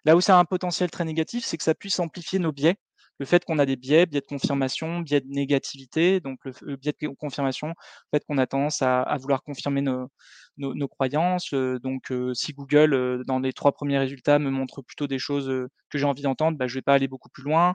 Là 0.05 0.17
où 0.17 0.21
ça 0.21 0.37
a 0.37 0.41
un 0.41 0.45
potentiel 0.45 0.91
très 0.91 1.05
négatif, 1.05 1.45
c'est 1.45 1.57
que 1.57 1.65
ça 1.65 1.75
puisse 1.75 1.99
amplifier 2.01 2.39
nos 2.39 2.53
biais. 2.53 2.77
Le 3.21 3.27
fait 3.27 3.45
qu'on 3.45 3.59
a 3.61 3.67
des 3.67 3.77
biais, 3.77 4.07
biais 4.07 4.21
de 4.23 4.27
confirmation, 4.27 5.01
biais 5.01 5.21
de 5.21 5.29
négativité, 5.29 6.21
donc 6.21 6.41
le 6.45 6.53
le 6.63 6.77
biais 6.77 6.95
de 7.01 7.09
confirmation, 7.09 7.69
le 7.69 8.19
fait 8.19 8.25
qu'on 8.27 8.39
a 8.39 8.47
tendance 8.49 8.83
à 8.83 9.17
vouloir 9.21 9.43
confirmer 9.45 9.83
nos 9.83 10.75
nos 10.75 10.89
croyances, 10.89 11.53
heu, 11.55 11.79
donc 11.81 12.11
heu, 12.11 12.35
si 12.35 12.53
Google, 12.53 13.23
dans 13.27 13.39
les 13.39 13.53
3 13.53 13.73
premiers 13.73 13.99
résultats 13.99 14.39
me 14.39 14.51
montre 14.51 14.83
plutôt 14.83 15.07
des 15.07 15.19
choses, 15.19 15.49
que 15.91 15.99
j'ai 15.99 16.05
envie 16.05 16.23
d'entendre, 16.23 16.59
bah, 16.59 16.67
je 16.67 16.75
vais 16.75 16.83
pas 16.83 16.95
aller 16.95 17.09
beaucoup 17.09 17.31
plus 17.31 17.43
loin. 17.45 17.75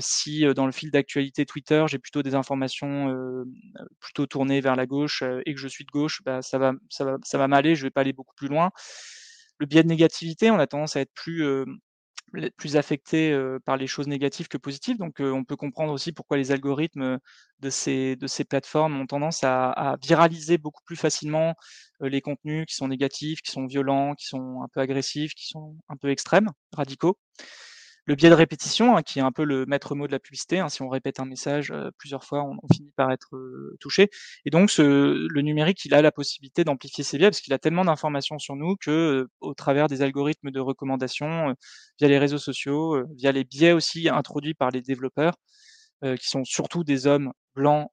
Si, 0.00 0.44
dans 0.54 0.66
le 0.66 0.72
fil 0.72 0.90
d'actualité 0.90 1.46
Twitter, 1.46 1.84
j'ai 1.88 1.98
plutôt 1.98 2.22
des 2.22 2.34
informations, 2.34 3.14
plutôt 4.00 4.26
tournées 4.26 4.60
vers 4.60 4.76
la 4.76 4.86
gauche, 4.86 5.22
et 5.46 5.54
que 5.54 5.60
je 5.60 5.68
suis 5.68 5.84
de 5.84 5.90
gauche, 5.90 6.22
bah, 6.24 6.42
ça 6.42 6.58
va 6.58 6.72
ça 6.90 7.04
va 7.04 7.16
ça 7.24 7.38
va 7.38 7.48
m'aller, 7.48 7.74
je 7.76 7.82
vais 7.84 7.90
pas 7.90 8.00
aller 8.02 8.12
beaucoup 8.12 8.34
plus 8.36 8.48
loin. 8.48 8.70
Le 9.58 9.66
biais 9.66 9.82
de 9.82 9.88
négativité, 9.88 10.50
on 10.50 10.58
a 10.58 10.66
tendance 10.66 10.96
à 10.96 11.00
être 11.00 11.12
plus, 11.14 11.44
plus 12.56 12.76
affecté, 12.76 13.32
heu, 13.32 13.60
par 13.64 13.76
les 13.76 13.86
choses 13.86 14.08
négatives 14.08 14.48
que 14.48 14.58
positives. 14.58 14.98
Donc 14.98 15.16
on 15.20 15.44
peut 15.44 15.56
comprendre 15.56 15.92
aussi 15.92 16.12
pourquoi 16.12 16.36
les 16.36 16.50
algorithmes, 16.52 17.18
de 17.60 17.70
ces 17.70 18.16
de 18.16 18.26
ces 18.26 18.44
plateformes 18.44 19.00
ont 19.00 19.06
tendance 19.06 19.44
à 19.44 19.96
viraliser 20.02 20.58
beaucoup 20.58 20.82
plus 20.84 20.96
facilement, 20.96 21.54
les 22.00 22.20
contenus 22.20 22.66
qui 22.66 22.74
sont 22.74 22.88
négatifs, 22.88 23.40
qui 23.42 23.52
sont 23.52 23.66
violents, 23.66 24.14
qui 24.14 24.26
sont 24.26 24.62
un 24.62 24.68
peu 24.72 24.80
agressifs, 24.80 25.34
qui 25.34 25.46
sont 25.48 25.76
un 25.88 25.96
peu 25.96 26.10
extrêmes, 26.10 26.50
radicaux. 26.72 27.18
Le 28.06 28.14
biais 28.16 28.28
de 28.28 28.34
répétition, 28.34 28.96
hein, 28.98 29.02
qui 29.02 29.18
est 29.18 29.22
un 29.22 29.32
peu 29.32 29.44
le 29.44 29.64
maître 29.64 29.94
mot 29.94 30.06
de 30.06 30.12
la 30.12 30.18
publicité, 30.18 30.58
hein. 30.58 30.68
Si 30.68 30.82
on 30.82 30.90
répète 30.90 31.20
un 31.20 31.24
message, 31.24 31.70
heu, 31.72 31.90
plusieurs 31.96 32.22
fois, 32.22 32.44
on 32.44 32.58
finit 32.74 32.92
par 32.96 33.10
être, 33.10 33.34
heu, 33.34 33.76
touché 33.80 34.10
et 34.44 34.50
donc 34.50 34.70
le 34.76 35.40
numérique, 35.40 35.84
il 35.86 35.94
a 35.94 36.02
la 36.02 36.12
possibilité 36.12 36.64
d'amplifier 36.64 37.02
ces 37.02 37.16
biais 37.16 37.28
parce 37.28 37.40
qu'il 37.40 37.54
a 37.54 37.58
tellement 37.58 37.84
d'informations 37.86 38.38
sur 38.38 38.56
nous 38.56 38.76
que, 38.76 38.90
heu, 38.90 39.28
au 39.40 39.54
travers 39.54 39.88
des 39.88 40.02
algorithmes 40.02 40.50
de 40.50 40.60
recommandation, 40.60 41.54
via 41.98 42.08
les 42.08 42.18
réseaux 42.18 42.36
sociaux, 42.38 43.02
via 43.16 43.32
les 43.32 43.44
biais 43.44 43.72
aussi 43.72 44.08
introduits 44.10 44.54
par 44.54 44.70
les 44.70 44.82
développeurs, 44.82 45.34
qui 46.20 46.28
sont 46.28 46.44
surtout 46.44 46.84
des 46.84 47.06
hommes 47.06 47.32
blancs, 47.56 47.88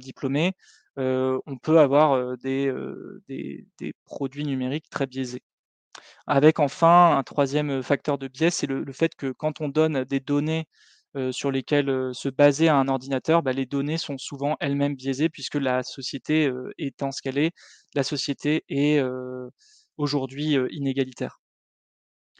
diplômés, 0.00 0.52
on 0.96 1.58
peut 1.62 1.80
avoir, 1.80 2.36
des 2.38 2.72
produits 4.06 4.44
numériques 4.44 4.88
très 4.90 5.06
biaisés. 5.06 5.42
Avec 6.26 6.58
enfin 6.58 7.16
un 7.16 7.22
3e 7.22 7.82
facteur 7.82 8.18
de 8.18 8.28
biais, 8.28 8.50
c'est 8.50 8.66
le 8.66 8.92
fait 8.92 9.14
que 9.14 9.32
quand 9.32 9.60
on 9.60 9.68
donne 9.68 10.04
des 10.04 10.20
données, 10.20 10.66
sur 11.30 11.50
lesquelles, 11.50 12.10
se 12.12 12.28
baser 12.28 12.68
un 12.68 12.88
ordinateur, 12.88 13.42
bah, 13.42 13.52
les 13.52 13.64
données 13.66 13.96
sont 13.98 14.18
souvent 14.18 14.56
elles-mêmes 14.60 14.96
biaisées 14.96 15.30
puisque 15.30 15.54
la 15.54 15.82
société, 15.82 16.50
étant 16.78 17.10
ce 17.10 17.22
qu'elle 17.22 17.38
est, 17.38 17.52
la 17.94 18.02
société 18.02 18.64
est, 18.68 19.02
aujourd'hui, 19.96 20.58
inégalitaire 20.70 21.38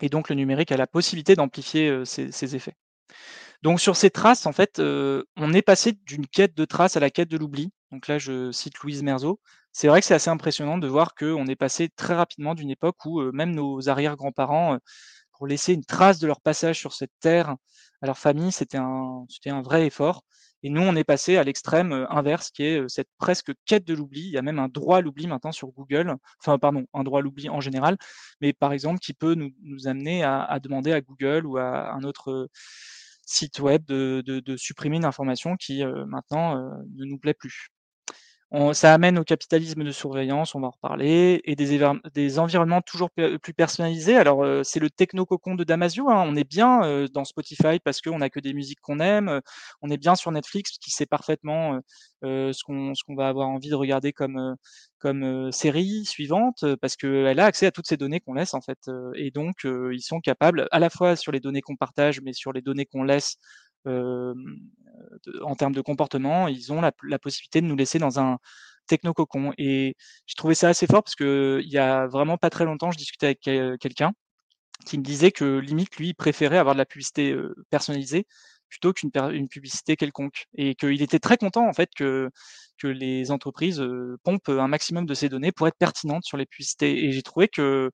et 0.03 0.09
donc 0.09 0.29
le 0.29 0.35
numérique 0.35 0.73
a 0.73 0.77
la 0.77 0.87
possibilité 0.87 1.35
d'amplifier, 1.37 2.03
ces 2.05 2.57
effets. 2.57 2.75
Donc 3.63 3.81
sur 3.81 3.97
ces 3.97 4.11
traces, 4.11 4.47
en 4.47 4.53
fait, 4.53 4.79
on 4.79 5.53
est 5.55 5.63
passé 5.63 5.93
d'une 6.05 6.27
quête 6.27 6.55
de 6.55 6.65
traces 6.65 6.97
à 6.97 7.01
la 7.01 7.11
quête 7.11 7.31
de 7.31 7.39
l'oubli. 7.39 7.71
Donc 7.93 8.09
là, 8.09 8.19
je 8.19 8.53
cite 8.53 8.79
Louise 8.81 9.03
Merzot. 9.03 9.41
C'est 9.79 9.89
vrai 9.89 10.01
que 10.01 10.07
c'est 10.07 10.15
assez 10.15 10.31
impressionnant 10.31 10.79
de 10.79 10.89
voir 10.89 11.15
qu'on 11.15 11.47
est 11.49 11.55
passé 11.55 11.91
très 11.91 12.15
rapidement 12.15 12.55
d'une 12.55 12.71
époque 12.71 12.97
où, 13.05 13.21
même 13.33 13.55
nos 13.55 13.91
arrière-grands-parents, 13.91 14.79
pour 15.33 15.47
laisser 15.47 15.75
une 15.75 15.85
trace 15.85 16.19
de 16.19 16.27
leur 16.27 16.41
passage 16.41 16.79
sur 16.79 16.95
cette 16.95 17.11
terre 17.21 17.55
à 18.01 18.07
leur 18.07 18.17
famille, 18.17 18.53
c'était 18.53 18.79
un 18.79 19.27
c'était 19.29 19.51
un 19.51 19.61
vrai 19.61 19.87
effort 19.87 20.23
et 20.63 20.71
nous, 20.71 20.81
on 20.81 20.97
est 20.97 21.05
passé 21.05 21.37
à 21.37 21.45
l'extrême, 21.45 22.07
inverse 22.09 22.51
qui 22.51 22.63
est, 22.65 22.89
cette 22.89 23.09
presque 23.19 23.53
quête 23.67 23.85
de 23.87 23.93
l'oubli. 23.93 24.23
Il 24.23 24.31
y 24.31 24.39
a 24.39 24.43
même 24.43 24.59
un 24.59 24.69
droit 24.69 24.97
à 24.99 25.01
l'oubli 25.03 25.27
maintenant 25.27 25.53
sur 25.53 25.69
Google, 25.69 26.17
enfin 26.41 26.59
pardon, 26.59 26.87
un 26.95 27.05
droit 27.05 27.19
à 27.21 27.23
l'oubli 27.23 27.51
en 27.51 27.61
général, 27.61 27.99
mais 28.41 28.55
par 28.55 28.73
exemple 28.73 28.99
qui 29.01 29.13
peut 29.13 29.35
nous 29.35 29.51
nous 29.63 29.89
amener 29.89 30.25
à 30.25 30.59
demander 30.63 30.93
à 30.93 31.03
Google 31.03 31.45
ou 31.45 31.59
à 31.59 31.93
un 31.93 32.03
autre, 32.03 32.49
site 33.27 33.59
web 33.61 33.85
de 33.87 34.23
de 34.25 34.57
supprimer 34.57 34.97
une 34.97 35.05
information 35.05 35.57
qui, 35.57 35.85
maintenant, 36.07 36.57
ne 36.95 37.05
nous 37.05 37.19
plaît 37.19 37.35
plus. 37.35 37.69
On 38.53 38.73
ça 38.75 38.95
amène 38.95 39.19
au 39.19 39.25
capitalisme 39.25 39.83
de 39.83 39.91
surveillance, 39.91 40.55
on 40.55 40.61
va 40.61 40.69
en 40.69 40.71
reparler 40.71 41.41
et 41.45 41.57
des 41.57 41.81
des 42.15 42.39
environnements 42.39 42.81
toujours 42.81 43.11
plus 43.11 43.55
personnalisés. 43.55 44.17
Alors, 44.17 44.45
heu, 44.45 44.63
c'est 44.63 44.79
le 44.79 44.89
techno-cocon 44.89 45.57
de 45.57 45.65
Damasio, 45.65 46.09
hein. 46.11 46.23
On 46.29 46.37
est 46.37 46.49
bien, 46.49 46.85
heu, 46.87 47.09
dans 47.09 47.25
Spotify 47.25 47.81
parce 47.83 48.01
qu'on 48.01 48.21
a 48.21 48.31
que 48.31 48.39
des 48.39 48.55
musiques 48.55 48.81
qu'on 48.81 49.01
aime, 49.01 49.29
heu, 49.29 49.41
on 49.83 49.91
est 49.91 49.97
bien 49.97 50.15
sur 50.15 50.31
Netflix 50.31 50.79
qui 50.79 50.93
sait 50.93 51.07
parfaitement, 51.07 51.75
heu 51.75 51.81
heu, 52.25 52.53
ce 52.53 52.63
qu'on 52.65 53.15
va 53.17 53.27
avoir 53.29 53.49
envie 53.49 53.69
de 53.71 53.75
regarder 53.75 54.13
comme, 54.13 54.55
comme, 55.01 55.51
série 55.51 56.05
suivante, 56.05 56.65
parce 56.81 56.95
qu'elle 56.97 57.41
a 57.41 57.45
accès 57.47 57.67
à 57.67 57.73
toutes 57.73 57.89
ces 57.89 57.97
données 57.97 58.21
qu'on 58.21 58.35
laisse, 58.35 58.55
en 58.55 58.61
fait, 58.61 58.79
et 59.17 59.33
donc 59.33 59.65
ils 59.65 60.01
sont 60.03 60.21
capables, 60.21 60.69
à 60.71 60.79
la 60.79 60.89
fois 60.91 61.17
sur 61.17 61.33
les 61.33 61.41
données 61.41 61.63
qu'on 61.63 61.77
partage, 61.77 62.21
mais 62.23 62.33
sur 62.33 62.53
les 62.53 62.63
données 62.63 62.87
qu'on 62.87 63.03
laisse, 63.03 63.37
de 63.87 65.41
en 65.43 65.55
termes 65.57 65.75
de 65.75 65.81
comportement, 65.81 66.49
ils 66.49 66.73
ont 66.73 66.81
la 66.81 66.93
possibilité 67.19 67.61
de 67.61 67.67
nous 67.67 67.77
laisser 67.77 67.99
dans 67.99 68.19
un 68.21 68.39
techno-cocon. 68.89 69.53
Et 69.59 69.97
j'ai 70.27 70.35
trouvé 70.37 70.55
ça 70.55 70.69
assez 70.69 70.87
fort 70.87 71.03
parce 71.05 71.17
qu'il 71.17 71.69
y 71.69 71.79
a 71.79 72.07
vraiment 72.07 72.39
pas 72.39 72.51
très 72.51 72.65
longtemps, 72.65 72.91
je 72.93 72.99
discutais 72.99 73.27
avec 73.27 73.41
quel 73.43 73.79
quelqu'un 73.79 74.13
qui 74.87 74.99
me 74.99 75.05
disait 75.05 75.33
que 75.33 75.59
limite, 75.61 75.97
lui, 75.99 76.09
il 76.11 76.15
préférait 76.15 76.59
avoir 76.59 76.75
de 76.77 76.79
la 76.81 76.87
publicité, 76.87 77.33
heu, 77.33 77.55
personnalisée 77.71 78.27
plutôt 78.71 78.93
qu'une 78.93 79.11
une 79.33 79.49
publicité 79.49 79.97
quelconque. 79.97 80.47
Et 80.57 80.75
qu'il 80.77 81.03
était 81.03 81.19
très 81.21 81.37
content 81.39 81.69
en 81.69 81.73
fait 81.75 81.91
que 81.97 82.31
que 82.79 82.89
les 82.89 83.31
entreprises, 83.33 83.81
heu, 83.81 84.19
pompent 84.25 84.49
un 84.51 84.69
maximum 84.69 85.07
de 85.07 85.15
ces 85.15 85.29
données 85.31 85.53
pour 85.53 85.69
être 85.69 85.79
pertinentes 85.79 86.25
sur 86.25 86.37
les 86.39 86.47
publicités. 86.47 87.05
Et 87.07 87.13
j'ai 87.13 87.23
trouvé 87.23 87.49
que, 87.49 87.91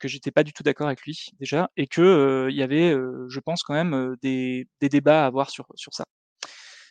que 0.00 0.08
j'étais 0.08 0.30
pas 0.32 0.42
du 0.44 0.52
tout 0.52 0.62
d'accord 0.62 0.86
avec 0.88 1.02
lui 1.02 1.28
déjà 1.40 1.70
et 1.76 1.86
que, 1.86 2.48
il 2.50 2.56
y 2.56 2.62
avait, 2.62 2.92
je 3.28 3.40
pense 3.40 3.62
quand 3.62 3.74
même, 3.74 4.16
des 4.22 4.68
des 4.80 4.88
débats 4.88 5.24
à 5.24 5.26
avoir 5.26 5.50
sur 5.50 5.66
sur 5.76 5.94
ça. 5.94 6.04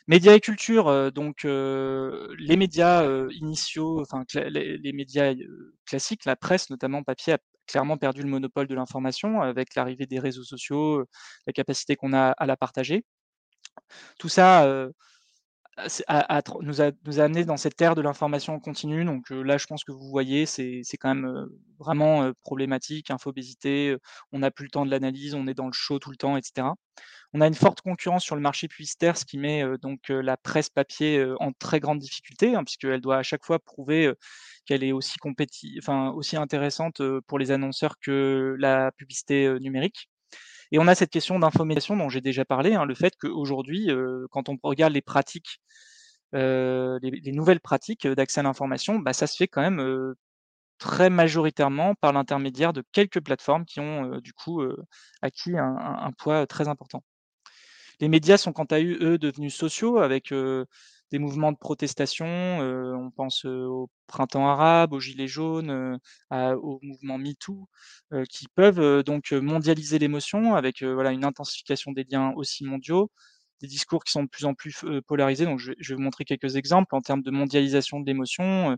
Médias 0.08 0.34
et 0.34 0.40
culture, 0.40 1.12
donc 1.12 1.44
heu, 1.46 2.28
les 2.38 2.56
médias, 2.56 3.04
heu, 3.06 3.28
initiaux, 3.34 4.00
enfin 4.02 4.24
les 4.34 4.78
les 4.78 4.92
médias, 4.92 5.34
heu, 5.34 5.74
classiques, 5.86 6.24
la 6.26 6.36
presse 6.36 6.70
notamment 6.70 7.02
papier 7.04 7.34
a 7.34 7.38
clairement 7.66 7.98
perdu 7.98 8.22
le 8.22 8.28
monopole 8.30 8.68
de 8.68 8.74
l'information 8.76 9.42
avec 9.42 9.74
l'arrivée 9.76 10.06
des 10.06 10.20
réseaux 10.20 10.44
sociaux, 10.44 11.04
la 11.46 11.52
capacité 11.52 11.96
qu'on 11.96 12.12
a 12.14 12.30
à 12.30 12.46
la 12.46 12.56
partager. 12.56 13.04
Tout 14.18 14.28
ça, 14.28 14.66
heu, 15.78 15.84
c'est 15.88 16.04
a 16.08 16.20
a 16.36 16.42
tr 16.42 16.58
nous 16.62 16.80
a 16.82 16.90
nous 17.04 17.20
a 17.20 17.24
amenés 17.24 17.44
dans 17.44 17.56
cette 17.56 17.80
ère 17.80 17.94
de 17.94 18.00
l'information 18.02 18.54
en 18.54 18.60
continu 18.60 19.04
donc 19.04 19.30
là 19.30 19.58
je 19.58 19.66
pense 19.66 19.84
que 19.84 19.92
vous 19.92 20.08
voyez 20.10 20.46
c'est 20.46 20.82
quand 20.98 21.14
même, 21.14 21.46
vraiment, 21.78 22.32
problématique, 22.42 23.10
infobésité, 23.10 23.90
heu, 23.92 23.98
on 24.32 24.38
n'a 24.40 24.50
plus 24.50 24.64
le 24.64 24.70
temps 24.70 24.86
de 24.86 24.90
l'analyse, 24.90 25.34
on 25.34 25.46
est 25.46 25.54
dans 25.54 25.66
le 25.66 25.72
show 25.74 25.98
tout 25.98 26.10
le 26.10 26.16
temps 26.16 26.36
et 26.36 26.42
cetera. 26.42 26.74
On 27.34 27.40
a 27.42 27.48
une 27.48 27.54
forte 27.54 27.82
concurrence 27.82 28.24
sur 28.24 28.36
le 28.36 28.42
marché 28.42 28.68
publicitaire, 28.68 29.16
ce 29.18 29.24
qui 29.26 29.38
met, 29.38 29.64
donc 29.82 30.08
la 30.10 30.36
presse 30.38 30.70
papier, 30.70 31.24
en 31.40 31.52
très 31.52 31.80
grande 31.80 31.98
difficulté, 32.00 32.54
hein, 32.56 32.64
puisqu'elle 32.64 33.00
doit 33.02 33.18
à 33.18 33.24
chaque 33.24 33.44
fois 33.46 33.58
prouver, 33.60 34.12
qu'elle 34.66 34.84
est 34.84 34.92
aussi 34.92 35.18
aussi 36.16 36.36
intéressante, 36.38 37.02
pour 37.28 37.38
les 37.40 37.50
annonceurs 37.52 37.96
que 38.00 38.56
la 38.60 38.92
publicité, 38.92 39.54
numérique 39.60 40.06
et 40.72 40.78
on 40.80 40.88
a 40.88 40.94
cette 40.94 41.10
question 41.10 41.38
d'infomédiation 41.38 41.96
dont 41.96 42.08
j'ai 42.10 42.20
déjà 42.22 42.44
parlé, 42.44 42.74
hein, 42.74 42.84
le 42.86 42.94
fait 42.94 43.14
qu'aujourd'hui, 43.20 43.90
heu, 43.90 44.26
quand 44.30 44.48
on 44.48 44.58
regarde 44.62 44.92
les 44.94 45.02
pratiques, 45.02 45.60
heu, 46.34 46.98
les 47.02 47.10
les 47.12 47.32
nouvelles 47.32 47.60
pratiques, 47.60 48.06
d'accès 48.08 48.40
à 48.40 48.44
l'information, 48.44 48.98
bah, 49.00 49.12
ça 49.14 49.26
se 49.28 49.36
fait 49.36 49.48
quand 49.48 49.62
même, 49.62 50.14
très 50.78 51.10
majoritairement 51.10 51.94
par 51.96 52.12
l'intermédiaire 52.14 52.72
de 52.74 52.82
quelques 52.92 53.20
plateformes 53.22 53.64
qui 53.66 53.80
ont, 53.80 54.18
du 54.20 54.32
coup, 54.34 54.62
acquis 55.22 55.56
un 55.58 56.12
poids 56.18 56.46
très 56.48 56.68
important. 56.68 57.02
Les 58.00 58.08
médias 58.08 58.36
sont 58.38 58.52
quant 58.52 58.64
à 58.66 58.80
eux 58.80 59.18
devenus 59.18 59.54
sociaux 59.54 59.98
avec, 59.98 60.32
des 61.12 61.18
mouvements 61.18 61.52
de 61.52 61.56
protestation, 61.58 62.26
heu, 62.62 62.94
on 62.96 63.10
pense, 63.10 63.44
au 63.44 63.88
printemps 64.08 64.48
arabe, 64.48 64.92
aux 64.92 65.00
gilets 65.00 65.28
jaunes, 65.28 65.98
à 66.30 66.56
au 66.56 66.78
mouvement 66.82 67.18
MeToo, 67.18 67.68
qui 68.30 68.46
peuvent, 68.54 69.02
donc 69.04 69.32
mondialiser 69.32 69.98
l'émotion 69.98 70.54
avec, 70.54 70.82
voilà 70.82 71.12
une 71.12 71.24
intensification 71.24 71.92
des 71.92 72.04
liens 72.10 72.32
aussi 72.36 72.64
mondiaux, 72.64 73.10
des 73.62 73.68
discours 73.68 74.04
qui 74.04 74.12
sont 74.12 74.24
de 74.24 74.28
plus 74.28 74.44
en 74.46 74.54
plus 74.54 74.84
polarisés. 75.06 75.44
Donc 75.46 75.58
je 75.60 75.70
vais 75.70 75.76
je 75.80 75.90
vais 75.90 75.96
vous 75.96 76.02
montrer 76.02 76.24
quelques 76.24 76.56
exemples. 76.56 76.94
En 76.94 77.00
termes 77.02 77.22
de 77.22 77.30
mondialisation 77.30 78.00
de 78.00 78.06
l'émotion, 78.06 78.76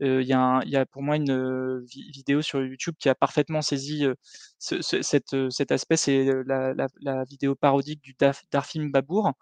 il 0.00 0.22
y 0.22 0.28
y 0.28 0.76
a 0.76 0.86
pour 0.86 1.02
moi 1.02 1.16
une, 1.16 1.80
vi 1.86 2.10
vidéo 2.12 2.42
sur 2.42 2.62
YouTube 2.64 2.94
qui 3.00 3.08
a 3.10 3.14
parfaitement 3.16 3.62
saisi, 3.62 4.04
heu, 4.06 4.16
ce 4.58 4.82
ce 4.82 5.02
cet, 5.02 5.34
heu, 5.34 5.50
cet 5.50 5.72
aspect, 5.72 5.96
c'est, 5.98 6.26
la 6.46 6.74
la 6.74 6.88
la 7.02 7.24
vidéo 7.24 7.54
parodique 7.56 8.02
du 8.02 8.14
Darfim 8.52 8.90
Babour, 8.90 9.32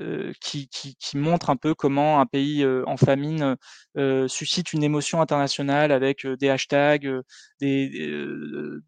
heu, 0.00 0.32
qui 0.40 0.68
qui 0.68 0.96
qui 0.96 1.16
montre 1.16 1.50
un 1.50 1.56
peu 1.56 1.74
comment 1.74 2.20
un 2.20 2.26
pays, 2.26 2.62
heu, 2.64 2.84
en 2.88 2.96
famine, 2.96 3.56
heu, 3.98 4.28
suscite 4.28 4.72
une 4.72 4.82
émotion 4.84 5.20
internationale 5.20 5.92
avec, 5.92 6.24
heu, 6.24 6.36
des 6.36 6.48
hashtags, 6.50 7.08
des 7.60 7.88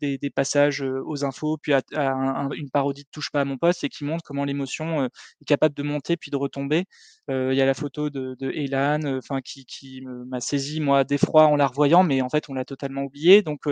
des, 0.00 0.18
des 0.18 0.30
passages, 0.30 0.82
aux 0.82 1.24
infos, 1.24 1.56
puis 1.58 1.72
à 1.74 1.82
à 1.94 2.10
un 2.12 2.46
un 2.46 2.50
une 2.52 2.70
parodie 2.70 3.04
de 3.04 3.08
Touche 3.10 3.30
pas 3.30 3.40
à 3.42 3.44
mon 3.44 3.58
poste 3.58 3.84
et 3.84 3.88
qui 3.88 4.04
montre 4.04 4.22
comment 4.24 4.44
l'émotion, 4.44 5.04
est 5.06 5.44
capable 5.46 5.74
de 5.74 5.82
monter 5.82 6.16
puis 6.16 6.30
de 6.30 6.36
retomber. 6.36 6.84
Il 7.28 7.54
y 7.54 7.60
a 7.62 7.66
la 7.66 7.74
photo 7.74 8.10
de 8.10 8.36
de 8.38 8.50
Elan, 8.50 9.00
enfin 9.18 9.40
qui 9.40 9.64
qui 9.66 10.02
m'a 10.06 10.40
saisi 10.40 10.80
moi 10.80 11.04
d'effroi 11.04 11.46
en 11.46 11.56
la 11.56 11.66
revoyant, 11.66 12.02
mais 12.04 12.20
en 12.22 12.28
fait 12.28 12.48
on 12.48 12.54
l'a 12.54 12.64
totalement 12.64 13.02
oubliée 13.04 13.42
donc 13.42 13.62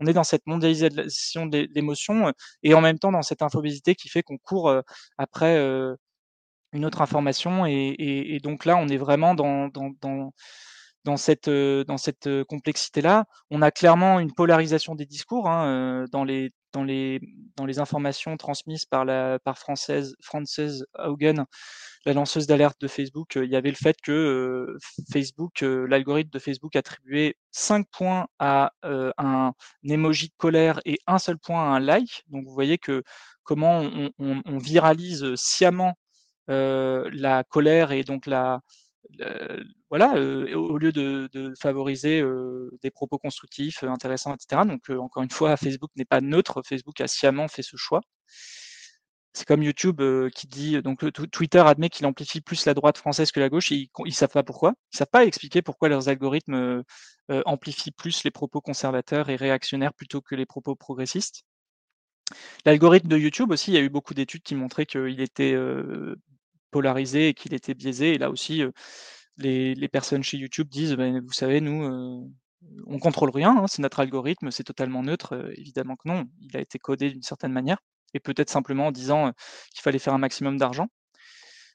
on 0.00 0.06
est 0.06 0.12
dans 0.12 0.24
cette 0.24 0.46
mondialisation 0.46 1.46
de 1.46 1.58
l'é 1.58 1.68
l'émotion, 1.74 2.32
et 2.62 2.74
en 2.74 2.80
même 2.80 2.98
temps 2.98 3.12
dans 3.12 3.22
cette 3.22 3.42
infobésité 3.42 3.94
qui 3.94 4.08
fait 4.08 4.22
qu'on 4.22 4.38
court, 4.38 4.72
après, 5.18 5.56
une 6.72 6.84
autre 6.86 7.02
information 7.02 7.66
et 7.66 7.72
et 7.72 8.34
et 8.36 8.40
donc 8.40 8.64
là 8.64 8.76
on 8.76 8.88
est 8.88 8.96
vraiment 8.98 9.34
dans 9.34 9.68
dans 9.68 9.90
dans 10.00 10.32
dans 11.04 11.16
cette, 11.16 11.48
heu, 11.48 11.84
dans 11.86 11.96
cette, 11.98 12.26
heu, 12.26 12.44
complexité-là. 12.44 13.24
On 13.50 13.62
a 13.62 13.70
clairement 13.70 14.20
une 14.20 14.32
polarisation 14.34 14.94
des 14.94 15.06
discours, 15.06 15.48
hein, 15.48 16.02
heu, 16.04 16.06
dans 16.12 16.24
les 16.24 16.50
dans 16.72 16.84
les 16.84 17.20
dans 17.56 17.66
les 17.66 17.78
informations 17.80 18.36
transmises 18.36 18.84
par 18.86 19.04
la 19.06 19.38
par 19.40 19.58
Française 19.58 20.14
Frances 20.22 20.60
Haugen, 20.98 21.44
la 22.06 22.12
lanceuse 22.14 22.46
d'alerte 22.46 22.80
de 22.80 22.88
Facebook, 22.88 23.36
il 23.36 23.50
y 23.50 23.56
avait 23.56 23.70
le 23.70 23.76
fait 23.76 23.96
que, 24.02 24.76
Facebook, 25.12 25.60
l'algorithme 25.62 26.30
de 26.30 26.38
Facebook 26.40 26.76
attribuait 26.76 27.36
5 27.52 27.86
points 27.92 28.26
à, 28.40 28.72
un 29.18 29.52
emoji 29.84 30.28
de 30.28 30.34
colère 30.38 30.80
et 30.86 30.98
1 31.06 31.18
seul 31.20 31.38
point 31.38 31.60
à 31.72 31.76
un 31.76 31.80
like. 31.80 32.24
Donc 32.28 32.44
vous 32.46 32.54
voyez 32.54 32.78
que 32.78 33.02
comment 33.44 33.80
on 33.80 34.10
on 34.18 34.42
on 34.46 34.58
viralise, 34.58 35.34
sciemment, 35.36 35.94
la 36.50 37.44
colère 37.44 37.92
et 37.92 38.04
donc 38.04 38.26
la 38.26 38.60
voilà, 39.90 40.14
et 40.16 40.54
au 40.54 40.78
lieu 40.78 40.92
de 40.92 41.28
de 41.32 41.52
favoriser, 41.60 42.20
heu, 42.22 42.70
des 42.82 42.90
propos 42.90 43.18
constructifs, 43.18 43.82
heu, 43.82 43.88
intéressants 43.88 44.32
et 44.34 44.36
cetera 44.40 44.64
donc 44.64 44.88
heu, 44.90 45.00
encore 45.00 45.22
une 45.24 45.30
fois 45.30 45.56
Facebook 45.56 45.90
n'est 45.96 46.04
pas 46.04 46.20
neutre, 46.20 46.62
Facebook 46.64 47.00
a 47.00 47.08
sciemment 47.08 47.48
fait 47.48 47.62
ce 47.62 47.76
choix. 47.76 48.00
C'est 49.32 49.46
comme 49.46 49.62
YouTube, 49.62 50.00
heu, 50.00 50.28
qui 50.34 50.46
dit 50.48 50.82
donc 50.82 51.04
Twitter 51.30 51.60
admet 51.60 51.88
qu'il 51.88 52.04
amplifie 52.06 52.40
plus 52.40 52.66
la 52.66 52.74
droite 52.74 52.98
française 52.98 53.30
que 53.32 53.38
la 53.40 53.48
gauche 53.48 53.70
et 53.72 53.76
ils 53.76 53.88
ils 54.06 54.14
savent 54.14 54.30
pas 54.32 54.42
pourquoi. 54.42 54.74
Ils 54.92 54.96
savent 54.98 55.08
pas 55.10 55.24
expliquer 55.24 55.62
pourquoi 55.62 55.88
leurs 55.88 56.08
algorithmes, 56.08 56.82
amplifient 57.46 57.92
plus 57.92 58.24
les 58.24 58.30
propos 58.32 58.60
conservateurs 58.60 59.30
et 59.30 59.36
réactionnaires 59.36 59.94
plutôt 59.94 60.20
que 60.20 60.34
les 60.34 60.46
propos 60.46 60.74
progressistes. 60.74 61.42
L'algorithme 62.66 63.08
de 63.08 63.16
YouTube 63.16 63.50
aussi, 63.52 63.70
il 63.70 63.74
y 63.74 63.78
a 63.78 63.80
eu 63.80 63.88
beaucoup 63.88 64.14
d'études 64.14 64.42
qui 64.42 64.54
montraient 64.54 64.86
qu'il 64.86 65.20
était, 65.20 65.54
polarisé 66.70 67.28
et 67.28 67.34
qu'il 67.34 67.54
était 67.54 67.74
biaisé. 67.74 68.14
Et 68.14 68.18
là 68.18 68.30
aussi, 68.30 68.62
heu, 68.62 68.72
les 69.38 69.88
personnes 69.88 70.22
chez 70.24 70.38
YouTube 70.38 70.68
disent: 70.68 70.94
«Beh, 70.96 71.20
vous 71.20 71.32
savez 71.32 71.60
nous, 71.60 71.84
heu, 71.84 72.28
on 72.86 72.98
contrôle 72.98 73.30
rien, 73.30 73.56
hein, 73.58 73.66
c'est 73.68 73.82
notre 73.82 74.00
algorithme, 74.00 74.50
c'est 74.50 74.64
totalement 74.64 75.02
neutre», 75.02 75.34
heu, 75.36 75.52
évidemment 75.58 75.96
que 75.96 76.08
non, 76.08 76.26
il 76.42 76.56
a 76.56 76.60
été 76.60 76.78
codé 76.78 77.10
d'une 77.10 77.22
certaine 77.22 77.52
manière 77.52 77.78
et 78.14 78.20
peut-être 78.20 78.50
simplement 78.50 78.88
en 78.88 78.92
disant, 78.92 79.32
qu'il 79.72 79.82
fallait 79.82 79.98
faire 80.00 80.14
un 80.14 80.18
maximum 80.18 80.58
d'argent. 80.58 80.88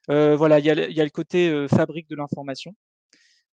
Voilà, 0.10 0.60
il 0.60 0.66
y 0.66 0.72
a 0.72 1.04
le 1.06 1.10
côté, 1.12 1.68
fabrique 1.70 2.10
de 2.10 2.16
l'information, 2.18 2.74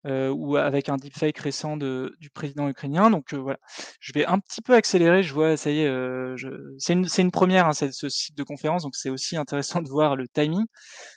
heu, 0.07 0.30
ou 0.32 0.57
avec 0.57 0.88
un 0.88 0.96
deepfake 0.96 1.38
récent 1.38 1.76
de 1.76 2.14
du 2.20 2.30
président 2.30 2.68
ukrainien 2.68 3.11
donc 3.11 3.32
heu, 3.34 3.38
voilà. 3.38 3.59
Je 4.01 4.12
vais 4.12 4.26
un 4.26 4.38
petit 4.40 4.62
peu 4.62 4.74
accélérer, 4.74 5.22
je 5.22 5.34
vois 5.34 5.57
ça 5.57 5.70
y 5.70 5.80
est, 5.80 5.88
heu, 5.88 6.34
je 6.36 6.48
c'est 6.78 6.92
une 6.94 7.07
une 7.18 7.30
première, 7.30 7.66
hein, 7.68 7.72
ce 7.74 8.09
site 8.09 8.36
de 8.36 8.42
conférence 8.44 8.82
donc 8.84 8.96
c'est 8.96 9.11
aussi 9.11 9.36
intéressant 9.36 9.82
de 9.82 9.88
voir 9.90 10.16
le 10.16 10.28
timing. 10.28 10.64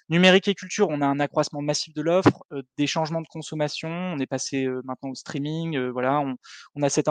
Numérique 0.10 0.48
et 0.50 0.56
culture, 0.56 0.90
on 0.90 1.02
a 1.02 1.08
un 1.08 1.20
accroissement 1.20 1.62
massif 1.62 1.94
de 1.94 2.02
l'offre, 2.02 2.44
heu, 2.54 2.64
des 2.78 2.88
changements 2.88 3.22
de 3.22 3.28
consommation, 3.30 3.90
on 3.90 4.20
est 4.20 4.28
passé, 4.28 4.66
heu, 4.66 4.82
maintenant 4.86 5.10
au 5.12 5.16
streaming, 5.16 5.78
heu, 5.78 5.90
voilà, 5.92 6.20
on 6.22 6.36
on 6.76 6.84
a 6.84 6.90
cette 6.90 7.08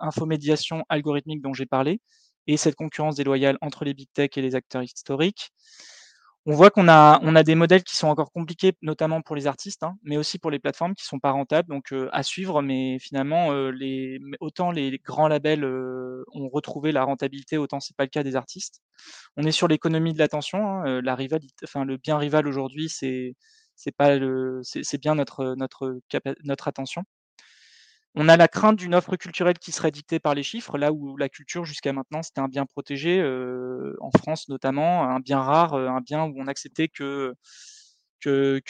infomédiation 0.00 0.84
algorithmique 0.88 1.42
dont 1.42 1.54
j'ai 1.54 1.66
parlé 1.66 2.00
et 2.46 2.56
cette 2.56 2.74
concurrence 2.76 3.16
déloyale 3.16 3.58
entre 3.60 3.84
les 3.84 3.94
big 3.94 4.08
tech 4.14 4.30
et 4.36 4.42
les 4.42 4.54
acteurs 4.56 4.82
historiques. 4.82 5.50
On 6.50 6.54
voit 6.54 6.70
qu'on 6.70 6.88
a 6.88 7.20
on 7.22 7.36
a 7.36 7.42
des 7.42 7.54
modèles 7.54 7.84
qui 7.84 7.94
sont 7.94 8.08
encore 8.08 8.32
compliqués, 8.32 8.72
notamment 8.80 9.20
pour 9.20 9.36
les 9.36 9.46
artistes, 9.46 9.82
hein, 9.82 9.96
mais 10.02 10.16
aussi 10.16 10.38
pour 10.38 10.50
les 10.50 10.58
plateformes 10.58 10.94
qui 10.94 11.04
sont 11.04 11.18
pas 11.18 11.30
rentables 11.30 11.68
donc 11.68 11.92
heu, 11.92 12.08
à 12.10 12.22
suivre 12.22 12.62
mais 12.62 12.98
finalement, 13.00 13.52
m 14.16 14.34
autant 14.40 14.70
les 14.70 14.98
grands 15.04 15.28
labels, 15.28 15.62
heu, 15.64 16.24
ont 16.32 16.48
retrouvé 16.48 16.90
la 16.90 17.04
rentabilité, 17.04 17.58
autant 17.58 17.80
c'est 17.80 17.94
pas 17.98 18.04
le 18.04 18.08
cas 18.08 18.22
des 18.22 18.34
artistes. 18.34 18.80
On 19.36 19.44
est 19.44 19.52
sur 19.52 19.68
l'économie 19.68 20.14
de 20.14 20.18
l'attention, 20.20 20.66
hein, 20.68 21.02
la 21.02 21.16
rivalit 21.16 21.50
enfin 21.64 21.84
le 21.84 21.98
bien 21.98 22.18
rival 22.18 22.48
aujourd'hui 22.48 22.88
c'est 22.90 23.34
c'est 23.76 23.92
pas 23.96 24.16
le 24.18 24.60
c'est 24.64 25.00
bien 25.02 25.16
notre 25.16 25.56
notre 25.58 26.00
notre 26.44 26.68
attention. 26.68 27.04
On 28.20 28.28
a 28.28 28.36
la 28.36 28.48
crainte 28.48 28.74
d'une 28.74 28.96
offre 28.96 29.14
culturelle 29.14 29.60
qui 29.60 29.70
serait 29.70 29.92
dictée 29.92 30.18
par 30.18 30.34
les 30.34 30.42
chiffres, 30.42 30.76
là 30.76 30.90
où 30.92 31.16
la 31.16 31.28
culture 31.28 31.64
jusqu'à 31.64 31.92
maintenant 31.92 32.20
c'était 32.24 32.40
un 32.40 32.48
bien 32.48 32.66
protégé, 32.66 33.20
heu, 33.20 33.96
en 34.00 34.10
France 34.10 34.48
notamment, 34.48 35.04
un 35.04 35.20
bien 35.20 35.38
rare, 35.40 35.74
heu, 35.78 35.86
un 35.86 36.00
bien 36.00 36.24
où 36.24 36.34
on 36.36 36.48
acceptait 36.48 36.88
que 36.88 37.32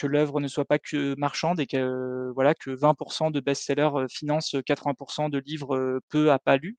l'œuvre 0.03 0.39
ne 0.39 0.47
soit 0.47 0.65
pas 0.65 0.77
que 0.77 1.15
marchande 1.17 1.59
et 1.59 1.65
que 1.65 2.31
voilà, 2.35 2.53
que 2.53 2.69
20% 2.69 3.31
de 3.31 3.39
best-sellers, 3.39 4.05
financent 4.11 4.55
80% 4.67 5.29
de 5.29 5.39
livres, 5.39 5.99
peu 6.09 6.31
à 6.31 6.37
pas 6.37 6.57
lus. 6.57 6.77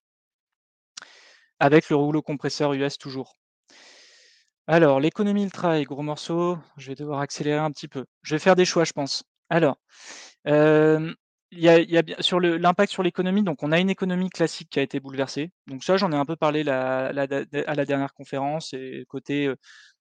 Avec 1.62 1.90
le 1.90 1.96
rouleau 1.96 2.22
compresseur 2.22 2.72
US 2.72 2.96
toujours. 2.96 3.34
Alors 4.66 5.00
l'économie, 5.00 5.44
le 5.44 5.50
travail, 5.50 5.84
gros 5.84 6.02
morceau, 6.02 6.58
je 6.76 6.88
vais 6.88 6.94
devoir 6.94 7.20
accélérer 7.20 7.58
un 7.58 7.70
petit 7.70 7.88
peu. 7.88 8.04
Je 8.22 8.34
vais 8.34 8.38
faire 8.38 8.56
des 8.56 8.64
choix 8.64 8.84
je 8.84 8.92
pense. 8.92 9.24
Alors, 9.50 9.76
Il 11.52 11.58
y 11.60 11.68
a 11.68 11.80
il 11.80 11.90
y 11.90 11.98
a 11.98 12.02
bien 12.02 12.14
sur 12.20 12.38
l'impact 12.38 12.92
sur 12.92 13.02
l'économie, 13.02 13.42
donc 13.42 13.62
on 13.64 13.72
a 13.72 13.80
une 13.80 13.90
économie 13.90 14.30
classique 14.30 14.70
qui 14.70 14.78
a 14.78 14.82
été 14.82 15.00
bouleversée. 15.00 15.50
Donc 15.66 15.82
ça, 15.82 15.96
j'en 15.96 16.12
ai 16.12 16.14
un 16.16 16.24
peu 16.24 16.36
parlé 16.36 16.66
à 16.68 17.12
la 17.12 17.84
dernière 17.86 18.14
conférence 18.14 18.72
et 18.72 19.04
côté, 19.08 19.46
heu 19.48 19.56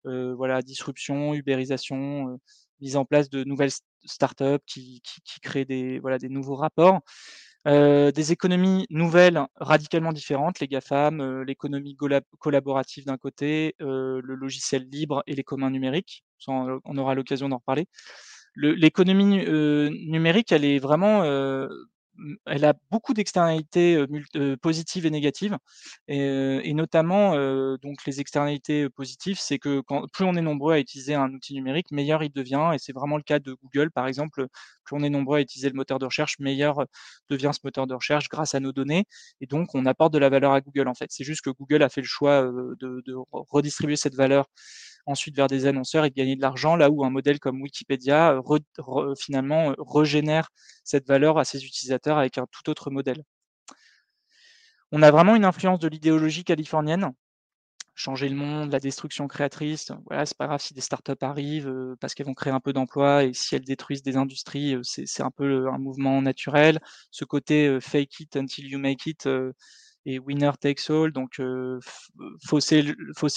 heu, 0.05 0.33
voilà, 0.33 0.61
disruption, 0.61 1.33
ubérisation, 1.33 2.29
heu, 2.29 2.37
mise 2.81 2.95
en 2.97 3.03
place 3.05 3.29
de 3.29 3.43
nouvelles 3.43 3.71
st 3.71 3.83
start-up 4.05 4.61
qui 4.67 5.01
qui 5.03 5.21
qui 5.25 5.39
créent 5.41 5.65
des 5.65 5.99
voilà, 5.99 6.19
des 6.19 6.29
nouveaux 6.29 6.55
rapports. 6.55 6.99
Heu, 7.67 8.11
des 8.13 8.31
économies 8.33 8.85
nouvelles, 8.91 9.41
radicalement 9.57 10.13
différentes, 10.13 10.59
les 10.61 10.67
GAFAM, 10.67 11.21
heu, 11.21 11.43
l'économie 11.43 11.97
collaborative 12.39 13.05
d'un 13.05 13.17
côté, 13.17 13.75
le 13.79 14.21
logiciel 14.35 14.83
libre 14.89 15.23
et 15.27 15.35
les 15.35 15.43
communs 15.43 15.71
numériques. 15.71 16.23
On 16.47 16.97
aura 16.97 17.15
l'occasion 17.15 17.49
d'en 17.49 17.57
reparler. 17.57 17.87
L'économie 18.61 19.39
heu, 19.47 19.89
numérique, 19.89 20.51
elle 20.51 20.65
est 20.65 20.79
vraiment, 20.79 21.23
heu, 21.23 21.69
mmh, 22.15 22.35
elle 22.47 22.65
a 22.65 22.73
beaucoup 22.91 23.13
d'externalités, 23.13 24.05
mult 24.09 24.27
heu, 24.35 24.57
positives 24.57 25.05
et 25.05 25.09
négatives. 25.11 25.57
Et 26.07 26.19
heu 26.21 26.61
et 26.65 26.73
notamment, 26.73 27.35
heu, 27.35 27.77
donc 27.81 28.05
les 28.05 28.19
externalités, 28.19 28.89
positives, 28.89 29.39
c'est 29.39 29.59
que 29.59 29.81
quand 29.81 30.07
plus 30.11 30.25
on 30.25 30.35
est 30.35 30.41
nombreux 30.41 30.73
à 30.73 30.79
utiliser 30.79 31.15
un 31.15 31.31
outil 31.33 31.53
numérique, 31.55 31.91
meilleur 31.91 32.23
il 32.23 32.31
devient. 32.31 32.71
Et 32.73 32.77
c'est 32.79 32.93
vraiment 32.93 33.17
le 33.17 33.23
cas 33.23 33.39
de 33.39 33.53
Google, 33.63 33.91
par 33.91 34.07
exemple, 34.07 34.47
plus 34.83 34.95
on 34.97 35.03
est 35.03 35.09
nombreux 35.09 35.37
à 35.37 35.41
utiliser 35.41 35.69
le 35.69 35.75
moteur 35.75 35.99
de 35.99 36.05
recherche, 36.05 36.37
meilleur, 36.39 36.85
devient 37.29 37.51
ce 37.53 37.59
moteur 37.63 37.87
de 37.87 37.93
recherche 37.93 38.27
grâce 38.29 38.55
à 38.55 38.59
nos 38.59 38.71
données. 38.73 39.05
Et 39.41 39.45
donc 39.47 39.73
on 39.75 39.85
apporte 39.85 40.13
de 40.13 40.17
la 40.19 40.29
valeur 40.29 40.51
à 40.53 40.61
Google, 40.61 40.87
en 40.87 40.95
fait. 40.95 41.07
C'est 41.11 41.23
juste 41.23 41.41
que 41.41 41.49
Google 41.51 41.83
a 41.83 41.89
fait 41.89 42.01
le 42.01 42.07
choix, 42.07 42.43
de 42.43 43.01
de 43.05 43.15
re 43.15 43.25
redistribuer 43.49 43.95
cette 43.95 44.15
valeur 44.15 44.47
ensuite 45.09 45.35
vers 45.35 45.47
des 45.47 45.65
annonceurs 45.65 46.05
et 46.05 46.09
de 46.09 46.15
gagner 46.15 46.35
de 46.35 46.41
l'argent, 46.41 46.75
là 46.75 46.89
où 46.89 47.03
un 47.05 47.09
modèle 47.09 47.39
comme 47.39 47.61
Wikipédia, 47.61 48.37
red 48.39 48.63
re 48.77 49.13
finalement, 49.19 49.71
heu, 49.71 49.75
régénère 49.79 50.49
cette 50.83 51.07
valeur 51.07 51.37
à 51.39 51.45
ses 51.45 51.65
utilisateurs 51.65 52.17
avec 52.17 52.37
un 52.37 52.45
tout 52.51 52.69
autre 52.69 52.91
modèle. 52.91 53.23
On 54.91 55.01
a 55.03 55.11
vraiment 55.11 55.35
une 55.35 55.45
influence 55.45 55.79
de 55.79 55.87
l'idéologie 55.87 56.43
californienne, 56.43 57.11
changer 57.95 58.29
le 58.29 58.35
monde, 58.35 58.71
la 58.71 58.79
destruction 58.79 59.27
créatrice, 59.27 59.91
voilà, 60.07 60.25
c'est 60.25 60.37
pas 60.37 60.47
grave 60.47 60.61
si 60.61 60.73
des 60.73 60.81
startups 60.81 61.13
arrivent, 61.21 61.95
parce 61.99 62.13
qu'elles 62.13 62.25
vont 62.27 62.33
créer 62.33 62.53
un 62.53 62.59
peu 62.61 62.73
d'emplois 62.73 63.23
et 63.25 63.33
si 63.33 63.55
elles 63.55 63.65
détruisent 63.65 64.03
des 64.03 64.17
industries, 64.17 64.77
c'est 64.83 65.21
un 65.23 65.31
peu, 65.31 65.67
un 65.69 65.77
mouvement 65.77 66.21
naturel. 66.21 66.79
Ce 67.11 67.25
côté, 67.25 67.79
fake 67.81 68.21
it 68.21 68.35
until 68.37 68.67
you 68.67 68.79
make 68.79 69.05
it, 69.05 69.27
et 70.05 70.19
winner 70.19 70.51
takes 70.59 70.89
all 70.89 71.11
donc 71.11 71.41
fausser 72.47 72.83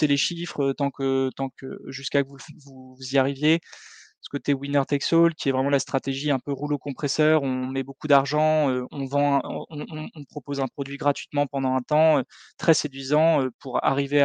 les 0.06 0.16
chiffres, 0.16 0.72
tant 0.72 0.90
que 0.90 1.30
tant 1.36 1.50
que 1.50 1.78
jusqu'à 1.88 2.22
que 2.22 2.28
vous 2.28 2.38
vous 2.64 2.96
y 3.12 3.18
arriviez. 3.18 3.60
Ce 4.24 4.28
côté 4.30 4.54
winner 4.54 4.82
takes 4.86 5.12
all 5.12 5.34
qui 5.34 5.48
est 5.48 5.52
vraiment 5.52 5.70
la 5.70 5.80
stratégie 5.80 6.30
un 6.30 6.38
peu 6.38 6.52
rouleau 6.52 6.78
compresseur, 6.78 7.42
on 7.42 7.66
met 7.66 7.82
beaucoup 7.82 8.06
d'argent, 8.08 8.68
on 8.92 9.06
vend 9.06 9.42
propose 10.30 10.60
un 10.60 10.68
produit 10.68 10.96
gratuitement 10.96 11.46
pendant 11.48 11.74
un 11.74 11.82
temps, 11.82 12.22
très 12.58 12.74
séduisant, 12.74 13.48
pour 13.58 13.84
arriver 13.84 14.22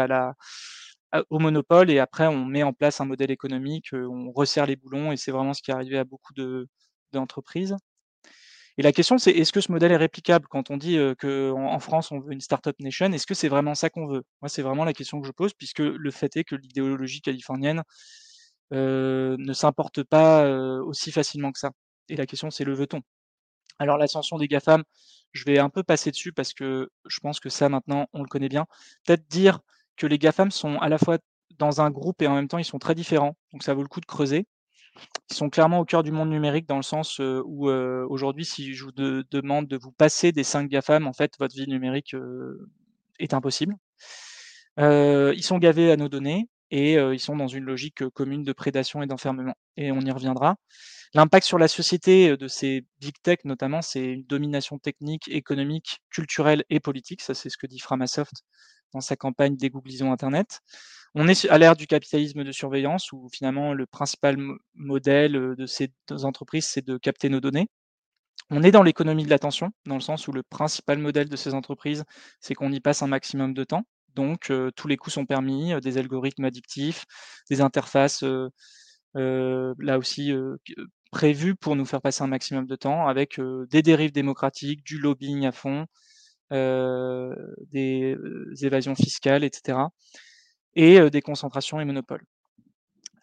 au 1.30 1.40
monopole 1.40 1.90
et 1.90 2.00
après 2.00 2.28
on 2.28 2.46
met 2.46 2.64
en 2.64 2.74
place 2.74 3.02
un 3.02 3.06
modèle 3.06 3.32
économique, 3.32 3.88
on 3.94 4.32
resserre 4.32 4.66
les 4.68 4.76
boulons 4.76 5.12
et 5.12 5.18
c'est 5.18 5.32
vraiment 5.32 5.54
ce 5.54 5.62
qui 5.62 5.72
est 5.72 5.74
arrivé 5.74 5.98
à 5.98 6.04
beaucoup 6.04 6.34
de 6.34 6.68
d'entreprises. 7.14 7.76
Et 8.80 8.84
la 8.84 8.92
question 8.92 9.18
c'est 9.18 9.32
est-ce 9.32 9.52
que 9.52 9.60
ce 9.62 9.72
modèle 9.72 9.92
est 9.92 9.98
réplicable? 9.98 10.48
Quand 10.50 10.70
on 10.70 10.78
dit, 10.78 11.00
qu'en 11.20 11.66
en 11.74 11.80
France 11.80 12.12
on 12.12 12.20
veut 12.20 12.32
une 12.34 12.42
start-up 12.42 12.76
nation, 12.80 13.12
est-ce 13.12 13.26
que 13.26 13.34
c'est 13.34 13.50
vraiment 13.50 13.74
ça 13.74 13.90
qu'on 13.90 14.06
veut? 14.06 14.24
Moi, 14.42 14.50
c'est 14.50 14.62
vraiment 14.62 14.86
la 14.86 14.94
question 14.94 15.20
que 15.20 15.26
je 15.28 15.32
pose 15.32 15.54
puisque 15.54 15.80
le 15.80 16.12
fait 16.12 16.36
est 16.38 16.44
que 16.44 16.56
l'idéologie 16.56 17.22
californienne, 17.22 17.82
ne 18.72 19.54
s'importe 19.54 20.04
pas, 20.04 20.48
aussi 20.82 21.12
facilement 21.12 21.52
que 21.52 21.60
ça. 21.60 21.72
Et 22.10 22.16
la 22.16 22.26
question 22.28 22.52
c'est 22.52 22.66
le 22.66 22.74
veut-on? 22.76 23.02
Alors 23.80 23.98
l'ascension 23.98 24.38
des 24.38 24.48
GAFAM, 24.48 24.84
je 25.34 25.44
vais 25.46 25.60
un 25.60 25.70
peu 25.70 25.84
passer 25.84 26.12
dessus 26.12 26.32
parce 26.34 26.54
que 26.54 26.90
je 27.08 27.20
pense 27.20 27.40
que 27.40 27.50
ça 27.50 27.70
maintenant 27.70 28.08
on 28.14 28.22
le 28.22 28.28
connaît 28.28 28.50
bien. 28.50 28.66
Peut-être 29.06 29.28
dire 29.28 29.60
que 29.98 30.06
les 30.08 30.20
GAFAM 30.20 30.52
sont 30.52 30.78
à 30.80 30.90
la 30.90 31.00
fois 31.00 31.18
dans 31.58 31.82
un 31.82 31.90
groupe 31.90 32.22
et 32.22 32.28
en 32.28 32.36
même 32.36 32.48
temps 32.48 32.60
ils 32.60 32.66
sont 32.66 32.80
très 32.80 32.96
différents, 32.96 33.36
donc 33.54 33.64
ça 33.64 33.74
vaut 33.74 33.82
le 33.82 33.88
coup 33.88 34.02
de 34.02 34.06
creuser. 34.06 34.46
Ils 35.30 35.36
sont 35.36 35.50
clairement 35.50 35.80
au 35.80 35.86
cœur 35.86 36.04
du 36.04 36.12
monde 36.12 36.30
numérique 36.30 36.68
dans 36.68 36.78
le 36.78 36.84
sens, 36.84 37.20
heu, 37.20 37.42
où, 37.46 37.70
heu, 37.70 38.06
aujourd'hui 38.10 38.46
si 38.46 38.74
je 38.74 38.84
vous 38.86 38.92
de 38.94 39.26
demande 39.32 39.68
de 39.68 39.76
vous 39.78 39.92
passer 39.92 40.32
des 40.32 40.44
5 40.46 40.70
GAFAM, 40.70 41.06
en 41.06 41.14
fait, 41.14 41.34
votre 41.40 41.54
vie 41.56 41.68
numérique, 41.68 42.14
heu, 42.14 42.70
est 43.20 43.34
impossible. 43.34 43.76
Ils 44.78 45.44
sont 45.44 45.58
gavés 45.60 45.92
à 45.92 45.98
nos 45.98 46.10
données 46.10 46.50
et 46.72 46.94
ils 46.96 47.20
sont 47.20 47.36
dans 47.38 47.48
une 47.48 47.64
logique, 47.66 48.08
commune 48.10 48.44
de 48.44 48.54
prédation 48.54 49.02
et 49.04 49.08
d'enfermement 49.08 49.56
et 49.78 49.92
on 49.92 50.02
y 50.02 50.12
reviendra. 50.12 50.58
L'impact 51.16 51.46
sur 51.48 51.58
la 51.60 51.68
société, 51.70 52.38
de 52.38 52.48
ces 52.50 52.86
big 53.02 53.16
tech 53.24 53.40
notamment, 53.46 53.82
c'est 53.84 54.06
une 54.06 54.24
domination 54.26 54.80
technique, 54.80 55.28
économique, 55.30 56.00
culturelle 56.12 56.64
et 56.70 56.80
politique. 56.82 57.22
Ça, 57.22 57.34
c'est 57.36 57.50
ce 57.50 57.58
que 57.58 57.68
dit 57.68 57.80
Framasoft 57.80 58.34
dans 58.94 59.02
sa 59.02 59.16
campagne 59.16 59.56
«Dégooglisons 59.58 60.12
internet». 60.12 60.62
On 61.16 61.28
est 61.28 61.48
à 61.50 61.58
l'ère 61.60 61.76
du 61.78 61.88
capitalisme 61.88 62.44
de 62.46 62.52
surveillance 62.54 63.12
où 63.14 63.30
finalement 63.34 63.74
le 63.74 63.86
principal 63.88 64.38
mo 64.38 64.56
modèle, 64.76 65.36
heu, 65.38 65.56
de 65.58 65.66
ces 65.68 65.92
2 66.10 66.26
entreprises, 66.26 66.68
c'est 66.68 66.86
de 66.86 66.98
capter 66.98 67.30
nos 67.30 67.42
données. 67.42 67.68
On 68.52 68.64
est 68.64 68.72
dans 68.72 68.84
l'économie 68.84 69.26
de 69.26 69.30
l'attention, 69.32 69.72
dans 69.88 69.96
le 69.96 70.02
sens 70.02 70.28
où 70.28 70.34
le 70.34 70.44
principal 70.44 71.00
modèle 71.00 71.30
de 71.30 71.36
ces 71.38 71.54
entreprises, 71.56 72.06
c'est 72.42 72.56
qu'on 72.56 72.72
y 72.74 72.80
passe 72.82 73.02
un 73.04 73.08
maximum 73.08 73.54
de 73.54 73.64
temps. 73.66 73.84
Donc 74.16 74.52
heu, 74.52 74.72
tous 74.76 74.88
les 74.88 74.98
coups 74.98 75.16
sont 75.16 75.26
permis, 75.28 75.74
heu, 75.74 75.82
des 75.82 75.98
algorithmes 75.98 76.46
addictifs, 76.46 77.06
des 77.50 77.62
interfaces, 77.62 78.24
là 79.16 79.98
aussi, 79.98 80.34
prévues 81.12 81.56
pour 81.56 81.76
nous 81.76 81.86
faire 81.86 82.02
passer 82.02 82.24
un 82.24 82.28
maximum 82.28 82.66
de 82.68 82.76
temps 82.76 83.08
avec, 83.08 83.40
des 83.70 83.82
dérives 83.82 84.12
démocratiques, 84.12 84.84
du 84.86 85.00
lobbying 85.00 85.46
à 85.46 85.52
fond, 85.52 85.86
heu, 86.54 87.56
des, 87.72 88.16
heu, 88.20 88.54
évasions 88.64 88.96
fiscales 88.96 89.44
et 89.44 89.50
cetera 89.54 89.90
et 90.76 91.00
heu, 91.00 91.10
des 91.12 91.22
concentrations 91.22 91.80
et 91.82 91.86
monopoles. 91.86 92.24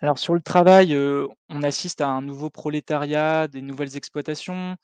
Alors 0.00 0.18
sur 0.18 0.34
le 0.34 0.40
travail, 0.40 0.96
on 1.50 1.62
assiste 1.62 2.00
à 2.02 2.08
un 2.08 2.22
nouveau 2.22 2.50
prolétariat, 2.50 3.48
des 3.48 3.62
nouvelles 3.62 3.96
exploitations, 3.96 4.76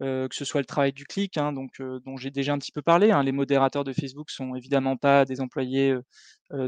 que 0.00 0.28
ce 0.32 0.44
soit 0.44 0.60
le 0.60 0.66
travail 0.66 0.92
du 0.92 1.04
clic, 1.06 1.38
hein, 1.38 1.52
donc 1.52 1.80
dont 1.80 2.16
j'ai 2.18 2.30
déjà 2.30 2.52
un 2.54 2.58
petit 2.58 2.72
peu 2.72 2.82
parlé, 2.82 3.10
hein. 3.12 3.22
Les 3.24 3.32
modérateurs 3.32 3.84
de 3.84 3.92
Facebook 3.92 4.30
sont 4.30 4.54
évidemment 4.56 4.96
pas 4.96 5.24
des 5.24 5.40
employés, 5.40 5.96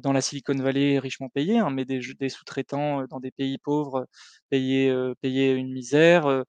dans 0.03 0.13
la 0.13 0.21
Silicon 0.23 0.55
Valley 0.57 0.99
richement 0.99 1.29
payés, 1.31 1.59
hein, 1.61 1.71
mais 1.71 1.85
des 1.87 2.01
des 2.19 2.29
sous-traitants, 2.31 3.05
dans 3.09 3.21
des 3.21 3.31
pays 3.33 3.59
pauvres, 3.59 4.07
payés, 4.51 4.93
payés 5.23 5.53
une 5.55 5.73
misère. 5.73 6.45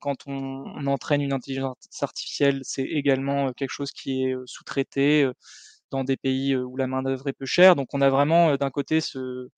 Quand 0.00 0.16
on 0.26 0.86
entraîne 0.86 1.20
une 1.22 1.32
intelligence 1.32 1.76
artificielle, 2.02 2.60
c'est 2.62 2.82
également, 2.84 3.52
quelque 3.52 3.70
chose 3.70 3.92
qui 3.92 4.24
est, 4.24 4.34
sous-traité, 4.46 5.28
dans 5.90 6.04
des 6.04 6.16
pays, 6.16 6.56
où 6.56 6.76
la 6.76 6.86
main-d'œuvre 6.86 7.28
est 7.28 7.32
peu 7.32 7.46
chère. 7.46 7.76
Donc 7.76 7.88
on 7.94 8.00
a 8.02 8.10
vraiment, 8.10 8.56
d'un 8.56 8.70
côté 8.70 9.00
ce 9.00 9.48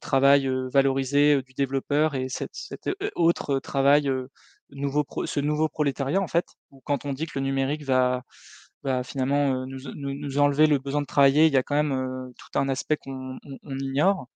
travail, 0.00 0.48
valorisé, 0.72 1.42
du 1.42 1.54
développeur 1.54 2.14
et 2.14 2.28
cet, 2.28 2.50
autre 3.16 3.58
travail, 3.60 4.10
nouveau 4.70 5.04
ce 5.26 5.40
nouveau 5.40 5.68
prolétariat, 5.68 6.20
en 6.20 6.28
fait, 6.28 6.46
où 6.70 6.80
quand 6.84 7.04
on 7.04 7.12
dit 7.12 7.26
que 7.26 7.38
le 7.38 7.44
numérique 7.44 7.84
va 7.84 8.22
finalement, 9.04 9.66
nous 9.66 10.38
enlever 10.38 10.66
le 10.66 10.78
besoin 10.78 11.00
de 11.02 11.06
travailler, 11.06 11.46
il 11.46 11.52
y 11.52 11.56
a 11.58 11.62
quand 11.62 11.74
même, 11.76 12.32
tout 12.38 12.58
un 12.58 12.68
aspect 12.68 12.96
qu'on 12.96 13.36
on 13.44 13.58
on 13.64 13.78
ignore. 13.78 14.26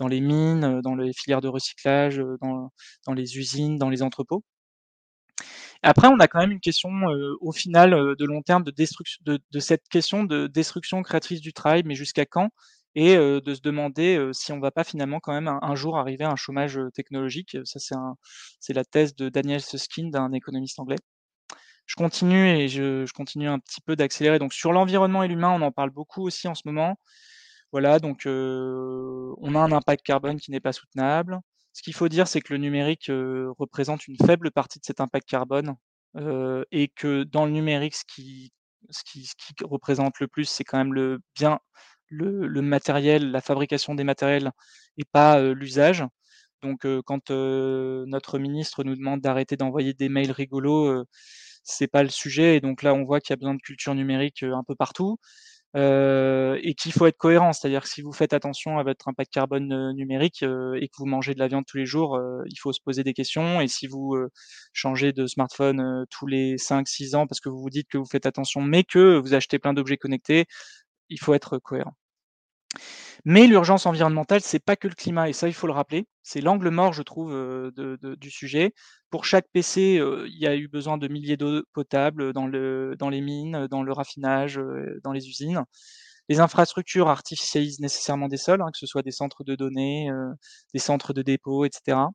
Dans 0.00 0.08
les 0.08 0.20
mines, 0.20 0.80
dans 0.82 0.96
les 0.96 1.12
filières 1.12 1.42
de 1.42 1.48
recyclage, 1.48 2.20
dans 2.42 2.72
dans 3.06 3.12
les 3.14 3.38
usines, 3.38 3.78
dans 3.78 3.90
les 3.90 4.02
entrepôts. 4.02 4.42
Après, 5.82 6.08
on 6.08 6.18
a 6.20 6.28
quand 6.28 6.40
même 6.40 6.52
une 6.52 6.60
question, 6.60 6.90
au 7.40 7.52
final, 7.52 7.92
de 8.18 8.24
long 8.26 8.42
terme 8.42 8.64
de 8.64 8.70
destruct 8.70 9.18
de 9.22 9.38
de 9.50 9.60
cette 9.60 9.88
question 9.88 10.24
de 10.24 10.46
destruction 10.46 11.02
créatrice 11.02 11.40
du 11.40 11.52
travail, 11.52 11.82
mais 11.86 11.94
jusqu'à 11.94 12.26
quand? 12.26 12.50
Et 12.96 13.16
de 13.16 13.54
se 13.54 13.60
demander, 13.62 14.30
si 14.32 14.52
on 14.52 14.60
va 14.60 14.70
pas 14.72 14.84
finalement 14.84 15.20
quand 15.20 15.32
même 15.32 15.48
un 15.62 15.74
jour 15.76 15.96
arriver 15.98 16.24
à 16.24 16.30
un 16.30 16.36
chômage, 16.36 16.78
technologique. 16.94 17.56
Ça 17.64 17.78
c'est 18.60 18.72
la 18.74 18.84
thèse 18.84 19.14
de 19.16 19.28
Daniel 19.30 19.60
Susskind, 19.62 20.14
un 20.16 20.32
économiste 20.32 20.78
anglais. 20.80 20.98
Je 21.86 21.96
continue 21.96 22.48
et 22.48 22.68
je 22.68 23.06
je 23.06 23.12
continue 23.14 23.48
un 23.48 23.58
petit 23.60 23.80
peu 23.82 23.96
d'accélérer. 23.96 24.38
Donc 24.40 24.54
sur 24.54 24.72
l'environnement 24.72 25.22
et 25.24 25.28
l'humain, 25.28 25.50
on 25.52 25.62
en 25.62 25.72
parle 25.72 25.90
beaucoup 25.90 26.22
aussi 26.26 26.48
en 26.48 26.54
ce 26.56 26.62
moment. 26.66 26.96
Voilà, 27.72 28.00
donc 28.00 28.26
heu, 28.26 29.32
on 29.38 29.54
a 29.54 29.60
un 29.60 29.70
impact 29.70 30.04
carbone 30.04 30.40
qui 30.40 30.50
n'est 30.50 30.58
pas 30.60 30.72
soutenable. 30.72 31.38
Ce 31.72 31.82
qu'il 31.82 31.94
faut 31.94 32.08
dire, 32.08 32.26
c'est 32.26 32.40
que 32.40 32.52
le 32.52 32.58
numérique, 32.58 33.08
heu, 33.10 33.52
représente 33.58 34.08
une 34.08 34.16
faible 34.26 34.50
partie 34.50 34.80
de 34.80 34.84
cet 34.84 35.00
impact 35.00 35.28
carbone, 35.28 35.76
heu 36.16 36.64
et 36.72 36.88
que 36.88 37.22
dans 37.22 37.44
le 37.46 37.52
numérique, 37.52 37.94
ce 37.94 38.04
qui 38.12 38.52
ce 38.90 39.04
qui 39.04 39.26
ce 39.26 39.34
qui 39.36 39.54
représente 39.64 40.18
le 40.18 40.26
plus, 40.26 40.46
c'est 40.46 40.64
quand 40.64 40.78
même 40.78 40.94
le 40.94 41.20
bien 41.36 41.60
le 42.08 42.48
le 42.48 42.60
matériel, 42.62 43.30
la 43.30 43.40
fabrication 43.40 43.94
des 43.94 44.02
matériels 44.04 44.50
et 44.98 45.04
pas, 45.04 45.40
l'usage. 45.40 46.04
Donc 46.62 46.84
heu, 46.86 47.02
quand, 47.06 47.30
heu, 47.30 48.04
notre 48.08 48.38
ministre 48.40 48.82
nous 48.84 48.96
demande 48.96 49.20
d'arrêter 49.20 49.56
d'envoyer 49.56 49.94
des 49.94 50.08
mails 50.08 50.32
rigolos, 50.32 50.88
heu, 50.88 51.04
c'est 51.64 51.86
pas 51.88 52.02
le 52.02 52.08
sujet 52.10 52.56
et 52.56 52.60
donc 52.60 52.82
là, 52.82 52.94
on 52.94 53.04
voit 53.04 53.20
qu'il 53.20 53.32
y 53.32 53.34
a 53.34 53.36
besoin 53.36 53.54
de 53.54 53.60
culture 53.62 53.94
numérique, 53.94 54.42
un 54.42 54.64
peu 54.66 54.74
partout. 54.74 55.18
Heu 55.76 56.58
et 56.62 56.74
qu'il 56.74 56.92
faut 56.92 57.06
être 57.06 57.16
cohérent. 57.18 57.52
C'est-à-dire 57.52 57.82
que 57.82 57.88
si 57.88 58.02
vous 58.02 58.12
faites 58.12 58.32
attention 58.34 58.78
à 58.78 58.82
votre 58.84 59.08
impact 59.08 59.32
carbone, 59.32 59.72
heu, 59.72 59.92
numérique, 59.92 60.42
heu 60.42 60.76
et 60.80 60.88
que 60.88 60.94
vous 60.98 61.06
mangez 61.06 61.34
de 61.34 61.38
la 61.40 61.48
viande 61.48 61.64
tous 61.66 61.76
les 61.78 61.86
jours, 61.86 62.16
heu, 62.16 62.42
il 62.48 62.56
faut 62.58 62.72
se 62.72 62.80
poser 62.84 63.04
des 63.04 63.14
questions 63.14 63.60
et 63.60 63.68
si 63.68 63.86
vous, 63.86 64.16
changez 64.72 65.12
de 65.12 65.26
smartphone, 65.26 66.04
tous 66.10 66.26
les 66.26 66.58
5-6 66.58 67.14
ans 67.14 67.26
parce 67.26 67.40
que 67.40 67.48
vous 67.48 67.60
vous 67.60 67.70
dites 67.70 67.88
que 67.88 67.98
vous 67.98 68.06
faites 68.06 68.26
attention, 68.26 68.60
mais 68.62 68.84
que 68.84 69.18
vous 69.18 69.34
achetez 69.34 69.58
plein 69.58 69.74
d'objets 69.74 69.96
connectés, 69.98 70.46
il 71.10 71.20
faut 71.20 71.34
être 71.34 71.58
cohérent. 71.58 71.94
Mais 73.24 73.46
l'urgence 73.46 73.86
environnementale, 73.86 74.40
c'est 74.42 74.58
pas 74.64 74.76
que 74.76 74.88
le 74.88 74.94
climat 74.94 75.28
et 75.28 75.32
ça, 75.32 75.48
il 75.48 75.54
faut 75.54 75.66
le 75.66 75.72
rappeler. 75.72 76.06
C'est 76.22 76.40
l'angle 76.40 76.70
mort, 76.70 76.92
je 76.92 77.02
trouve, 77.02 77.32
de 77.32 77.98
du 78.16 78.30
sujet. 78.30 78.72
Pour 79.10 79.24
chaque 79.24 79.46
PC, 79.52 79.98
heu, 80.00 80.26
il 80.28 80.38
y 80.38 80.46
a 80.46 80.56
eu 80.56 80.68
besoin 80.68 80.98
de 80.98 81.08
milliers 81.08 81.36
d'eau 81.36 81.62
potable, 81.72 82.32
dans 82.32 82.46
le 82.46 82.94
dans 82.98 83.08
les 83.10 83.20
mines, 83.20 83.66
dans 83.68 83.82
le 83.82 83.92
raffinage, 83.92 84.58
heu, 84.58 85.00
dans 85.04 85.12
les 85.12 85.28
usines. 85.28 85.64
Les 86.28 86.40
infrastructures 86.40 87.08
artificialisent 87.08 87.80
nécessairement 87.80 88.28
des 88.28 88.36
sols, 88.38 88.62
hein, 88.62 88.70
que 88.72 88.78
ce 88.78 88.86
soit 88.86 89.02
des 89.02 89.12
centres 89.12 89.44
de 89.44 89.56
données, 89.56 90.10
des 90.74 90.80
centres 90.80 91.12
de 91.14 91.22
dépôt 91.22 91.64
et 91.66 91.70
cetera. 91.72 92.10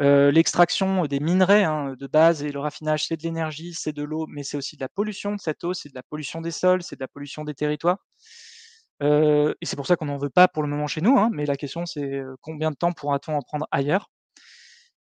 Heu, 0.00 0.30
l'extraction 0.30 1.06
des 1.06 1.20
minerais, 1.20 1.64
hein, 1.64 1.94
de 1.98 2.06
base 2.06 2.42
et 2.44 2.52
le 2.52 2.60
raffinage, 2.60 3.06
c'est 3.06 3.16
de 3.18 3.22
l'énergie, 3.24 3.74
c'est 3.74 3.92
de 3.92 4.02
l'eau, 4.04 4.26
mais 4.28 4.42
c'est 4.44 4.56
aussi 4.56 4.76
de 4.76 4.82
la 4.82 4.88
pollution 4.88 5.34
de 5.36 5.40
cette 5.40 5.64
eau, 5.64 5.74
c'est 5.74 5.90
de 5.90 5.94
la 5.94 6.02
pollution 6.04 6.40
des 6.40 6.50
sols, 6.52 6.82
c'est 6.82 6.96
de 6.96 7.02
la 7.02 7.08
pollution 7.08 7.44
des 7.44 7.54
territoires. 7.54 7.98
Et 9.02 9.66
c'est 9.66 9.74
pour 9.76 9.86
ça 9.86 9.96
qu'on 9.96 10.06
n'en 10.06 10.16
veut 10.16 10.30
pas 10.30 10.46
pour 10.46 10.62
le 10.62 10.68
moment 10.68 10.86
chez 10.86 11.00
nous, 11.00 11.18
hein, 11.18 11.28
mais 11.32 11.44
la 11.44 11.56
question 11.56 11.84
c'est, 11.86 12.22
combien 12.40 12.70
de 12.70 12.76
temps 12.76 12.92
pourra-t-on 12.92 13.34
en 13.34 13.42
prendre 13.42 13.66
ailleurs? 13.72 14.10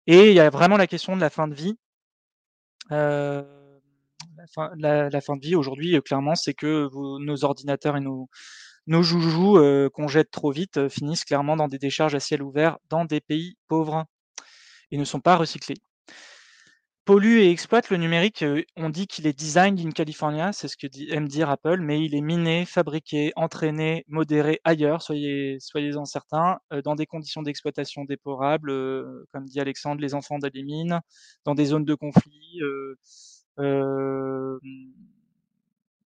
Et 0.05 0.29
il 0.29 0.35
y 0.35 0.39
a 0.39 0.49
vraiment 0.49 0.77
la 0.77 0.87
question 0.87 1.15
de 1.15 1.21
la 1.21 1.29
fin 1.29 1.47
de 1.47 1.55
vie. 1.55 1.75
La 2.89 3.43
fin 5.21 5.35
de 5.35 5.41
vie 5.41 5.55
aujourd'hui, 5.55 5.99
clairement, 6.05 6.35
c'est 6.35 6.53
que 6.53 6.89
nos 7.23 7.43
ordinateurs 7.43 7.97
et 7.97 8.01
nos 8.01 8.29
joujoux, 9.03 9.59
qu'on 9.93 10.07
jette 10.07 10.29
trop 10.29 10.51
vite, 10.51 10.87
finissent 10.89 11.25
clairement 11.25 11.55
dans 11.55 11.67
des 11.67 11.79
décharges 11.79 12.13
à 12.15 12.19
ciel 12.19 12.43
ouvert 12.43 12.77
dans 12.89 13.03
des 13.03 13.19
pays 13.19 13.57
pauvres 13.67 14.05
et 14.91 14.97
ne 14.97 15.05
sont 15.05 15.19
pas 15.21 15.35
recyclés. 15.35 15.77
Pollue 17.07 17.39
et 17.39 17.49
exploite 17.51 17.89
le 17.89 17.95
numérique, 17.97 18.43
heu, 18.43 18.65
on 18.75 18.89
dit 18.89 19.07
qu'il 19.07 19.25
est 19.27 19.33
designed 19.39 19.79
in 19.79 19.91
California, 19.91 20.51
c'est 20.51 20.67
ce 20.67 20.75
que 20.77 20.87
dit 20.87 21.07
aime 21.09 21.27
dire 21.29 21.49
Apple, 21.49 21.79
mais 21.79 22.03
il 22.03 22.13
est 22.13 22.21
miné, 22.21 22.65
fabriqué, 22.65 23.31
entraîné, 23.37 24.03
modéré 24.09 24.59
ailleurs, 24.65 25.01
soyez 25.01 25.57
soyez-en 25.61 26.03
certains, 26.03 26.59
heu, 26.73 26.81
dans 26.81 26.95
des 26.95 27.05
conditions 27.05 27.41
d'exploitation 27.43 28.03
déplorables, 28.03 28.69
heu, 28.71 29.25
comme 29.31 29.45
dit 29.45 29.59
Alexandre, 29.61 30.01
les 30.01 30.13
enfants 30.15 30.37
mines, 30.63 30.99
dans 31.45 31.55
des 31.55 31.65
zones 31.65 31.85
de 31.85 31.95
conflit, 31.95 32.59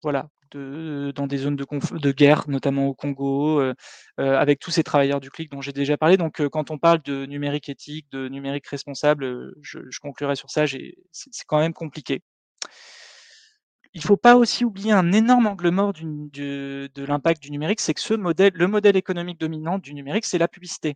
voilà, 0.04 0.30
de 0.52 1.12
dans 1.16 1.28
des 1.28 1.38
zones 1.38 1.56
de 1.56 1.66
de 2.00 2.12
guerre, 2.12 2.46
notamment 2.50 2.88
au 2.88 2.94
Congo, 2.96 3.60
heu 3.62 3.74
heu, 4.20 4.38
avec 4.38 4.60
tous 4.60 4.72
ces 4.72 4.84
travailleurs 4.84 5.20
du 5.22 5.30
clic 5.32 5.52
dont 5.52 5.62
j'ai 5.62 5.74
déjà 5.74 5.98
parlé. 5.98 6.18
Donc 6.18 6.40
heu, 6.42 6.50
quand 6.50 6.72
on 6.72 6.78
parle 6.78 7.02
de 7.04 7.26
numérique 7.26 7.70
éthique, 7.70 8.08
de 8.12 8.28
numérique 8.30 8.68
responsable, 8.68 9.24
heu, 9.26 9.56
je 9.62 9.80
je 9.90 10.00
conclurai 10.00 10.36
sur 10.36 10.50
ça, 10.52 10.66
c'est 11.12 11.46
quand 11.48 11.60
même 11.60 11.74
compliqué. 11.74 12.22
Il 13.94 14.02
faut 14.02 14.16
pas 14.16 14.38
aussi 14.38 14.64
oublier 14.64 14.94
un 14.94 15.12
énorme 15.12 15.46
angle 15.48 15.72
mort 15.72 15.92
de 15.94 16.90
de 16.94 17.04
l'impact 17.06 17.42
du 17.44 17.52
numérique, 17.52 17.82
c'est 17.82 17.94
que 17.94 18.00
ce 18.02 18.14
modèle 18.14 18.54
le 18.56 18.68
modèle 18.68 18.96
économique 18.96 19.40
dominant 19.40 19.78
du 19.78 19.94
numérique, 19.94 20.26
c'est 20.26 20.38
la 20.38 20.48
publicité. 20.48 20.96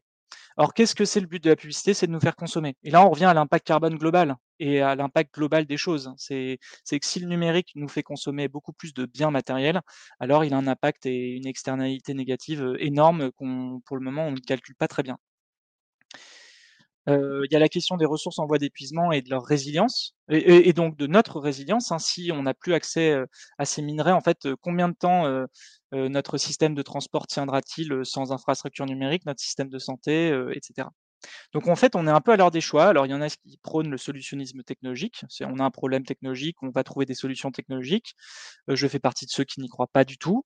Alors 0.57 0.73
qu'est-ce 0.73 0.95
que 0.95 1.05
c'est 1.05 1.19
le 1.19 1.27
but 1.27 1.43
de 1.43 1.49
la 1.49 1.55
publicité? 1.55 1.93
C'est 1.93 2.07
de 2.07 2.11
nous 2.11 2.19
faire 2.19 2.35
consommer 2.35 2.75
et 2.83 2.91
là, 2.91 3.05
on 3.05 3.09
revient 3.09 3.25
à 3.25 3.33
l'impact 3.33 3.65
carbone 3.67 3.97
global 3.97 4.35
et 4.59 4.81
à 4.81 4.95
l'impact 4.95 5.33
global 5.33 5.65
des 5.65 5.77
choses. 5.77 6.13
C'est 6.17 6.57
que 6.89 7.05
si 7.05 7.19
le 7.19 7.27
numérique 7.27 7.71
nous 7.75 7.87
fait 7.87 8.03
consommer 8.03 8.47
beaucoup 8.47 8.73
plus 8.73 8.93
de 8.93 9.05
biens 9.05 9.31
matériels, 9.31 9.81
alors 10.19 10.43
il 10.45 10.53
a 10.53 10.57
un 10.57 10.67
impact 10.67 11.05
et 11.05 11.31
une 11.37 11.47
externalité 11.47 12.13
négative, 12.13 12.61
heu, 12.63 12.75
énorme 12.83 13.31
qu'on 13.33 13.81
pour 13.85 13.97
le 13.97 14.03
moment, 14.03 14.27
on 14.27 14.31
ne 14.31 14.39
calcule 14.39 14.75
pas 14.75 14.87
très 14.87 15.03
bien. 15.03 15.17
Il 17.07 17.47
y 17.51 17.55
a 17.55 17.59
la 17.59 17.69
question 17.69 17.97
des 17.97 18.05
ressources 18.05 18.39
en 18.39 18.45
voie 18.45 18.57
d'épuisement 18.59 19.11
et 19.11 19.21
de 19.21 19.29
leur 19.29 19.43
résilience 19.43 20.15
et 20.29 20.71
donc 20.73 20.97
de 20.97 21.07
notre 21.07 21.39
résilience, 21.39 21.91
hein. 21.91 21.99
Si 21.99 22.31
on 22.33 22.43
n'a 22.43 22.53
plus 22.53 22.73
accès, 22.73 23.17
à 23.57 23.65
ces 23.65 23.81
minerais, 23.81 24.11
en 24.11 24.21
fait, 24.21 24.47
combien 24.61 24.89
de 24.89 24.95
temps, 24.95 25.25
notre 25.91 26.37
système 26.37 26.75
de 26.75 26.81
transport 26.83 27.27
tiendra-t-il, 27.27 28.01
sans 28.03 28.31
infrastructure 28.31 28.85
numérique, 28.85 29.25
notre 29.25 29.41
système 29.41 29.69
de 29.69 29.79
santé, 29.79 30.31
heu, 30.31 30.51
et 30.55 30.59
cetera? 30.61 30.91
Donc 31.53 31.67
en 31.67 31.75
fait, 31.75 31.95
on 31.95 32.07
est 32.07 32.11
un 32.11 32.21
peu 32.21 32.31
à 32.33 32.37
l'heure 32.37 32.51
des 32.51 32.61
choix. 32.61 32.87
Alors 32.87 33.05
il 33.07 33.11
y 33.11 33.15
en 33.15 33.21
a 33.21 33.29
qui 33.29 33.59
prônent 33.63 33.89
le 33.89 33.97
solutionnisme 33.97 34.63
technologique, 34.63 35.23
on 35.41 35.59
a 35.59 35.63
un 35.65 35.71
problème 35.71 36.05
technologique, 36.05 36.57
on 36.63 36.69
va 36.71 36.83
trouver 36.83 37.05
des 37.05 37.15
solutions 37.15 37.51
technologiques. 37.51 38.15
Je 38.69 38.87
fais 38.87 38.99
partie 38.99 39.25
de 39.27 39.31
ceux 39.31 39.45
qui 39.45 39.61
n'y 39.61 39.69
croient 39.69 39.87
pas 39.93 40.05
du 40.05 40.17
tout. 40.17 40.45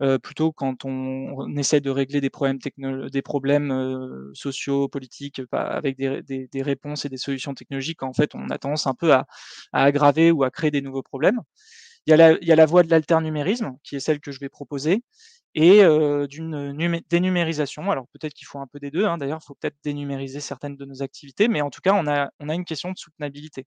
Heu, 0.00 0.18
plutôt 0.20 0.52
quand 0.52 0.84
on 0.84 1.56
essaie 1.56 1.80
de 1.80 1.90
régler 1.90 2.20
des 2.20 2.30
problèmes 2.30 2.58
techno 2.60 3.08
des 3.10 3.22
problèmes, 3.22 3.72
heu, 3.72 4.30
sociaux, 4.34 4.88
politiques, 4.88 5.44
pas 5.46 5.62
avec 5.62 5.96
des 5.96 6.22
des 6.22 6.48
des 6.48 6.62
réponses 6.62 7.04
et 7.04 7.08
des 7.08 7.16
solutions 7.16 7.54
technologiques, 7.54 8.02
en 8.04 8.12
fait, 8.12 8.34
on 8.34 8.48
a 8.50 8.58
tendance 8.58 8.86
un 8.86 8.94
peu 8.94 9.12
à 9.12 9.26
à 9.72 9.84
aggraver 9.84 10.30
ou 10.30 10.44
à 10.44 10.50
créer 10.50 10.70
des 10.70 10.82
nouveaux 10.82 11.02
problèmes. 11.02 11.40
Il 12.06 12.10
y 12.10 12.14
a 12.14 12.16
la 12.16 12.32
il 12.40 12.46
y 12.48 12.52
a 12.52 12.56
la 12.56 12.66
voie 12.66 12.82
de 12.82 12.90
l'alternumérisme, 12.90 13.76
qui 13.84 13.96
est 13.96 14.00
celle 14.00 14.20
que 14.20 14.32
je 14.32 14.40
vais 14.40 14.48
proposer 14.48 15.02
et 15.54 15.82
heu, 15.84 16.26
d'une 16.28 16.72
numé 16.72 17.02
dénumérisation. 17.10 17.90
Alors 17.90 18.06
peut-être 18.12 18.34
qu'il 18.34 18.46
faut 18.46 18.58
un 18.60 18.66
peu 18.68 18.78
des 18.80 18.90
2, 18.90 19.04
hein, 19.06 19.18
d'ailleurs, 19.18 19.40
il 19.42 19.46
faut 19.46 19.54
peut-être 19.56 19.76
dénumériser 19.84 20.40
certaines 20.40 20.76
de 20.76 20.84
nos 20.84 21.02
activités, 21.02 21.48
mais 21.48 21.60
en 21.62 21.70
tout 21.70 21.80
cas, 21.82 21.94
on 21.94 22.06
a 22.08 22.30
on 22.40 22.48
a 22.48 22.54
une 22.54 22.64
question 22.66 22.92
de 22.92 22.98
soutenabilité. 22.98 23.66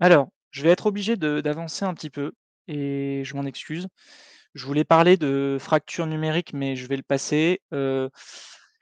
Alors, 0.00 0.28
je 0.50 0.62
vais 0.62 0.70
être 0.70 0.86
obligé 0.86 1.16
d'avancer 1.16 1.84
un 1.84 1.94
petit 1.94 2.10
peu 2.10 2.32
et 2.68 3.22
je 3.24 3.34
m'en 3.36 3.44
excuse. 3.44 3.88
Je 4.54 4.64
voulais 4.64 4.84
parler 4.84 5.16
de 5.16 5.58
fracture 5.60 6.06
numérique, 6.06 6.52
mais 6.52 6.76
je 6.76 6.86
vais 6.86 6.96
le 6.96 7.02
passer. 7.02 7.60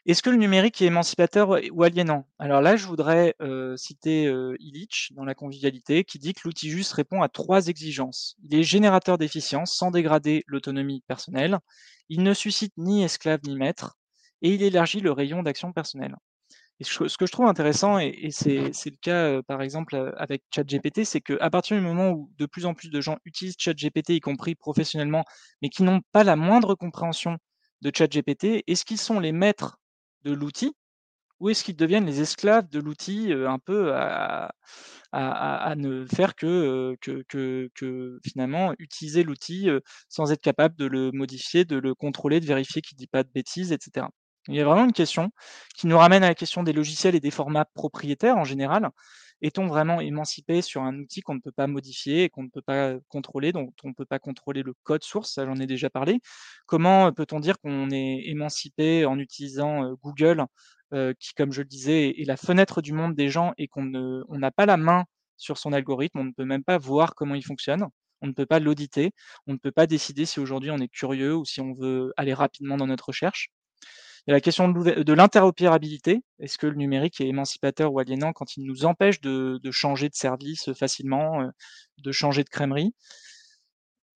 Est-ce 0.06 0.22
que 0.22 0.28
le 0.28 0.36
numérique 0.36 0.82
est 0.82 0.86
émancipateur 0.86 1.58
ou 1.72 1.82
aliénant? 1.82 2.28
Alors 2.38 2.60
là, 2.60 2.76
je 2.76 2.86
voudrais, 2.86 3.34
citer, 3.76 4.32
Illich 4.60 5.12
dans 5.14 5.24
La 5.24 5.34
convivialité 5.34 6.04
qui 6.04 6.18
dit 6.18 6.34
que 6.34 6.42
l'outil 6.44 6.70
juste 6.70 6.92
répond 6.92 7.22
à 7.22 7.28
3 7.28 7.68
exigences. 7.68 8.36
Il 8.42 8.54
est 8.54 8.62
générateur 8.62 9.18
d'efficience 9.18 9.74
sans 9.74 9.90
dégrader 9.90 10.44
l'autonomie 10.46 11.02
personnelle, 11.08 11.58
il 12.08 12.22
ne 12.22 12.34
suscite 12.34 12.74
ni 12.76 13.02
esclave 13.02 13.40
ni 13.44 13.56
maître 13.56 13.96
et 14.42 14.52
il 14.52 14.62
élargit 14.62 15.00
le 15.00 15.10
rayon 15.10 15.42
d'action 15.42 15.72
personnelle. 15.72 16.16
Ce 16.80 17.16
que 17.16 17.26
je 17.26 17.32
trouve 17.32 17.46
intéressant 17.46 17.98
et 17.98 18.30
c'est 18.30 18.56
le 18.56 18.96
cas, 19.00 19.28
heu, 19.38 19.42
par 19.42 19.62
exemple, 19.62 19.94
heu, 19.94 20.12
avec 20.20 20.42
ChatGPT, 20.54 21.04
c'est 21.04 21.20
qu'à 21.20 21.48
partir 21.50 21.76
du 21.76 21.82
moment 21.82 22.10
où 22.10 22.30
de 22.36 22.46
plus 22.46 22.66
en 22.66 22.74
plus 22.74 22.90
de 22.90 23.00
gens 23.00 23.16
utilisent 23.24 23.54
ChatGPT, 23.58 24.10
y 24.10 24.20
compris 24.20 24.54
professionnellement, 24.56 25.24
mais 25.62 25.68
qui 25.68 25.84
n'ont 25.84 26.00
pas 26.12 26.24
la 26.24 26.34
moindre 26.36 26.74
compréhension 26.74 27.38
de 27.82 27.90
ChatGPT, 27.96 28.64
est-ce 28.66 28.84
qu'ils 28.84 28.98
sont 28.98 29.20
les 29.20 29.30
maîtres 29.32 29.78
de 30.24 30.32
l'outil 30.32 30.72
ou 31.40 31.50
est-ce 31.50 31.64
qu'ils 31.64 31.76
deviennent 31.76 32.06
les 32.06 32.20
esclaves 32.22 32.68
de 32.70 32.80
l'outil, 32.80 33.32
heu, 33.32 33.48
un 33.48 33.58
peu 33.60 33.94
à 33.94 35.74
ne 35.76 36.06
faire 36.06 36.34
que, 36.34 36.96
que 37.00 38.20
finalement 38.26 38.74
utiliser 38.78 39.22
l'outil, 39.24 39.68
sans 40.08 40.32
être 40.32 40.42
capable 40.42 40.76
de 40.76 40.86
le 40.86 41.12
modifier, 41.12 41.64
de 41.64 41.76
le 41.78 41.94
contrôler, 41.94 42.40
de 42.40 42.46
vérifier 42.46 42.82
qu'il 42.82 42.96
dit 42.98 43.06
pas 43.08 43.22
de 43.24 43.30
bêtises 43.34 43.72
et 43.72 43.78
cetera. 43.80 44.10
Il 44.48 44.54
y 44.54 44.60
a 44.60 44.64
vraiment 44.64 44.84
une 44.84 44.92
question 44.92 45.30
qui 45.74 45.86
nous 45.86 45.96
ramène 45.96 46.22
à 46.22 46.28
la 46.28 46.34
question 46.34 46.62
des 46.62 46.72
logiciels 46.74 47.14
et 47.14 47.20
des 47.20 47.30
formats 47.30 47.64
propriétaires 47.64 48.36
en 48.36 48.44
général. 48.44 48.90
Est-on 49.42 49.66
vraiment 49.66 50.00
émancipé 50.00 50.60
sur 50.62 50.82
un 50.82 50.98
outil 50.98 51.20
qu'on 51.22 51.34
ne 51.34 51.40
peut 51.40 51.52
pas 51.52 51.66
modifier 51.66 52.24
et 52.24 52.28
qu'on 52.30 52.42
ne 52.44 52.48
peut 52.50 52.62
pas 52.62 52.94
contrôler, 53.08 53.52
dont 53.52 53.72
on 53.84 53.88
ne 53.88 53.94
peut 53.94 54.04
pas 54.06 54.18
contrôler 54.18 54.62
le 54.62 54.74
code 54.82 55.02
source? 55.02 55.32
Ça, 55.32 55.46
j'en 55.46 55.56
ai 55.56 55.66
déjà 55.66 55.88
parlé. 55.90 56.20
Comment, 56.66 57.08
heu, 57.08 57.12
peut-on 57.12 57.40
dire 57.40 57.58
qu'on 57.58 57.90
est 57.90 58.22
émancipé 58.26 59.06
en 59.06 59.18
utilisant, 59.18 59.84
heu, 59.84 59.96
Google, 60.02 60.44
heu, 60.92 61.14
qui, 61.18 61.32
comme 61.34 61.52
je 61.52 61.62
le 61.62 61.68
disais, 61.68 62.10
est 62.20 62.24
la 62.26 62.36
fenêtre 62.36 62.82
du 62.82 62.92
monde 62.92 63.14
des 63.14 63.28
gens 63.30 63.52
et 63.58 63.66
qu'on 63.68 63.84
n'a 63.84 64.50
pas 64.50 64.66
la 64.66 64.76
main 64.76 65.04
sur 65.36 65.58
son 65.58 65.72
algorithme, 65.72 66.18
on 66.20 66.24
ne 66.24 66.32
peut 66.32 66.44
même 66.44 66.64
pas 66.64 66.78
voir 66.78 67.14
comment 67.14 67.34
il 67.34 67.44
fonctionne, 67.44 67.86
on 68.22 68.26
ne 68.28 68.32
peut 68.32 68.46
pas 68.46 68.60
l'auditer, 68.60 69.12
on 69.46 69.52
ne 69.54 69.58
peut 69.58 69.72
pas 69.72 69.86
décider 69.86 70.26
si 70.26 70.38
aujourd'hui 70.40 70.70
on 70.70 70.78
est 70.78 70.88
curieux 70.88 71.34
ou 71.34 71.44
si 71.44 71.60
on 71.60 71.74
veut 71.74 72.12
aller 72.16 72.34
rapidement 72.34 72.76
dans 72.76 72.86
notre 72.86 73.08
recherche. 73.08 73.48
Il 74.26 74.30
y 74.30 74.32
a 74.32 74.36
la 74.36 74.40
question 74.40 74.68
de 74.70 75.12
l'interopérabilité. 75.12 76.22
Est-ce 76.38 76.56
que 76.56 76.66
le 76.66 76.76
numérique 76.76 77.20
est 77.20 77.28
émancipateur 77.28 77.92
ou 77.92 77.98
aliénant 77.98 78.32
quand 78.32 78.56
il 78.56 78.64
nous 78.64 78.86
empêche 78.86 79.20
de 79.20 79.60
de 79.62 79.70
changer 79.70 80.08
de 80.08 80.14
service, 80.14 80.72
facilement, 80.72 81.42
heu, 81.42 81.50
de 81.98 82.10
changer 82.12 82.42
de 82.42 82.48
crèmerie? 82.48 82.94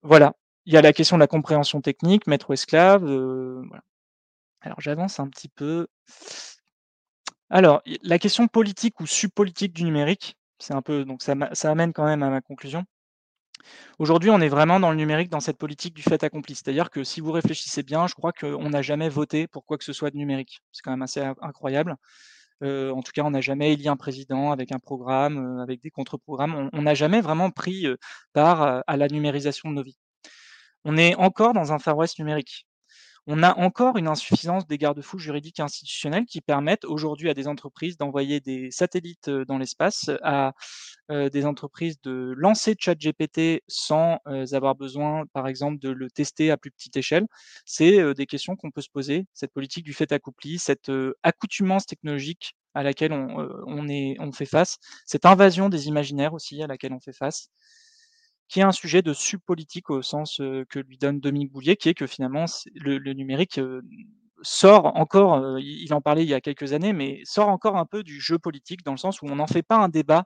Voilà. 0.02 0.32
Il 0.66 0.74
y 0.74 0.76
a 0.76 0.82
la 0.82 0.92
question 0.92 1.16
de 1.16 1.20
la 1.20 1.26
compréhension 1.26 1.80
technique, 1.80 2.26
maître 2.26 2.50
ou 2.50 2.52
esclave, 2.52 3.04
heu, 3.04 3.62
voilà. 3.68 3.82
Alors 4.62 4.80
j'avance 4.80 5.20
un 5.20 5.28
petit 5.28 5.48
peu. 5.48 5.88
Alors, 7.50 7.82
la 8.02 8.18
question 8.18 8.46
politique 8.48 9.00
ou 9.00 9.06
subpolitique 9.06 9.72
du 9.74 9.84
numérique, 9.84 10.36
c'est 10.58 10.74
un 10.74 10.82
peu 10.82 11.04
donc 11.04 11.22
ça 11.22 11.34
ça 11.52 11.70
amène 11.70 11.92
quand 11.92 12.04
même 12.06 12.22
à 12.22 12.30
ma 12.30 12.40
conclusion. 12.42 12.84
Aujourd'hui, 13.98 14.30
on 14.30 14.40
est 14.40 14.48
vraiment 14.48 14.80
dans 14.80 14.90
le 14.90 14.96
numérique, 14.96 15.30
dans 15.30 15.40
cette 15.40 15.58
politique 15.58 15.94
du 15.94 16.02
fait 16.02 16.22
accompli. 16.24 16.54
C'est-à-dire 16.54 16.90
que 16.90 17.04
si 17.04 17.20
vous 17.20 17.32
réfléchissez 17.32 17.82
bien, 17.82 18.06
je 18.06 18.14
crois 18.14 18.32
qu'on 18.32 18.70
n'a 18.70 18.82
jamais 18.82 19.08
voté 19.08 19.46
pour 19.48 19.64
quoi 19.66 19.78
que 19.78 19.84
ce 19.84 19.92
soit 19.92 20.10
de 20.10 20.16
numérique. 20.16 20.60
C'est 20.72 20.82
quand 20.82 20.90
même 20.92 21.02
assez 21.02 21.20
in 21.20 21.34
incroyable. 21.42 21.96
Heu, 22.64 22.92
en 22.92 23.02
tout 23.02 23.12
cas, 23.14 23.22
on 23.24 23.32
n'a 23.32 23.42
jamais 23.42 23.74
élu 23.74 23.88
un 23.88 23.96
président 23.98 24.52
avec 24.52 24.72
un 24.72 24.78
programme, 24.80 25.38
heu, 25.60 25.62
avec 25.62 25.82
des 25.82 25.90
contre-programmes. 25.90 26.70
On 26.74 26.82
n'a 26.82 26.94
jamais 26.94 27.20
vraiment 27.22 27.50
pris, 27.50 27.86
heu, 27.88 27.98
part, 28.34 28.84
à 28.86 28.96
la 28.98 29.08
numérisation 29.08 29.70
de 29.70 29.76
nos 29.76 29.84
vies. 29.84 29.98
On 30.84 30.98
est 30.98 31.16
encore 31.16 31.54
dans 31.54 31.72
un 31.74 31.80
Far 31.80 31.98
West 31.98 32.20
numérique. 32.20 32.67
On 33.30 33.42
a 33.42 33.54
encore 33.58 33.98
une 33.98 34.08
insuffisance 34.08 34.66
des 34.66 34.78
garde-fous 34.78 35.18
juridiques 35.18 35.58
et 35.58 35.62
institutionnels 35.62 36.24
qui 36.24 36.40
permettent 36.40 36.86
aujourd'hui 36.86 37.28
à 37.28 37.34
des 37.34 37.46
entreprises 37.46 37.98
d'envoyer 37.98 38.40
des 38.40 38.70
satellites, 38.70 39.28
heu, 39.28 39.44
dans 39.44 39.58
l'espace, 39.58 40.08
à, 40.22 40.54
heu, 41.10 41.28
des 41.28 41.44
entreprises 41.44 42.00
de 42.00 42.32
lancer 42.38 42.74
ChatGPT 42.78 43.62
sans, 43.68 44.18
heu, 44.28 44.44
avoir 44.54 44.74
besoin, 44.76 45.26
par 45.34 45.46
exemple, 45.46 45.78
de 45.78 45.90
le 45.90 46.10
tester 46.10 46.50
à 46.50 46.56
plus 46.56 46.70
petite 46.70 46.96
échelle. 46.96 47.26
C'est, 47.66 48.14
des 48.14 48.24
questions 48.26 48.56
qu'on 48.56 48.70
peut 48.70 48.80
se 48.80 48.88
poser, 48.90 49.26
cette 49.34 49.52
politique 49.52 49.84
du 49.84 49.92
fait 49.92 50.10
accompli, 50.12 50.58
cette, 50.58 50.90
accoutumance 51.22 51.84
technologique 51.86 52.54
à 52.74 52.82
laquelle 52.82 53.12
on 53.12 54.32
fait 54.32 54.46
face, 54.46 54.78
cette 55.04 55.26
invasion 55.26 55.68
des 55.68 55.86
imaginaires 55.88 56.32
aussi 56.32 56.62
à 56.62 56.66
laquelle 56.66 56.92
on 56.94 57.00
fait 57.00 57.12
face 57.12 57.48
qui 58.48 58.60
est 58.60 58.62
un 58.64 58.72
sujet 58.72 59.02
de 59.02 59.12
subpolitique 59.12 59.90
au 59.90 60.02
sens, 60.02 60.38
que 60.70 60.78
lui 60.78 60.98
donne 60.98 61.20
Dominique 61.20 61.52
Bouvier, 61.52 61.76
qui 61.76 61.88
est 61.90 61.94
que 61.94 62.06
finalement 62.06 62.46
le 62.74 63.12
numérique, 63.14 63.60
sort 64.42 64.96
encore, 64.96 65.58
il 65.58 65.92
en 65.92 66.00
parlait 66.00 66.22
il 66.24 66.28
y 66.28 66.34
a 66.34 66.40
quelques 66.40 66.72
années, 66.72 66.92
mais 66.92 67.20
sort 67.24 67.48
encore 67.48 67.76
un 67.76 67.86
peu 67.86 68.02
du 68.02 68.20
jeu 68.20 68.38
politique 68.38 68.84
dans 68.84 68.92
le 68.92 68.98
sens 68.98 69.20
où 69.22 69.26
on 69.26 69.36
n'en 69.36 69.46
fait 69.48 69.62
pas 69.64 69.76
un 69.76 69.88
débat, 69.88 70.24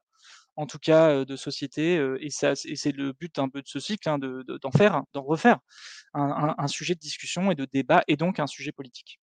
en 0.56 0.66
tout 0.66 0.78
cas, 0.78 1.24
de 1.24 1.36
société, 1.36 1.94
et 2.20 2.30
c'est 2.30 2.92
le 2.96 3.12
but 3.12 3.38
un 3.38 3.48
peu 3.50 3.62
de 3.62 3.68
ce 3.68 3.80
cycle, 3.80 4.08
hein, 4.08 4.18
de 4.18 4.44
de 4.46 4.58
d'en 4.58 4.72
faire, 4.72 4.96
un- 4.96 5.06
d'en 5.14 5.22
refaire 5.24 5.58
un 6.14 6.54
un 6.58 6.68
sujet 6.68 6.94
de 6.94 7.00
discussion 7.00 7.50
et 7.52 7.56
de 7.56 7.66
débat 7.72 8.04
et 8.08 8.16
donc 8.16 8.40
un 8.40 8.46
sujet 8.48 8.72
politique. 8.72 9.20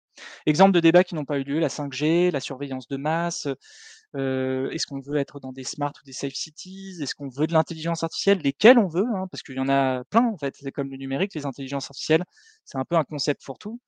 Exemple 0.46 0.72
de 0.72 0.80
débats 0.80 1.04
qui 1.04 1.14
n'ont 1.16 1.24
pas 1.26 1.38
eu 1.38 1.44
lieu, 1.44 1.60
la 1.60 1.68
5G, 1.70 2.30
la 2.32 2.40
surveillance 2.40 2.88
de 2.88 2.96
masse, 2.98 3.48
Heu, 4.16 4.70
est-ce 4.72 4.86
qu'on 4.86 5.00
veut 5.00 5.16
être 5.16 5.40
dans 5.40 5.52
des 5.52 5.64
smart 5.64 5.92
ou 6.02 6.04
des 6.06 6.12
safe 6.12 6.34
cities? 6.34 6.96
Est-ce 7.02 7.14
qu'on 7.14 7.28
veut 7.28 7.46
de 7.46 7.52
l'intelligence 7.52 8.02
artificielle? 8.04 8.38
Lesquelles 8.40 8.78
on 8.78 8.88
veut, 8.88 9.04
hein, 9.14 9.26
parce 9.30 9.42
qu'il 9.42 9.56
y 9.56 9.60
en 9.60 9.68
a 9.68 10.04
plein 10.04 10.24
en 10.26 10.36
fait. 10.38 10.56
C'est 10.58 10.72
comme 10.72 10.90
le 10.90 10.96
numérique, 10.96 11.34
les 11.34 11.46
intelligences 11.46 11.86
artificielles, 11.90 12.24
c'est 12.64 12.78
un 12.78 12.84
peu 12.84 12.96
un 12.96 13.04
concept 13.04 13.42
fourre-tout. 13.44 13.80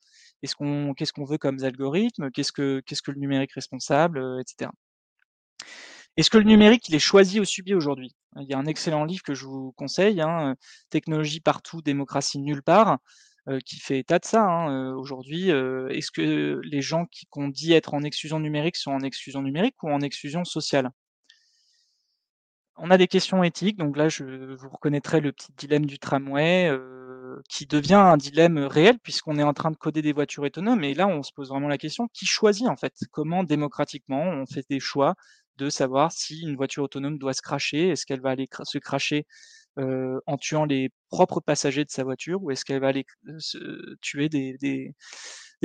Est-ce 0.43 0.55
qu'on 0.57 0.95
qu'est-ce 0.95 1.13
qu'on 1.13 1.25
veut 1.25 1.39
comme 1.39 1.59
algorithme? 1.65 2.31
Qu'est-ce 2.33 2.53
que 2.53 2.81
qu'est-ce 2.87 3.03
que 3.03 3.11
le 3.13 3.19
numérique 3.21 3.53
responsable? 3.55 4.19
Heu, 4.19 4.41
et 4.41 4.45
cetera. 4.47 4.73
Est-ce 6.17 6.31
que 6.31 6.39
le 6.39 6.45
numérique, 6.45 6.89
il 6.89 6.95
est 6.95 6.99
choisi 6.99 7.41
ou 7.41 7.45
subi 7.45 7.75
aujourd'hui? 7.75 8.15
Il 8.41 8.47
y 8.49 8.55
a 8.55 8.59
un 8.59 8.67
excellent 8.67 9.05
livre 9.05 9.23
que 9.23 9.35
je 9.35 9.47
vous 9.47 9.73
conseille, 9.73 10.21
hein, 10.21 10.57
«Technologie 10.91 11.41
partout, 11.41 11.83
démocratie 11.83 12.39
nulle 12.41 12.63
part», 12.63 12.99
qui 13.67 13.79
fait 13.81 13.99
état 14.01 14.19
de 14.19 14.25
ça, 14.25 14.43
hein, 14.45 14.71
heu, 14.93 14.95
aujourd'hui, 14.97 15.51
heu, 15.51 15.89
est-ce 15.93 16.11
que 16.11 16.61
les 16.65 16.83
gens 16.83 17.07
qui 17.07 17.27
qu'on 17.31 17.49
dit 17.49 17.73
être 17.73 17.95
en 17.95 18.03
exclusion 18.03 18.41
numérique 18.41 18.77
sont 18.77 18.93
en 18.93 19.01
exclusion 19.01 19.43
numérique 19.43 19.83
ou 19.83 19.91
en 19.91 20.01
exclusion 20.01 20.45
sociale? 20.45 20.91
On 22.77 22.91
a 22.91 22.97
des 22.99 23.09
questions 23.09 23.43
éthiques, 23.45 23.77
donc 23.77 23.97
là, 23.97 24.09
je 24.09 24.55
vous 24.55 24.69
reconnaîtrez 24.71 25.21
le 25.21 25.33
petit 25.33 25.53
dilemme 25.57 25.87
du 25.87 25.99
tramway, 25.99 26.71
qui 27.49 27.67
devient 27.67 27.95
un 27.95 28.17
dilemme, 28.17 28.59
réel 28.59 28.99
puisqu'on 28.99 29.39
est 29.39 29.43
en 29.43 29.53
train 29.55 29.71
de 29.71 29.77
coder 29.77 30.03
des 30.03 30.13
voitures 30.13 30.43
autonomes 30.45 30.83
et 30.85 30.95
là, 30.95 31.07
on 31.09 31.23
se 31.23 31.33
pose 31.33 31.49
vraiment 31.51 31.69
la 31.69 31.79
question: 31.79 32.09
qui 32.13 32.27
choisit 32.27 32.67
en 32.69 32.77
fait? 32.77 32.95
Comment 33.13 33.45
démocratiquement 33.45 34.23
on 34.23 34.47
fait 34.47 34.65
des 34.69 34.81
choix 34.81 35.15
de 35.57 35.69
savoir 35.71 36.13
si 36.13 36.41
une 36.43 36.57
voiture 36.57 36.85
autonome 36.85 37.19
doit 37.19 37.35
se 37.35 37.43
crasher? 37.43 37.89
Est-ce 37.91 38.07
qu'elle 38.07 38.21
va 38.21 38.31
aller 38.31 38.49
se 38.65 38.79
crasher, 38.79 39.27
heu, 39.79 40.21
en 40.27 40.37
tuant 40.39 40.65
les 40.65 40.91
propres 41.11 41.41
passagers 41.41 41.85
de 41.85 41.91
sa 41.91 42.05
voiture 42.05 42.43
ou 42.43 42.51
est-ce 42.51 42.65
qu'elle 42.65 42.81
va 42.81 42.89
aller 42.89 43.05
c 43.39 43.59
se 43.59 43.97
tuer 44.01 44.29
des 44.29 44.95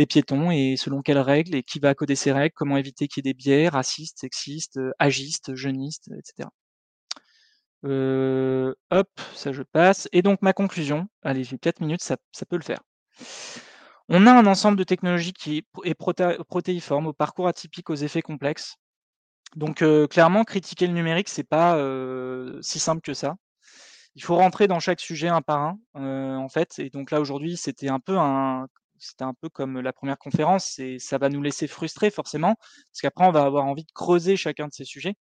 piétons 0.10 0.52
et 0.52 0.76
selon 0.78 1.02
quelles 1.02 1.20
règles 1.20 1.56
et 1.56 1.64
qui 1.64 1.80
va 1.80 1.96
coder 1.96 2.16
ces 2.16 2.32
règles? 2.34 2.54
Comment 2.56 2.78
éviter 2.78 3.08
qu'il 3.08 3.26
y 3.26 3.30
ait 3.30 3.34
des 3.34 3.38
biais 3.38 3.70
racistes, 3.70 4.20
sexistes, 4.22 4.80
agistes, 5.00 5.56
jeunistes, 5.56 6.10
et 6.12 6.22
cetera? 6.26 6.52
Heu, 7.84 8.76
hop, 8.92 9.10
ça 9.34 9.52
je 9.52 9.62
passe 9.64 10.08
et 10.12 10.22
donc 10.22 10.42
ma 10.42 10.54
conclusion, 10.54 11.08
allez, 11.24 11.44
j'ai 11.44 11.58
4 11.58 11.82
minutes, 11.82 12.02
ça 12.04 12.18
peut 12.50 12.56
le 12.58 12.64
faire. 12.64 12.80
On 14.10 14.28
a 14.28 14.32
un 14.34 14.46
ensemble 14.46 14.78
de 14.78 14.84
technologies 14.84 15.34
qui 15.34 15.66
est 15.84 15.96
protéiforme, 16.48 17.08
au 17.08 17.14
parcours 17.14 17.48
atypique, 17.48 17.90
aux 17.90 17.96
effets 17.96 18.22
complexes. 18.22 18.76
Donc 19.56 19.84
clairement, 20.10 20.44
critiquer 20.46 20.88
le 20.88 20.94
numérique, 20.94 21.30
c'est 21.30 21.44
pas, 21.46 21.78
si 22.62 22.80
simple 22.80 23.02
que 23.02 23.14
ça. 23.16 23.36
Il 24.16 24.24
faut 24.24 24.36
rentrer 24.36 24.68
dans 24.68 24.80
chaque 24.80 25.02
sujet 25.02 25.28
un 25.28 25.42
par 25.42 25.78
un, 25.94 26.38
en 26.38 26.48
fait 26.50 26.80
et 26.80 26.90
donc 26.90 27.12
là, 27.12 27.20
aujourd'hui, 27.20 27.58
c'était 27.58 27.90
un 27.90 28.00
peu 28.00 28.18
un 28.18 28.68
c'était 28.98 29.26
un 29.26 29.34
peu 29.34 29.50
comme 29.50 29.82
la 29.82 29.92
première 29.92 30.18
conférence, 30.18 30.66
c'est 30.76 31.00
ça 31.00 31.18
va 31.18 31.28
nous 31.30 31.42
laisser 31.42 31.68
frustrés 31.68 32.10
forcément, 32.12 32.56
parce 32.56 33.02
qu'après 33.02 33.26
on 33.28 33.32
va 33.32 33.44
avoir 33.44 33.66
envie 33.66 33.84
de 33.84 33.92
creuser 33.94 34.38
chacun 34.38 34.68
de 34.70 34.74
ces 34.74 34.86
sujets. 34.86 35.16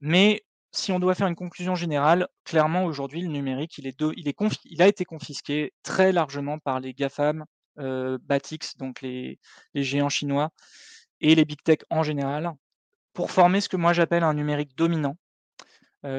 Mais 0.00 0.42
si 0.72 0.92
on 0.92 1.00
doit 1.00 1.14
faire 1.16 1.26
une 1.28 1.34
conclusion 1.36 1.74
générale, 1.74 2.28
clairement 2.44 2.84
aujourd'hui 2.84 3.22
le 3.22 3.28
numérique, 3.28 3.78
il 3.78 3.86
est 3.88 3.96
il 4.16 4.28
est 4.28 4.36
il 4.66 4.82
a 4.82 4.88
été 4.88 5.04
confisqué 5.04 5.72
très 5.82 6.12
largement 6.12 6.58
par 6.60 6.80
les 6.80 6.94
GAFAM, 6.94 7.44
heu, 7.80 8.18
Batix, 8.22 8.76
donc 8.76 9.02
les 9.02 9.38
les 9.74 9.82
géants 9.84 10.08
chinois 10.10 10.50
et 11.20 11.34
les 11.34 11.44
big 11.44 11.62
tech 11.64 11.78
en 11.90 12.02
général, 12.04 12.52
pour 13.14 13.30
former 13.32 13.60
ce 13.62 13.68
que 13.70 13.76
moi 13.78 13.92
j'appelle 13.94 14.24
un 14.24 14.34
numérique 14.34 14.76
dominant, 14.76 15.16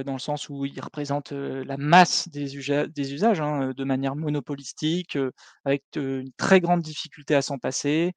dans 0.05 0.13
le 0.13 0.19
sens 0.19 0.49
où 0.49 0.65
il 0.65 0.79
représente, 0.81 1.31
heu, 1.33 1.63
la 1.63 1.77
masse 1.77 2.29
des 2.29 2.55
usa 2.57 2.87
des 2.87 3.13
usages, 3.13 3.41
hein, 3.41 3.69
heu, 3.69 3.73
de 3.73 3.83
manière 3.83 4.15
monopolistique, 4.15 5.17
avec, 5.65 5.83
une 5.95 6.31
très 6.37 6.59
grande 6.61 6.81
difficulté 6.81 7.35
à 7.35 7.41
s'en 7.41 7.57
passer, 7.59 8.13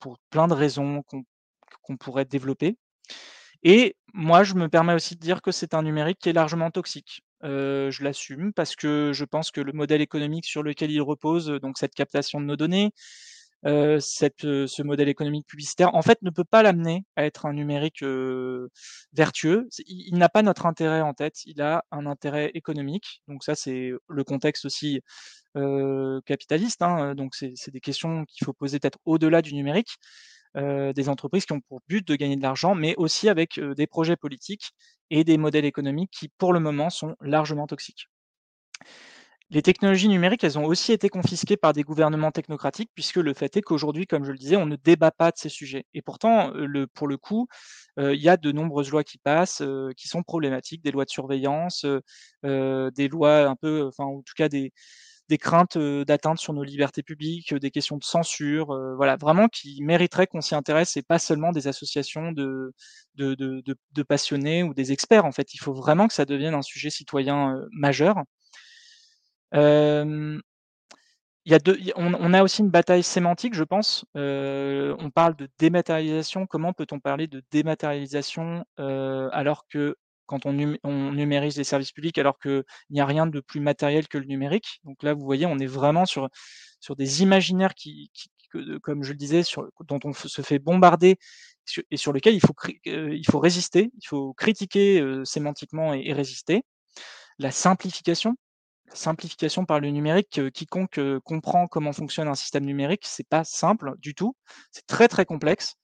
pour 0.00 0.18
plein 0.30 0.48
de 0.48 0.54
raisons 0.54 1.02
qu'on 1.82 1.96
pourrait 1.98 2.24
développer. 2.24 2.76
Et 3.64 3.96
moi, 4.14 4.44
je 4.44 4.54
me 4.54 4.68
permets 4.68 4.94
aussi 4.94 5.16
de 5.16 5.20
dire 5.20 5.42
que 5.42 5.52
c'est 5.52 5.74
un 5.74 5.82
numérique 5.82 6.18
qui 6.20 6.30
est 6.30 6.32
largement 6.34 6.70
toxique. 6.70 7.22
Je 7.44 8.04
l'assume 8.04 8.52
parce 8.54 8.76
que 8.76 9.12
je 9.14 9.24
pense 9.24 9.50
que 9.50 9.60
le 9.60 9.72
modèle 9.72 10.00
économique 10.02 10.46
sur 10.46 10.62
lequel 10.62 10.90
il 10.92 11.02
repose, 11.02 11.48
donc 11.62 11.78
cette 11.78 11.94
captation 11.94 12.40
de 12.40 12.46
nos 12.46 12.56
données, 12.56 12.92
heu, 13.66 14.00
cette, 14.00 14.44
heu, 14.44 14.66
ce 14.66 14.82
modèle 14.82 15.08
économique 15.08 15.46
publicitaire, 15.46 15.94
en 15.94 16.02
fait, 16.02 16.18
ne 16.22 16.30
peut 16.30 16.44
pas 16.44 16.62
l'amener 16.62 17.04
à 17.16 17.24
être 17.24 17.46
un 17.46 17.52
numérique, 17.54 18.02
heu, 18.02 18.70
vertueux. 19.12 19.68
Il 19.86 20.16
n'a 20.18 20.28
pas 20.28 20.42
notre 20.42 20.66
intérêt 20.66 21.00
en 21.02 21.14
tête, 21.14 21.44
il 21.46 21.60
a 21.62 21.84
un 21.92 22.06
intérêt 22.06 22.50
économique. 22.54 23.22
Donc 23.28 23.44
ça, 23.44 23.54
c'est 23.54 23.92
le 24.08 24.24
contexte 24.24 24.64
aussi, 24.66 25.00
heu, 25.56 26.20
capitaliste, 26.26 26.82
hein, 26.82 27.14
donc 27.16 27.34
c'est 27.36 27.70
des 27.72 27.80
questions 27.80 28.24
qu'il 28.26 28.44
faut 28.46 28.54
poser 28.54 28.80
peut-être 28.80 28.98
au-delà 29.06 29.42
du 29.42 29.54
numérique 29.54 29.96
des 30.56 31.08
entreprises 31.08 31.46
qui 31.46 31.52
ont 31.54 31.60
pour 31.60 31.80
but 31.88 32.06
de 32.06 32.16
gagner 32.16 32.36
de 32.36 32.42
l'argent, 32.42 32.74
mais 32.74 32.94
aussi 32.96 33.28
avec, 33.28 33.60
des 33.60 33.86
projets 33.86 34.16
politiques 34.16 34.72
et 35.10 35.24
des 35.24 35.38
modèles 35.38 35.64
économiques 35.66 36.10
qui, 36.12 36.28
pour 36.38 36.52
le 36.52 36.60
moment, 36.60 36.90
sont 36.90 37.16
largement 37.22 37.66
toxiques. 37.66 38.08
Les 39.52 39.62
technologies 39.62 40.08
numériques, 40.08 40.42
elles 40.44 40.58
ont 40.58 40.64
aussi 40.64 40.92
été 40.92 41.08
confisquées 41.10 41.56
par 41.58 41.74
des 41.74 41.82
gouvernements 41.84 42.32
technocratiques, 42.32 42.90
puisque 42.94 43.16
le 43.18 43.34
fait 43.34 43.56
est 43.56 43.62
qu'aujourd'hui, 43.62 44.06
comme 44.06 44.24
je 44.24 44.32
le 44.32 44.38
disais, 44.38 44.56
on 44.56 44.66
ne 44.66 44.76
débat 44.76 45.10
pas 45.12 45.30
de 45.30 45.36
ces 45.36 45.50
sujets 45.50 45.84
et 45.94 46.02
pourtant, 46.02 46.50
le 46.54 46.86
pour 46.88 47.06
le 47.06 47.18
coup, 47.18 47.48
heu, 47.98 48.14
il 48.14 48.22
y 48.22 48.30
a 48.30 48.38
de 48.38 48.50
nombreuses 48.50 48.90
lois 48.90 49.04
qui 49.04 49.18
passent, 49.18 49.60
heu, 49.60 49.90
qui 49.96 50.08
sont 50.08 50.22
problématiques, 50.22 50.82
des 50.82 50.90
lois 50.90 51.04
de 51.04 51.10
surveillance, 51.10 51.84
des 52.44 53.08
lois 53.08 53.46
un 53.48 53.56
peu, 53.56 53.86
enfin, 53.88 54.04
en 54.04 54.22
tout 54.22 54.34
cas 54.36 54.48
des 54.48 54.72
craintes, 55.38 55.78
d'atteinte 55.78 56.38
sur 56.38 56.52
nos 56.54 56.64
libertés 56.64 57.02
publiques, 57.02 57.54
des 57.54 57.70
questions 57.70 57.96
de 57.98 58.04
censure, 58.04 58.66
voilà, 58.96 59.16
vraiment 59.16 59.48
qui 59.48 59.82
mériteraient 59.82 60.26
qu'on 60.28 60.40
s'y 60.42 60.54
intéresse 60.54 60.96
et 60.96 61.02
pas 61.02 61.18
seulement 61.18 61.52
des 61.52 61.68
associations 61.68 62.32
de 62.32 62.72
passionnés 64.08 64.62
ou 64.62 64.74
des 64.74 64.92
experts, 64.92 65.24
en 65.26 65.32
fait. 65.32 65.54
Il 65.54 65.58
faut 65.58 65.74
vraiment 65.74 66.08
que 66.08 66.14
ça 66.14 66.24
devienne 66.26 66.54
un 66.54 66.62
sujet 66.62 66.90
citoyen, 66.90 67.56
majeur. 67.72 68.16
Il 69.52 71.50
y 71.52 71.54
a 71.56 71.58
2 71.58 71.76
il 71.78 71.86
y 71.86 71.90
a 71.92 71.94
on 71.96 72.14
on 72.14 72.34
a 72.34 72.42
aussi 72.42 72.60
une 72.62 72.70
bataille 72.70 73.02
sémantique, 73.02 73.54
je 73.54 73.64
pense. 73.64 74.04
Heu, 74.16 74.94
on 75.00 75.10
parle 75.10 75.34
de 75.36 75.48
dématérialisation. 75.58 76.46
Comment 76.46 76.72
peut-on 76.72 77.00
parler 77.00 77.26
de 77.26 77.42
dématérialisation, 77.50 78.64
heu, 78.78 79.28
alors 79.32 79.66
que 79.68 79.96
quand 80.26 80.46
on 80.46 80.52
num 80.52 80.76
on 80.84 81.10
numérise 81.12 81.56
les 81.58 81.64
services 81.64 81.90
publics, 81.92 82.16
alors 82.18 82.38
qu'il 82.38 82.62
n'y 82.90 83.00
a 83.00 83.06
rien 83.06 83.26
de 83.26 83.40
plus 83.40 83.58
matériel 83.60 84.06
que 84.08 84.18
le 84.18 84.26
numérique? 84.26 84.80
Donc 84.84 85.02
là, 85.02 85.14
vous 85.14 85.24
voyez, 85.24 85.46
on 85.46 85.58
est 85.58 85.66
vraiment 85.66 86.06
sur 86.06 86.28
sur 86.80 86.94
des 86.96 87.22
imaginaires 87.22 87.74
qui 87.74 88.10
qui 88.14 88.28
comme 88.82 89.02
je 89.02 89.12
le 89.12 89.16
disais, 89.18 89.42
sur 89.42 89.66
dont 89.88 89.98
on 90.04 90.12
se 90.12 90.42
fait 90.42 90.58
bombarder 90.60 91.16
et 91.90 91.96
sur 91.96 92.12
lesquels 92.12 92.34
il 92.34 92.40
faut 92.40 92.54
il 92.84 93.24
faut 93.30 93.38
résister, 93.40 93.90
il 94.00 94.06
faut 94.06 94.32
critiquer, 94.34 95.02
sémantiquement 95.24 95.94
et 95.94 96.12
résister. 96.12 96.62
La 97.38 97.50
simplification, 97.52 98.36
simplification 98.94 99.64
par 99.66 99.80
le 99.80 99.90
numérique, 99.90 100.38
heu, 100.38 100.50
quiconque, 100.50 100.98
heu, 100.98 101.20
comprend 101.20 101.66
comment 101.68 101.92
fonctionne 101.92 102.28
un 102.28 102.34
système 102.34 102.64
numérique, 102.64 103.04
c'est 103.06 103.28
pas 103.28 103.44
simple 103.44 103.94
du 103.98 104.14
tout. 104.14 104.34
C'est 104.72 104.86
très, 104.86 105.08
très 105.08 105.24
complexe. 105.26 105.74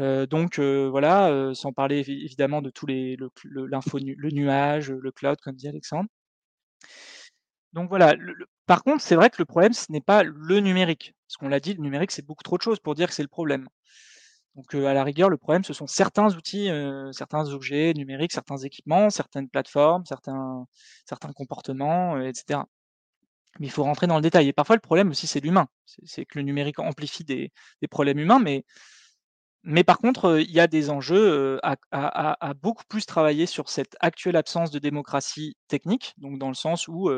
Heu, 0.00 0.26
donc 0.26 0.58
voilà, 0.60 1.52
sans 1.54 1.72
parler 1.72 1.98
évi 2.00 2.24
évidemment 2.24 2.62
de 2.62 2.70
tous 2.70 2.86
les 2.86 3.16
l'info 3.54 3.98
le 4.00 4.30
nuage, 4.30 4.90
le 4.92 5.12
cloud 5.12 5.38
comme 5.42 5.56
dit 5.56 5.68
Alexandre. 5.68 6.08
Donc 7.72 7.88
voilà, 7.88 8.14
par 8.66 8.82
contre, 8.84 9.02
c'est 9.02 9.14
vrai 9.16 9.30
que 9.30 9.36
le 9.38 9.44
problème, 9.44 9.72
ce 9.72 9.90
n'est 9.90 10.00
pas 10.00 10.22
le 10.22 10.60
numérique. 10.60 11.14
Parce 11.26 11.36
qu'on 11.36 11.48
l'a 11.48 11.60
dit, 11.60 11.74
le 11.74 11.82
numérique, 11.82 12.10
c'est 12.10 12.24
beaucoup 12.26 12.42
trop 12.42 12.56
de 12.58 12.62
choses 12.62 12.80
pour 12.80 12.94
dire 12.94 13.08
que 13.08 13.14
c'est 13.14 13.22
le 13.22 13.28
problème. 13.28 13.68
Donc 14.56 14.74
heu, 14.74 14.86
à 14.86 14.94
la 14.94 15.04
rigueur, 15.04 15.30
le 15.30 15.36
problème, 15.36 15.64
ce 15.64 15.72
sont 15.72 15.86
certains 15.86 16.34
outils, 16.34 16.68
heu, 16.70 17.12
certains 17.12 17.48
objets 17.50 17.92
numériques, 17.94 18.32
certains 18.32 18.58
équipements, 18.58 19.08
certaines 19.10 19.48
plateformes, 19.48 20.04
certains 20.06 20.66
certains 21.06 21.32
comportements, 21.32 22.16
heu, 22.16 22.26
et 22.28 22.34
cetera. 22.34 22.66
Mais 23.60 23.66
il 23.66 23.70
faut 23.70 23.84
rentrer 23.84 24.06
dans 24.06 24.16
le 24.16 24.22
détail 24.22 24.48
et 24.48 24.52
parfois 24.52 24.76
le 24.76 24.80
problème 24.80 25.10
aussi 25.10 25.26
c'est 25.26 25.40
l'humain. 25.40 25.68
C'est 26.04 26.24
que 26.26 26.38
le 26.38 26.44
numérique 26.44 26.78
amplifie 26.80 27.24
des 27.24 27.52
des 27.82 27.88
problèmes 27.88 28.18
humains, 28.18 28.40
mais 28.40 28.64
mais 29.62 29.84
par 29.84 29.98
contre, 29.98 30.40
il 30.40 30.50
y 30.50 30.60
a 30.60 30.66
des 30.66 30.88
enjeux, 30.90 31.60
à 31.62 32.54
beaucoup 32.54 32.84
plus 32.88 33.04
travailler 33.06 33.46
sur 33.46 33.68
cette 33.68 33.96
actuelle 34.00 34.36
absence 34.36 34.70
de 34.70 34.78
démocratie 34.78 35.56
technique. 35.68 36.14
Donc 36.18 36.38
dans 36.38 36.48
le 36.48 36.54
sens 36.54 36.88
où, 36.88 37.10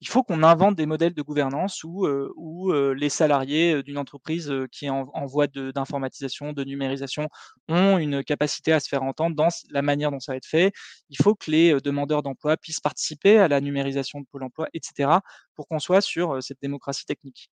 il 0.00 0.08
faut 0.08 0.22
qu'on 0.22 0.42
invente 0.42 0.76
des 0.76 0.86
modèles 0.86 1.14
de 1.14 1.22
gouvernance 1.22 1.84
où, 1.84 2.06
heu 2.06 2.32
où, 2.36 2.72
heu, 2.72 2.92
les 2.92 3.08
salariés, 3.10 3.74
heu, 3.74 3.82
d'une 3.82 3.98
entreprise, 3.98 4.50
heu, 4.50 4.66
qui 4.70 4.86
est 4.86 4.90
en 4.90 5.08
en 5.14 5.26
voie 5.26 5.46
d'informatisation, 5.48 6.52
de 6.52 6.64
numérisation, 6.64 7.28
ont 7.68 7.98
une 7.98 8.24
capacité 8.24 8.72
à 8.72 8.80
se 8.80 8.88
faire 8.88 9.02
entendre 9.02 9.36
dans 9.36 9.48
la 9.70 9.82
manière 9.82 10.10
dont 10.10 10.20
ça 10.20 10.32
va 10.32 10.36
être 10.36 10.46
fait. 10.46 10.72
Il 11.10 11.16
faut 11.22 11.34
que 11.34 11.50
les, 11.50 11.72
heu, 11.74 11.80
demandeurs 11.80 12.22
d'emploi 12.22 12.56
puissent 12.56 12.80
participer 12.80 13.38
à 13.38 13.48
la 13.48 13.60
numérisation 13.60 14.20
de 14.20 14.26
Pôle 14.30 14.44
emploi 14.44 14.68
et 14.74 14.80
cetera, 14.82 15.22
pour 15.54 15.68
qu'on 15.68 15.78
soit 15.80 16.00
sur, 16.00 16.42
cette 16.42 16.60
démocratie 16.62 17.04
technique. 17.06 17.48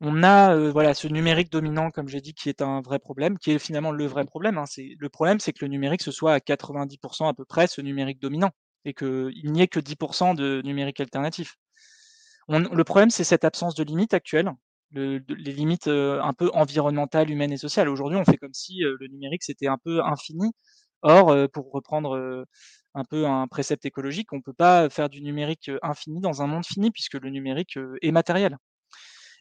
On 0.00 0.22
a, 0.24 0.54
heu, 0.56 0.70
voilà, 0.70 0.92
ce 0.92 1.06
numérique 1.06 1.50
dominant 1.52 1.90
comme 1.90 2.08
j'ai 2.08 2.20
dit 2.20 2.34
qui 2.34 2.48
est 2.48 2.62
un 2.62 2.80
vrai 2.82 2.98
problème, 2.98 3.38
qui 3.38 3.52
est 3.52 3.58
finalement 3.60 3.92
le 3.92 4.06
vrai 4.06 4.24
problème, 4.24 4.58
hein. 4.58 4.64
Le 4.98 5.08
problème, 5.08 5.38
c'est 5.40 5.52
que 5.52 5.64
le 5.64 5.68
numérique, 5.70 6.02
ce 6.02 6.10
soit 6.10 6.32
à 6.34 6.40
90% 6.40 7.28
à 7.28 7.34
peu 7.34 7.44
près 7.44 7.66
ce 7.68 7.80
numérique 7.80 8.20
dominant 8.20 8.50
et 8.84 8.94
qu'il 8.94 9.52
n'y 9.52 9.62
ait 9.62 9.68
que 9.68 9.80
10% 9.80 10.34
de 10.34 10.62
numérique 10.64 11.00
alternatif. 11.00 11.56
Le 12.48 12.84
problème, 12.84 13.10
c'est 13.10 13.24
cette 13.24 13.44
absence 13.44 13.74
de 13.74 13.84
limites 13.84 14.14
actuelle, 14.14 14.52
le 14.92 15.20
de 15.20 15.34
les 15.34 15.52
limites, 15.52 15.88
heu, 15.88 16.20
un 16.22 16.32
peu 16.34 16.50
environnementales, 16.54 17.30
humaines 17.30 17.52
et 17.52 17.56
sociales. 17.58 17.88
Aujourd'hui, 17.88 18.18
on 18.18 18.24
fait 18.24 18.36
comme 18.38 18.54
si, 18.54 18.82
heu, 18.84 18.96
le 19.00 19.08
numérique, 19.08 19.42
c'était 19.44 19.68
un 19.68 19.78
peu 19.78 20.02
infini. 20.04 20.52
Or, 21.02 21.32
heu, 21.32 21.48
pour 21.48 21.70
reprendre, 21.72 22.44
un 22.94 23.04
peu 23.04 23.26
un 23.26 23.46
précepte 23.48 23.84
écologique, 23.86 24.32
on 24.32 24.40
peut 24.42 24.52
pas 24.54 24.90
faire 24.90 25.08
du 25.10 25.22
numérique, 25.22 25.70
infini 25.82 26.20
dans 26.20 26.42
un 26.42 26.46
monde 26.46 26.66
fini 26.66 26.90
puisque 26.92 27.14
le 27.14 27.30
numérique, 27.30 27.78
est 28.02 28.12
matériel. 28.12 28.58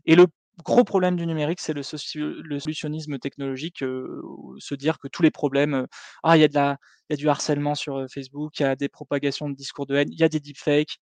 Et 0.06 0.16
le 0.16 0.28
gros 0.64 0.84
problème 0.84 1.16
du 1.16 1.26
numérique, 1.26 1.60
c'est 1.60 1.74
le 1.74 1.84
solutionnisme 1.84 3.18
technologique, 3.20 3.80
se 3.80 4.76
dire 4.76 5.00
que 5.00 5.08
tous 5.08 5.24
les 5.24 5.32
problèmes, 5.32 5.88
ah 6.24 6.38
il 6.38 6.42
y 6.42 6.58
a 6.58 6.78
du 7.18 7.30
harcèlement 7.30 7.76
sur, 7.76 8.06
Facebook, 8.12 8.60
il 8.60 8.64
y 8.64 8.66
a 8.66 8.76
des 8.76 8.90
propagations 8.90 9.50
de 9.50 9.56
discours 9.56 9.86
de 9.86 9.96
haine, 9.96 10.10
il 10.12 10.20
y 10.20 10.24
a 10.24 10.30
des 10.30 10.40
deepfakes. 10.40 10.98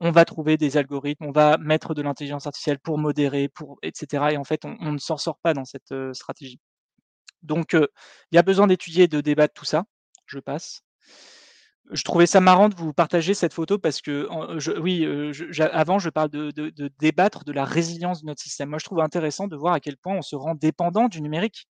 On 0.00 0.10
va 0.10 0.24
trouver 0.24 0.56
des 0.56 0.76
algorithmes, 0.76 1.26
on 1.26 1.32
va 1.32 1.56
mettre 1.58 1.94
de 1.94 2.02
l'intelligence 2.02 2.46
artificielle 2.46 2.78
pour 2.80 2.98
modérer, 2.98 3.48
pour 3.48 3.78
et 3.82 3.92
cetera 3.94 4.32
et 4.32 4.36
en 4.36 4.44
fait, 4.44 4.64
on 4.64 4.92
ne 4.92 4.98
s'en 4.98 5.16
sort 5.16 5.38
pas 5.38 5.54
dans 5.54 5.64
cette, 5.64 5.94
stratégie. 6.12 6.60
Donc, 7.42 7.74
il 7.74 8.36
y 8.36 8.38
a 8.38 8.42
besoin 8.42 8.66
d'étudier 8.66 9.04
et 9.04 9.08
de 9.08 9.20
débattre 9.20 9.54
tout 9.54 9.64
ça. 9.66 9.84
Je 10.26 10.38
passe. 10.38 10.82
Je 11.92 12.02
trouvais 12.02 12.26
ça 12.26 12.40
marrant 12.40 12.70
de 12.70 12.74
vous 12.74 12.94
partager 12.94 13.34
cette 13.34 13.52
photo 13.52 13.78
parce 13.78 14.00
qu'en 14.00 14.58
je 14.58 14.72
oui, 14.72 15.06
j'a 15.50 15.66
avant 15.66 15.98
je 15.98 16.08
parle 16.08 16.30
de 16.30 16.50
de 16.50 16.70
de 16.70 16.90
débattre 16.98 17.44
de 17.44 17.52
la 17.52 17.64
résilience 17.66 18.22
de 18.22 18.26
notre 18.26 18.40
système. 18.42 18.70
Moi, 18.70 18.78
je 18.78 18.84
trouve 18.86 19.00
intéressant 19.00 19.48
de 19.48 19.56
voir 19.56 19.74
à 19.74 19.80
quel 19.80 19.98
point 19.98 20.16
on 20.16 20.22
se 20.22 20.34
rend 20.34 20.54
dépendant 20.54 21.08
du 21.08 21.20
numérique 21.20 21.66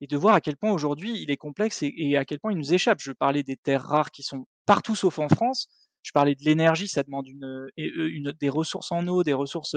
et 0.00 0.06
de 0.08 0.16
voir 0.16 0.34
à 0.36 0.40
quel 0.42 0.56
point 0.56 0.72
aujourd'hui 0.72 1.20
il 1.22 1.30
est 1.30 1.36
complexe 1.38 1.82
et 1.82 2.16
à 2.16 2.24
quel 2.24 2.40
point 2.40 2.52
il 2.52 2.58
nous 2.58 2.74
échappe. 2.74 3.00
Je 3.02 3.12
parlais 3.12 3.42
des 3.44 3.56
terres 3.56 3.84
rares 3.84 4.10
qui 4.12 4.22
sont 4.22 4.46
partout 4.66 4.96
sauf 4.96 5.18
en 5.20 5.28
France. 5.28 5.68
Je 6.02 6.12
parlais 6.12 6.34
de 6.36 6.44
l'énergie, 6.44 6.88
ça 6.88 7.02
demande 7.04 7.28
une, 7.28 7.44
heu, 7.44 7.70
une 7.78 8.32
des 8.40 8.48
ressources 8.50 8.92
en 8.92 9.06
eau, 9.08 9.24
des 9.24 9.34
ressources, 9.34 9.76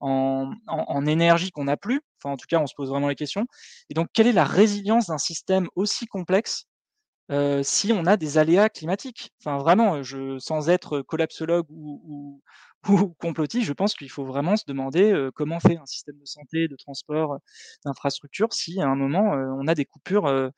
en 0.00 0.52
en 0.68 0.84
en 0.88 1.06
énergie 1.06 1.50
qu'on 1.52 1.64
n'a 1.64 1.76
plus. 1.78 2.02
Enfin, 2.22 2.34
en 2.34 2.36
tout 2.38 2.46
cas, 2.48 2.60
on 2.60 2.66
se 2.68 2.74
pose 2.76 2.90
vraiment 2.90 3.08
la 3.08 3.14
question 3.16 3.46
et 3.90 3.94
donc 3.94 4.08
quelle 4.14 4.26
est 4.28 4.32
la 4.32 4.44
résilience 4.44 5.08
d'un 5.08 5.18
système 5.18 5.68
aussi 5.76 6.06
complexe 6.06 6.66
heu, 7.32 7.62
si 7.64 7.92
on 7.92 8.06
a 8.06 8.16
des 8.16 8.38
aléas 8.38 8.68
climatiques. 8.68 9.32
Enfin 9.40 9.58
vraiment, 9.58 10.02
je 10.02 10.38
sans 10.38 10.68
être 10.70 11.02
collapsologue 11.02 11.66
ou 12.88 13.14
complotiste, 13.18 13.66
je 13.66 13.72
pense 13.72 13.94
qu'il 13.94 14.10
faut 14.10 14.24
vraiment 14.24 14.56
se 14.56 14.64
demander, 14.66 15.12
heu, 15.12 15.30
comment 15.34 15.60
fait 15.60 15.76
un 15.78 15.86
système 15.86 16.18
de 16.18 16.24
santé, 16.26 16.68
de 16.68 16.76
transport, 16.76 17.38
d'infrastructure 17.84 18.52
si 18.52 18.80
à 18.80 18.88
un 18.88 18.96
moment, 18.96 19.32
on 19.58 19.68
a 19.68 19.74
des 19.74 19.84
coupures, 19.84 20.50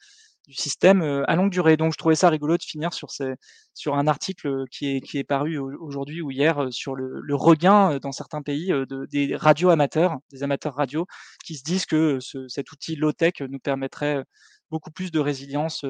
du 0.47 0.55
système, 0.55 1.03
à 1.27 1.37
longue 1.37 1.51
durée. 1.51 1.77
Donc 1.77 1.93
je 1.93 1.99
trouvais 1.99 2.15
ça 2.17 2.29
rigolo 2.31 2.57
de 2.59 2.63
finir 2.63 2.91
sur 2.93 3.95
un 3.95 4.07
article, 4.07 4.65
qui 4.71 5.01
est 5.15 5.25
paru 5.25 5.59
au 5.59 5.71
aujourd'hui 5.81 6.21
ou 6.23 6.31
hier, 6.31 6.69
sur 6.71 6.95
le 6.97 7.35
regain, 7.35 7.99
dans 7.99 8.13
certains 8.13 8.43
pays, 8.43 8.73
des 9.11 9.37
radios 9.37 9.71
amateurs, 9.71 10.19
des 10.33 10.43
amateurs 10.43 10.75
radio 10.75 11.07
qui 11.45 11.57
se 11.57 11.63
disent 11.65 11.87
que, 11.87 12.19
cet 12.49 12.73
outil 12.73 12.97
low 12.97 13.13
tech 13.13 13.35
nous 13.41 13.59
permettrait, 13.59 14.25
beaucoup 14.71 14.91
plus 14.91 15.11
de 15.13 15.21
résilience, 15.21 15.85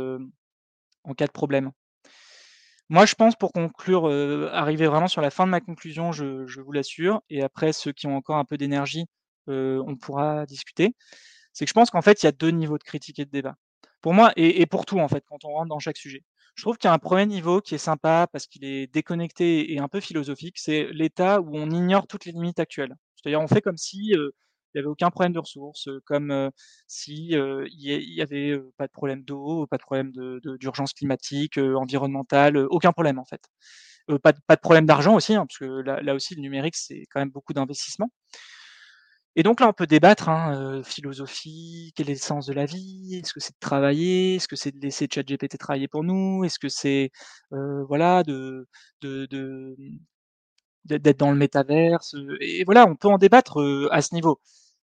en 1.04 1.14
cas 1.14 1.26
de 1.26 1.32
problème. 1.32 1.70
Moi, 2.90 3.06
je 3.06 3.14
pense 3.14 3.34
pour 3.36 3.52
conclure, 3.52 4.06
arriver 4.52 4.86
vraiment 4.86 5.08
sur 5.08 5.22
la 5.22 5.30
fin 5.30 5.46
de 5.46 5.50
ma 5.50 5.60
conclusion, 5.60 6.12
je 6.12 6.60
vous 6.60 6.72
l'assure 6.72 7.22
et 7.30 7.42
après 7.42 7.72
ceux 7.72 7.92
qui 7.92 8.06
ont 8.06 8.16
encore 8.16 8.36
un 8.36 8.44
peu 8.44 8.58
d'énergie, 8.58 9.06
on 9.46 9.96
pourra 9.96 10.44
discuter. 10.46 10.94
C'est 11.52 11.64
que 11.64 11.68
je 11.68 11.74
pense 11.74 11.90
qu'en 11.90 12.02
fait, 12.02 12.22
il 12.22 12.26
y 12.26 12.28
a 12.28 12.32
2 12.32 12.50
niveaux 12.50 12.78
de 12.78 12.82
critique 12.82 13.18
et 13.18 13.24
de 13.24 13.30
débat. 13.30 13.54
Pour 14.00 14.12
moi 14.12 14.32
et 14.36 14.66
pour 14.66 14.84
tout 14.84 14.98
en 14.98 15.08
fait, 15.08 15.24
quand 15.26 15.44
on 15.44 15.48
rentre 15.48 15.68
dans 15.68 15.78
chaque 15.78 15.96
sujet. 15.96 16.22
Je 16.56 16.62
trouve 16.62 16.76
qu'il 16.76 16.88
y 16.88 16.90
a 16.90 16.94
un 16.94 16.98
premier 16.98 17.26
niveau 17.26 17.60
qui 17.60 17.74
est 17.74 17.78
sympa 17.78 18.28
parce 18.30 18.46
qu'il 18.46 18.64
est 18.64 18.86
déconnecté 18.92 19.72
et 19.72 19.78
un 19.80 19.88
peu 19.88 20.00
philosophique, 20.00 20.58
c'est 20.58 20.86
l'état 20.92 21.40
où 21.40 21.56
on 21.56 21.70
ignore 21.70 22.06
toutes 22.06 22.26
les 22.26 22.32
limites 22.32 22.60
actuelles. 22.60 22.94
C'est-à-dire 23.16 23.40
on 23.40 23.48
fait 23.48 23.62
comme 23.62 23.76
si, 23.76 24.14
il 24.74 24.78
y 24.78 24.80
avait 24.80 24.88
aucun 24.88 25.10
problème 25.10 25.32
de 25.32 25.38
ressources, 25.40 25.88
heu, 25.88 26.00
comme, 26.06 26.30
heu, 26.32 26.50
si, 26.88 27.34
heu, 27.36 27.64
il 27.70 27.90
il 27.92 28.14
y 28.14 28.22
avait, 28.22 28.50
heu, 28.52 28.72
pas 28.78 28.86
de 28.86 28.92
problème 28.92 29.22
d'eau, 29.24 29.66
pas 29.68 29.76
de 29.78 29.82
problème 29.82 30.12
de 30.12 30.40
de 30.44 30.56
d'urgence 30.56 30.92
climatique, 30.94 31.58
environnementale, 31.58 32.56
aucun 32.70 32.92
problème 32.92 33.18
en 33.18 33.24
fait. 33.24 33.42
Pas 34.22 34.32
de 34.32 34.38
pas 34.46 34.56
de 34.56 34.60
problème 34.60 34.86
d'argent 34.86 35.14
aussi, 35.16 35.34
hein, 35.34 35.46
parce 35.46 35.58
que 35.58 35.64
là 35.82 36.02
là 36.02 36.14
aussi 36.14 36.34
le 36.34 36.42
numérique, 36.42 36.76
c'est 36.76 37.04
quand 37.10 37.20
même 37.20 37.30
beaucoup 37.30 37.54
d'investissement. 37.54 38.10
Et 39.36 39.42
donc 39.42 39.58
là, 39.60 39.68
on 39.68 39.72
peut 39.72 39.86
débattre, 39.88 40.28
hein, 40.28 40.82
philosophie, 40.84 41.92
quel 41.96 42.08
est 42.08 42.12
le 42.14 42.18
sens 42.20 42.46
de 42.46 42.52
la 42.52 42.66
vie? 42.66 43.16
Est-ce 43.20 43.32
que 43.32 43.40
c'est 43.40 43.52
de 43.52 43.58
travailler? 43.58 44.36
Est-ce 44.36 44.46
que 44.46 44.54
c'est 44.56 44.70
de 44.70 44.78
laisser 44.80 45.08
ChatGPT 45.12 45.58
travailler 45.58 45.88
pour 45.88 46.04
nous? 46.04 46.44
Est-ce 46.44 46.58
que 46.60 46.68
c'est, 46.68 47.10
voilà, 47.50 48.22
de 48.22 48.68
de 49.00 49.26
d'être 50.84 51.18
dans 51.18 51.30
le 51.30 51.36
métaverse? 51.36 52.14
Et 52.40 52.64
voilà, 52.64 52.86
on 52.86 52.96
peut 52.96 53.08
en 53.08 53.18
débattre, 53.18 53.88
à 53.90 54.02
ce 54.02 54.14
niveau. 54.14 54.40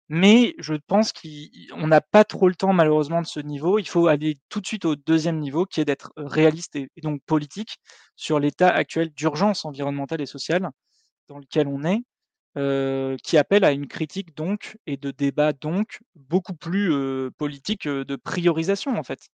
Mais 0.09 0.55
je 0.57 0.73
pense 0.87 1.11
qu'il 1.11 1.49
on 1.73 1.87
n'a 1.87 1.99
pas 1.99 2.23
trop 2.23 2.47
le 2.47 2.55
temps 2.55 2.71
malheureusement 2.71 3.21
de 3.21 3.27
ce 3.27 3.41
niveau. 3.41 3.77
Il 3.77 3.87
faut 3.87 4.07
aller 4.07 4.39
tout 4.49 4.61
de 4.61 4.67
suite 4.67 4.85
au 4.85 4.95
deuxième 4.95 5.39
niveau 5.39 5.65
qui 5.65 5.81
est 5.81 5.85
d'être, 5.85 6.13
réaliste 6.15 6.77
et 6.77 6.89
donc 7.01 7.21
politique 7.25 7.77
sur 8.15 8.39
l'état 8.39 8.69
actuel 8.69 9.09
d'urgence 9.13 9.65
environnementale 9.65 10.21
et 10.21 10.25
sociale 10.25 10.69
dans 11.29 11.39
lequel 11.39 11.67
on 11.67 11.83
est 11.85 12.01
heu, 12.57 13.17
qui 13.23 13.37
appelle 13.37 13.63
à 13.65 13.71
une 13.73 13.87
critique 13.87 14.35
donc 14.37 14.77
et 14.87 14.97
de 14.97 15.11
débat 15.11 15.53
donc 15.53 15.99
beaucoup 16.15 16.53
plus, 16.55 16.91
heu, 16.93 17.31
politique, 17.37 17.87
heu, 17.87 18.05
de 18.05 18.15
priorisation 18.17 18.97
en 18.97 19.03
fait. 19.03 19.27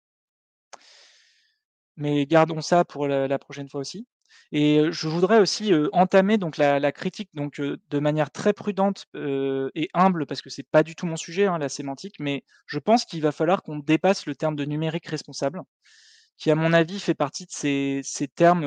Mais 1.96 2.24
gardons 2.26 2.60
ça 2.62 2.84
pour 2.84 3.06
la 3.06 3.38
prochaine 3.38 3.68
fois 3.68 3.80
aussi 3.80 4.06
et 4.52 4.84
je 4.90 5.08
voudrais 5.08 5.40
aussi, 5.40 5.72
entamer 5.92 6.38
donc 6.38 6.56
la 6.56 6.92
critique 6.92 7.30
donc 7.34 7.60
de 7.60 7.98
manière 7.98 8.30
très 8.30 8.52
prudente, 8.52 9.06
et 9.14 9.88
humble 9.94 10.26
parce 10.26 10.42
que 10.42 10.50
c'est 10.50 10.62
pas 10.68 10.82
du 10.82 10.94
tout 10.94 11.06
mon 11.06 11.16
sujet, 11.16 11.46
hein, 11.46 11.58
la 11.58 11.68
sémantique, 11.68 12.16
mais 12.20 12.44
je 12.66 12.78
pense 12.78 13.04
qu'il 13.04 13.22
va 13.22 13.32
falloir 13.32 13.62
qu'on 13.62 13.78
dépasse 13.78 14.26
le 14.26 14.34
terme 14.34 14.56
de 14.56 14.64
numérique 14.64 15.06
responsable, 15.06 15.62
qui 16.38 16.50
à 16.50 16.54
mon 16.54 16.72
avis 16.72 17.00
fait 17.00 17.14
partie 17.14 17.46
de 17.46 17.52
ces 17.52 18.00
ces 18.04 18.28
termes, 18.28 18.64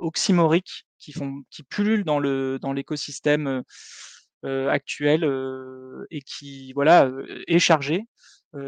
oxymoriques 0.00 0.84
qui 0.98 1.12
font 1.12 1.42
qui 1.50 1.62
pullulent 1.62 2.04
dans 2.04 2.18
le 2.20 2.58
dans 2.60 2.72
l'écosystème, 2.72 3.62
actuel, 4.44 5.24
et 6.10 6.20
qui 6.22 6.72
voilà, 6.74 7.10
est 7.48 7.58
chargé, 7.58 8.04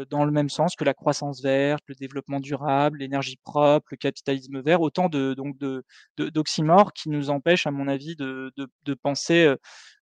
dans 0.09 0.25
le 0.25 0.31
même 0.31 0.49
sens 0.49 0.75
que 0.75 0.83
la 0.83 0.93
croissance 0.93 1.41
verte, 1.41 1.83
le 1.87 1.95
développement 1.95 2.39
durable, 2.39 2.99
l'énergie 2.99 3.37
propre, 3.43 3.87
le 3.91 3.97
capitalisme 3.97 4.61
vert, 4.61 4.81
autant 4.81 5.09
de 5.09 5.33
donc 5.33 5.57
de 5.57 5.83
de 6.17 6.29
d'oxymores 6.29 6.93
qui 6.93 7.09
nous 7.09 7.29
empêchent 7.31 7.67
à 7.67 7.71
mon 7.71 7.87
avis 7.87 8.15
de 8.15 8.51
de 8.57 8.67
de 8.85 8.93
penser, 8.93 9.45
heu 9.45 9.57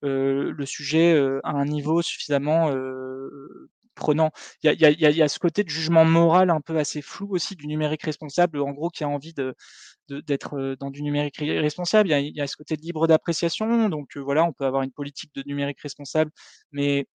heu, 0.04 0.50
le 0.52 0.66
sujet, 0.66 1.14
heu, 1.14 1.40
à 1.44 1.50
un 1.52 1.64
niveau 1.66 2.02
suffisamment, 2.02 2.70
heu, 2.72 3.68
prenant. 3.94 4.30
Il 4.62 4.66
y 4.68 4.70
a 4.84 4.90
y 4.92 5.06
a 5.06 5.10
y 5.10 5.22
a 5.22 5.28
ce 5.28 5.38
côté 5.38 5.64
de 5.64 5.70
jugement 5.70 6.04
moral 6.04 6.50
un 6.50 6.60
peu 6.60 6.76
assez 6.78 7.02
flou 7.02 7.28
aussi 7.34 7.56
du 7.56 7.66
numérique 7.66 8.02
responsable, 8.04 8.60
en 8.60 8.72
gros 8.72 8.90
qui 8.90 9.04
a 9.04 9.08
envie 9.08 9.34
de 9.34 9.54
de 10.08 10.20
d'être, 10.20 10.56
heu, 10.58 10.76
dans 10.76 10.90
du 10.90 11.02
numérique 11.02 11.38
responsable. 11.38 12.08
Il 12.10 12.12
y 12.12 12.14
a 12.14 12.20
il 12.20 12.36
y 12.36 12.40
a 12.42 12.46
ce 12.48 12.56
côté 12.56 12.76
libre 12.76 13.06
d'appréciation 13.08 13.88
donc 13.90 14.16
voilà, 14.18 14.44
on 14.44 14.52
peut 14.54 14.66
avoir 14.66 14.82
une 14.84 14.92
politique 14.92 15.34
de 15.36 15.42
numérique 15.46 15.80
responsable 15.82 16.32
mais 16.72 17.06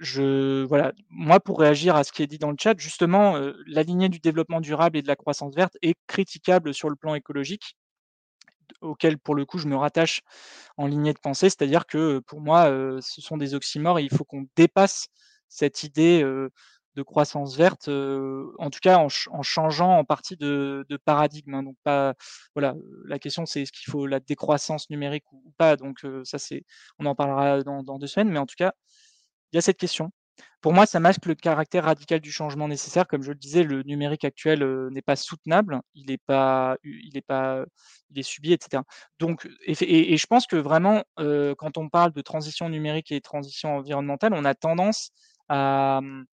je 0.00 0.64
voilà, 0.64 0.92
moi 1.10 1.40
pour 1.40 1.60
réagir 1.60 1.96
à 1.96 2.04
ce 2.04 2.12
qui 2.12 2.22
est 2.22 2.26
dit 2.26 2.38
dans 2.38 2.50
le 2.50 2.56
chat, 2.60 2.74
justement, 2.78 3.36
heu, 3.38 3.56
la 3.66 3.82
lignée 3.82 4.08
du 4.08 4.18
développement 4.20 4.60
durable 4.60 4.98
et 4.98 5.02
de 5.02 5.08
la 5.08 5.16
croissance 5.16 5.54
verte 5.54 5.76
est 5.82 5.94
critiquable 6.08 6.74
sur 6.74 6.90
le 6.90 6.96
plan 6.96 7.14
écologique, 7.14 7.76
auquel 8.82 9.18
pour 9.18 9.34
le 9.36 9.46
coup 9.46 9.58
je 9.58 9.68
me 9.68 9.76
rattache 9.76 10.22
en 10.78 10.86
lignée 10.88 11.12
de 11.14 11.18
pensée. 11.20 11.50
C'est-à-dire 11.50 11.86
que, 11.86 12.20
pour 12.26 12.40
moi, 12.42 12.70
heu, 12.70 13.00
ce 13.02 13.20
sont 13.22 13.36
des 13.38 13.54
oxymores 13.54 13.98
et 14.00 14.04
il 14.04 14.10
faut 14.16 14.24
qu'on 14.24 14.46
dépasse 14.56 15.08
cette 15.48 15.84
idée, 15.84 16.22
heu 16.24 16.50
de 16.96 17.02
croissance 17.02 17.56
verte, 17.56 17.88
en 17.88 18.70
tout 18.70 18.80
cas 18.82 18.98
en 18.98 19.08
ch 19.10 19.28
en 19.32 19.42
changeant 19.42 19.98
en 19.98 20.04
partie 20.04 20.36
de 20.36 20.86
paradigme, 21.06 21.54
hein, 21.54 21.62
donc 21.64 21.76
pas 21.84 22.14
voilà, 22.54 22.74
la 23.06 23.18
question 23.20 23.46
c'est 23.46 23.62
est-ce 23.62 23.72
qu'il 23.72 23.90
faut 23.92 24.06
la 24.06 24.20
décroissance 24.20 24.90
numérique 24.90 25.24
ou 25.32 25.52
pas? 25.58 25.76
Donc 25.76 26.06
ça 26.24 26.38
c'est 26.38 26.64
on 27.00 27.06
en 27.06 27.14
parlera 27.16 27.62
dans 27.64 27.82
dans 27.84 27.98
2 27.98 28.08
semaines, 28.08 28.30
mais 28.30 28.38
en 28.40 28.46
tout 28.46 28.56
cas, 28.58 28.74
il 29.54 29.56
y 29.56 29.58
a 29.58 29.62
cette 29.62 29.78
question. 29.78 30.10
Pour 30.60 30.72
moi, 30.72 30.84
ça 30.84 30.98
masque 30.98 31.26
le 31.26 31.36
caractère 31.36 31.84
radical 31.84 32.18
du 32.18 32.32
changement 32.32 32.66
nécessaire. 32.66 33.06
Comme 33.06 33.22
je 33.22 33.30
le 33.30 33.36
disais, 33.38 33.62
le 33.62 33.84
numérique 33.84 34.24
actuel, 34.24 34.64
n'est 34.90 35.02
pas 35.02 35.14
soutenable, 35.14 35.80
il 35.94 36.10
est 36.10 36.20
pas 36.26 36.76
il 36.82 37.16
est 37.16 37.24
pas 37.24 37.64
il 38.10 38.18
est 38.18 38.24
subi 38.24 38.52
et 38.52 38.58
cetera. 38.60 38.82
Donc 39.20 39.48
et 39.64 40.12
et 40.12 40.16
je 40.16 40.26
pense 40.26 40.48
que 40.48 40.56
vraiment, 40.56 41.04
quand 41.16 41.78
on 41.78 41.88
parle 41.88 42.12
de 42.12 42.20
transition 42.20 42.68
numérique 42.68 43.12
et 43.12 43.20
transition 43.20 43.76
environnementale, 43.76 44.32
on 44.34 44.44
a 44.44 44.54
tendance 44.54 45.10
à, 45.48 46.00
mmh, 46.02 46.24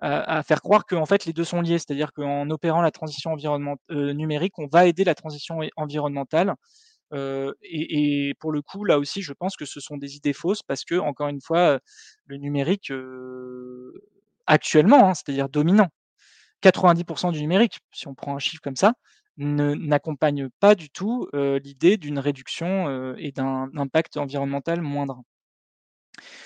à 0.00 0.42
faire 0.44 0.62
croire 0.62 0.86
qu'en 0.86 1.06
fait 1.06 1.24
les 1.24 1.32
2 1.32 1.42
sont 1.42 1.60
liés. 1.60 1.78
C'est-à-dire 1.78 2.12
qu'en 2.12 2.48
opérant 2.50 2.82
la 2.82 2.92
transition 2.92 3.32
environnement 3.32 3.78
numérique, 3.90 4.58
on 4.58 4.68
va 4.68 4.86
aider 4.86 5.02
la 5.02 5.16
transition 5.16 5.58
environnementale, 5.76 6.54
heu 7.12 7.54
et 7.62 8.28
et 8.30 8.34
pour 8.34 8.52
le 8.52 8.62
coup, 8.62 8.84
là 8.84 8.98
aussi, 8.98 9.22
je 9.22 9.32
pense 9.32 9.56
que 9.56 9.64
ce 9.66 9.80
sont 9.80 9.96
des 9.98 10.16
idées 10.16 10.32
fausses 10.34 10.62
parce 10.62 10.84
qu'encore 10.84 11.28
une 11.28 11.40
fois, 11.42 11.80
le 12.26 12.36
numérique, 12.38 12.90
heu, 12.92 13.92
actuellement, 14.46 15.08
hein, 15.10 15.14
c'est-à-dire 15.14 15.48
dominant, 15.48 15.88
90% 16.62 17.32
du 17.32 17.40
numérique, 17.42 17.80
si 17.92 18.08
on 18.08 18.14
prend 18.16 18.36
un 18.36 18.40
chiffre 18.40 18.62
comme 18.62 18.76
ça, 18.76 18.94
ne 19.38 19.74
n'accompagne 19.74 20.48
pas 20.60 20.74
du 20.76 20.90
tout, 20.90 21.28
heu, 21.34 21.58
l'idée 21.58 21.96
d'une 21.98 22.18
réduction, 22.20 23.14
et 23.18 23.32
d'un 23.32 23.70
impact 23.76 24.16
environnemental 24.18 24.82
moindre. 24.82 25.22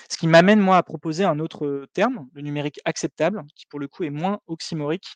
Ce 0.09 0.17
qui 0.17 0.27
m'amène 0.27 0.59
moi 0.59 0.77
à 0.77 0.83
proposer 0.83 1.23
un 1.25 1.39
autre, 1.39 1.87
terme, 1.93 2.27
le 2.33 2.41
numérique 2.41 2.79
acceptable, 2.85 3.43
qui 3.55 3.65
pour 3.65 3.79
le 3.79 3.87
coup 3.87 4.03
est 4.03 4.09
moins 4.11 4.39
oxymorique. 4.47 5.15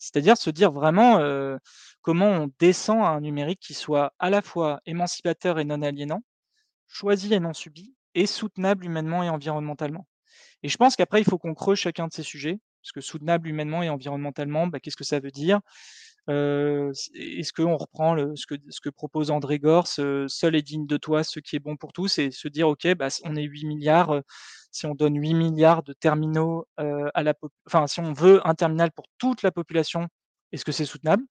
C'est-à-dire 0.00 0.36
se 0.36 0.50
dire 0.50 0.72
vraiment, 0.72 1.20
comment 2.02 2.28
on 2.30 2.50
descend 2.60 3.00
à 3.02 3.08
un 3.08 3.20
numérique 3.20 3.60
qui 3.60 3.74
soit 3.74 4.12
à 4.18 4.30
la 4.30 4.42
fois 4.42 4.80
émancipateur 4.86 5.58
et 5.58 5.64
non 5.64 5.82
aliénant, 5.82 6.22
choisi 6.88 7.34
et 7.34 7.40
non 7.40 7.54
subi 7.54 7.94
et 8.14 8.26
soutenable 8.26 8.86
humainement 8.86 9.22
et 9.24 9.30
environnementalement. 9.30 10.06
Et 10.64 10.68
je 10.70 10.76
pense 10.78 10.96
qu'après 10.96 11.20
il 11.22 11.24
faut 11.24 11.38
qu'on 11.38 11.54
creuse 11.54 11.78
chacun 11.78 12.08
de 12.08 12.12
ces 12.14 12.22
sujets, 12.24 12.60
parce 12.82 12.92
que 12.92 13.00
soutenable 13.02 13.48
humainement 13.48 13.82
et 13.82 13.90
environnementalement, 13.90 14.66
bah, 14.68 14.80
qu'est-ce 14.80 14.96
que 14.96 15.04
ça 15.04 15.20
veut 15.20 15.30
dire? 15.32 15.60
Est-ce 16.28 17.52
qu'on 17.52 17.76
reprend 17.76 18.16
ce 18.36 18.46
que 18.82 18.90
propose 18.90 19.30
André 19.30 19.58
Gorz, 19.60 19.98
heu: 20.00 20.26
«Seul 20.28 20.56
est 20.56 20.62
digne 20.62 20.86
de 20.86 20.96
toi 20.98 21.24
ce 21.24 21.40
qui 21.40 21.56
est 21.56 21.60
bon 21.60 21.76
pour 21.76 21.92
tous» 21.92 22.18
et 22.18 22.30
se 22.32 22.48
dire: 22.48 22.68
«OK, 22.68 22.86
bah, 22.96 23.08
on 23.24 23.36
est 23.36 23.44
8 23.44 23.64
000 23.66 23.80
000 23.82 24.12
heu, 24.14 24.22
si 24.76 24.86
on 24.86 24.94
donne 24.94 25.16
8 25.16 25.28
000 25.30 25.56
000 25.56 25.82
de 25.82 25.92
terminaux, 25.92 26.66
à 26.76 27.22
la 27.22 27.34
enfin, 27.66 27.86
si 27.86 28.00
on 28.00 28.12
veut 28.12 28.46
un 28.46 28.54
terminal 28.54 28.92
pour 28.92 29.06
toute 29.18 29.42
la 29.42 29.50
population, 29.50 30.08
est-ce 30.52 30.64
que 30.64 30.72
c'est 30.72 30.84
soutenable? 30.84 31.24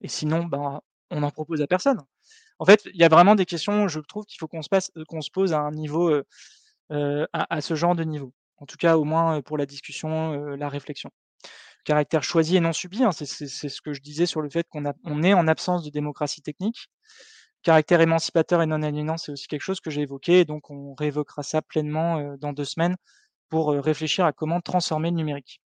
Et 0.00 0.08
sinon, 0.08 0.44
ben, 0.44 0.80
on 1.10 1.20
n'en 1.20 1.30
propose 1.30 1.62
à 1.62 1.66
personne». 1.66 2.00
En 2.58 2.64
fait, 2.64 2.82
il 2.86 2.96
y 2.96 3.04
a 3.04 3.08
vraiment 3.08 3.36
des 3.36 3.46
questions, 3.46 3.86
je 3.86 4.00
trouve 4.00 4.24
qu'il 4.24 4.38
faut 4.38 4.48
qu'on 4.48 4.62
se 4.62 5.30
pose 5.30 5.52
à 5.52 5.60
un 5.60 5.70
niveau, 5.70 6.12
à 6.90 7.60
ce 7.60 7.74
genre 7.74 7.94
de 7.94 8.02
niveau. 8.02 8.32
En 8.56 8.66
tout 8.66 8.76
cas, 8.76 8.96
au 8.96 9.04
moins, 9.04 9.40
pour 9.42 9.56
la 9.56 9.66
discussion, 9.66 10.32
la 10.56 10.68
réflexion. 10.68 11.10
Caractère 11.84 12.24
choisi 12.24 12.56
et 12.56 12.60
non 12.60 12.72
subi, 12.72 13.04
hein, 13.04 13.12
c'est 13.12 13.24
ce 13.26 13.80
que 13.80 13.92
je 13.92 14.00
disais 14.02 14.26
sur 14.26 14.42
le 14.42 14.50
fait 14.50 14.66
qu'on 14.68 15.22
est 15.22 15.34
en 15.34 15.46
absence 15.46 15.84
de 15.84 15.90
démocratie 15.90 16.42
technique. 16.42 16.88
Caractère 17.62 18.00
émancipateur 18.00 18.62
et 18.62 18.66
non 18.66 18.82
aliénant, 18.82 19.16
c'est 19.16 19.32
aussi 19.32 19.46
quelque 19.48 19.62
chose 19.62 19.80
que 19.80 19.90
j'ai 19.90 20.02
évoqué, 20.02 20.44
donc 20.44 20.70
on 20.70 20.94
réévoquera 20.94 21.42
ça 21.42 21.60
pleinement, 21.60 22.36
dans 22.36 22.52
2 22.52 22.64
semaines 22.64 22.96
pour, 23.48 23.70
réfléchir 23.72 24.24
à 24.24 24.32
comment 24.32 24.60
transformer 24.60 25.10
le 25.10 25.16
numérique. 25.16 25.60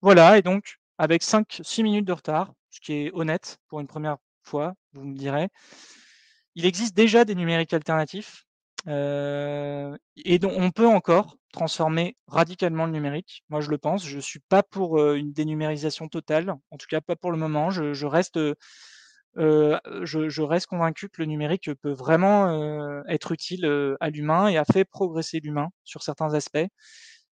Voilà 0.00 0.38
et 0.38 0.42
donc 0.42 0.76
avec 0.98 1.22
5-6 1.22 1.82
minutes 1.82 2.06
de 2.06 2.12
retard, 2.12 2.52
ce 2.70 2.80
qui 2.80 2.92
est 2.92 3.10
honnête 3.12 3.58
pour 3.68 3.80
une 3.80 3.86
1re 3.86 4.16
fois, 4.42 4.74
vous 4.92 5.04
me 5.04 5.16
direz. 5.16 5.48
Il 6.54 6.66
existe 6.66 6.96
déjà 6.96 7.24
des 7.24 7.34
numériques 7.34 7.72
alternatifs, 7.72 8.44
et 8.86 10.38
dont 10.38 10.54
on 10.56 10.70
peut 10.70 10.86
encore 10.86 11.36
transformer 11.52 12.16
radicalement 12.28 12.86
le 12.86 12.92
numérique. 12.92 13.44
Moi, 13.48 13.60
je 13.60 13.70
le 13.70 13.78
pense, 13.78 14.06
je 14.06 14.18
suis 14.18 14.40
pas 14.40 14.62
pour, 14.62 15.04
une 15.14 15.32
dénumérisation 15.32 16.08
totale, 16.08 16.54
en 16.70 16.76
tout 16.76 16.86
cas 16.88 17.00
pas 17.00 17.16
pour 17.16 17.32
le 17.32 17.38
moment. 17.38 17.70
Je 17.70 18.06
reste, 18.06 18.38
je 19.36 20.42
reste 20.42 20.66
convaincu 20.66 21.08
que 21.08 21.22
le 21.22 21.26
numérique 21.26 21.70
peut 21.82 21.92
vraiment, 21.92 23.02
être 23.06 23.32
utile, 23.32 23.66
à 24.00 24.10
l'humain 24.10 24.48
et 24.48 24.56
a 24.56 24.64
fait 24.64 24.84
progresser 24.84 25.40
l'humain 25.40 25.68
sur 25.84 26.02
certains 26.02 26.34
aspects, 26.34 26.68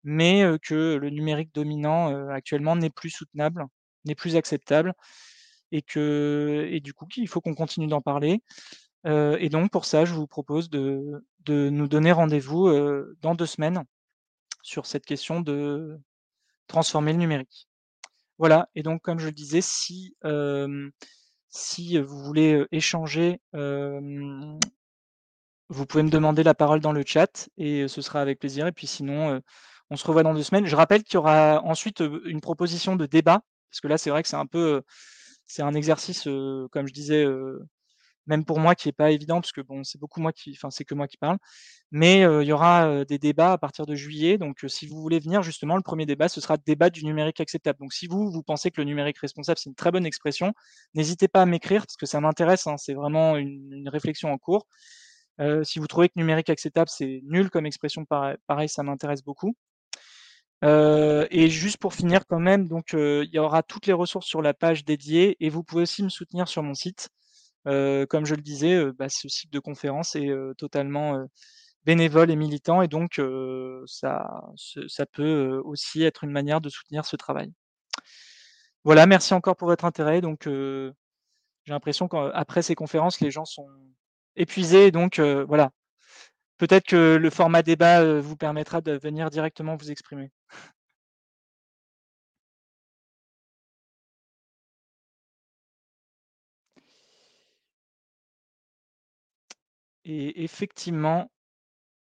mais 0.03 0.45
que 0.63 0.97
le 0.97 1.11
numérique 1.11 1.55
dominant, 1.55 2.29
actuellement 2.29 2.77
n'est 2.77 2.91
plus 2.91 3.11
soutenable, 3.11 3.65
n'est 4.05 4.15
plus 4.15 4.37
acceptable 4.37 4.93
et 5.73 5.81
que 5.83 6.69
et 6.71 6.81
du 6.81 6.93
coup 6.93 7.07
qu'il 7.07 7.27
faut 7.27 7.41
qu'on 7.41 7.55
continue 7.55 7.87
d'en 7.87 8.03
parler. 8.03 8.43
Et 9.07 9.49
donc 9.49 9.71
pour 9.71 9.85
ça, 9.85 10.05
je 10.05 10.15
vous 10.15 10.27
propose 10.27 10.71
de 10.71 11.25
de 11.47 11.69
nous 11.69 11.89
donner 11.89 12.13
rendez-vous, 12.13 12.71
dans 13.21 13.35
2 13.35 13.47
semaines 13.47 13.85
sur 14.63 14.87
cette 14.87 15.05
question 15.05 15.41
de 15.41 15.99
transformer 16.67 17.13
le 17.13 17.19
numérique. 17.19 17.69
Voilà 18.39 18.69
et 18.75 18.83
donc 18.83 19.03
comme 19.03 19.19
je 19.19 19.27
le 19.27 19.33
disais, 19.33 19.61
si, 19.61 20.17
si, 21.57 21.99
vous 21.99 22.19
voulez, 22.19 22.67
échanger, 22.73 23.41
vous 23.53 24.59
pouvez 25.87 26.03
me 26.03 26.11
demander 26.11 26.43
la 26.43 26.55
parole 26.55 26.81
dans 26.81 26.93
le 26.93 27.03
chat 27.07 27.49
et 27.57 27.89
ce 27.89 28.03
sera 28.03 28.21
avec 28.21 28.39
plaisir 28.39 28.67
et 28.67 28.73
puis 28.73 28.87
sinon, 28.87 29.41
on 29.91 29.97
se 29.97 30.07
revoit 30.07 30.23
dans 30.23 30.35
2 30.35 30.43
semaines. 30.43 30.67
Je 30.67 30.77
rappelle 30.77 31.05
qu'il 31.05 31.15
y 31.15 31.19
aura 31.19 31.63
ensuite, 31.65 32.03
une 32.25 32.41
proposition 32.41 32.97
de 32.97 33.07
débat, 33.07 33.41
parce 33.71 33.81
que 33.81 33.89
là, 33.89 33.99
c'est 33.99 34.11
vrai 34.11 34.23
que 34.23 34.29
c'est 34.29 34.37
un 34.37 34.47
peu, 34.47 34.83
c'est 35.47 35.63
un 35.63 35.75
exercice, 35.75 36.25
comme 36.25 36.87
je 36.87 36.93
disais, 36.93 37.27
même 38.27 38.45
pour 38.45 38.61
moi 38.61 38.75
qui 38.75 38.89
est 38.89 38.93
pas 38.93 39.11
évident 39.11 39.41
parce 39.41 39.53
que 39.53 39.61
bon, 39.61 39.85
c'est 39.85 39.99
beaucoup 39.99 40.21
moi 40.21 40.33
qui 40.33 40.53
enfin, 40.57 40.71
c'est 40.71 40.85
que 40.85 40.95
moi 40.95 41.09
qui 41.09 41.17
parle. 41.17 41.39
Mais 41.91 42.21
il 42.23 42.47
y 42.47 42.53
aura, 42.53 43.05
des 43.05 43.19
débats 43.19 43.53
à 43.53 43.59
partir 43.59 43.87
de 43.87 43.95
juillet, 43.95 44.39
donc 44.39 44.65
si 44.69 44.87
vous 44.87 45.01
voulez 45.01 45.21
venir 45.21 45.43
justement, 45.43 45.77
le 45.77 45.83
1er 45.83 46.07
débat, 46.07 46.29
ce 46.29 46.41
sera 46.41 46.57
débat 46.57 46.91
du 46.91 47.05
numérique 47.05 47.41
acceptable. 47.41 47.79
Donc 47.81 47.93
si 47.93 48.07
vous, 48.07 48.31
vous 48.31 48.43
pensez 48.43 48.71
que 48.71 48.81
le 48.81 48.87
numérique 48.87 49.19
responsable, 49.19 49.59
c'est 49.59 49.71
une 49.71 49.77
très 49.77 49.91
bonne 49.91 50.07
expression, 50.07 50.53
n'hésitez 50.95 51.29
pas 51.29 51.43
à 51.43 51.47
m'écrire 51.47 51.83
parce 51.83 51.97
que 51.97 52.07
ça 52.07 52.21
m'intéresse, 52.21 52.67
hein, 52.67 52.77
c'est 52.77 52.95
vraiment 52.95 53.37
une 53.37 53.89
réflexion 53.89 54.33
en 54.33 54.39
cours. 54.39 54.67
Si 55.65 55.79
vous 55.79 55.87
trouvez 55.87 56.09
que 56.09 56.15
numérique 56.17 56.51
acceptable, 56.51 56.89
c'est 56.89 57.21
nul 57.25 57.51
comme 57.51 57.67
expression, 57.67 58.05
pareil 58.47 58.69
ça 58.69 58.83
m'intéresse 58.83 59.23
beaucoup. 59.23 59.55
Et 60.63 61.49
juste 61.51 61.79
pour 61.79 61.95
finir 61.95 62.27
quand 62.27 62.41
même, 62.41 62.69
donc 62.69 62.93
il 62.95 63.31
y 63.33 63.39
aura 63.39 63.63
toutes 63.63 63.87
les 63.87 63.93
ressources 63.93 64.27
sur 64.27 64.43
la 64.43 64.55
page 64.55 64.85
dédiée 64.85 65.37
et 65.41 65.51
vous 65.51 65.63
pouvez 65.63 65.83
aussi 65.83 66.03
me 66.03 66.09
soutenir 66.09 66.49
sur 66.49 66.63
mon 66.63 66.75
site. 66.75 67.09
Comme 67.65 68.27
je 68.27 68.35
le 68.35 68.43
disais, 68.43 68.93
bah, 68.93 69.09
ce 69.09 69.29
cycle 69.29 69.53
de 69.53 69.59
conférence 69.59 70.17
est, 70.17 70.31
totalement, 70.59 71.27
bénévole 71.85 72.31
et 72.31 72.37
militant 72.37 72.83
et 72.83 72.89
donc 72.89 73.21
ça 73.87 74.43
ça 74.89 75.07
peut, 75.07 75.61
aussi 75.65 76.03
être 76.03 76.25
une 76.25 76.31
manière 76.31 76.61
de 76.61 76.69
soutenir 76.69 77.05
ce 77.05 77.17
travail. 77.17 77.53
Voilà, 78.85 79.07
merci 79.07 79.35
encore 79.35 79.57
pour 79.57 79.69
votre 79.69 79.85
intérêt 79.85 80.21
donc 80.21 80.45
j'ai 80.47 81.73
l'impression 81.73 82.09
qu'après 82.09 82.63
ces 82.63 82.75
conférences, 82.75 83.21
les 83.21 83.31
gens 83.31 83.45
sont 83.45 83.69
épuisés 84.37 84.91
donc 84.91 85.21
voilà. 85.21 85.71
Peut-être 86.59 86.87
que 86.87 87.17
le 87.17 87.31
format 87.31 87.63
débat, 87.63 88.21
vous 88.21 88.37
permettra 88.37 88.81
de 88.81 88.93
venir 88.93 89.31
directement 89.31 89.77
vous 89.77 89.91
exprimer. 89.91 90.31
Et 100.05 100.45
effectivement, 100.45 101.31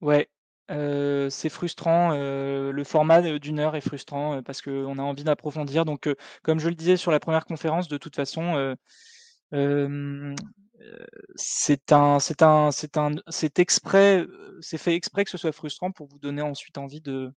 ouais, 0.01 0.28
c'est 0.68 1.49
frustrant, 1.51 2.12
le 2.12 2.84
format, 2.84 3.22
d'1 3.22 3.59
heure 3.61 3.76
est 3.76 3.80
frustrant, 3.82 4.43
parce 4.43 4.62
qu'on 4.62 4.99
a 4.99 5.03
envie 5.03 5.24
d'approfondir. 5.24 5.84
Donc 5.84 6.09
comme 6.43 6.61
je 6.61 6.68
le 6.68 6.74
disais 6.74 6.97
sur 6.97 7.11
la 7.12 7.20
1re 7.20 7.45
conférence, 7.47 7.88
de 7.88 7.99
toute 7.99 8.16
façon, 8.16 8.76
c'est 11.37 11.92
un 11.92 12.21
c'est 12.21 12.42
un 12.42 12.71
c'est 12.72 12.96
un 12.99 13.12
c'est 13.29 13.58
exprès, 13.61 14.26
c'est 14.61 14.79
fait 14.79 14.95
exprès 14.95 15.25
que 15.25 15.30
ce 15.30 15.38
soit 15.38 15.53
frustrant 15.53 15.92
pour 15.92 16.08
vous 16.08 16.18
donner 16.18 16.42
ensuite 16.42 16.79
envie 16.79 17.00
de 17.03 17.33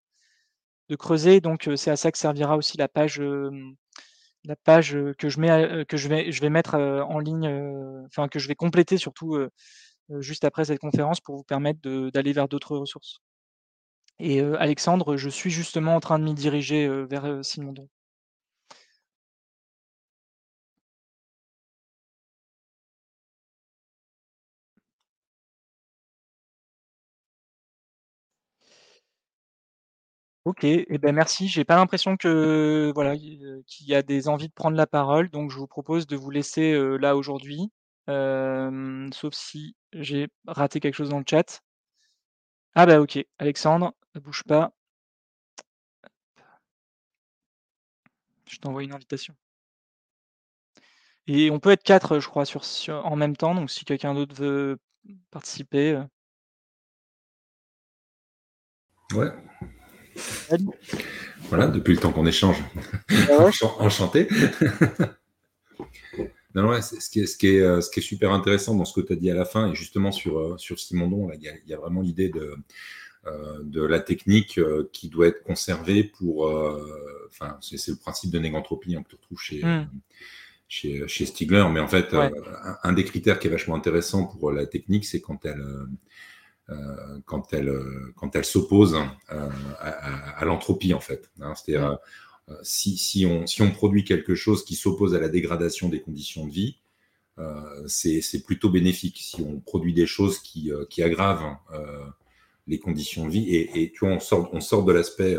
creuser. 0.99 1.41
Donc 1.41 1.69
c'est 1.77 1.91
à 1.91 1.97
ça 1.97 2.11
que 2.11 2.17
servira 2.19 2.57
aussi 2.57 2.77
la 2.77 2.87
page, 2.89 3.21
la 4.45 4.55
page, 4.57 4.97
que 5.19 5.29
je 5.29 5.39
mets 5.41 5.85
que 5.87 5.97
je 5.97 6.09
vais 6.09 6.31
je 6.31 6.41
vais 6.41 6.49
mettre, 6.51 6.75
en 6.75 7.19
ligne, 7.19 7.49
enfin 8.07 8.27
que 8.29 8.39
je 8.39 8.47
vais 8.49 8.55
compléter 8.55 8.97
surtout, 8.97 9.37
juste 10.19 10.43
après 10.45 10.65
cette 10.65 10.79
conférence 10.79 11.21
pour 11.21 11.35
vous 11.37 11.43
permettre 11.43 11.79
d'aller 12.11 12.33
vers 12.33 12.47
d'autres 12.47 12.77
ressources. 12.77 13.19
Et 14.19 14.41
Alexandre, 14.41 15.17
je 15.17 15.29
suis 15.29 15.51
justement 15.51 15.95
en 15.95 15.99
train 15.99 16.19
de 16.19 16.23
m'y 16.25 16.33
diriger, 16.33 16.87
vers, 17.05 17.43
Simondon. 17.45 17.87
OK 30.45 30.63
et 30.63 30.97
ben 30.99 31.13
merci. 31.15 31.47
J'ai 31.47 31.65
pas 31.65 31.75
l'impression 31.75 32.17
que 32.17 32.91
voilà, 32.93 33.15
qu'il 33.17 33.87
y 33.87 33.95
a 33.95 34.03
des 34.03 34.27
envies 34.27 34.47
de 34.47 34.53
prendre 34.53 34.77
la 34.77 34.85
parole, 34.87 35.29
donc 35.29 35.49
je 35.51 35.57
vous 35.57 35.67
propose 35.67 36.05
de 36.05 36.15
vous 36.15 36.29
laisser, 36.29 36.77
là 36.99 37.15
aujourd'hui, 37.15 37.71
sauf 38.07 39.33
si 39.33 39.75
j'ai 39.93 40.27
raté 40.47 40.79
quelque 40.79 40.95
chose 40.95 41.09
dans 41.09 41.19
le 41.19 41.25
chat. 41.29 41.61
Ah 42.75 42.85
bah 42.85 42.99
OK, 42.99 43.17
Alexandre, 43.39 43.93
bouge 44.15 44.43
pas. 44.43 44.73
Je 48.47 48.57
t'envoie 48.59 48.83
une 48.83 48.93
invitation. 48.93 49.35
Et 51.27 51.49
on 51.49 51.59
peut 51.59 51.71
être 51.71 51.83
4, 51.83 52.19
je 52.19 52.27
crois, 52.27 52.45
sur 52.45 52.65
sur 52.65 53.05
en 53.05 53.15
même 53.15 53.35
temps, 53.35 53.55
donc 53.55 53.71
si 53.71 53.85
quelqu'un 53.85 54.13
d'autre 54.13 54.35
veut 54.35 54.77
participer, 55.31 55.93
heu. 55.93 56.03
Ouais. 59.13 59.31
Salut. 60.15 60.69
Voilà, 61.49 61.67
depuis 61.67 61.93
le 61.93 61.99
temps 61.99 62.11
qu'on 62.11 62.25
échange. 62.25 62.57
Ouais. 63.09 63.51
Enchanté. 63.79 64.27
Non, 66.55 66.69
ouais, 66.69 66.81
ce 66.81 67.09
qui 67.09 67.19
est 67.19 67.25
ce 67.27 67.37
qui 67.37 67.47
est, 67.47 67.59
heu, 67.59 67.81
ce 67.81 67.89
qui 67.91 67.99
est 67.99 68.03
super 68.03 68.31
intéressant 68.31 68.75
dans 68.75 68.85
ce 68.85 68.93
que 68.99 69.05
tu 69.05 69.11
as 69.13 69.17
dit 69.17 69.29
à 69.29 69.35
la 69.35 69.43
fin 69.45 69.71
et 69.71 69.75
justement 69.75 70.11
sur, 70.13 70.39
heu, 70.39 70.57
sur 70.57 70.79
Simondon, 70.79 71.29
il 71.33 71.41
y 71.43 71.69
y 71.69 71.73
a 71.73 71.77
vraiment 71.77 72.01
l'idée 72.01 72.29
de, 72.29 72.55
heu, 73.27 73.61
de 73.63 73.83
la 73.83 73.99
technique, 74.01 74.59
qui 74.93 75.09
doit 75.09 75.27
être 75.27 75.43
conservée 75.43 76.03
pour, 76.05 76.45
enfin, 77.29 77.57
c'est 77.61 77.87
le 77.89 77.97
principe 77.97 78.31
de 78.31 78.39
négantropie, 78.39 78.95
hein, 78.95 79.03
que 79.03 79.09
tu 79.09 79.15
retrouves 79.15 79.39
chez, 79.41 79.63
Mmh. 79.63 79.87
chez, 80.67 81.07
chez 81.07 81.25
Stigler. 81.27 81.65
Mais 81.71 81.81
en 81.81 81.87
fait, 81.89 82.13
Ouais. 82.13 82.31
un 82.63 82.77
un 82.83 82.93
des 82.93 83.05
critères 83.05 83.39
qui 83.39 83.47
est 83.47 83.51
vachement 83.51 83.75
intéressant 83.75 84.27
pour 84.27 84.51
la 84.51 84.65
technique, 84.67 85.05
c'est 85.05 85.21
quand 85.21 85.45
elle, 85.45 85.63
quand 87.25 87.53
elle, 87.53 87.71
quand 88.17 88.35
elle 88.35 88.45
s'oppose, 88.45 88.95
heu, 88.95 89.07
à 89.79 89.89
à 89.89 90.39
à 90.41 90.45
l'entropie, 90.45 90.93
en 90.95 91.01
fait, 91.01 91.29
hein. 91.41 91.53
C'est-à-dire, 91.55 91.89
heu, 91.93 91.97
si 92.63 92.97
si 92.97 93.25
on 93.25 93.71
produit 93.71 94.03
quelque 94.03 94.35
chose 94.35 94.65
qui 94.65 94.75
s'oppose 94.75 95.15
à 95.15 95.19
la 95.19 95.29
dégradation 95.29 95.89
des 95.89 96.01
conditions 96.01 96.45
de 96.45 96.51
vie, 96.51 96.77
heu, 97.39 97.85
c'est 97.87 98.43
plutôt 98.45 98.69
bénéfique. 98.69 99.19
Si 99.19 99.41
on 99.41 99.59
produit 99.59 99.93
des 99.93 100.05
choses 100.05 100.39
qui, 100.39 100.71
qui 100.89 101.03
aggravent, 101.03 101.57
les 102.67 102.79
conditions 102.79 103.25
de 103.25 103.31
vie 103.31 103.55
et 103.55 103.83
et 103.83 103.91
tu 103.91 104.05
vois, 104.05 104.17
on 104.51 104.61
sort 104.61 104.85
de 104.85 104.93
l'aspect, 104.93 105.35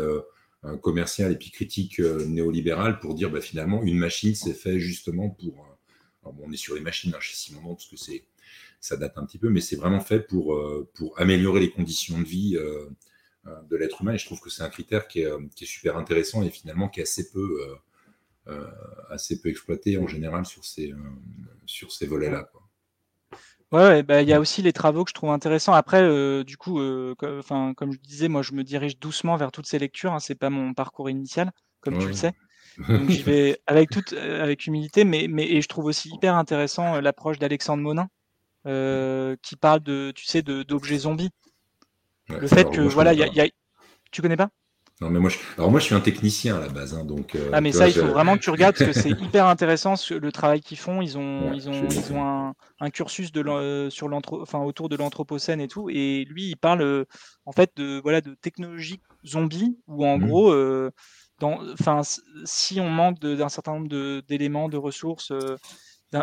commercial 0.81 1.31
et 1.31 1.35
puis 1.35 1.51
critique, 1.51 1.99
heu, 1.99 2.25
néolibérale 2.25 2.99
pour 2.99 3.13
dire, 3.15 3.29
bah, 3.29 3.41
finalement, 3.41 3.83
une 3.83 3.97
machine, 3.97 4.35
c'est 4.35 4.53
fait 4.53 4.79
justement 4.79 5.29
pour, 5.29 5.65
on 6.23 6.51
est 6.51 6.57
sur 6.57 6.75
les 6.75 6.81
machines, 6.81 7.13
hein, 7.15 7.21
chez 7.21 7.35
Simondon, 7.35 7.75
parce 7.75 7.87
que 7.87 7.95
ça 8.79 8.97
date 8.97 9.17
un 9.17 9.25
petit 9.25 9.37
peu, 9.37 9.49
mais 9.49 9.61
c'est 9.61 9.75
vraiment 9.75 10.01
fait 10.01 10.19
pour, 10.19 10.59
améliorer 11.17 11.61
les 11.61 11.71
conditions 11.71 12.19
de 12.19 12.25
vie, 12.25 12.57
de 13.69 13.75
l'être 13.77 14.01
humain 14.01 14.13
et 14.13 14.17
je 14.17 14.25
trouve 14.25 14.39
que 14.39 14.49
c'est 14.49 14.63
un 14.63 14.69
critère 14.69 15.07
qui 15.07 15.21
est, 15.21 15.31
qui 15.55 15.63
est 15.63 15.67
super 15.67 15.97
intéressant 15.97 16.43
et 16.43 16.49
finalement 16.49 16.89
qui 16.89 16.99
est 16.99 17.03
assez 17.03 17.29
peu, 17.31 17.77
heu, 18.47 18.67
assez 19.09 19.41
peu 19.41 19.49
exploité 19.49 19.97
en 19.97 20.07
général 20.07 20.45
sur 20.45 20.63
ces, 20.65 20.93
sur 21.65 21.91
ces 21.91 22.07
volets-là. 22.07 22.49
Ouais, 23.73 23.81
ouais, 23.81 24.03
bah, 24.03 24.21
il 24.21 24.29
y 24.29 24.33
a 24.33 24.39
aussi 24.39 24.61
les 24.61 24.71
travaux 24.71 25.03
que 25.03 25.09
je 25.09 25.13
trouve 25.13 25.31
intéressants. 25.31 25.73
Après, 25.73 26.43
du 26.45 26.55
coup, 26.57 26.79
co 27.17 27.41
comme 27.75 27.91
je 27.91 27.99
disais, 27.99 28.29
moi, 28.29 28.41
je 28.41 28.53
me 28.53 28.63
dirige 28.63 28.97
doucement 28.97 29.35
vers 29.35 29.51
toutes 29.51 29.67
ces 29.67 29.79
lectures, 29.79 30.13
hein. 30.13 30.19
C'est 30.19 30.35
pas 30.35 30.49
mon 30.49 30.73
parcours 30.73 31.09
initial, 31.09 31.51
comme 31.81 31.97
tu 31.97 32.07
le 32.07 32.13
sais. 32.13 32.31
Donc 32.95 33.09
j'y 33.09 33.23
vais 33.23 33.59
avec 33.67 33.89
toute, 33.89 34.13
avec 34.13 34.67
humilité, 34.67 35.03
mais 35.03 35.27
mais 35.29 35.45
et 35.49 35.61
je 35.61 35.67
trouve 35.67 35.85
aussi 35.85 36.09
hyper 36.09 36.35
intéressant, 36.35 37.01
l'approche 37.01 37.39
d'Alexandre 37.39 37.83
Monin, 37.83 38.07
qui 39.41 39.55
parle 39.57 39.81
de 39.81 40.11
tu 40.15 40.25
sais, 40.25 40.41
de 40.41 40.63
d'objets 40.63 40.99
zombies. 40.99 41.31
Ouais, 42.29 42.37
Le 42.39 42.47
fait 42.47 42.59
alors 42.59 42.71
que 42.71 42.81
moi, 42.81 42.91
voilà, 42.93 43.13
il 43.13 43.19
y 43.19 43.23
a 43.23 43.45
y 43.45 43.51
tu 44.11 44.21
connais 44.21 44.37
pas? 44.37 44.49
Non, 44.99 45.11
mais 45.11 45.19
moi, 45.19 45.29
je 45.29 45.37
alors 45.57 45.69
moi, 45.69 45.79
je 45.79 45.85
suis 45.85 45.93
un 45.95 45.99
technicien 45.99 46.57
à 46.57 46.59
la 46.59 46.69
base, 46.69 46.95
hein, 46.95 47.05
donc 47.05 47.35
Ah 47.53 47.59
heu, 47.59 47.61
mais 47.61 47.71
vois, 47.71 47.81
ça, 47.81 47.87
il 47.87 47.93
faut 47.93 48.07
je 48.07 48.11
vraiment 48.11 48.35
que 48.35 48.41
tu 48.41 48.49
regardes 48.49 48.75
parce 48.75 48.97
que 48.97 48.99
c'est 48.99 49.11
hyper 49.21 49.45
intéressant 49.45 49.95
ce 49.95 50.15
le 50.15 50.31
travail 50.31 50.59
qu'ils 50.59 50.77
font. 50.79 51.03
Ils 51.03 51.17
ont 51.19 51.51
ouais, 51.51 51.57
ils 51.57 51.69
ont 51.69 51.87
ils 51.91 52.13
ont 52.13 52.23
un 52.25 52.53
un 52.79 52.89
cursus 52.89 53.31
de 53.31 53.89
sur 53.91 54.07
l'anthro 54.07 54.41
enfin, 54.41 54.59
autour 54.59 54.89
de 54.89 54.95
l'anthropocène 54.95 55.61
et 55.61 55.67
tout 55.67 55.89
et 55.89 56.25
lui, 56.27 56.49
il 56.49 56.55
parle, 56.57 56.81
heu, 56.81 57.05
en 57.45 57.51
fait, 57.51 57.71
de 57.75 57.99
voilà, 58.01 58.21
de 58.21 58.33
technologies 58.41 58.99
zombies 59.23 59.77
où 59.87 60.03
en 60.03 60.17
mmh. 60.17 60.25
gros, 60.25 60.53
dans 61.39 61.59
enfin, 61.73 62.01
si 62.45 62.79
on 62.79 62.89
manque 62.89 63.19
d'un 63.19 63.49
certain 63.49 63.73
nombre 63.73 64.21
d'éléments, 64.21 64.67
de 64.67 64.77
ressources, 64.77 65.31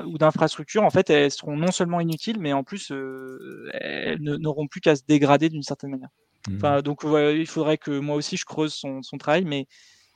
ou 0.06 0.18
d'infrastructures, 0.18 0.82
en 0.84 0.90
fait, 0.90 1.10
elles 1.10 1.30
seront 1.30 1.56
non 1.56 1.70
seulement 1.72 2.00
inutiles, 2.00 2.38
mais 2.40 2.52
en 2.52 2.64
plus, 2.64 2.90
heu, 2.90 3.70
elles 3.74 4.20
ne 4.22 4.36
n'auront 4.36 4.66
plus 4.68 4.80
qu'à 4.80 4.96
se 4.96 5.02
dégrader 5.06 5.48
d'une 5.50 5.62
certaine 5.62 5.90
manière. 5.90 6.08
Mmh. 6.46 6.54
Enfin, 6.62 6.82
donc 6.82 7.02
ouais, 7.04 7.38
il 7.38 7.46
faudrait 7.46 7.78
que 7.78 7.98
moi 7.98 8.16
aussi 8.16 8.36
je 8.36 8.44
creuse 8.44 8.74
son 8.74 9.02
son 9.02 9.18
travail, 9.18 9.44
mais 9.44 9.66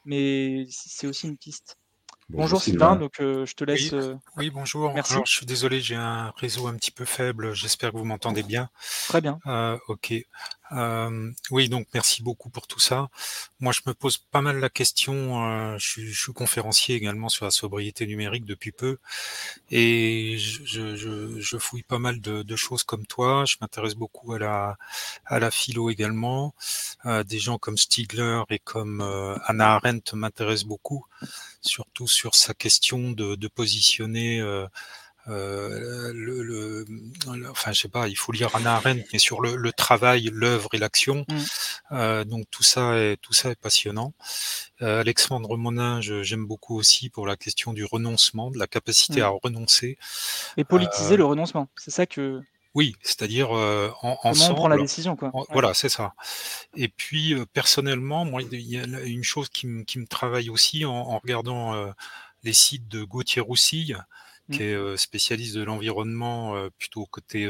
mais 0.04 0.66
c'est 0.70 1.06
aussi 1.08 1.28
une 1.28 1.38
piste. 1.38 1.76
Bonjour 2.30 2.62
Bonjour 2.62 2.62
Sylvain, 2.62 2.96
donc 2.96 3.20
heu, 3.20 3.46
je 3.46 3.54
te 3.54 3.64
laisse, 3.64 3.90
Oui, 3.90 3.92
oui, 4.36 4.50
bonjour. 4.50 4.90
merci. 4.94 5.12
Alors, 5.12 5.26
je 5.26 5.32
suis 5.32 5.46
désolé, 5.46 5.80
j'ai 5.80 5.94
un 5.96 6.32
réseau 6.36 6.66
un 6.68 6.74
petit 6.76 6.90
peu 6.90 7.04
faible. 7.04 7.54
J'espère 7.54 7.92
que 7.92 7.96
vous 7.98 8.04
m'entendez 8.04 8.42
bien. 8.42 8.68
Très 9.06 9.20
bien. 9.20 9.40
OK. 9.88 10.14
Hem, 10.70 11.34
oui, 11.50 11.68
donc 11.68 11.86
merci 11.94 12.22
beaucoup 12.22 12.50
pour 12.50 12.66
tout 12.66 12.80
ça. 12.80 13.08
Moi, 13.60 13.72
je 13.72 13.80
me 13.86 13.94
pose 13.94 14.18
pas 14.18 14.42
mal 14.42 14.58
la 14.60 14.68
question, 14.70 15.42
heu, 15.74 15.78
je 15.78 15.86
suis 15.88 16.12
je 16.12 16.20
suis 16.22 16.32
conférencier 16.34 16.94
également 16.96 17.28
sur 17.30 17.44
la 17.46 17.50
sobriété 17.50 18.06
numérique 18.06 18.44
depuis 18.44 18.72
peu 18.72 18.98
et 19.70 20.36
je 20.38 20.64
je 20.96 21.40
je 21.40 21.58
fouille 21.58 21.82
pas 21.82 21.98
mal 21.98 22.20
de 22.20 22.42
de 22.42 22.56
choses 22.56 22.84
comme 22.84 23.06
toi. 23.06 23.44
Je 23.46 23.56
m'intéresse 23.60 23.94
beaucoup 23.94 24.32
à 24.34 24.38
la 24.38 24.78
à 25.26 25.38
la 25.40 25.50
philo 25.50 25.90
également. 25.90 26.54
Heu, 27.06 27.24
des 27.24 27.38
gens 27.38 27.58
comme 27.58 27.78
Stigler 27.78 28.42
et 28.50 28.58
comme, 28.60 29.02
heu, 29.02 29.36
Hannah 29.46 29.74
Arendt 29.76 30.16
m'intéressent 30.16 30.66
beaucoup, 30.68 31.06
surtout 31.62 32.08
sur 32.08 32.34
sa 32.36 32.54
question 32.54 33.12
de 33.12 33.36
de 33.36 33.48
positionner, 33.48 34.40
heu, 35.28 36.12
le 36.14 36.42
le, 36.42 36.86
enfin, 37.50 37.72
je 37.72 37.80
sais 37.82 37.88
pas, 37.88 38.08
il 38.08 38.16
faut 38.16 38.32
lire 38.32 38.54
Hannah 38.54 38.76
Arendt, 38.76 39.04
mais 39.12 39.18
sur 39.18 39.40
le 39.40 39.56
le 39.56 39.72
travail, 39.72 40.30
l'œuvre 40.32 40.68
et 40.74 40.78
l'action. 40.78 41.26
Mmh. 41.28 41.48
Heu, 41.92 42.24
donc 42.26 42.46
tout 42.50 42.62
ça 42.64 42.98
est 42.98 43.16
tout 43.22 43.32
ça 43.34 43.50
est 43.50 43.60
passionnant. 43.60 44.14
Heu, 44.82 44.86
Alexandre 45.00 45.56
Monin, 45.58 46.00
je 46.02 46.22
j'aime 46.24 46.46
beaucoup 46.46 46.76
aussi 46.78 47.10
pour 47.10 47.26
la 47.26 47.36
question 47.36 47.72
du 47.74 47.84
renoncement, 47.84 48.50
de 48.52 48.58
la 48.58 48.66
capacité 48.68 49.20
Mmh. 49.20 49.22
à 49.22 49.30
renoncer. 49.30 49.98
Et 50.58 50.64
politiser 50.64 51.16
Heu, 51.16 51.16
le 51.16 51.24
renoncement, 51.24 51.68
c'est 51.74 51.90
ça 51.90 52.04
que 52.04 52.42
oui, 52.74 52.94
c'est-à-dire, 53.02 53.54
heu, 53.56 53.92
en 54.02 54.18
comment 54.26 54.48
on 54.48 54.54
prend 54.54 54.68
la 54.68 54.78
ensemble, 54.78 54.78
décision, 54.78 55.16
quoi? 55.16 55.32
en 55.32 55.44
Ouais. 55.48 55.58
voilà, 55.58 55.74
c'est 55.74 55.88
ça. 55.88 56.14
Et 56.74 56.88
puis, 56.88 57.34
heu, 57.34 57.46
personnellement, 57.46 58.24
moi, 58.24 58.42
il 58.42 58.54
y 58.60 58.78
a 58.78 58.84
une 59.04 59.24
chose 59.24 59.48
qui 59.50 59.66
me 59.66 60.06
travaille 60.06 60.50
aussi 60.50 60.84
en 60.84 60.92
en 60.94 61.18
regardant, 61.18 61.74
heu, 61.76 61.92
les 62.44 62.52
sites 62.54 62.88
de 62.88 63.04
Gauthier 63.04 63.42
Roussille. 63.42 63.96
Qui 64.50 64.64
est, 64.64 64.74
heu, 64.74 64.96
spécialiste 64.96 65.54
de 65.56 65.62
l'environnement, 65.64 66.68
plutôt 66.78 67.06
côté, 67.06 67.48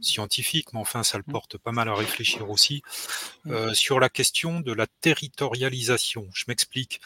scientifique, 0.00 0.72
mais 0.72 0.80
enfin 0.80 1.02
ça 1.04 1.18
le 1.18 1.24
Mmh. 1.26 1.36
porte 1.36 1.58
pas 1.58 1.72
mal 1.72 1.88
à 1.88 1.94
réfléchir 1.96 2.50
aussi, 2.50 2.82
Mmh. 3.44 3.72
sur 3.74 4.00
la 4.00 4.08
question 4.08 4.60
de 4.60 4.72
la 4.72 4.86
territorialisation. 5.02 6.28
Je 6.34 6.44
m'explique. 6.48 7.00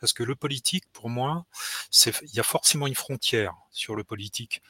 Parce 0.00 0.12
que 0.14 0.24
le 0.24 0.36
politique, 0.36 0.84
pour 0.92 1.10
moi, 1.10 1.46
c'est 1.90 2.14
il 2.24 2.34
y 2.34 2.40
a 2.40 2.44
forcément 2.44 2.86
une 2.88 2.94
frontière 2.96 3.54
sur 3.72 3.96
le 3.96 4.04
politique. 4.04 4.62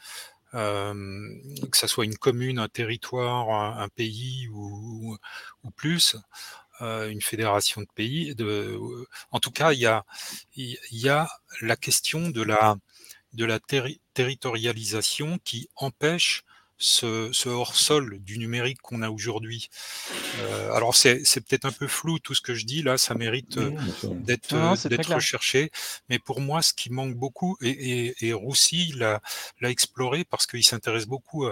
Hem, 0.55 1.41
que 1.71 1.79
ça 1.79 1.89
soit 1.89 2.05
une 2.07 2.17
commune, 2.19 2.59
un 2.59 2.69
territoire, 2.69 3.51
un 3.51 3.83
un 3.85 3.89
pays 3.89 4.49
ou 4.49 5.17
ou 5.65 5.71
plus, 5.73 6.17
heu, 6.83 7.11
une 7.11 7.23
fédération 7.23 7.83
de 7.83 7.89
pays, 7.95 8.35
de 8.37 8.79
en 9.33 9.41
tout 9.41 9.51
cas, 9.53 9.73
il 9.73 9.81
y 9.81 9.87
a 9.87 10.05
il 10.57 10.79
y 10.93 11.09
a 11.11 11.29
la 11.63 11.77
question 11.77 12.31
de 12.31 12.43
la 12.43 12.77
de 13.33 13.45
la 13.45 13.61
terri 13.61 14.01
territorialisation 14.15 15.39
qui 15.45 15.69
empêche 15.77 16.45
ce 16.81 17.29
ce 17.33 17.51
hors-sol 17.51 18.19
du 18.21 18.39
numérique 18.39 18.81
qu'on 18.81 19.03
a 19.03 19.11
aujourd'hui. 19.11 19.69
Heu, 20.41 20.73
alors 20.73 20.97
c'est 20.97 21.23
c'est 21.25 21.43
peut-être 21.43 21.67
un 21.67 21.73
peu 21.73 21.87
flou 21.87 22.19
tout 22.19 22.35
ce 22.35 22.41
que 22.41 22.55
je 22.55 22.65
dis 22.65 22.83
là, 22.83 22.97
ça 22.97 23.15
mérite, 23.15 23.59
sûr. 24.01 24.15
d'être, 24.15 24.49
clair. 24.49 25.17
recherché. 25.17 25.71
Mais 26.09 26.19
pour 26.19 26.41
moi, 26.41 26.63
ce 26.63 26.73
qui 26.73 26.91
manque 26.91 27.15
beaucoup 27.15 27.59
et 27.61 27.69
et 27.69 28.29
et 28.29 28.33
Roussy 28.33 28.95
l'a 28.97 29.21
exploré 29.63 30.25
parce 30.25 30.47
qu'il 30.47 30.65
s'intéresse 30.65 31.07
beaucoup, 31.07 31.47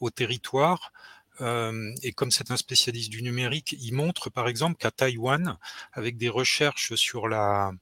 au 0.00 0.10
territoire, 0.10 0.92
et 1.40 2.12
comme 2.12 2.30
c'est 2.30 2.50
un 2.50 2.56
spécialiste 2.56 3.10
du 3.10 3.22
numérique, 3.22 3.74
il 3.80 3.92
montre 3.92 4.30
par 4.30 4.48
exemple 4.48 4.76
qu'à 4.76 4.90
Taïwan, 4.90 5.56
avec 5.94 6.18
des 6.18 6.28
recherches 6.28 6.94
sur 6.94 7.26
la 7.26 7.72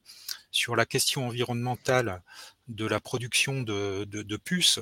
sur 0.53 0.77
la 0.77 0.87
question 0.87 1.27
environnementale 1.27 2.23
de 2.73 2.86
la 2.86 3.01
production 3.01 3.62
de 3.62 4.05
de 4.05 4.23
de 4.23 4.36
puces 4.36 4.81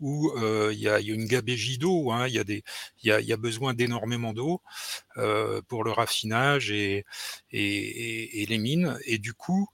où, 0.00 0.32
heu, 0.38 0.72
il 0.74 0.80
y 0.80 0.88
a 0.88 1.00
il 1.00 1.08
y 1.08 1.12
a 1.12 1.14
une 1.14 1.26
gabegie 1.26 1.78
d'eau, 1.78 2.12
hein, 2.12 2.28
il 2.28 2.34
y 2.34 2.62
y 3.04 3.10
a 3.12 3.20
y 3.20 3.32
a 3.32 3.36
besoin 3.36 3.74
d'énormément 3.74 4.32
d'eau, 4.34 4.62
heu, 5.18 5.62
pour 5.68 5.84
le 5.84 5.92
raffinage 5.92 6.70
et 6.72 7.04
et 7.52 7.62
et 7.62 8.42
et 8.42 8.46
les 8.46 8.58
mines 8.58 8.98
et 9.06 9.18
du 9.18 9.34
coup, 9.34 9.68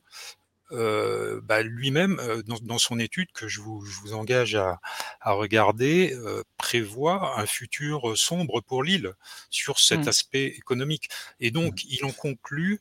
heu, 0.73 1.41
bah, 1.45 1.63
lui-même, 1.63 2.21
dans 2.47 2.59
dans 2.63 2.79
son 2.79 2.99
étude 3.01 3.33
que 3.33 3.49
je 3.49 3.61
vous 3.61 3.85
je 3.85 4.01
vous 4.01 4.15
engage 4.15 4.55
à 4.55 4.81
à 5.21 5.33
regarder, 5.33 6.17
prévoit 6.59 7.39
un 7.41 7.47
futur, 7.47 8.17
sombre 8.19 8.61
pour 8.61 8.83
l'île 8.85 9.15
sur 9.51 9.79
cet 9.81 10.07
Mmh. 10.07 10.09
aspect 10.09 10.47
économique 10.47 11.09
et 11.41 11.51
Mmh. 11.63 11.79
donc 11.79 11.85
il 11.85 12.05
en 12.05 12.13
conclut 12.13 12.81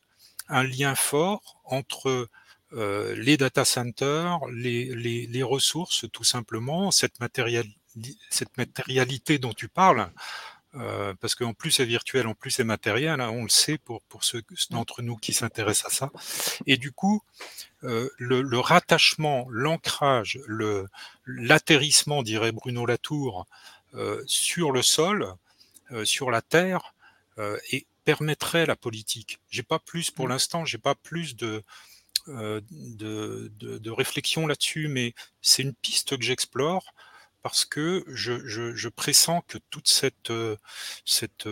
un 0.50 0.64
lien 0.64 0.96
fort 0.96 1.62
entre 1.66 2.30
euh, 2.74 3.16
les 3.16 3.38
data 3.38 3.66
centers, 3.66 4.40
les, 4.48 4.94
les, 4.96 5.28
les, 5.28 5.44
ressources, 5.44 6.06
tout 6.12 6.24
simplement, 6.24 6.92
cette, 6.92 7.20
matériel, 7.20 7.66
cette 8.30 8.58
matérialité 8.58 9.38
dont 9.38 9.54
tu 9.54 9.68
parles, 9.70 10.10
euh, 10.76 11.14
parce 11.22 11.34
qu'en 11.34 11.54
plus 11.54 11.72
c'est 11.72 11.86
virtuel, 11.86 12.28
en 12.28 12.34
plus 12.34 12.52
c'est 12.52 12.64
matériel, 12.64 13.22
hein, 13.22 13.30
on 13.30 13.44
le 13.44 13.50
sait 13.50 13.78
pour, 13.78 14.02
pour 14.04 14.24
ceux 14.24 14.44
d'entre 14.70 15.02
nous 15.02 15.16
qui 15.16 15.34
s'intéressent 15.34 15.94
à 15.94 15.96
ça. 15.96 16.12
Et 16.66 16.78
du 16.78 16.92
coup, 16.92 17.24
euh, 17.84 18.10
le, 18.18 18.42
le, 18.42 18.60
rattachement, 18.60 19.48
l'ancrage, 19.50 20.40
l'atterrissement, 21.26 22.22
dirait 22.22 22.52
Bruno 22.52 22.86
Latour, 22.86 23.48
euh, 23.94 24.22
sur 24.28 24.72
le 24.72 24.82
sol, 24.82 25.34
euh, 25.92 26.04
sur 26.04 26.30
la 26.30 26.42
terre, 26.42 26.94
euh, 27.40 27.58
et 27.72 27.86
permettrait 28.04 28.66
la 28.66 28.76
politique. 28.76 29.40
J'ai 29.50 29.64
pas 29.64 29.80
plus 29.80 30.12
pour 30.12 30.26
mmh. 30.26 30.30
l'instant, 30.30 30.66
j'ai 30.66 30.78
pas 30.78 30.94
plus 30.94 31.36
de, 31.36 31.64
de, 32.28 33.52
de, 33.58 33.78
de 33.78 33.92
réflexion 33.92 34.48
là-dessus, 34.48 34.88
mais 34.88 35.14
c'est 35.42 35.64
une 35.64 35.74
piste 35.74 36.18
que 36.18 36.24
j'explore 36.24 36.94
parce 37.44 37.66
que 37.66 38.04
je, 38.08 38.46
je, 38.46 38.76
je, 38.76 38.90
pressens 38.90 39.42
que 39.48 39.58
toute 39.70 39.88
cette, 39.88 40.34
cette, 41.06 41.48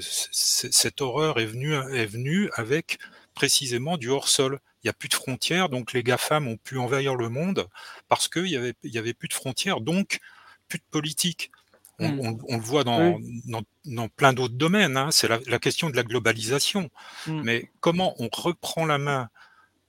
cette 0.00 1.00
horreur 1.00 1.40
est 1.40 1.46
venue, 1.46 1.74
est 1.74 2.06
venue 2.06 2.50
avec 2.54 2.98
précisément 3.34 3.96
du 3.96 4.08
hors-sol. 4.10 4.60
Il 4.82 4.86
n'y 4.86 4.90
a 4.90 4.92
plus 4.92 5.08
de 5.08 5.14
frontières, 5.14 5.68
donc 5.68 5.92
les 5.92 6.02
GAFAM 6.02 6.46
ont 6.46 6.56
pu 6.56 6.78
envahir 6.78 7.14
le 7.16 7.28
monde 7.28 7.66
parce 8.08 8.28
qu'il 8.28 8.44
n'y 8.44 8.56
avait, 8.56 8.74
y 8.84 8.98
avait 8.98 9.14
plus 9.14 9.28
de 9.28 9.34
frontières, 9.34 9.80
donc 9.80 10.20
plus 10.68 10.78
de 10.78 10.84
politique. 10.90 11.50
On, 11.98 12.08
mmh. 12.08 12.20
on, 12.20 12.38
on 12.48 12.56
le 12.56 12.62
voit 12.62 12.84
dans, 12.84 13.14
oui. 13.14 13.42
dans, 13.46 13.62
dans, 13.84 14.08
plein 14.08 14.32
d'autres 14.32 14.54
domaines, 14.54 14.96
hein. 14.96 15.10
c'est 15.12 15.28
la, 15.28 15.38
la, 15.46 15.58
question 15.58 15.90
de 15.90 15.96
la 15.96 16.02
globalisation. 16.02 16.90
Mmh. 17.26 17.42
Mais 17.42 17.70
comment 17.80 18.14
on 18.18 18.28
reprend 18.32 18.84
la 18.84 18.98
main 18.98 19.30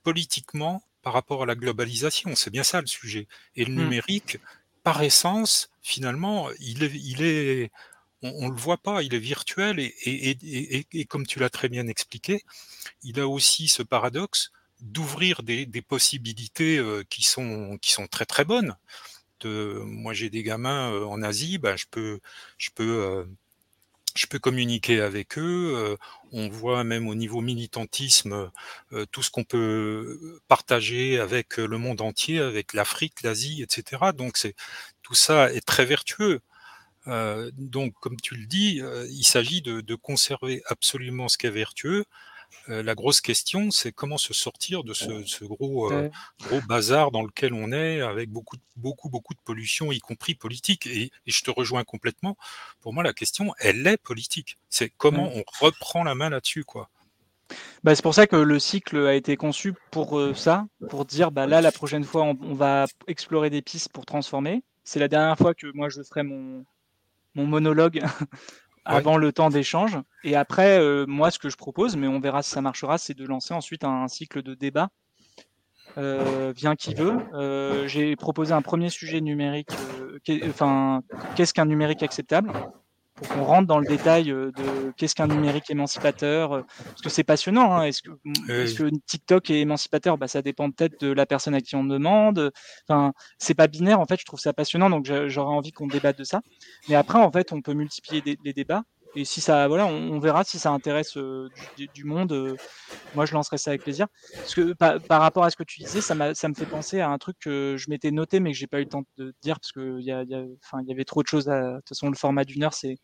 politiquement 0.06 0.84
par 1.02 1.14
rapport 1.14 1.44
à 1.44 1.46
la 1.46 1.56
globalisation 1.56 2.36
C'est 2.36 2.52
bien 2.52 2.64
ça 2.64 2.80
le 2.80 2.88
sujet. 2.88 3.28
Et 3.56 3.66
le 3.66 3.74
mmh. 3.74 3.82
numérique, 3.84 4.38
par 4.84 5.02
essence, 5.02 5.70
finalement, 5.82 6.50
il 6.60 6.84
est, 6.84 6.92
il 6.94 7.22
est 7.24 7.72
on 8.22 8.48
ne 8.48 8.56
le 8.56 8.58
voit 8.58 8.78
pas, 8.78 9.04
il 9.04 9.14
est 9.14 9.20
virtuel 9.20 9.80
et, 9.80 9.94
et, 10.04 10.38
et, 10.42 10.88
et 10.94 11.06
comme 11.06 11.28
tu 11.28 11.40
l'as 11.40 11.50
très 11.50 11.70
bien 11.70 11.88
expliqué, 11.88 12.44
il 13.04 13.20
a 13.20 13.28
aussi 13.28 13.68
ce 13.68 13.84
paradoxe 13.84 14.52
d'ouvrir 14.82 15.44
des, 15.44 15.66
des, 15.66 15.82
possibilités 15.82 16.78
euh, 16.78 17.04
qui, 17.10 17.24
sont, 17.24 17.78
qui 17.82 17.92
sont 17.92 18.08
très 18.08 18.26
très 18.26 18.46
bonnes. 18.46 18.76
De, 19.42 19.82
moi 19.86 20.14
j'ai 20.14 20.30
des 20.30 20.44
gamins 20.44 20.92
euh, 20.92 21.06
en 21.06 21.22
Asie, 21.22 21.58
ben, 21.58 21.76
je 21.76 21.86
peux, 21.92 22.20
je 22.58 22.70
peux 22.74 23.04
euh, 23.04 23.26
je 24.16 24.28
peux 24.28 24.40
communiquer 24.40 25.02
avec 25.02 25.38
eux. 25.38 25.98
on 26.32 26.50
voit 26.50 26.84
même 26.84 27.08
au 27.08 27.16
niveau 27.16 27.42
militantisme 27.42 28.52
tout 29.12 29.24
ce 29.24 29.30
qu'on 29.30 29.44
peut 29.44 30.40
partager 30.48 31.20
avec 31.20 31.58
le 31.58 31.78
monde 31.78 32.02
entier, 32.02 32.40
avec 32.40 32.74
l'Afrique, 32.74 33.22
l'Asie, 33.24 33.62
etc. 33.62 34.12
Donc 34.16 34.38
c'est 34.38 34.56
tout 35.04 35.16
ça 35.16 35.52
est 35.54 35.66
très 35.66 35.86
vertueux. 35.86 36.42
donc, 37.08 37.94
comme 38.00 38.18
tu 38.22 38.36
le 38.36 38.46
dis, 38.48 38.82
il 39.10 39.26
s'agit 39.26 39.62
de, 39.62 39.82
de, 39.82 39.96
conserver 39.96 40.62
absolument 40.68 41.28
ce 41.28 41.38
qui 41.38 41.48
est 41.48 41.52
vertueux, 41.52 42.06
euh, 42.70 42.84
la 42.84 42.96
grosse 42.96 43.22
question, 43.22 43.72
c'est 43.72 43.92
comment 43.92 44.18
se 44.18 44.34
sortir 44.34 44.84
de 44.84 44.94
ce, 44.94 45.24
ce 45.26 45.46
gros, 45.46 45.92
euh, 45.92 46.10
gros 46.42 46.62
bazar 46.68 47.12
dans 47.12 47.22
lequel 47.22 47.54
on 47.54 47.72
est, 47.72 48.02
avec 48.02 48.30
beaucoup, 48.30 48.58
beaucoup, 48.76 49.10
beaucoup 49.10 49.34
de 49.34 49.40
pollution, 49.44 49.92
y 49.92 50.00
compris 50.00 50.36
politique. 50.36 50.88
Et, 50.88 51.12
et, 51.26 51.32
je 51.32 51.44
te 51.44 51.52
rejoins 51.52 51.84
complètement. 51.84 52.38
Pour 52.82 52.94
moi, 52.94 53.04
la 53.04 53.14
question, 53.14 53.54
elle 53.60 53.86
est 53.86 53.98
politique. 53.98 54.58
C'est 54.70 54.90
comment 54.90 55.32
on 55.36 55.44
reprend 55.60 56.04
la 56.04 56.16
main 56.16 56.30
là-dessus, 56.30 56.64
quoi. 56.64 56.90
Bah, 57.84 57.94
c'est 57.94 58.02
pour 58.02 58.16
ça 58.16 58.26
que 58.26 58.36
le 58.36 58.60
cycle 58.60 58.98
a 59.06 59.14
été 59.14 59.38
conçu 59.38 59.74
pour 59.92 60.18
euh, 60.20 60.34
ça, 60.34 60.66
pour 60.90 61.06
dire 61.06 61.32
bah 61.32 61.46
là 61.46 61.62
la 61.62 61.72
prochaine 61.72 62.04
fois 62.04 62.24
on, 62.24 62.36
on, 62.42 62.56
va 62.56 62.88
explorer 63.06 63.52
des 63.52 63.62
pistes 63.62 63.90
pour 63.90 64.08
transformer. 64.08 64.64
C'est 64.84 65.00
la 65.00 65.08
dernière 65.08 65.38
fois 65.38 65.54
que 65.54 65.68
moi 65.76 65.90
je 65.90 66.02
ferai 66.02 66.24
mon, 66.24 66.66
mon 67.36 67.46
monologue 67.46 68.02
avant 68.86 69.18
le 69.18 69.32
temps 69.32 69.50
d'échange. 69.50 69.98
Et 70.24 70.36
après, 70.36 70.80
euh, 70.80 71.06
moi, 71.08 71.32
ce 71.32 71.40
que 71.40 71.50
je 71.50 71.58
propose, 71.58 71.96
mais 71.98 72.08
on 72.08 72.20
verra 72.20 72.44
si 72.44 72.52
ça 72.52 72.62
marchera, 72.62 72.98
c'est 72.98 73.14
de 73.14 73.26
lancer 73.26 73.54
ensuite 73.54 73.84
un, 73.84 74.04
un 74.04 74.08
cycle 74.08 74.42
de 74.42 74.54
débat. 74.54 74.90
Euh, 75.98 76.52
vient 76.56 76.76
qui 76.76 76.94
veut. 76.94 77.18
Euh, 77.34 77.88
J'ai 77.88 78.16
proposé 78.16 78.54
un 78.54 78.62
premier 78.62 78.90
sujet 78.90 79.22
numérique. 79.22 79.70
Euh, 80.30 80.40
enfin, 80.50 81.04
qu'est-ce 81.36 81.54
qu'un 81.54 81.66
numérique 81.66 82.04
acceptable? 82.04 82.52
Pour 83.16 83.28
qu'on 83.30 83.44
rentre 83.44 83.68
dans 83.68 83.80
le 83.80 83.86
détail 83.86 84.30
euh, 84.30 84.52
de 84.52 84.92
qu'est-ce 84.98 85.16
qu'un 85.16 85.28
numérique 85.28 85.70
émancipateur, 85.70 86.54
euh, 86.54 86.62
parce 86.86 87.02
que 87.02 87.10
c'est 87.10 87.24
passionnant. 87.24 87.74
Hein. 87.74 87.84
Est-ce 87.84 88.02
que, 88.02 88.12
est 88.50 88.78
que 88.78 88.90
TikTok 89.08 89.50
est 89.50 89.62
émancipateur? 89.62 90.18
Bah, 90.18 90.28
Ça 90.28 90.42
dépend 90.42 90.70
peut-être 90.70 91.00
de 91.00 91.12
la 91.12 91.26
personne 91.26 91.56
à 91.56 91.62
qui 91.62 91.76
on 91.76 91.86
demande. 91.86 92.52
Enfin, 92.88 93.14
c'est 93.40 93.54
pas 93.54 93.68
binaire, 93.68 94.00
en 94.00 94.06
fait, 94.06 94.20
je 94.20 94.26
trouve 94.26 94.40
ça 94.40 94.54
passionnant, 94.54 94.90
donc 94.90 95.06
j'aurais 95.06 95.56
envie 95.56 95.72
qu'on 95.72 95.88
débatte 95.88 96.18
de 96.18 96.24
ça. 96.24 96.42
Mais 96.90 96.96
après, 96.96 97.20
en 97.20 97.32
fait, 97.32 97.54
on 97.54 97.62
peut 97.62 97.74
multiplier 97.74 98.22
les 98.44 98.54
débats. 98.54 98.84
Et 99.16 99.24
si 99.24 99.40
ça, 99.40 99.68
voilà, 99.68 99.86
on, 99.86 100.12
on 100.12 100.20
verra 100.20 100.44
si 100.44 100.60
ça 100.60 100.72
intéresse 100.72 101.16
euh, 101.18 101.50
du, 101.78 101.88
du, 101.94 102.04
monde. 102.04 102.34
Euh, 102.34 102.56
moi, 103.16 103.26
je 103.26 103.34
lancerai 103.34 103.58
ça 103.58 103.72
avec 103.72 103.84
plaisir. 103.84 104.08
Parce 104.36 104.54
que 104.54 104.74
par, 104.74 105.00
par 105.02 105.22
rapport 105.22 105.46
à 105.46 105.50
ce 105.50 105.56
que 105.56 105.64
tu 105.64 105.80
disais, 105.80 106.02
ça, 106.02 106.34
ça 106.34 106.50
me 106.50 106.54
fait 106.54 106.66
penser 106.66 107.00
à 107.00 107.10
un 107.10 107.18
truc 107.18 107.38
que 107.40 107.76
je 107.78 107.90
m'étais 107.90 108.12
noté, 108.12 108.40
mais 108.40 108.52
que 108.52 108.58
j'ai 108.58 108.68
pas 108.68 108.80
eu 108.80 108.84
le 108.84 108.90
temps 108.90 109.04
de 109.18 109.34
dire 109.42 109.60
parce 109.60 109.72
que 109.72 110.00
y, 110.02 110.12
a, 110.12 110.24
y, 110.24 110.36
a, 110.36 110.44
enfin, 110.64 110.80
il 110.82 110.90
y 110.90 110.92
avait 110.92 111.06
trop 111.06 111.24
de 111.24 111.28
choses. 111.28 111.50
À, 111.50 111.62
de 111.62 111.76
toute 111.78 111.90
façon, 111.90 112.10
le 112.10 112.16
format 112.16 112.44
d'une 112.44 112.64
heure, 112.64 112.74
c'est 112.74 112.98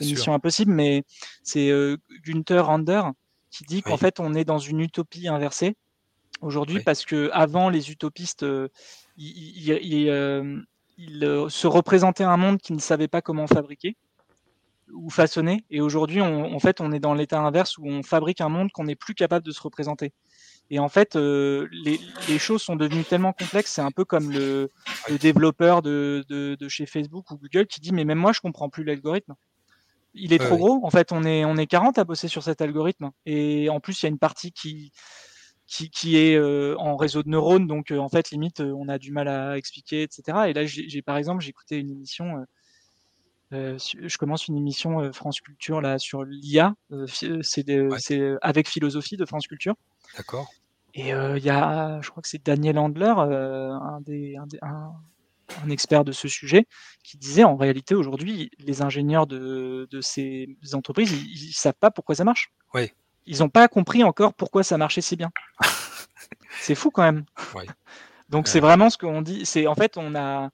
une 0.00 0.06
mission 0.06 0.34
impossible. 0.34 0.72
Mais 0.72 1.04
c'est 1.42 1.70
euh, 1.70 1.96
Gunther 2.24 2.66
Rander 2.66 3.02
qui 3.50 3.64
dit 3.64 3.82
qu'en 3.82 3.92
oui. 3.92 3.98
fait, 3.98 4.20
on 4.20 4.34
est 4.34 4.44
dans 4.44 4.58
une 4.58 4.80
utopie 4.80 5.28
inversée 5.28 5.76
aujourd'hui 6.42 6.76
oui. 6.76 6.82
parce 6.84 7.06
que 7.06 7.30
avant, 7.32 7.70
les 7.70 7.90
utopistes, 7.90 8.44
ils, 9.16 9.70
ils, 9.70 10.10
euh, 10.10 10.60
ils 10.98 11.46
se 11.48 11.66
représentaient 11.66 12.24
un 12.24 12.36
monde 12.36 12.58
qu'ils 12.58 12.76
ne 12.76 12.80
savaient 12.80 13.08
pas 13.08 13.22
comment 13.22 13.46
fabriquer 13.46 13.96
ou 14.92 15.10
façonner. 15.10 15.64
Et 15.70 15.80
aujourd'hui, 15.80 16.20
en 16.20 16.58
fait, 16.58 16.80
on 16.80 16.92
est 16.92 17.00
dans 17.00 17.14
l'état 17.14 17.40
inverse 17.40 17.78
où 17.78 17.86
on 17.86 18.02
fabrique 18.02 18.40
un 18.40 18.48
monde 18.48 18.70
qu'on 18.72 18.84
n'est 18.84 18.96
plus 18.96 19.14
capable 19.14 19.44
de 19.44 19.52
se 19.52 19.60
représenter. 19.60 20.12
Et 20.70 20.78
en 20.78 20.88
fait, 20.88 21.16
euh, 21.16 21.68
les, 21.70 22.00
les, 22.28 22.38
choses 22.38 22.62
sont 22.62 22.76
devenues 22.76 23.04
tellement 23.04 23.32
complexes. 23.32 23.72
C'est 23.72 23.82
un 23.82 23.92
peu 23.92 24.04
comme 24.04 24.32
le, 24.32 24.70
le 25.08 25.18
développeur 25.18 25.80
de, 25.80 26.24
de, 26.28 26.56
de, 26.58 26.68
chez 26.68 26.86
Facebook 26.86 27.30
ou 27.30 27.36
Google 27.36 27.66
qui 27.66 27.80
dit 27.80 27.92
mais 27.92 28.04
même 28.04 28.18
moi 28.18 28.32
je 28.32 28.40
comprends 28.40 28.68
plus 28.68 28.82
l'algorithme. 28.82 29.34
Il 30.14 30.32
est 30.32 30.40
ouais, 30.40 30.46
trop 30.46 30.56
oui. 30.56 30.60
gros. 30.60 30.80
En 30.84 30.90
fait, 30.90 31.12
on 31.12 31.22
est 31.24 31.44
on 31.44 31.56
est 31.56 31.66
40 31.66 31.98
à 31.98 32.04
bosser 32.04 32.26
sur 32.26 32.42
cet 32.42 32.60
algorithme. 32.62 33.10
Et 33.26 33.68
en 33.70 33.80
plus, 33.80 34.02
il 34.02 34.06
y 34.06 34.08
a 34.08 34.10
une 34.10 34.18
partie 34.18 34.50
qui 34.50 34.92
qui, 35.68 35.90
qui 35.90 36.16
est 36.16 36.36
euh, 36.36 36.76
en 36.78 36.96
réseau 36.96 37.22
de 37.22 37.28
neurones. 37.28 37.68
Donc 37.68 37.92
euh, 37.92 37.98
en 37.98 38.08
fait, 38.08 38.30
limite, 38.30 38.60
on 38.60 38.88
a 38.88 38.98
du 38.98 39.12
mal 39.12 39.28
à 39.28 39.56
expliquer, 39.56 40.02
etc. 40.02 40.48
Et 40.48 40.52
là, 40.52 40.66
j'ai 40.66 41.02
par 41.02 41.16
exemple, 41.16 41.44
j'ai 41.44 41.50
écouté 41.50 41.78
une 41.78 41.90
émission. 41.90 42.44
Euh, 43.52 43.78
je 43.78 44.18
commence 44.18 44.48
une 44.48 44.56
émission 44.56 45.00
euh, 45.00 45.12
France 45.12 45.40
Culture 45.40 45.80
là 45.80 45.98
sur 45.98 46.24
l'IA. 46.24 46.74
Euh, 46.90 47.06
c'est 47.42 47.80
ouais. 47.80 48.36
avec 48.42 48.68
philosophie 48.68 49.16
de 49.16 49.24
France 49.24 49.46
Culture. 49.46 49.74
D'accord. 50.16 50.50
Et 50.94 51.10
il 51.10 51.44
y 51.44 51.50
a, 51.50 52.00
je 52.00 52.08
crois 52.08 52.22
que 52.22 52.28
c'est 52.28 52.42
Daniel 52.42 52.78
Handler, 52.78 53.12
un, 53.18 54.00
des, 54.00 54.34
un, 54.36 54.46
des, 54.46 54.58
un, 54.62 54.92
un, 55.62 55.68
expert 55.68 56.04
de 56.04 56.12
ce 56.12 56.26
sujet, 56.26 56.66
qui 57.04 57.18
disait 57.18 57.44
en 57.44 57.54
réalité 57.54 57.94
aujourd'hui, 57.94 58.50
les 58.58 58.80
ingénieurs 58.80 59.26
de, 59.26 59.86
de 59.90 60.00
ces 60.00 60.56
entreprises, 60.72 61.12
ils, 61.12 61.48
ne 61.48 61.52
savent 61.52 61.74
pas 61.78 61.90
pourquoi 61.90 62.14
ça 62.14 62.24
marche. 62.24 62.50
Oui. 62.72 62.90
Ils 63.26 63.40
n'ont 63.40 63.50
pas 63.50 63.68
compris 63.68 64.04
encore 64.04 64.32
pourquoi 64.32 64.62
ça 64.62 64.78
marchait 64.78 65.02
si 65.02 65.16
bien. 65.16 65.30
c'est 66.62 66.74
fou 66.74 66.90
quand 66.90 67.02
même. 67.02 67.26
Donc 68.30 68.48
c'est 68.48 68.60
vraiment 68.60 68.88
ce 68.88 68.96
qu'on 68.96 69.20
dit. 69.20 69.44
C'est 69.44 69.66
en 69.66 69.74
fait 69.74 69.98
on 69.98 70.14
a 70.14 70.50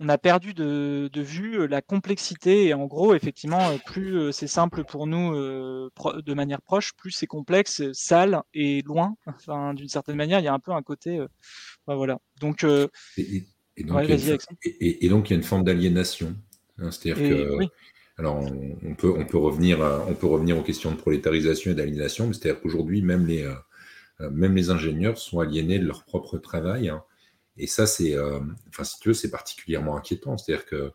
on 0.00 0.08
a 0.08 0.18
perdu 0.18 0.54
de, 0.54 1.10
de, 1.12 1.22
vue 1.22 1.66
la 1.66 1.82
complexité 1.82 2.66
et 2.66 2.74
en 2.74 2.86
gros 2.86 3.14
effectivement 3.14 3.76
plus 3.84 4.32
c'est 4.32 4.46
simple 4.46 4.84
pour 4.84 5.06
nous 5.06 5.32
de 5.34 6.34
manière 6.34 6.62
proche 6.62 6.92
plus 6.94 7.10
c'est 7.10 7.26
complexe 7.26 7.82
sale 7.92 8.42
et 8.54 8.82
loin. 8.82 9.16
Enfin 9.26 9.74
d'une 9.74 9.88
certaine 9.88 10.16
manière 10.16 10.38
il 10.38 10.44
y 10.44 10.48
a 10.48 10.54
un 10.54 10.58
peu 10.58 10.72
un 10.72 10.82
côté 10.82 11.18
ben 11.86 11.94
voilà. 11.96 12.18
Donc 12.40 12.64
et, 12.64 13.44
et, 13.76 13.84
donc, 13.84 13.96
ouais, 13.96 14.06
il 14.08 14.28
y 14.28 14.32
a 14.32 14.36
et, 14.64 15.06
et, 15.06 15.08
donc 15.08 15.30
il 15.30 15.32
y 15.32 15.36
a 15.36 15.38
une 15.38 15.44
forme 15.44 15.64
d'aliénation 15.64 16.36
hein, 16.78 16.90
c'est-à-dire 16.90 17.28
que 17.28 17.56
oui. 17.56 17.68
alors 18.18 18.36
on, 18.36 18.78
on, 18.84 18.94
peut 18.94 19.12
on 19.16 19.24
peut 19.26 19.38
revenir 19.38 19.82
à, 19.82 20.04
on 20.08 20.14
peut 20.14 20.26
revenir 20.26 20.58
aux 20.58 20.62
questions 20.62 20.92
de 20.92 20.96
prolétarisation 20.96 21.70
et 21.70 21.74
d'aliénation 21.74 22.26
mais 22.26 22.34
c'est-à-dire 22.34 22.60
qu'aujourd'hui 22.60 23.02
même 23.02 23.26
les 23.26 23.42
euh, 24.20 24.30
même 24.30 24.56
les 24.56 24.70
ingénieurs 24.70 25.18
sont 25.18 25.40
aliénés 25.40 25.78
de 25.78 25.86
leur 25.86 26.04
propre 26.04 26.38
travail 26.38 26.88
hein, 26.88 27.04
et 27.58 27.66
ça, 27.66 27.86
c'est, 27.86 28.14
euh, 28.14 28.40
enfin, 28.68 28.84
si 28.84 28.98
tu 29.00 29.08
veux, 29.08 29.14
c'est 29.14 29.30
particulièrement 29.30 29.96
inquiétant. 29.96 30.36
C'est-à-dire 30.38 30.66
que, 30.66 30.92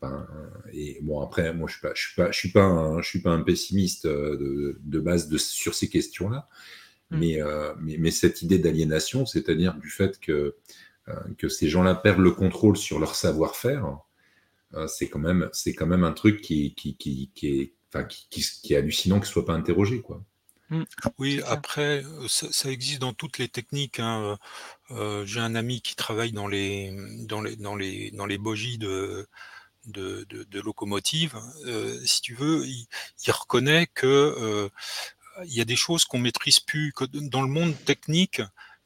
ben, 0.00 0.26
et 0.72 0.98
bon, 1.02 1.20
après, 1.20 1.52
moi, 1.54 1.68
je 1.68 1.74
suis 1.74 1.82
pas, 1.82 1.92
je 1.94 2.02
suis 2.02 2.14
pas, 2.14 2.30
je 2.30 2.38
suis 2.38 2.50
pas, 2.50 2.62
un, 2.62 3.02
je 3.02 3.08
suis 3.08 3.20
pas 3.20 3.30
un 3.30 3.42
pessimiste 3.42 4.06
euh, 4.06 4.36
de, 4.36 4.78
de 4.82 5.00
base 5.00 5.28
de, 5.28 5.38
sur 5.38 5.74
ces 5.74 5.88
questions-là. 5.88 6.48
Mmh. 7.10 7.18
Mais, 7.18 7.42
euh, 7.42 7.74
mais, 7.80 7.96
mais, 7.98 8.10
cette 8.10 8.42
idée 8.42 8.58
d'aliénation, 8.58 9.26
c'est-à-dire 9.26 9.74
du 9.74 9.90
fait 9.90 10.18
que, 10.18 10.56
euh, 11.08 11.14
que 11.38 11.48
ces 11.48 11.68
gens-là 11.68 11.94
perdent 11.94 12.20
le 12.20 12.32
contrôle 12.32 12.76
sur 12.76 12.98
leur 12.98 13.14
savoir-faire, 13.14 13.98
euh, 14.74 14.86
c'est 14.88 15.08
quand 15.08 15.20
même, 15.20 15.48
c'est 15.52 15.74
quand 15.74 15.86
même 15.86 16.04
un 16.04 16.12
truc 16.12 16.40
qui, 16.40 16.74
qui, 16.74 16.96
qui, 16.96 17.30
qui 17.34 17.46
est, 17.48 17.74
enfin, 17.92 18.04
qui, 18.04 18.72
est 18.72 18.76
hallucinant 18.76 19.20
que 19.20 19.26
ce 19.26 19.32
soit 19.32 19.44
pas 19.44 19.54
interrogé, 19.54 20.02
quoi. 20.02 20.22
Mmh. 20.70 20.82
Oui, 21.18 21.40
après, 21.46 22.02
ça 22.28 22.48
ça 22.52 22.70
existe 22.72 23.00
dans 23.00 23.12
toutes 23.12 23.38
les 23.38 23.48
techniques, 23.48 24.00
hein, 24.00 24.36
j'ai 25.24 25.40
un 25.40 25.54
ami 25.54 25.80
qui 25.82 25.94
travaille 25.96 26.32
dans 26.32 26.48
les, 26.48 26.92
dans 27.26 27.40
les 27.42 27.56
dans 27.56 27.76
les 27.76 28.10
dans 28.12 28.26
les 28.26 28.38
bogies 28.38 28.78
de 28.78 29.28
de 29.86 30.24
de 30.30 30.44
de 30.44 30.60
locomotives, 30.60 31.36
heu, 31.66 32.00
si 32.06 32.22
tu 32.22 32.34
veux, 32.34 32.66
il 32.66 32.86
il 33.26 33.32
reconnaît 33.32 33.88
que, 33.88 34.70
il 35.46 35.52
y 35.54 35.60
a 35.60 35.64
des 35.64 35.76
choses 35.76 36.04
qu'on 36.04 36.18
maîtrise 36.18 36.60
plus, 36.60 36.92
que 36.92 37.04
dans 37.06 37.42
le 37.42 37.48
monde 37.48 37.76
technique, 37.84 38.40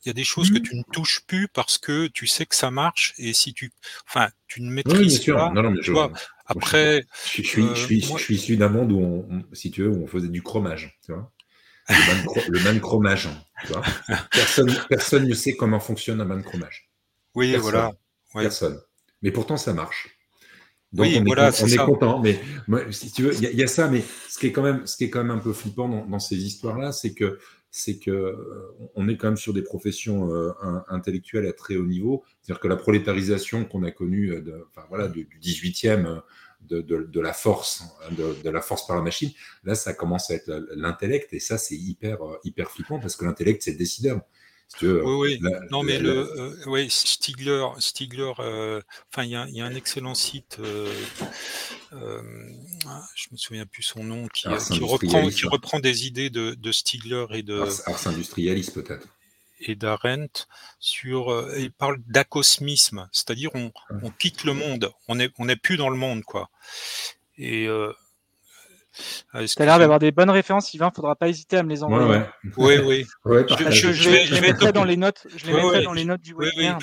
il 0.05 0.09
y 0.09 0.11
a 0.11 0.15
des 0.15 0.25
choses 0.25 0.51
que 0.51 0.59
Mmh. 0.59 0.63
tu 0.63 0.77
ne 0.77 0.83
touches 0.93 1.21
plus 1.27 1.49
parce 1.49 1.79
que 1.79 2.07
tu 2.09 2.27
sais 2.27 2.47
que 2.47 2.55
ça 2.57 2.71
marche 2.71 3.15
et 3.19 3.33
si 3.35 3.55
tu 3.55 3.73
enfin, 4.09 4.31
tu 4.49 4.63
ne 4.63 4.71
Oui, 4.85 5.05
bien 5.07 5.19
maîtrises 5.19 5.19
sûr. 5.19 5.39
pas, 5.39 5.51
Non, 5.51 5.63
non, 5.63 5.71
mais 5.71 5.83
tu 5.83 5.91
je 5.91 5.93
vois? 5.93 6.13
moi, 6.53 6.63
je 6.63 6.69
suis 6.69 6.87
Après, 6.87 7.07
je 7.43 7.43
suis 7.49 7.75
je 7.75 7.81
suis 7.81 8.01
je 8.01 8.07
moi 8.07 8.21
suis 8.23 8.35
issu 8.35 8.57
d'un 8.57 8.69
monde 8.71 8.93
où 8.93 8.99
on 9.01 9.29
on 9.51 9.55
si 9.55 9.71
tu 9.71 9.83
veux, 9.83 9.91
où 9.91 10.03
on 10.03 10.07
faisait 10.07 10.29
du 10.29 10.43
chromage, 10.43 10.99
tu 11.05 11.13
vois? 11.13 11.31
Le 12.49 12.73
manchromage, 12.73 13.29
tu 13.67 13.73
vois? 13.73 13.83
Personne 14.33 14.75
personne 14.89 15.29
ne 15.29 15.35
sait 15.35 15.55
comment 15.57 15.81
fonctionne 15.81 16.21
un 16.21 16.25
manchromage. 16.25 16.91
oui, 17.35 17.57
voilà, 17.57 17.93
Personne. 18.35 18.81
Mais 19.23 19.31
pourtant 19.31 19.57
ça 19.57 19.73
marche. 19.73 20.17
Donc 20.93 21.07
Oui, 21.07 21.17
on 21.19 21.23
est 21.23 21.27
voilà, 21.27 21.51
on 21.63 21.67
est 21.67 21.77
content, 21.77 22.21
mais 22.21 22.41
si 22.91 23.13
tu 23.13 23.23
veux, 23.23 23.35
il 23.35 23.43
y 23.43 23.47
a 23.47 23.51
il 23.51 23.59
y 23.59 23.63
a 23.63 23.69
ça, 23.69 23.89
mais 23.89 24.03
ce 24.29 24.39
qui 24.39 24.47
est 24.47 24.53
quand 24.53 24.63
même 24.63 24.87
ce 24.87 24.97
qui 24.97 25.05
est 25.05 25.11
quand 25.11 25.23
même 25.23 25.31
un 25.37 25.39
peu 25.39 25.53
flippant 25.53 25.89
dans 25.89 26.05
dans 26.05 26.19
ces 26.19 26.37
histoires-là, 26.37 26.91
c'est 26.93 27.15
que 27.15 27.39
c'est 27.71 27.99
que, 27.99 28.37
on 28.97 29.09
est 29.09 29.17
quand 29.17 29.29
même 29.29 29.37
sur 29.37 29.53
des 29.53 29.63
professions, 29.63 30.35
in 30.61 30.85
intellectuelles 30.89 31.47
à 31.47 31.53
très 31.53 31.77
haut 31.77 31.87
niveau. 31.87 32.25
C'est-à-dire 32.43 32.61
que 32.61 32.69
la 32.69 32.77
prolétarisation 32.77 33.65
qu'on 33.65 33.85
a 33.85 33.93
connue, 33.93 34.29
de 34.43 34.67
enfin 34.71 34.85
voilà, 34.89 35.09
du 35.09 35.25
du 35.25 35.39
18e, 35.39 36.07
heu, 36.07 36.23
de 36.63 36.81
de 36.81 37.03
de 37.03 37.21
la 37.21 37.33
force, 37.33 37.83
hein, 37.83 38.13
de 38.13 38.35
de 38.43 38.51
la 38.51 38.61
force 38.61 38.87
par 38.87 38.97
la 38.97 39.03
machine, 39.03 39.31
là, 39.65 39.75
ça 39.75 39.95
commence 39.95 40.31
à 40.31 40.35
être 40.35 40.49
l'intellect 40.75 41.33
et 41.33 41.41
ça, 41.41 41.59
c'est 41.59 41.77
hyper, 41.77 42.25
heu, 42.25 42.39
hyper 42.45 42.71
flippant 42.71 42.99
parce 43.01 43.17
que 43.17 43.25
l'intellect, 43.25 43.63
c'est 43.63 43.73
le 43.73 43.79
décideur. 43.79 44.21
Si 44.69 44.77
tu 44.77 44.87
veux, 44.87 45.05
Oui, 45.05 45.31
oui. 45.33 45.39
la 45.43 45.61
Non, 45.73 45.83
mais 45.83 45.99
la 45.99 46.05
le, 46.05 46.39
heu, 46.39 46.59
oui, 46.67 46.89
Stigler 46.91 47.67
Stigler, 47.79 48.33
enfin, 48.39 49.25
il 49.25 49.31
y 49.31 49.37
a 49.37 49.47
il 49.49 49.57
y 49.57 49.61
a 49.61 49.67
un 49.67 49.75
excellent 49.75 50.15
site, 50.15 50.59
heu, 50.61 50.87
hem, 51.93 52.57
ah, 52.87 53.05
je 53.17 53.27
me 53.33 53.37
souviens 53.37 53.67
plus 53.67 53.83
son 53.83 54.05
nom, 54.05 54.29
qui, 54.29 54.47
reprend 54.49 55.29
qui 55.29 55.47
reprend 55.47 55.81
des 55.81 56.07
idées 56.07 56.31
de 56.31 56.55
de 56.55 56.73
Stigler 56.73 57.27
et 57.31 57.43
de 57.43 57.61
Ars 57.61 57.81
Ars 57.87 58.07
Industrialis 58.07 58.71
peut-être. 58.73 59.09
Et 59.61 59.75
d'Arendt 59.75 60.47
sur, 60.79 61.33
heu, 61.33 61.55
il 61.59 61.73
parle 61.73 61.99
d'acosmisme, 62.07 63.09
c'est-à-dire 63.13 63.51
on 63.55 63.73
on 64.03 64.11
quitte 64.11 64.45
le 64.45 64.55
monde, 64.55 64.93
on 65.09 65.17
n'est 65.17 65.31
on 65.39 65.45
n'est 65.45 65.57
plus 65.57 65.77
dans 65.77 65.89
le 65.89 65.97
monde, 65.97 66.23
quoi. 66.25 66.51
Et 67.37 67.69
ah, 69.33 69.47
Tu 69.47 69.63
as 69.63 69.65
l'air 69.65 69.79
d'avoir 69.79 69.99
des 69.99 70.11
bonnes 70.11 70.31
références, 70.31 70.67
Sylvain, 70.69 70.91
faudra 70.95 71.17
pas 71.17 71.29
hésiter 71.29 71.57
à 71.57 71.63
me 71.63 71.69
les 71.69 71.83
envoyer. 71.83 72.23
Oui, 72.57 72.79
oui. 72.85 73.07
Je 73.25 74.35
les 74.35 74.41
mettrai 74.41 74.73
dans 74.73 74.85
les 74.85 74.97
notes 74.97 75.27
je 75.35 75.47
les 75.47 75.53
mettrai 75.53 75.83
dans 75.83 75.93
les 75.93 76.05
notes 76.05 76.21
du 76.21 76.35
webinaire. 76.35 76.79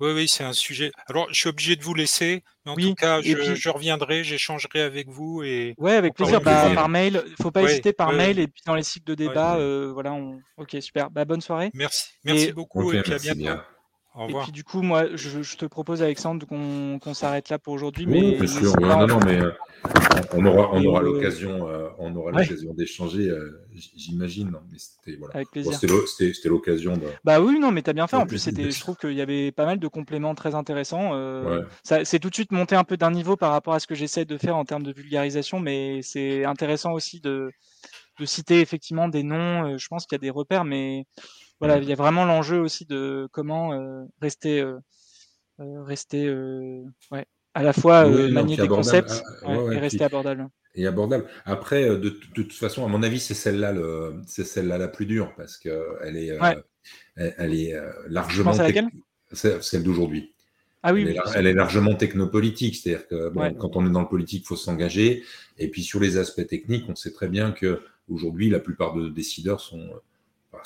Oui, 0.00 0.10
oui, 0.12 0.28
c'est 0.28 0.44
un 0.44 0.52
sujet 0.52 0.90
alors 1.06 1.28
je 1.32 1.38
suis 1.38 1.48
obligé 1.48 1.76
de 1.76 1.82
vous 1.84 1.94
laisser, 1.94 2.42
mais 2.64 2.72
en 2.72 2.76
tout 2.76 2.90
Oui 2.90 2.94
cas, 2.96 3.20
je 3.22 3.36
puis 3.36 3.54
je 3.56 3.68
reviendrai, 3.68 4.24
j'échangerai 4.24 4.80
avec 4.82 5.08
vous 5.08 5.42
et 5.44 5.76
ouais, 5.78 5.92
avec 5.92 6.14
plaisir, 6.14 6.40
bah, 6.40 6.70
par 6.74 6.88
mail, 6.88 7.22
faut 7.40 7.50
pas 7.50 7.62
oui, 7.62 7.64
hésiter 7.64 7.92
par 7.92 8.08
oui, 8.08 8.14
oui, 8.16 8.18
mail 8.18 8.38
et 8.38 8.48
puis 8.48 8.62
dans 8.66 8.74
les 8.74 8.82
cycles 8.82 9.06
de 9.06 9.14
oui. 9.14 9.16
débat, 9.28 9.58
heu, 9.58 9.90
voilà, 9.92 10.12
on 10.12 10.42
OK, 10.56 10.76
super. 10.80 11.10
Bah, 11.10 11.24
bonne 11.24 11.40
soirée 11.40 11.72
Merci 11.74 12.06
merci 12.24 12.46
et 12.46 12.52
beaucoup 12.52 12.92
et 12.92 12.98
puis 13.02 13.12
à 13.12 13.18
bientôt. 13.18 13.38
bien. 13.40 13.64
Au 14.14 14.28
et 14.28 14.34
puis 14.44 14.52
du 14.52 14.62
coup, 14.62 14.82
moi, 14.82 15.06
je 15.16 15.42
je 15.42 15.56
te 15.56 15.66
propose, 15.66 16.00
Alexandre, 16.00 16.46
qu'on 16.46 17.00
qu'on 17.00 17.14
s'arrête 17.14 17.48
là 17.48 17.58
pour 17.58 17.72
aujourd'hui, 17.72 18.06
Oui, 18.06 18.36
mais 18.38 18.38
bien 18.38 18.46
sûr. 18.46 18.72
Ouais, 18.80 18.88
non, 18.88 19.08
non, 19.08 19.18
mais 19.24 19.40
heu, 19.40 19.52
on 20.32 20.46
aura 20.46 20.70
on 20.72 20.84
aura 20.84 21.02
l'occasion, 21.02 21.66
on 21.98 22.14
aura 22.14 22.30
ouais, 22.30 22.42
l'occasion 22.44 22.74
d'échanger, 22.74 23.28
j'imagine. 23.96 24.50
Non, 24.50 24.60
mais 24.70 24.78
c'était 24.78 25.16
voilà. 25.18 25.34
avec 25.34 25.50
plaisir. 25.50 25.72
c'était 25.74 25.88
l'o 25.88 26.06
c'était 26.06 26.32
c'était 26.32 26.48
l'occasion 26.48 26.96
de 26.96 27.06
Bah, 27.24 27.40
oui, 27.40 27.58
non, 27.58 27.72
mais 27.72 27.82
tu 27.82 27.90
as 27.90 27.92
bien 27.92 28.06
fait. 28.06 28.16
En 28.16 28.26
plus, 28.26 28.38
c'était 28.38 28.70
je 28.70 28.80
trouve 28.80 28.96
qu'il 28.96 29.14
y 29.14 29.20
avait 29.20 29.50
pas 29.50 29.66
mal 29.66 29.80
de 29.80 29.88
compléments 29.88 30.36
très 30.36 30.54
intéressants, 30.54 31.10
ouais. 31.44 31.62
ça 31.82 32.04
c'est 32.04 32.20
tout 32.20 32.30
de 32.30 32.34
suite 32.34 32.52
monté 32.52 32.76
un 32.76 32.84
peu 32.84 32.96
d'un 32.96 33.10
niveau 33.10 33.36
par 33.36 33.50
rapport 33.50 33.74
à 33.74 33.80
ce 33.80 33.88
que 33.88 33.96
j'essaie 33.96 34.24
de 34.24 34.38
faire 34.38 34.56
en 34.56 34.64
termes 34.64 34.84
de 34.84 34.92
vulgarisation, 34.92 35.58
mais 35.58 36.02
c'est 36.02 36.44
intéressant 36.44 36.92
aussi 36.92 37.20
de 37.20 37.50
de 38.20 38.26
citer 38.26 38.60
effectivement 38.60 39.08
des 39.08 39.24
noms, 39.24 39.76
je 39.76 39.88
pense 39.88 40.06
qu'il 40.06 40.14
y 40.14 40.20
a 40.20 40.22
des 40.22 40.30
repères, 40.30 40.64
mais 40.64 41.04
voilà, 41.60 41.78
il 41.78 41.84
y 41.88 41.92
a 41.92 41.96
vraiment 41.96 42.24
l'enjeu 42.24 42.60
aussi 42.60 42.86
de 42.86 43.28
comment, 43.32 43.74
heu, 43.74 44.06
rester, 44.20 44.60
heu 44.62 44.80
heu, 45.60 45.82
rester, 45.82 46.28
ouais, 47.10 47.26
à 47.54 47.62
la 47.62 47.72
fois, 47.72 48.06
Oui, 48.06 48.28
manier 48.28 48.58
des 48.58 48.68
concepts, 48.68 49.22
ouais, 49.42 49.58
ouais 49.62 49.76
et 49.76 49.80
rester 49.80 50.04
puis 50.04 50.04
abordable. 50.04 50.48
et 50.74 50.86
abordable. 50.86 51.28
Après, 51.46 51.84
de 51.98 52.10
toute 52.10 52.52
façon, 52.54 52.84
à 52.84 52.88
mon 52.88 53.02
avis, 53.02 53.20
c'est 53.20 53.34
celle-là 53.34 53.72
le 53.72 54.22
c'est 54.26 54.44
celle-là 54.44 54.78
la 54.78 54.88
plus 54.88 55.06
dure 55.06 55.34
parce 55.36 55.58
qu'elle 55.58 56.16
est, 56.16 56.30
Ouais, 56.38 56.56
heu, 56.56 56.64
elle 57.16 57.34
elle 57.38 57.54
est, 57.54 57.74
largement 58.08 58.60
à 58.60 58.62
tech 58.62 58.76
laquelle? 58.76 58.90
ce 59.32 59.60
celle 59.62 59.84
d'aujourd'hui. 59.84 60.34
Ah 60.82 60.92
oui, 60.92 61.04
Elle 61.04 61.08
est 61.08 61.16
oui, 61.16 61.20
c'est 61.24 61.40
elle 61.40 61.46
est 61.48 61.54
largement 61.54 61.94
technopolitique, 61.96 62.76
c'est-à-dire 62.76 63.08
que 63.08 63.30
Ouais, 63.34 63.54
quand 63.58 63.76
on 63.76 63.86
est 63.86 63.90
dans 63.92 64.02
le 64.02 64.08
politique, 64.08 64.44
il 64.44 64.48
faut 64.48 64.56
s'engager 64.56 65.24
et 65.58 65.68
puis 65.70 65.82
sur 65.84 66.00
les 66.00 66.18
aspects 66.18 66.46
techniques, 66.46 66.86
on 66.88 66.96
sait 66.96 67.12
très 67.12 67.28
bien 67.28 67.52
qu'aujourd'hui, 67.52 68.50
la 68.50 68.60
plupart 68.60 68.94
de 68.94 69.08
décideurs 69.10 69.60
sont, 69.60 69.88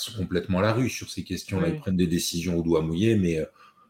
sont 0.01 0.17
complètement 0.17 0.59
à 0.59 0.63
la 0.63 0.73
rue 0.73 0.89
sur 0.89 1.11
ces 1.11 1.23
oui, 1.23 1.27
questions-là. 1.27 1.69
Ils 1.69 1.77
prennent 1.77 1.97
des 1.97 2.07
décisions 2.07 2.59
au 2.59 2.63
doigt 2.63 2.83
mouillé, 2.83 3.17
mais, 3.17 3.39
heu 3.39 3.47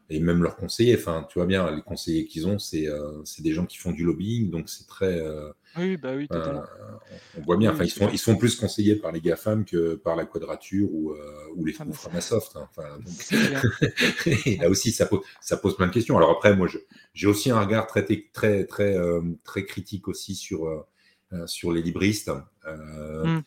et 0.09 0.19
même 0.19 0.41
leurs 0.41 0.55
conseillers, 0.55 0.95
enfin, 0.97 1.25
tu 1.29 1.37
vois 1.37 1.45
bien, 1.45 1.69
les 1.71 1.83
conseillers 1.83 2.25
qu'ils 2.25 2.47
ont, 2.47 2.57
c'est, 2.57 2.87
c'est 3.25 3.43
des 3.43 3.53
gens 3.53 3.65
qui 3.65 3.77
font 3.77 3.91
du 3.91 4.03
lobbying, 4.03 4.49
donc 4.49 4.67
c'est 4.67 4.87
très, 4.87 5.19
heu 5.19 5.53
Oui, 5.77 5.97
bah, 5.97 6.15
oui, 6.15 6.27
on 6.31 7.41
voit 7.41 7.57
bien, 7.57 7.71
enfin, 7.71 7.83
oui, 7.83 7.89
ils 7.89 7.91
sont 7.91 8.09
ils 8.09 8.17
sont 8.17 8.35
plus 8.35 8.55
conseillés 8.55 8.95
par 8.95 9.11
les 9.11 9.21
GAFAM 9.21 9.65
que 9.65 9.95
par 9.95 10.15
la 10.15 10.25
Quadrature 10.25 10.87
ou, 10.91 11.13
ou 11.55 11.63
les 11.63 11.75
Ah 11.77 11.83
ou 11.85 11.89
bah, 11.89 11.93
Framasoft, 11.93 12.55
hein, 12.55 12.67
enfin, 12.71 12.97
donc 12.97 14.25
et 14.47 14.57
là 14.57 14.69
aussi, 14.69 14.91
ça 14.91 15.05
pose 15.05 15.21
ça 15.41 15.57
pose 15.57 15.75
plein 15.75 15.87
de 15.87 15.93
questions. 15.93 16.17
Alors 16.17 16.31
après, 16.31 16.55
moi, 16.55 16.67
je 16.67 16.79
j'ai 17.13 17.27
aussi 17.27 17.51
un 17.51 17.59
regard 17.59 17.85
très 17.85 18.03
très 18.03 18.65
très, 18.65 18.97
très 19.43 19.65
critique 19.65 20.07
aussi 20.07 20.33
sur, 20.33 20.87
sur 21.45 21.71
les 21.71 21.83
libristes. 21.83 22.31
Heu, 22.65 23.41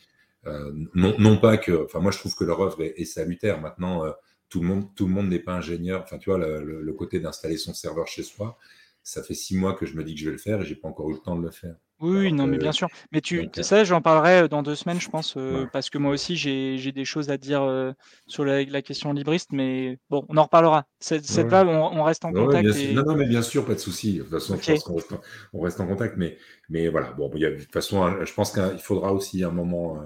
non 0.95 1.15
non 1.19 1.39
pas 1.39 1.57
que 1.59 1.85
enfin, 1.85 2.01
moi, 2.01 2.11
je 2.13 2.19
trouve 2.19 2.35
que 2.35 2.45
leur 2.45 2.61
œuvre 2.61 2.83
est 2.83 2.95
est 3.01 3.05
salutaire. 3.05 3.61
Maintenant, 3.61 4.05
heu, 4.07 4.13
tout 4.49 4.61
le 4.61 4.67
monde 4.69 4.95
tout 4.95 5.07
le 5.07 5.13
monde 5.13 5.29
n'est 5.29 5.39
pas 5.41 5.55
ingénieur. 5.55 6.03
Enfin, 6.03 6.19
tu 6.19 6.31
vois, 6.31 6.39
le 6.39 6.63
le 6.65 6.83
le 6.83 6.93
côté 6.95 7.21
d'installer 7.21 7.57
son 7.59 7.75
serveur 7.75 8.07
chez 8.09 8.23
soi, 8.23 8.59
ça 9.03 9.23
fait 9.23 9.35
6 9.35 9.57
mois 9.57 9.75
que 9.75 9.87
je 9.87 9.97
me 9.97 10.05
dis 10.05 10.15
que 10.15 10.21
je 10.21 10.27
vais 10.27 10.33
le 10.33 10.39
faire 10.39 10.61
et 10.63 10.65
j'ai 10.67 10.77
pas 10.77 10.89
encore 10.89 11.11
eu 11.11 11.15
le 11.15 11.21
temps 11.21 11.37
de 11.37 11.43
le 11.45 11.51
faire. 11.51 11.77
Oui, 12.01 12.33
Alors 12.33 12.33
non, 12.33 12.49
mais 12.49 12.59
bien 12.59 12.73
sûr. 12.73 12.89
Mais 13.13 13.21
tu 13.21 13.49
donc, 13.49 13.59
heu, 13.59 13.63
sais, 13.63 13.85
j'en 13.85 14.01
parlerai, 14.03 14.49
dans 14.49 14.63
2 14.65 14.75
semaines, 14.75 15.01
je 15.01 15.09
pense, 15.09 15.37
parce 15.71 15.89
que 15.89 15.99
moi 15.99 16.11
aussi 16.13 16.35
j'ai 16.37 16.91
des 16.93 17.05
choses 17.05 17.31
à 17.31 17.37
dire, 17.39 17.95
sur 18.27 18.45
la 18.45 18.65
la 18.65 18.83
question 18.83 19.13
libriste, 19.13 19.53
mais 19.53 19.99
bon, 20.11 20.25
on 20.29 20.37
en 20.37 20.43
reparlera. 20.43 20.85
Cette 20.99 21.25
cette 21.25 21.51
ouais. 21.51 21.53
là, 21.53 21.65
on 21.65 22.01
on 22.01 22.03
reste 22.03 22.25
en 22.25 22.33
Ouais, 22.33 22.33
contact. 22.33 22.85
Non, 22.91 23.05
non, 23.07 23.17
mais 23.17 23.27
bien 23.27 23.43
sûr, 23.43 23.65
pas 23.67 23.75
de 23.75 23.81
souci. 23.81 24.15
De 24.19 24.23
toute 24.23 24.31
façon, 24.33 24.59
je 24.59 24.65
OK, 24.65 24.69
pense 24.69 24.85
qu'on 24.85 24.97
reste 24.97 25.13
en 25.13 25.21
on 25.55 25.61
reste 25.63 25.81
en 25.81 25.87
contact, 25.89 26.17
mais 26.19 26.39
mais 26.71 26.89
voilà, 26.89 27.13
bon, 27.13 27.31
il 27.37 27.43
y 27.43 27.47
a 27.47 27.51
de 27.53 27.59
toute 27.61 27.73
façon, 27.73 28.25
je 28.25 28.35
pense 28.35 28.53
qu'il 28.53 28.79
faudra 28.81 29.13
aussi 29.15 29.45
un 29.45 29.51
moment, 29.53 29.99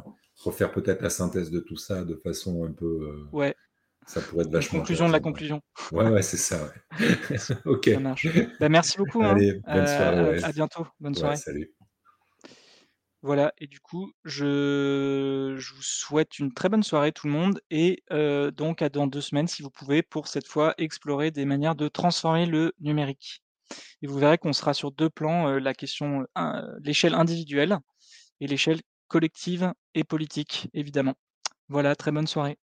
refaire 0.46 0.72
peut-être 0.72 1.02
la 1.02 1.10
synthèse 1.10 1.50
de 1.50 1.60
tout 1.60 1.76
ça 1.76 2.04
de 2.04 2.14
façon 2.14 2.64
un 2.64 2.72
peu, 2.72 2.86
heu, 2.86 3.26
ouais, 3.32 3.54
ça 4.06 4.20
pourrait 4.20 4.42
être 4.42 4.46
une 4.48 4.52
vachement 4.54 4.78
conclusion 4.80 5.06
de 5.08 5.12
la 5.12 5.20
conclusion. 5.20 5.60
Ouais, 5.92 6.08
ouais, 6.08 6.22
c'est 6.22 6.36
ça, 6.36 6.62
ouais. 6.64 6.98
OK. 7.66 7.90
ça 7.92 8.00
marche. 8.00 8.26
Bah, 8.60 8.68
merci 8.68 8.98
beaucoup, 8.98 9.22
hein, 9.22 9.34
Allez, 9.34 9.60
bonne 9.66 9.86
soirée, 9.86 10.18
à 10.18 10.22
ouais. 10.30 10.44
à 10.44 10.52
bientôt. 10.52 10.86
Bonne 11.00 11.12
Ouais, 11.14 11.18
soirée. 11.20 11.36
salut. 11.36 11.72
Voilà 13.22 13.52
et 13.58 13.66
du 13.66 13.80
coup, 13.80 14.12
je 14.24 15.54
je 15.58 15.74
vous 15.74 15.82
souhaite 15.82 16.38
une 16.38 16.52
très 16.52 16.68
bonne 16.68 16.82
soirée 16.84 17.10
tout 17.12 17.26
le 17.26 17.32
monde 17.32 17.60
et 17.70 18.04
heu, 18.12 18.52
donc 18.52 18.82
à 18.82 18.88
dans 18.88 19.06
2 19.08 19.20
semaines 19.20 19.48
si 19.48 19.62
vous 19.62 19.70
pouvez 19.70 20.02
pour 20.02 20.28
cette 20.28 20.46
fois 20.46 20.74
explorer 20.78 21.30
des 21.32 21.44
manières 21.44 21.74
de 21.74 21.88
transformer 21.88 22.46
le 22.46 22.72
numérique 22.78 23.42
et 24.02 24.06
vous 24.06 24.18
verrez 24.18 24.38
qu'on 24.38 24.52
sera 24.52 24.74
sur 24.74 24.92
2 24.92 25.10
plans, 25.10 25.58
la 25.58 25.74
question, 25.74 26.26
l'échelle 26.84 27.14
individuelle 27.14 27.78
et 28.40 28.46
l'échelle 28.46 28.80
collective 29.08 29.72
et 29.94 30.04
politique 30.04 30.68
évidemment. 30.74 31.14
Voilà, 31.68 31.96
très 31.96 32.12
bonne 32.12 32.26
soirée. 32.26 32.58